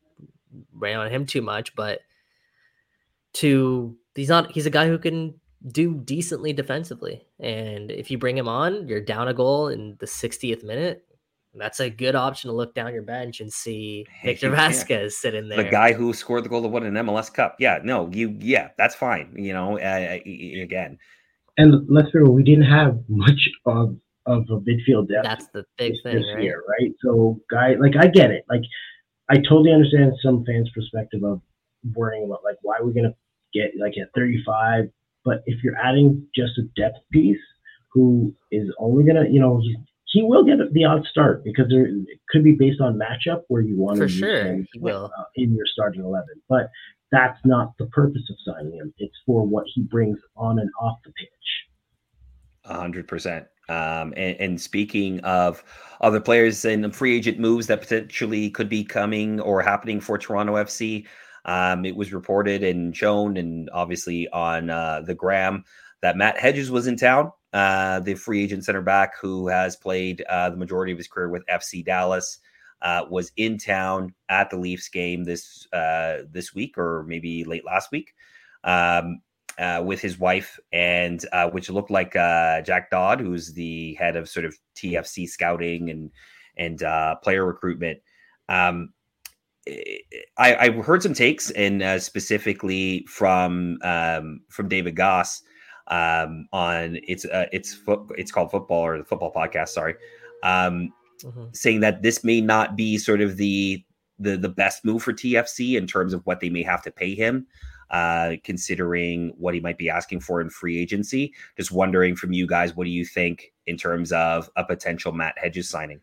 rain 0.73 0.97
on 0.97 1.11
him 1.11 1.27
too 1.27 1.43
much, 1.43 1.75
but 1.75 2.01
to 3.35 3.97
he's 4.15 4.29
not 4.29 4.53
he's 4.53 4.67
a 4.67 4.71
guy 4.71 4.89
who 4.89 4.99
can 4.99 5.39
do 5.67 5.95
decently 5.95 6.53
defensively. 6.53 7.27
And 7.39 7.91
if 7.91 8.11
you 8.11 8.19
bring 8.19 8.39
him 8.39 8.49
on, 8.49 8.89
you're 8.89 9.01
down 9.01 9.29
a 9.29 9.35
goal 9.35 9.69
in 9.69 9.97
the 10.01 10.07
60th 10.07 10.65
minute 10.65 11.05
that's 11.59 11.81
a 11.81 11.91
good 11.91 12.15
option 12.15 12.49
to 12.49 12.57
look 12.57 12.75
down 12.75 12.93
your 12.93 13.03
bench 13.03 13.41
and 13.41 13.53
see 13.53 14.07
Victor 14.25 14.51
Vazquez 14.51 15.13
sitting 15.13 15.49
there. 15.49 15.63
The 15.63 15.71
guy 15.71 15.93
who 15.93 16.13
scored 16.13 16.45
the 16.45 16.49
goal 16.49 16.63
to 16.63 16.69
win 16.69 16.85
an 16.85 16.95
MLS 16.95 17.33
Cup. 17.33 17.57
Yeah, 17.59 17.79
no, 17.83 18.09
you, 18.13 18.37
yeah, 18.41 18.71
that's 18.79 18.95
fine. 18.95 19.35
You 19.37 19.53
know, 19.53 19.79
uh, 19.79 20.19
again. 20.25 20.99
And 21.57 21.89
let's 21.89 22.15
remember, 22.15 22.33
we 22.33 22.45
didn't 22.45 22.71
have 22.71 22.99
much 23.09 23.49
of 23.67 23.97
of 24.27 24.45
a 24.51 24.61
midfield 24.61 25.09
depth. 25.09 25.25
That's 25.25 25.49
the 25.49 25.65
big 25.79 25.93
this, 25.93 26.01
thing, 26.03 26.17
this 26.17 26.27
right? 26.35 26.43
year, 26.43 26.63
right? 26.69 26.93
So, 27.03 27.41
guy, 27.51 27.77
like, 27.81 27.97
I 27.99 28.09
get 28.09 28.31
it. 28.31 28.45
Like, 28.51 28.61
I 29.31 29.37
totally 29.37 29.73
understand 29.73 30.13
some 30.23 30.45
fans' 30.45 30.69
perspective 30.75 31.25
of 31.25 31.41
worrying 31.95 32.25
about, 32.25 32.45
like, 32.45 32.57
why 32.61 32.77
are 32.77 32.85
we 32.85 32.93
going 32.93 33.07
to 33.07 33.15
get 33.53 33.73
like 33.79 33.95
at 34.01 34.09
35. 34.15 34.91
But 35.25 35.43
if 35.47 35.63
you're 35.63 35.77
adding 35.77 36.27
just 36.35 36.53
a 36.59 36.63
depth 36.81 36.99
piece 37.13 37.39
who 37.93 38.35
is 38.51 38.69
only 38.79 39.05
gonna, 39.05 39.29
you 39.29 39.41
know, 39.41 39.61
he's 39.63 39.77
he 40.09 40.23
will 40.23 40.43
get 40.43 40.59
the 40.73 40.85
odd 40.85 41.07
start 41.07 41.45
because 41.45 41.67
there 41.69 41.87
it 41.87 42.21
could 42.31 42.43
be 42.43 42.53
based 42.53 42.81
on 42.81 42.99
matchup 42.99 43.43
where 43.49 43.63
you 43.63 43.77
want 43.77 43.99
For 43.99 44.07
to 44.07 44.13
use 44.13 44.19
sure, 44.19 44.45
him, 44.45 44.67
he 44.73 44.79
will. 44.79 45.11
uh, 45.19 45.25
in 45.37 45.55
your 45.55 45.67
starting 45.67 46.03
eleven. 46.03 46.41
But 46.49 46.71
that's 47.13 47.39
not 47.45 47.73
the 47.79 47.87
purpose 47.87 48.23
of 48.31 48.37
signing 48.45 48.75
him. 48.75 48.93
It's 48.99 49.15
for 49.27 49.47
what 49.47 49.65
he 49.75 49.83
brings 49.83 50.19
on 50.37 50.59
and 50.59 50.71
off 50.81 50.99
the 51.05 51.13
pitch. 51.13 51.29
A 52.65 52.75
hundred 52.75 53.07
percent. 53.07 53.47
Um, 53.71 54.15
and, 54.17 54.37
and 54.41 54.61
speaking 54.61 55.21
of 55.21 55.63
other 56.01 56.21
players 56.21 56.65
and 56.65 56.95
free 56.97 57.15
agent 57.17 57.39
moves 57.39 57.67
that 57.67 57.81
potentially 57.83 58.49
could 58.49 58.71
be 58.71 58.83
coming 58.83 59.41
or 59.41 59.61
happening 59.61 60.01
for 60.01 60.17
Toronto 60.17 60.55
FC, 60.55 61.07
um, 61.45 61.85
it 61.85 61.95
was 61.95 62.15
reported 62.15 62.63
and 62.63 62.97
shown, 62.97 63.37
and 63.37 63.69
obviously 63.75 64.27
on 64.31 64.71
uh, 64.71 65.03
the 65.05 65.15
gram, 65.15 65.65
that 66.01 66.17
Matt 66.17 66.39
Hedges 66.39 66.71
was 66.71 66.87
in 66.87 66.97
town. 66.97 67.31
Uh, 67.53 68.01
the 68.01 68.15
free 68.15 68.45
agent 68.45 68.65
center 68.65 68.83
back 68.83 69.15
who 69.19 69.49
has 69.49 69.75
played 69.75 70.23
uh, 70.29 70.51
the 70.51 70.57
majority 70.57 70.93
of 70.93 70.99
his 70.99 71.09
career 71.09 71.31
with 71.31 71.47
FC 71.47 71.83
Dallas 71.85 72.39
uh, 72.83 73.05
was 73.09 73.33
in 73.37 73.59
town 73.59 74.15
at 74.29 74.51
the 74.51 74.57
Leafs 74.57 74.89
game 74.89 75.25
this 75.25 75.67
uh, 75.73 76.19
this 76.31 76.55
week 76.55 76.77
or 76.77 77.05
maybe 77.09 77.45
late 77.45 77.65
last 77.65 77.91
week. 77.91 78.15
Um, 78.65 79.21
uh, 79.59 79.83
with 79.85 80.01
his 80.01 80.21
wife, 80.21 80.61
and 80.73 81.25
uh, 81.33 81.51
which 81.51 81.69
looked 81.69 81.91
like 81.91 82.15
uh, 82.15 82.61
Jack 82.63 82.91
Dodd, 82.91 83.21
who's 83.21 83.53
the 83.53 83.95
head 83.95 84.15
of 84.15 84.29
sort 84.29 84.45
of 84.47 84.57
TFC 84.77 85.29
scouting 85.29 85.91
and 85.91 86.11
and 86.57 86.83
uh, 86.85 87.17
player 87.17 87.45
recruitment. 87.45 87.99
Um, 88.49 88.93
I, 90.39 90.55
I 90.55 90.71
heard 90.71 91.03
some 91.03 91.13
takes, 91.13 91.51
and 91.51 92.01
specifically 92.01 93.05
from 93.09 93.79
um, 93.83 94.43
from 94.49 94.69
David 94.69 94.95
Goss 94.95 95.43
um, 95.89 96.49
on 96.53 96.99
it's 97.07 97.25
uh, 97.25 97.47
it's 97.53 97.75
foot, 97.75 98.01
it's 98.17 98.31
called 98.31 98.51
football 98.51 98.81
or 98.81 98.99
the 98.99 99.05
football 99.05 99.33
podcast. 99.33 99.69
Sorry, 99.69 99.95
um, 100.43 100.93
Mhm. 101.25 101.57
saying 101.57 101.81
that 101.81 102.03
this 102.03 102.23
may 102.23 102.41
not 102.41 102.77
be 102.77 102.97
sort 102.97 103.21
of 103.21 103.37
the 103.37 103.85
the 104.19 104.37
the 104.37 104.49
best 104.49 104.85
move 104.85 105.03
for 105.03 105.13
TFC 105.13 105.77
in 105.77 105.87
terms 105.87 106.13
of 106.13 106.25
what 106.27 106.41
they 106.41 106.51
may 106.51 106.63
have 106.63 106.83
to 106.83 106.91
pay 106.91 107.15
him 107.15 107.47
uh, 107.91 108.33
considering 108.45 109.33
what 109.39 109.55
he 109.55 109.61
might 109.61 109.79
be 109.79 109.89
asking 109.89 110.21
for 110.21 110.41
in 110.41 110.51
free 110.51 110.79
agency. 110.79 111.33
Just 111.57 111.73
wondering 111.73 112.15
from 112.17 112.33
you 112.33 112.47
guys, 112.47 112.77
what 112.77 112.85
do 112.85 112.91
you 112.91 113.05
think 113.05 113.53
in 113.67 113.77
terms 113.77 114.13
of 114.13 114.51
a 114.57 114.65
potential 114.65 115.13
Matt 115.13 115.35
Hedges 115.39 115.69
signing? 115.69 116.01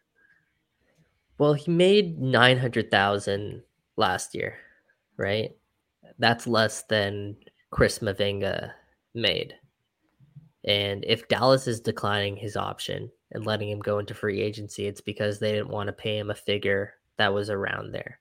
Well, 1.38 1.54
he 1.54 1.70
made 1.72 2.20
900,000 2.20 3.62
last 3.98 4.34
year, 4.34 4.58
right? 5.18 5.56
That's 6.18 6.48
less 6.48 6.84
than 6.84 7.36
Chris 7.72 8.00
Mavinga 8.00 8.72
made. 9.14 9.56
And 10.66 11.06
if 11.08 11.28
Dallas 11.28 11.68
is 11.68 11.80
declining 11.80 12.36
his 12.36 12.58
option 12.58 13.12
and 13.32 13.46
letting 13.46 13.70
him 13.70 13.80
go 13.80 14.00
into 14.00 14.16
free 14.16 14.42
agency, 14.42 14.88
it's 14.88 15.02
because 15.02 15.40
they 15.40 15.52
didn't 15.52 15.70
want 15.70 15.88
to 15.88 15.94
pay 15.94 16.18
him 16.18 16.32
a 16.32 16.36
figure 16.36 16.94
that 17.18 17.34
was 17.34 17.50
around 17.52 17.92
there. 17.92 18.20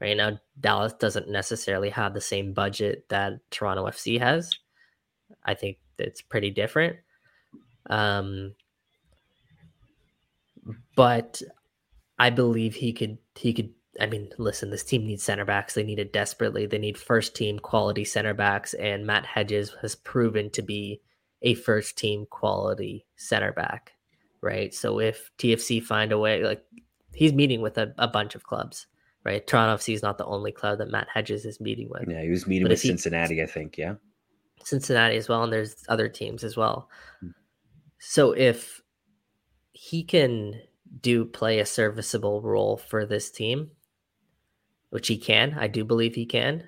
Right 0.00 0.16
now, 0.16 0.38
Dallas 0.58 0.92
doesn't 0.94 1.30
necessarily 1.30 1.90
have 1.90 2.12
the 2.12 2.20
same 2.20 2.52
budget 2.52 3.08
that 3.08 3.34
Toronto 3.50 3.86
FC 3.86 4.18
has. 4.18 4.50
I 5.44 5.54
think 5.54 5.78
it's 5.98 6.20
pretty 6.20 6.50
different. 6.50 6.96
Um, 7.88 8.54
but 10.96 11.40
I 12.18 12.30
believe 12.30 12.74
he 12.74 12.92
could 12.92 13.18
he 13.36 13.52
could 13.54 13.72
I 13.98 14.06
mean, 14.06 14.28
listen, 14.36 14.68
this 14.70 14.84
team 14.84 15.06
needs 15.06 15.22
center 15.22 15.46
backs. 15.46 15.72
They 15.72 15.82
need 15.82 15.98
it 15.98 16.12
desperately. 16.12 16.66
They 16.66 16.78
need 16.78 16.98
first 16.98 17.34
team 17.34 17.58
quality 17.58 18.04
center 18.04 18.34
backs, 18.34 18.74
and 18.74 19.06
Matt 19.06 19.24
Hedges 19.24 19.74
has 19.80 19.94
proven 19.94 20.50
to 20.50 20.62
be 20.62 21.00
a 21.42 21.54
first 21.54 21.96
team 21.98 22.26
quality 22.30 23.06
center 23.16 23.52
back, 23.52 23.92
right? 24.40 24.72
So 24.74 24.98
if 25.00 25.30
TFC 25.38 25.82
find 25.82 26.12
a 26.12 26.18
way, 26.18 26.42
like 26.42 26.64
he's 27.14 27.32
meeting 27.32 27.60
with 27.60 27.78
a, 27.78 27.94
a 27.98 28.08
bunch 28.08 28.34
of 28.34 28.44
clubs, 28.44 28.86
right? 29.24 29.46
Toronto 29.46 29.76
FC 29.76 29.94
is 29.94 30.02
not 30.02 30.18
the 30.18 30.24
only 30.26 30.52
club 30.52 30.78
that 30.78 30.90
Matt 30.90 31.08
Hedges 31.12 31.44
is 31.44 31.60
meeting 31.60 31.88
with. 31.90 32.08
Yeah, 32.08 32.22
he 32.22 32.30
was 32.30 32.46
meeting 32.46 32.64
But 32.64 32.70
with 32.70 32.78
if 32.78 32.82
he- 32.82 32.88
Cincinnati, 32.88 33.42
I 33.42 33.46
think. 33.46 33.76
Yeah. 33.78 33.94
Cincinnati 34.64 35.16
as 35.16 35.28
well, 35.28 35.44
and 35.44 35.52
there's 35.52 35.84
other 35.88 36.08
teams 36.08 36.42
as 36.42 36.56
well. 36.56 36.88
Hmm. 37.20 37.28
So 37.98 38.32
if 38.32 38.82
he 39.72 40.02
can 40.02 40.60
do 41.02 41.24
play 41.24 41.58
a 41.60 41.66
serviceable 41.66 42.40
role 42.42 42.76
for 42.78 43.04
this 43.06 43.30
team, 43.30 43.70
which 44.90 45.08
he 45.08 45.18
can, 45.18 45.54
I 45.58 45.66
do 45.68 45.84
believe 45.84 46.14
he 46.14 46.26
can. 46.26 46.64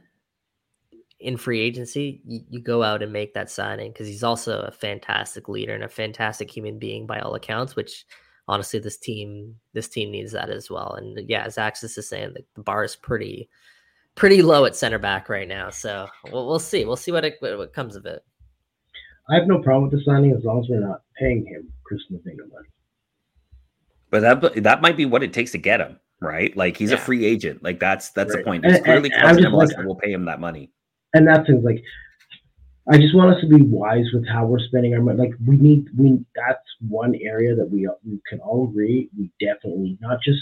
In 1.20 1.36
free 1.36 1.60
agency, 1.60 2.20
you, 2.24 2.40
you 2.48 2.60
go 2.60 2.82
out 2.84 3.02
and 3.02 3.12
make 3.12 3.34
that 3.34 3.50
signing 3.50 3.90
because 3.92 4.06
he's 4.06 4.22
also 4.22 4.60
a 4.60 4.70
fantastic 4.70 5.48
leader 5.48 5.74
and 5.74 5.82
a 5.82 5.88
fantastic 5.88 6.48
human 6.48 6.78
being 6.78 7.06
by 7.06 7.18
all 7.18 7.34
accounts. 7.34 7.74
Which 7.74 8.06
honestly, 8.46 8.78
this 8.78 8.98
team 8.98 9.56
this 9.72 9.88
team 9.88 10.10
needs 10.12 10.30
that 10.32 10.48
as 10.48 10.70
well. 10.70 10.94
And 10.94 11.18
uh, 11.18 11.22
yeah, 11.26 11.42
as 11.44 11.58
Axis 11.58 11.98
is 11.98 12.08
saying, 12.08 12.34
the, 12.34 12.44
the 12.54 12.62
bar 12.62 12.84
is 12.84 12.94
pretty 12.94 13.48
pretty 14.14 14.42
low 14.42 14.64
at 14.64 14.76
center 14.76 14.98
back 14.98 15.28
right 15.28 15.48
now. 15.48 15.70
So 15.70 16.06
we'll, 16.32 16.46
we'll 16.46 16.58
see. 16.60 16.84
We'll 16.84 16.96
see 16.96 17.10
what, 17.12 17.24
it, 17.24 17.36
what 17.40 17.58
what 17.58 17.72
comes 17.72 17.96
of 17.96 18.06
it. 18.06 18.22
I 19.28 19.34
have 19.34 19.46
no 19.48 19.58
problem 19.60 19.90
with 19.90 19.98
the 19.98 20.04
signing 20.04 20.32
as 20.32 20.44
long 20.44 20.60
as 20.60 20.68
we're 20.70 20.80
not 20.80 21.02
paying 21.18 21.44
him 21.46 21.70
Chris 21.84 22.00
Mavinga 22.12 22.48
money. 22.52 22.68
But 24.10 24.20
that 24.20 24.62
that 24.62 24.80
might 24.82 24.96
be 24.96 25.04
what 25.04 25.22
it 25.22 25.32
takes 25.32 25.50
to 25.52 25.58
get 25.58 25.80
him, 25.80 25.98
right? 26.20 26.56
Like 26.56 26.76
he's 26.76 26.92
a 26.92 26.96
free 26.96 27.26
agent. 27.26 27.62
Like 27.62 27.78
that's 27.80 28.10
that's 28.10 28.30
the 28.32 28.38
Right. 28.38 28.44
point. 28.46 28.64
And- 28.64 28.74
There's 28.74 28.84
clearly 28.84 29.10
and 29.12 29.20
I'm 29.26 29.34
clubs 29.34 29.38
in 29.38 29.42
just 29.44 29.52
MLS 29.54 29.58
like- 29.66 29.76
that 29.76 29.86
will 29.86 29.96
pay 29.96 30.12
him 30.12 30.24
that 30.26 30.40
money. 30.40 30.70
And 31.14 31.26
that's 31.26 31.46
things 31.46 31.64
like 31.64 31.82
I 32.90 32.96
just 32.96 33.14
want 33.14 33.34
us 33.34 33.40
to 33.42 33.46
be 33.46 33.62
wise 33.62 34.06
with 34.14 34.26
how 34.26 34.46
we're 34.46 34.60
spending 34.60 34.94
our 34.94 35.02
money. 35.02 35.18
Like 35.18 35.34
we 35.46 35.56
need, 35.58 35.88
we 35.96 36.24
that's 36.34 36.64
one 36.80 37.14
area 37.22 37.54
that 37.54 37.70
we 37.70 37.88
we 38.04 38.20
can 38.28 38.40
all 38.40 38.68
agree 38.68 39.10
we 39.16 39.30
definitely 39.40 39.82
need 39.82 40.00
not 40.00 40.18
just 40.22 40.38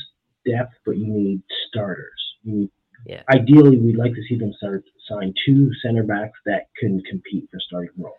depth, 0.47 0.75
but 0.85 0.97
you 0.97 1.07
need 1.09 1.43
starters. 1.69 2.21
You 2.45 2.55
need, 2.55 2.71
Yeah. 3.05 3.23
Ideally, 3.31 3.79
we'd 3.79 3.97
like 3.97 4.15
to 4.15 4.23
see 4.29 4.37
them 4.37 4.53
start 4.59 4.85
sign 5.09 5.35
two 5.45 5.73
center 5.83 6.05
backs 6.05 6.39
that 6.47 6.69
can 6.79 7.03
compete 7.11 7.49
for 7.51 7.59
starting 7.61 7.91
roles. 7.99 8.15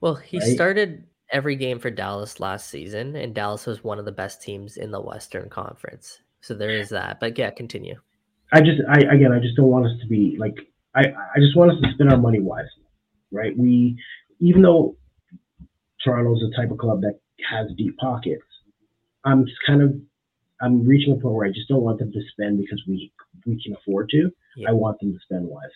Well, 0.00 0.16
he 0.16 0.38
Right. 0.38 0.48
started 0.48 1.04
every 1.30 1.56
game 1.56 1.78
for 1.78 1.90
Dallas 1.90 2.40
last 2.40 2.68
season, 2.68 3.14
and 3.14 3.34
Dallas 3.34 3.66
was 3.66 3.84
one 3.84 3.98
of 3.98 4.04
the 4.04 4.12
best 4.12 4.42
teams 4.42 4.76
in 4.76 4.90
the 4.90 5.00
Western 5.00 5.48
Conference. 5.48 6.20
So 6.40 6.54
there 6.54 6.70
is 6.70 6.88
that. 6.90 7.20
But 7.20 7.38
yeah, 7.38 7.50
continue. 7.50 7.96
I 8.52 8.60
just, 8.60 8.80
I 8.88 9.00
again, 9.00 9.32
I 9.32 9.38
just 9.38 9.56
don't 9.56 9.66
want 9.68 9.86
us 9.86 10.00
to 10.00 10.06
be 10.06 10.36
like, 10.38 10.56
I, 10.94 11.00
I 11.00 11.38
just 11.38 11.56
want 11.56 11.72
us 11.72 11.78
to 11.82 11.92
spend 11.94 12.10
our 12.10 12.18
money 12.18 12.40
wisely, 12.40 12.84
right? 13.30 13.56
We, 13.56 13.98
even 14.40 14.62
though 14.62 14.96
Toronto's 16.04 16.40
the 16.40 16.54
type 16.56 16.70
of 16.70 16.78
club 16.78 17.02
that 17.02 17.20
has 17.50 17.68
deep 17.76 17.96
pockets, 17.98 18.42
I'm 19.24 19.44
just 19.44 19.58
kind 19.66 19.82
of, 19.82 19.94
I'm 20.60 20.86
reaching 20.86 21.12
a 21.12 21.16
point 21.16 21.34
where 21.34 21.46
I 21.46 21.50
just 21.50 21.68
don't 21.68 21.82
want 21.82 21.98
them 21.98 22.12
to 22.12 22.20
spend 22.32 22.58
because 22.58 22.82
we 22.88 23.12
we 23.46 23.62
can 23.62 23.74
afford 23.74 24.08
to. 24.10 24.30
Yeah. 24.56 24.70
I 24.70 24.72
want 24.72 25.00
them 25.00 25.12
to 25.12 25.18
spend 25.20 25.46
wisely. 25.46 25.70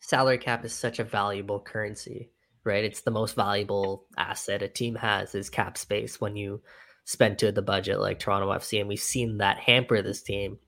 Salary 0.00 0.38
cap 0.38 0.64
is 0.64 0.72
such 0.72 0.98
a 0.98 1.04
valuable 1.04 1.60
currency, 1.60 2.30
right? 2.64 2.84
It's 2.84 3.00
the 3.00 3.10
most 3.10 3.34
valuable 3.34 4.06
asset 4.16 4.62
a 4.62 4.68
team 4.68 4.94
has 4.94 5.34
is 5.34 5.50
cap 5.50 5.76
space 5.76 6.20
when 6.20 6.36
you 6.36 6.62
spend 7.04 7.38
to 7.38 7.50
the 7.50 7.62
budget 7.62 7.98
like 7.98 8.18
Toronto 8.18 8.50
FC, 8.50 8.80
and 8.80 8.88
we've 8.88 9.00
seen 9.00 9.38
that 9.38 9.58
hamper 9.58 10.02
this 10.02 10.22
team 10.22 10.58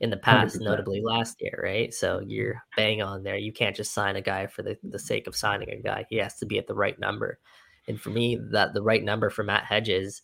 in 0.00 0.10
the 0.10 0.16
past, 0.16 0.56
100%. 0.60 0.64
notably 0.64 1.00
last 1.02 1.36
year, 1.40 1.58
right? 1.62 1.92
So 1.94 2.20
you're 2.26 2.62
bang 2.76 3.00
on 3.02 3.22
there. 3.22 3.36
You 3.36 3.52
can't 3.52 3.74
just 3.76 3.92
sign 3.94 4.16
a 4.16 4.20
guy 4.20 4.46
for 4.46 4.62
the, 4.62 4.76
the 4.82 4.98
sake 4.98 5.26
of 5.26 5.34
signing 5.36 5.70
a 5.70 5.76
guy. 5.80 6.04
He 6.10 6.16
has 6.16 6.38
to 6.38 6.46
be 6.46 6.58
at 6.58 6.66
the 6.66 6.74
right 6.74 6.98
number. 6.98 7.38
And 7.88 8.00
for 8.00 8.10
me, 8.10 8.38
that 8.50 8.74
the 8.74 8.82
right 8.82 9.02
number 9.02 9.30
for 9.30 9.42
Matt 9.44 9.64
Hedges, 9.64 10.22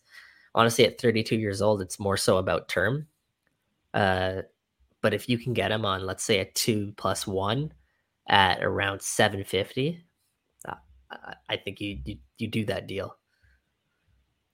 honestly, 0.55 0.85
at 0.85 1.01
32 1.01 1.37
years 1.37 1.63
old, 1.63 1.81
it's 1.81 1.99
more 2.01 2.17
so 2.17 2.37
about 2.39 2.69
term. 2.69 3.07
Uh, 3.95 4.43
but 5.01 5.15
if 5.15 5.29
you 5.29 5.39
can 5.39 5.53
get 5.55 5.71
him 5.73 5.85
on, 5.85 6.05
let's 6.05 6.25
say, 6.25 6.39
a 6.41 6.45
two 6.45 6.93
plus 6.97 7.27
one 7.27 7.73
at 8.29 8.63
around 8.63 9.01
750, 9.03 10.05
uh, 10.69 10.75
I- 11.11 11.35
I 11.49 11.57
think 11.57 11.81
you, 11.81 11.99
you 12.05 12.19
you 12.39 12.49
do 12.49 12.65
that 12.67 12.87
deal. 12.87 13.17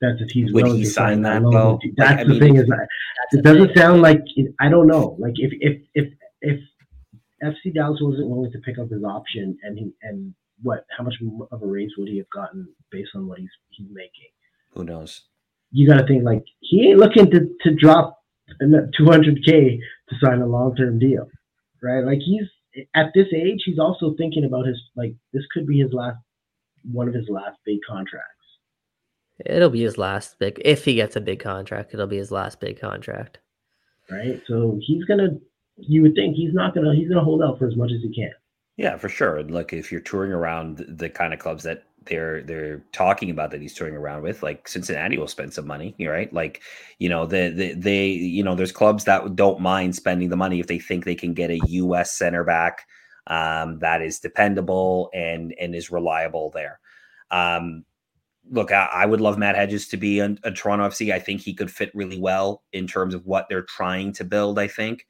That's 0.01 0.21
if 0.21 0.31
he's 0.31 0.53
Would 0.53 0.65
willing 0.65 0.79
he 0.79 0.85
to 0.85 0.91
sign 0.91 1.23
that, 1.23 1.43
though? 1.43 1.79
That's 1.97 2.11
Like, 2.11 2.21
I 2.21 2.25
the 2.25 2.31
mean, 2.31 2.41
thing 2.41 2.57
is, 2.57 2.67
that 2.67 2.89
it 3.33 3.43
doesn't 3.43 3.77
sound 3.77 4.01
like 4.01 4.23
I 4.61 4.69
don't 4.69 4.87
know. 4.87 5.17
Like 5.19 5.35
if 5.37 5.53
if 5.61 5.83
if 5.95 6.13
if 6.41 6.61
FC 7.43 7.75
Dallas 7.75 7.99
wasn't 8.01 8.29
willing 8.29 8.53
to 8.53 8.59
pick 8.61 8.79
up 8.79 8.91
his 8.91 9.03
option, 9.03 9.59
and 9.63 9.79
he 9.79 9.93
and 10.03 10.35
what 10.63 10.85
how 10.97 11.05
much 11.05 11.15
of 11.51 11.63
a 11.63 11.67
raise 11.67 11.91
would 11.99 12.09
he 12.09 12.19
have 12.19 12.31
gotten 12.31 12.69
based 12.91 13.11
on 13.15 13.27
what 13.27 13.39
he's 13.39 13.51
he's 13.71 13.89
making? 13.91 14.31
Who 14.75 14.85
knows? 14.85 15.23
You 15.73 15.89
got 15.89 16.01
to 16.01 16.07
think 16.07 16.25
like 16.25 16.45
he 16.61 16.89
ain't 16.89 16.99
looking 16.99 17.31
to 17.33 17.49
to 17.63 17.75
drop 17.75 18.23
two 18.61 19.07
hundred 19.07 19.45
k 19.45 19.81
to 20.09 20.17
sign 20.25 20.41
a 20.41 20.47
long 20.47 20.77
term 20.77 20.99
deal, 20.99 21.29
right? 21.83 22.05
Like 22.05 22.21
he's 22.25 22.45
at 22.95 23.07
this 23.15 23.27
age, 23.35 23.63
he's 23.65 23.79
also 23.79 24.15
thinking 24.17 24.45
about 24.45 24.67
his 24.67 24.81
like 24.97 25.15
this 25.33 25.45
could 25.53 25.67
be 25.67 25.81
his 25.81 25.93
last 25.93 26.19
one 26.91 27.09
of 27.09 27.15
his 27.15 27.29
last 27.29 27.57
big 27.65 27.79
contracts. 27.89 28.38
It'll 29.45 29.71
be 29.71 29.83
his 29.83 29.99
last 29.99 30.39
big. 30.39 30.61
If 30.65 30.85
he 30.85 30.95
gets 30.95 31.17
a 31.17 31.21
big 31.21 31.41
contract, 31.41 31.95
it'll 31.95 32.07
be 32.07 32.17
his 32.17 32.33
last 32.33 32.61
big 32.61 32.81
contract. 32.81 33.39
right? 34.11 34.43
So 34.47 34.79
he's 34.83 35.05
gonna. 35.05 35.39
You 35.77 36.03
would 36.03 36.15
think 36.15 36.37
he's 36.37 36.55
not 36.55 36.75
gonna. 36.75 36.95
He's 36.95 37.09
gonna 37.09 37.25
hold 37.25 37.43
out 37.43 37.59
for 37.59 37.69
as 37.69 37.77
much 37.77 37.93
as 37.93 38.03
he 38.03 38.13
can. 38.13 38.33
Yeah, 38.77 38.97
for 38.97 39.09
sure. 39.09 39.39
And 39.39 39.51
look, 39.51 39.73
if 39.73 39.91
you're 39.91 40.01
touring 40.01 40.33
around 40.33 40.85
the 40.89 41.09
kind 41.09 41.33
of 41.33 41.41
clubs 41.41 41.65
that 41.65 41.85
they're 42.07 42.43
they're 42.43 42.83
talking 42.93 43.31
about 43.31 43.51
that 43.51 43.61
he's 43.61 43.75
touring 43.75 43.97
around 43.97 44.23
with, 44.23 44.43
like 44.43 44.67
Cincinnati 44.67 45.19
will 45.19 45.29
spend 45.29 45.53
some 45.53 45.67
money, 45.67 45.95
right? 46.01 46.33
Like, 46.33 46.63
you 46.99 47.09
know, 47.09 47.27
the, 47.27 47.51
the 47.51 47.75
they 47.75 48.07
you 48.09 48.43
know, 48.43 48.55
there's 48.55 48.73
clubs 48.73 49.05
that 49.05 49.37
don't 49.37 49.61
mind 49.61 49.95
spending 49.95 50.31
the 50.31 50.37
money 50.37 50.61
if 50.61 50.67
they 50.67 50.79
think 50.79 51.05
they 51.05 51.15
can 51.15 51.35
get 51.35 51.51
a 51.51 51.61
US 51.67 52.17
center 52.17 52.45
back 52.45 52.87
um, 53.29 53.79
that 53.79 54.03
is 54.03 54.19
dependable 54.19 55.11
and 55.15 55.55
and 55.61 55.75
is 55.75 55.91
reliable 55.91 56.51
there. 56.51 56.81
Um, 57.31 57.85
look, 58.51 58.73
I, 58.73 58.89
I, 58.93 59.07
would 59.07 59.21
love 59.21 59.39
Matt 59.39 59.57
Hedges 59.57 59.89
to 59.89 59.97
be 59.97 60.21
a, 60.21 60.37
a 60.45 60.51
Toronto 60.51 60.89
FC. 60.89 61.13
I 61.13 61.19
think 61.19 61.41
he 61.41 61.55
could 61.55 61.71
fit 61.71 61.91
really 61.95 62.19
well 62.19 62.63
in 62.73 62.87
terms 62.87 63.15
of 63.15 63.27
what 63.27 63.47
they're 63.49 63.63
trying 63.63 64.13
to 64.15 64.25
build. 64.25 64.59
I 64.59 64.69
think 64.69 65.07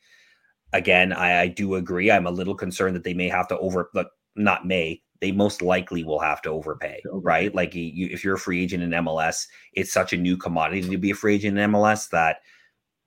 again, 0.73 1.13
I, 1.13 1.43
I, 1.43 1.49
do 1.49 1.75
agree. 1.77 2.11
I'm 2.11 2.27
a 2.27 2.31
little 2.31 2.55
concerned 2.55 2.95
that 2.97 3.05
they 3.05 3.15
may 3.15 3.29
have 3.29 3.49
to 3.49 3.59
over, 3.59 3.91
but 3.95 4.09
not 4.37 4.67
may. 4.67 5.03
They 5.21 5.33
most 5.33 5.63
likely 5.63 6.05
will 6.05 6.21
have 6.21 6.43
to 6.43 6.51
overpay, 6.51 7.03
right? 7.13 7.53
Like 7.55 7.75
you, 7.75 8.09
if 8.11 8.23
you're 8.23 8.37
a 8.37 8.39
free 8.39 8.63
agent 8.63 8.85
in 8.85 8.91
MLS, 8.91 9.47
it's 9.73 9.93
such 9.93 10.13
a 10.13 10.17
new 10.17 10.37
commodity 10.37 10.89
to 10.89 10.99
be 10.99 11.11
a 11.11 11.15
free 11.15 11.35
agent 11.35 11.59
in 11.59 11.71
MLS 11.73 12.09
that 12.11 12.37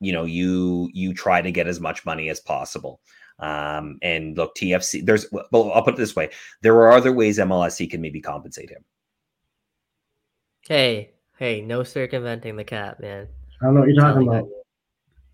you 0.02 0.12
know 0.12 0.26
you 0.26 0.90
you 0.94 1.14
try 1.14 1.42
to 1.42 1.52
get 1.52 1.68
as 1.68 1.80
much 1.80 2.06
money 2.06 2.30
as 2.30 2.42
possible. 2.42 3.00
Um, 3.40 3.98
and 4.02 4.36
look, 4.36 4.56
TFC, 4.56 5.06
there's 5.06 5.26
well, 5.32 5.72
I'll 5.72 5.84
put 5.84 5.94
it 5.94 5.98
this 5.98 6.16
way: 6.16 6.32
there 6.62 6.76
are 6.76 6.92
other 6.92 7.14
ways 7.14 7.38
MLSE 7.38 7.90
can 7.90 8.02
maybe 8.02 8.20
compensate 8.20 8.70
him. 8.70 8.84
Hey, 10.72 11.12
hey, 11.38 11.60
no 11.60 11.84
circumventing 11.84 12.56
the 12.56 12.64
cap, 12.64 13.02
man. 13.02 13.28
I 13.62 13.66
don't 13.66 13.74
know 13.74 13.82
what 13.82 13.90
you're 13.90 14.02
talking 14.02 14.26
about. 14.26 14.48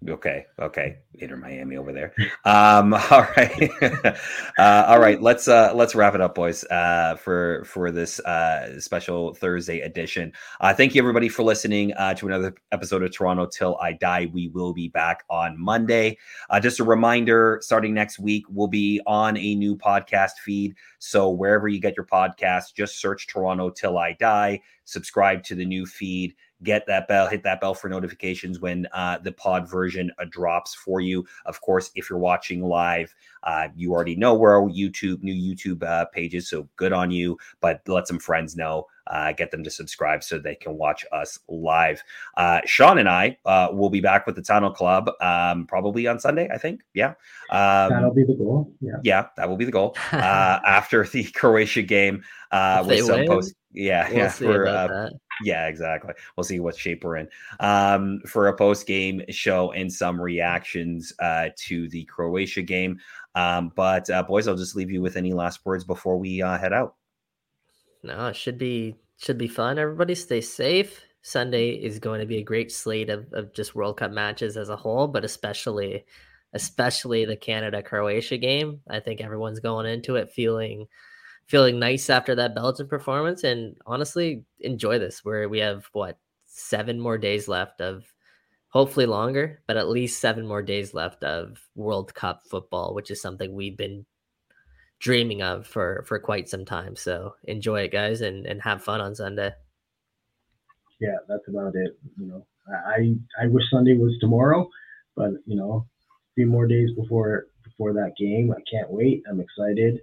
Okay, 0.08 0.46
okay, 0.60 0.98
Inter 1.16 1.38
Miami 1.38 1.76
over 1.76 1.92
there. 1.92 2.14
Um, 2.46 2.94
all 3.12 3.28
right, 3.36 3.72
uh, 4.60 4.86
all 4.88 5.00
right. 5.00 5.20
Let's 5.20 5.48
uh, 5.48 5.74
let's 5.74 5.96
wrap 5.96 6.14
it 6.14 6.22
up, 6.22 6.36
boys. 6.36 6.64
Uh, 6.66 7.16
for 7.16 7.64
for 7.66 7.90
this 7.90 8.20
uh, 8.20 8.80
special 8.80 9.34
Thursday 9.34 9.82
edition. 9.82 10.32
Uh, 10.62 10.72
thank 10.72 10.94
you 10.94 11.02
everybody 11.02 11.28
for 11.28 11.42
listening 11.42 11.94
uh, 11.94 12.14
to 12.14 12.28
another 12.28 12.54
episode 12.72 13.02
of 13.02 13.12
Toronto 13.12 13.48
Till 13.48 13.76
I 13.82 13.94
Die. 13.94 14.28
We 14.32 14.50
will 14.50 14.72
be 14.72 14.88
back 14.88 15.24
on 15.32 15.60
Monday. 15.60 16.20
Uh, 16.52 16.60
just 16.60 16.80
a 16.80 16.84
reminder: 16.84 17.60
starting 17.64 17.96
next 17.96 18.20
week, 18.20 18.46
we'll 18.50 18.68
be 18.68 19.02
on 19.08 19.36
a 19.36 19.56
new 19.56 19.76
podcast 19.76 20.34
feed. 20.44 20.76
So 21.00 21.32
wherever 21.32 21.68
you 21.68 21.80
get 21.82 21.98
your 21.98 22.06
podcast, 22.06 22.76
just 22.76 23.02
search 23.02 23.26
Toronto 23.26 23.72
Till 23.72 23.98
I 23.98 24.14
Die. 24.14 24.62
Subscribe 24.86 25.44
to 25.44 25.56
the 25.56 25.66
new 25.66 25.86
feed 25.88 26.36
get 26.64 26.86
that 26.88 27.08
bell, 27.08 27.28
hit 27.28 27.44
that 27.44 27.62
bell 27.62 27.74
for 27.74 27.90
notifications 27.90 28.60
when 28.60 28.88
uh, 28.94 29.18
the 29.20 29.32
pod 29.32 29.70
version 29.70 30.12
uh, 30.20 30.26
drops 30.30 30.74
for 30.74 31.02
you. 31.02 31.26
Of 31.46 31.62
course, 31.62 31.92
if 31.96 32.10
you're 32.10 32.20
watching 32.20 32.64
live, 32.64 33.14
uh, 33.44 33.68
you 33.76 33.92
already 33.92 34.16
know 34.16 34.34
where 34.34 34.54
our 34.54 34.70
YouTube, 34.70 35.22
new 35.22 35.34
YouTube 35.34 35.84
uh, 35.84 36.06
pages. 36.06 36.50
So 36.50 36.68
good 36.76 36.94
on 36.94 37.12
you, 37.12 37.38
but 37.62 37.82
let 37.88 38.08
some 38.08 38.20
friends 38.20 38.56
know. 38.56 38.88
Uh, 39.08 39.32
get 39.32 39.52
them 39.52 39.64
to 39.64 39.72
subscribe 39.72 40.22
so 40.22 40.38
they 40.38 40.56
can 40.56 40.78
watch 40.78 41.06
us 41.14 41.40
live. 41.48 42.04
Uh, 42.36 42.60
Sean 42.66 42.98
and 42.98 43.08
I 43.08 43.38
will 43.72 43.90
be 43.90 44.02
back 44.02 44.28
with 44.28 44.36
the 44.36 44.42
Tunnel 44.42 44.72
Club 44.72 45.10
um, 45.22 45.66
probably 45.66 46.08
on 46.08 46.20
Sunday, 46.20 46.50
I 46.54 46.58
think. 46.58 46.82
Yeah. 46.94 47.14
Um, 47.50 47.90
That'll 47.90 48.14
be 48.14 48.26
the 48.26 48.36
goal. 48.36 48.74
Yeah. 48.82 48.98
Yeah, 49.04 49.28
that 49.38 49.48
will 49.48 49.56
be 49.56 49.64
the 49.64 49.72
goal. 49.72 49.96
after 50.12 51.06
the 51.06 51.24
Croatia 51.36 51.84
game 51.84 52.22
with 52.86 53.06
some 53.06 53.20
win, 53.20 53.28
post. 53.28 53.56
Yeah. 53.72 54.10
We'll 54.42 54.66
yeah. 54.66 55.10
Yeah, 55.44 55.68
exactly. 55.68 56.14
We'll 56.36 56.44
see 56.44 56.60
what 56.60 56.78
shape 56.78 57.04
we're 57.04 57.18
in 57.18 57.30
um, 57.60 58.22
for 58.28 58.48
a 58.48 58.56
post 58.56 58.88
game 58.88 59.22
show 59.30 59.72
and 59.72 59.92
some 59.92 60.20
reactions 60.20 61.14
uh, 61.20 61.50
to 61.66 61.88
the 61.90 62.06
Croatia 62.06 62.62
game. 62.62 63.00
Um, 63.36 63.72
but 63.76 64.10
uh, 64.10 64.24
boys, 64.24 64.48
I'll 64.48 64.56
just 64.56 64.76
leave 64.76 64.92
you 64.92 65.02
with 65.02 65.16
any 65.16 65.34
last 65.34 65.66
words 65.66 65.84
before 65.84 66.18
we 66.18 66.42
uh, 66.42 66.58
head 66.58 66.74
out. 66.74 66.96
No, 68.04 68.28
it 68.28 68.36
should 68.36 68.58
be 68.58 68.96
should 69.18 69.38
be 69.38 69.48
fun. 69.48 69.80
Everybody 69.80 70.16
stay 70.16 70.42
safe. 70.42 71.04
Sunday 71.22 71.72
is 71.72 72.00
going 72.00 72.22
to 72.22 72.26
be 72.26 72.38
a 72.38 72.44
great 72.44 72.72
slate 72.72 73.10
of, 73.10 73.32
of 73.34 73.54
just 73.54 73.76
World 73.76 73.98
Cup 73.98 74.12
matches 74.12 74.56
as 74.56 74.70
a 74.70 74.76
whole, 74.76 75.08
but 75.08 75.26
especially 75.26 76.06
especially 76.54 77.26
the 77.26 77.36
Canada 77.36 77.84
Croatia 77.84 78.38
game. 78.38 78.80
I 78.90 79.00
think 79.00 79.20
everyone's 79.20 79.60
going 79.60 79.86
into 79.86 80.16
it 80.16 80.32
feeling 80.32 80.88
feeling 81.48 81.80
nice 81.80 82.10
after 82.10 82.36
that 82.36 82.54
Belgian 82.54 82.88
performance. 82.88 83.44
And 83.44 83.76
honestly, 83.86 84.46
enjoy 84.60 85.00
this 85.00 85.24
where 85.24 85.50
we 85.50 85.60
have 85.60 85.88
what 85.94 86.20
seven 86.46 87.00
more 87.00 87.18
days 87.18 87.48
left 87.48 87.82
of 87.82 88.06
hopefully 88.70 89.06
longer, 89.06 89.62
but 89.66 89.78
at 89.78 89.90
least 89.90 90.20
seven 90.20 90.46
more 90.46 90.62
days 90.62 90.94
left 90.94 91.24
of 91.24 91.58
World 91.76 92.14
Cup 92.14 92.44
football, 92.50 92.94
which 92.94 93.10
is 93.10 93.22
something 93.22 93.54
we've 93.54 93.78
been 93.78 94.06
dreaming 95.00 95.42
of 95.42 95.66
for 95.66 96.04
for 96.08 96.20
quite 96.20 96.50
some 96.50 96.66
time. 96.66 96.96
So 96.96 97.36
enjoy 97.44 97.82
it, 97.84 97.92
guys, 97.92 98.22
and 98.22 98.46
and 98.46 98.62
have 98.62 98.84
fun 98.84 99.02
on 99.02 99.16
Sunday. 99.16 99.52
Yeah, 101.00 101.18
that's 101.28 101.48
about 101.48 101.76
it. 101.76 101.98
You 102.20 102.28
know, 102.28 102.46
I 102.70 103.16
I 103.42 103.48
wish 103.48 103.64
Sunday 103.72 103.94
was 103.94 104.18
tomorrow, 104.20 104.70
but 105.16 105.32
you 105.46 105.56
know, 105.56 105.86
a 106.10 106.34
few 106.36 106.48
more 106.48 106.68
days 106.68 106.90
before 106.92 107.48
before 107.64 107.94
that 107.94 108.14
game. 108.20 108.52
I 108.52 108.62
can't 108.70 108.92
wait. 108.92 109.24
I'm 109.30 109.40
excited. 109.40 110.02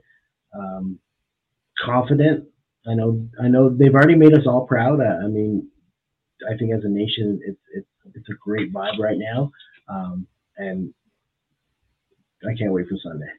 Um, 0.57 0.99
confident. 1.83 2.45
I 2.87 2.95
know 2.95 3.27
I 3.43 3.49
know 3.49 3.69
they've 3.71 3.95
already 3.95 4.15
made 4.15 4.35
us 4.35 4.47
all 4.47 4.67
proud. 4.67 5.01
I, 5.01 5.25
I 5.25 5.27
mean, 5.27 5.69
I 6.51 6.57
think 6.57 6.73
as 6.73 6.85
a 6.85 6.89
nation, 6.89 7.41
it's 7.45 7.61
it's 7.75 7.87
it's 8.15 8.29
a 8.29 8.35
great 8.43 8.73
vibe 8.73 8.99
right 8.99 9.19
now, 9.19 9.51
um, 9.89 10.27
and 10.59 10.93
I 12.45 12.55
can't 12.55 12.73
wait 12.73 12.89
for 12.89 12.97
Sunday. 13.03 13.31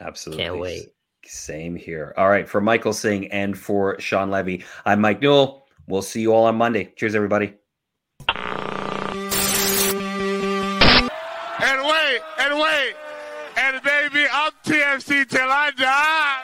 Absolutely, 0.00 0.44
can't 0.44 0.58
wait. 0.58 0.88
Same 1.24 1.76
here. 1.76 2.14
All 2.16 2.28
right, 2.28 2.48
for 2.48 2.60
Michael 2.60 2.92
Singh 2.92 3.28
and 3.28 3.56
for 3.56 3.98
Sean 4.00 4.30
Levy, 4.30 4.64
I'm 4.84 5.00
Mike 5.00 5.20
Newell. 5.20 5.66
We'll 5.86 6.02
see 6.02 6.20
you 6.20 6.32
all 6.32 6.44
on 6.44 6.56
Monday. 6.56 6.92
Cheers, 6.96 7.14
everybody. 7.14 7.54
And 11.60 11.82
wait, 11.84 12.20
and 12.38 12.58
wait, 12.58 12.94
and 13.56 13.82
baby, 13.82 14.26
I'm 14.32 14.52
TFC 14.64 15.28
till 15.28 15.48
I 15.48 15.70
die. 15.76 16.37